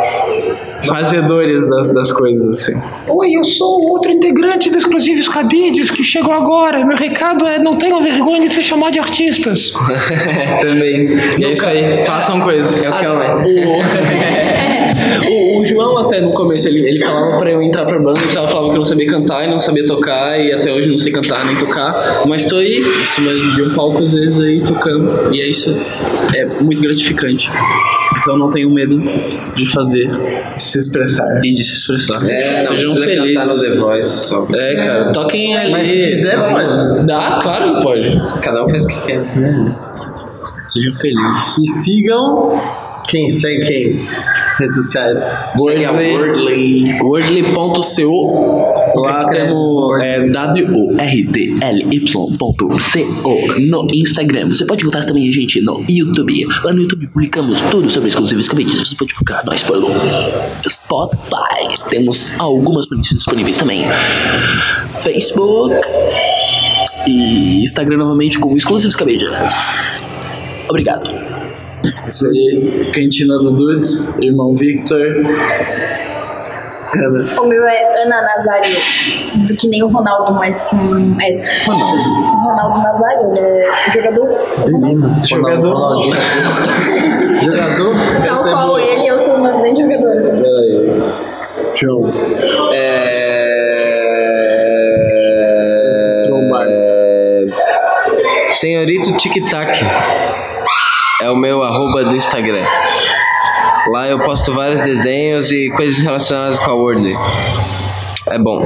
fazedores 0.88 1.70
das, 1.70 1.94
das 1.94 2.12
coisas, 2.12 2.48
assim. 2.50 2.80
Oi, 3.08 3.32
eu 3.34 3.44
sou 3.44 3.90
outro 3.90 4.12
integrante 4.12 4.70
do 4.70 4.78
Exclusivos 4.78 5.28
Cabides 5.28 5.92
que 5.92 6.04
chegou 6.04 6.34
agora. 6.34 6.86
Meu 6.86 6.98
recado 6.98 7.48
é 7.48 7.60
não 7.60 7.76
tenham 7.78 8.02
vergonha 8.02 8.48
de 8.48 8.56
se 8.56 8.64
chamar 8.64 8.92
de 8.92 9.00
artistas. 9.00 9.74
Também. 10.62 11.08
E 11.40 11.46
é 11.46 11.52
isso 11.52 11.66
aí, 11.66 12.04
façam 12.06 12.40
coisas. 12.42 12.84
É 12.84 12.90
o 12.90 12.94
que 12.94 13.06
é, 13.06 14.45
O, 15.66 15.76
João 15.76 15.98
até 15.98 16.22
no 16.22 16.32
começo 16.32 16.68
ele, 16.68 16.88
ele 16.88 17.00
falava 17.04 17.38
pra 17.40 17.52
eu 17.52 17.62
entrar 17.62 17.86
pra 17.86 18.00
banda 18.00 18.20
e 18.20 18.34
tal, 18.34 18.48
falava 18.48 18.68
que 18.70 18.76
eu 18.76 18.80
não 18.80 18.86
sabia 18.86 19.08
cantar 19.08 19.46
e 19.46 19.48
não 19.50 19.60
sabia 19.60 19.86
tocar 19.86 20.40
e 20.40 20.54
até 20.54 20.72
hoje 20.72 20.90
não 20.90 20.98
sei 20.98 21.12
cantar 21.12 21.46
nem 21.46 21.58
tocar, 21.58 22.24
mas 22.28 22.44
tô 22.46 22.58
aí 22.58 22.80
em 23.00 23.04
cima 23.04 23.34
de 23.34 23.62
um 23.64 23.74
palco 23.76 24.02
às 24.04 24.14
vezes 24.14 24.40
aí 24.40 24.62
tocando 24.62 25.34
e 25.34 25.42
é 25.42 25.50
isso, 25.50 25.72
é 26.34 26.46
muito 26.62 26.82
gratificante. 26.82 27.50
Então 28.20 28.38
não 28.38 28.50
tenho 28.50 28.70
medo 28.72 29.04
de 29.56 29.66
fazer 29.72 30.10
Se 30.56 30.80
expressar. 30.80 31.42
e 31.44 31.54
de 31.54 31.64
se 31.64 31.74
expressar. 31.74 32.28
É, 32.28 32.64
não 32.64 32.72
Sejam 32.72 32.94
precisa 32.96 33.06
felizes. 33.06 33.36
cantar 33.36 33.54
no 33.54 33.62
The 33.62 33.76
Voice 33.76 34.10
só. 34.28 34.48
É, 34.56 34.76
cara, 34.76 35.12
toquem 35.12 35.56
ali. 35.56 35.72
Mas 35.72 35.88
se 35.88 35.94
quiser, 36.08 36.50
pode. 36.50 37.06
Dá, 37.06 37.40
claro 37.44 37.76
que 37.76 37.84
pode. 37.84 38.22
Cada 38.42 38.64
um 38.64 38.70
faz 38.70 38.84
o 38.84 38.88
que 38.88 39.02
quer. 39.06 39.22
Sejam 40.66 40.94
felizes. 41.00 41.58
E 41.60 41.68
sigam. 41.68 42.62
Quem 43.08 43.30
segue 43.30 43.66
quem? 43.66 44.08
Redes 44.58 44.76
sociais. 44.76 45.22
A 45.34 45.54
Wordly. 45.58 47.00
Wordly.co. 47.02 48.76
Lá 48.96 49.28
temos 49.30 50.02
é, 50.02 50.28
W-O-R-D-L-Y.co 50.30 51.56
no 53.60 53.88
Instagram. 53.94 54.50
Você 54.50 54.66
pode 54.66 54.84
encontrar 54.84 55.06
também 55.06 55.28
a 55.28 55.32
gente 55.32 55.60
no 55.62 55.84
YouTube. 55.90 56.46
Lá 56.64 56.72
no 56.72 56.82
YouTube 56.82 57.08
publicamos 57.08 57.60
tudo 57.62 57.90
sobre 57.90 58.10
exclusivos 58.10 58.48
cabides. 58.48 58.80
Você 58.88 58.96
pode 58.96 59.14
procurar 59.14 59.44
nós 59.46 59.62
pelo 59.64 59.90
Spotify. 60.68 61.76
Temos 61.90 62.32
algumas 62.40 62.86
playlists 62.86 63.18
disponíveis 63.18 63.58
também. 63.58 63.86
Facebook 65.04 65.76
e 67.08 67.62
Instagram 67.64 67.98
novamente 67.98 68.40
com 68.40 68.56
exclusivos 68.56 68.96
cabides. 68.96 69.28
Obrigado. 70.70 71.35
Isso 72.08 72.28
aí, 72.28 72.92
Cantina 72.94 73.38
do 73.38 73.52
Dudes, 73.52 74.20
irmão 74.20 74.54
Victor. 74.54 75.02
Ana. 76.96 77.42
O 77.42 77.48
meu 77.48 77.64
é 77.66 78.04
Ana 78.04 78.22
Nazário, 78.22 78.74
do 79.48 79.56
que 79.56 79.68
nem 79.68 79.84
o 79.84 79.88
Ronaldo, 79.88 80.34
mas 80.34 80.62
com 80.64 81.20
S. 81.20 81.56
Ronaldo. 81.66 82.04
Ronaldo 82.44 82.80
Nazário, 82.80 83.34
ele 83.36 83.40
é 83.40 83.92
jogador. 83.92 84.30
Jogador. 85.26 85.74
Ronaldinho. 85.74 86.16
Jogador. 87.36 87.96
Tal 88.26 88.44
qual 88.44 88.80
ele, 88.80 89.10
eu 89.10 89.20
sou 89.20 89.36
uma 89.36 89.52
grande 89.52 89.82
jogadora 89.82 90.22
também. 90.22 91.14
João. 91.76 92.14
É... 92.74 93.56
Senhorito 98.52 99.18
Tic 99.18 99.34
Tac. 99.50 99.78
É 101.26 101.30
o 101.32 101.36
meu 101.36 101.64
arroba 101.64 102.04
do 102.06 102.16
Instagram. 102.16 102.64
Lá 103.92 104.08
eu 104.08 104.20
posto 104.20 104.54
vários 104.54 104.82
desenhos 104.82 105.52
e 105.52 105.70
coisas 105.72 106.00
relacionadas 106.00 106.60
com 106.60 106.70
a 106.70 106.74
Word. 106.76 107.16
É 108.30 108.38
bom. 108.38 108.64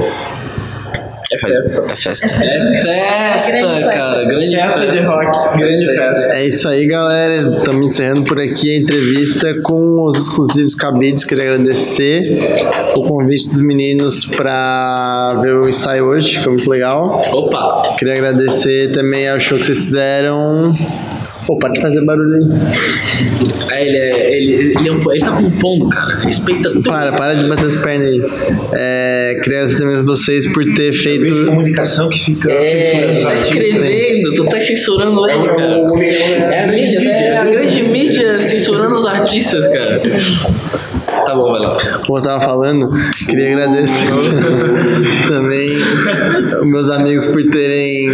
É 1.32 1.38
festa. 1.38 1.84
É 1.88 1.96
festa. 1.96 2.26
É 2.26 2.28
festa, 2.28 3.50
Grande 3.52 3.72
festa. 3.84 3.88
cara. 3.92 4.24
Grande 4.26 4.56
Festa 4.56 4.78
festa. 4.80 4.92
de 4.92 4.98
rock, 5.06 5.58
grande 5.58 5.86
festa. 5.96 6.34
É 6.34 6.46
isso 6.46 6.68
aí, 6.68 6.86
galera. 6.86 7.36
Estamos 7.58 7.92
encerrando 7.92 8.24
por 8.24 8.38
aqui 8.40 8.74
a 8.74 8.76
entrevista 8.78 9.54
com 9.62 10.04
os 10.04 10.16
exclusivos 10.16 10.74
cabides. 10.74 11.24
Queria 11.24 11.44
agradecer 11.52 12.38
o 12.96 13.02
convite 13.04 13.46
dos 13.46 13.60
meninos 13.60 14.24
para 14.26 15.38
ver 15.40 15.54
o 15.54 15.68
ensaio 15.68 16.04
hoje, 16.06 16.40
foi 16.42 16.52
muito 16.52 16.68
legal. 16.68 17.22
Opa! 17.32 17.82
Queria 17.96 18.14
agradecer 18.14 18.90
também 18.90 19.28
ao 19.28 19.38
show 19.38 19.56
que 19.58 19.64
vocês 19.66 19.78
fizeram. 19.78 20.74
Pô, 21.50 21.58
para 21.58 21.72
de 21.72 21.80
fazer 21.80 22.04
barulho 22.04 22.36
aí. 22.36 22.44
É, 23.72 23.82
ele, 23.84 23.96
é, 23.96 24.36
ele, 24.36 24.52
ele, 24.78 24.88
é 24.88 24.92
um, 24.92 25.00
ele 25.10 25.18
tá 25.20 25.32
compondo, 25.32 25.88
cara. 25.88 26.14
Respeita 26.20 26.70
tudo. 26.70 26.88
Para, 26.88 27.10
para 27.10 27.34
de 27.34 27.48
bater 27.48 27.66
as 27.66 27.76
pernas 27.76 28.06
aí. 28.06 28.22
É, 28.72 29.40
queria 29.42 29.58
agradecer 29.58 29.82
também 29.82 29.96
a 29.96 30.02
vocês 30.02 30.46
por 30.52 30.62
ter 30.62 30.76
Meio 30.76 30.92
de 30.92 30.98
feito. 31.02 31.46
comunicação 31.46 32.08
que 32.08 32.20
fica 32.20 32.52
É, 32.52 32.66
censurando 32.66 33.22
tá 33.22 33.34
escrevendo, 33.34 34.34
tu 34.34 34.44
tá 34.44 34.60
censurando 34.60 35.28
ele, 35.28 35.48
cara. 35.48 36.54
É 36.54 36.62
a 36.62 36.66
mídia, 36.68 37.10
é 37.10 37.36
a 37.38 37.44
grande 37.44 37.82
mídia 37.82 38.38
censurando 38.40 38.94
os 38.94 39.06
artistas, 39.06 39.66
cara. 39.66 40.00
Tá 41.06 41.34
bom, 41.34 41.50
vai 41.50 41.60
lá. 41.60 41.98
Como 42.06 42.18
eu 42.18 42.22
tava 42.22 42.40
falando, 42.40 42.88
queria 43.28 43.48
agradecer 43.48 44.06
também 45.28 45.70
meus 46.64 46.88
amigos 46.88 47.26
por 47.26 47.42
terem 47.50 48.08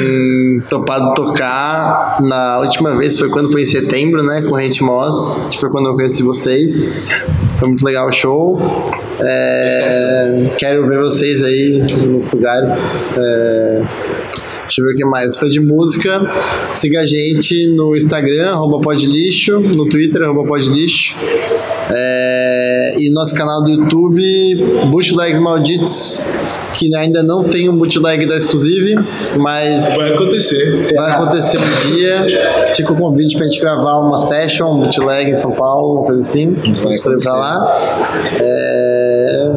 topado 0.60 1.14
tocar 1.14 2.18
na 2.22 2.60
última 2.60 2.96
vez, 2.96 3.18
foi 3.18 3.28
quando 3.30 3.50
foi 3.52 3.62
em 3.62 3.66
setembro, 3.66 4.22
né, 4.22 4.42
com 4.42 4.56
Hate 4.56 4.82
Moss, 4.82 5.40
que 5.50 5.58
foi 5.58 5.70
quando 5.70 5.86
eu 5.88 5.94
conheci 5.94 6.22
vocês. 6.22 6.90
Foi 7.58 7.68
muito 7.68 7.84
legal 7.84 8.08
o 8.08 8.12
show. 8.12 8.60
É, 9.20 10.50
quero 10.58 10.86
ver 10.86 10.98
vocês 10.98 11.42
aí 11.42 11.78
nos 12.06 12.32
lugares. 12.32 13.08
É, 13.16 13.82
Deixa 14.66 14.80
eu 14.80 14.86
ver 14.86 14.92
o 14.92 14.96
que 14.96 15.04
mais. 15.04 15.36
Foi 15.36 15.48
de 15.48 15.60
música. 15.60 16.20
Siga 16.70 17.00
a 17.00 17.06
gente 17.06 17.68
no 17.68 17.96
Instagram, 17.96 18.50
arroba 18.50 18.80
podlixo, 18.80 19.60
no 19.60 19.88
Twitter, 19.88 20.22
arroba 20.22 20.44
podlixo. 20.46 21.14
É, 21.88 22.94
e 22.98 23.10
nosso 23.12 23.34
canal 23.34 23.62
do 23.62 23.70
YouTube, 23.70 24.56
Bootlegs 24.90 25.38
Malditos, 25.38 26.22
que 26.74 26.94
ainda 26.96 27.22
não 27.22 27.44
tem 27.44 27.68
um 27.68 27.76
bootleg 27.76 28.26
da 28.26 28.36
Exclusive, 28.36 28.96
mas 29.38 29.94
Vai 29.96 30.12
acontecer. 30.14 30.92
vai 30.94 31.12
acontecer 31.12 31.58
um 31.58 31.90
dia. 31.90 32.26
Fica 32.74 32.92
o 32.92 32.96
convite 32.96 33.36
pra 33.36 33.46
gente 33.46 33.60
gravar 33.60 34.00
uma 34.00 34.18
session, 34.18 34.66
um 34.72 34.80
bootleg 34.80 35.30
em 35.30 35.34
São 35.34 35.52
Paulo, 35.52 35.98
uma 36.00 36.06
coisa 36.06 36.20
assim. 36.22 36.50
Vamos 36.82 37.00
pra 37.00 37.32
lá. 37.34 37.78
É, 38.40 39.52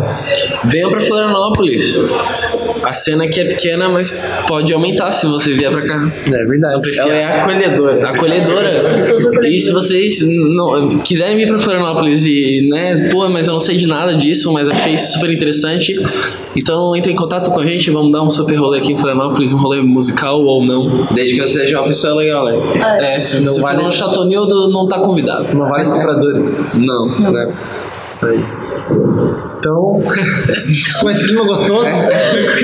Venham 0.65 0.91
pra 0.91 1.01
Florianópolis. 1.01 1.97
A 2.89 2.93
cena 2.93 3.25
aqui 3.25 3.39
é 3.39 3.45
pequena, 3.45 3.87
mas 3.87 4.11
pode 4.47 4.73
aumentar 4.73 5.11
se 5.11 5.27
você 5.27 5.53
vier 5.53 5.71
pra 5.71 5.83
cá. 5.85 6.11
é 6.25 6.45
verdade. 6.45 6.81
Ela 6.97 7.13
é 7.13 7.23
acolhedora. 7.39 8.09
Acolhedora. 8.09 8.81
E 9.47 9.59
se 9.59 9.71
vocês 9.71 10.23
não, 10.27 10.87
quiserem 11.03 11.37
vir 11.37 11.47
pra 11.47 11.59
Florianópolis 11.59 12.25
e, 12.25 12.67
né, 12.67 13.09
pô, 13.11 13.29
mas 13.29 13.45
eu 13.45 13.53
não 13.53 13.59
sei 13.59 13.77
de 13.77 13.85
nada 13.85 14.15
disso, 14.15 14.51
mas 14.51 14.67
achei 14.67 14.95
isso 14.95 15.13
super 15.13 15.31
interessante, 15.31 15.93
então 16.55 16.95
entre 16.95 17.11
em 17.11 17.15
contato 17.15 17.51
com 17.51 17.59
a 17.59 17.63
gente, 17.63 17.91
vamos 17.91 18.11
dar 18.11 18.23
um 18.23 18.29
super 18.31 18.55
rolê 18.55 18.79
aqui 18.79 18.93
em 18.93 18.97
Florianópolis, 18.97 19.53
um 19.53 19.57
rolê 19.57 19.81
musical 19.83 20.41
ou 20.41 20.65
não. 20.65 21.07
Desde 21.13 21.35
que 21.35 21.41
você 21.47 21.59
seja 21.59 21.77
uma 21.79 21.87
pessoa 21.87 22.15
legal, 22.15 22.45
né? 22.45 23.13
É, 23.13 23.19
se 23.19 23.39
não 23.41 23.55
vale- 23.61 23.77
for 23.81 23.87
um 23.87 23.91
Chatonildo, 23.91 24.67
não 24.71 24.87
tá 24.87 24.99
convidado. 24.99 25.55
Não 25.55 25.69
vale 25.69 25.83
estupradores. 25.83 26.65
Não. 26.73 27.05
Né? 27.31 27.53
Isso 28.09 28.25
aí. 28.25 28.43
Então, 29.59 30.01
com 31.01 31.09
esse 31.09 31.25
clima 31.25 31.43
gostoso, 31.45 31.89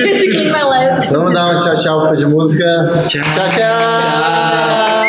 Esse 0.06 0.30
clima 0.30 0.58
é 0.60 0.64
leve. 0.66 1.08
vamos 1.12 1.34
dar 1.34 1.56
um 1.56 1.60
tchau 1.60 1.76
tchau 1.76 2.00
pro 2.00 2.10
fã 2.10 2.16
de 2.16 2.26
música. 2.26 2.66
Tchau, 3.08 3.22
tchau. 3.54 5.06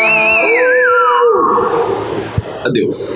Adeus. 2.65 3.13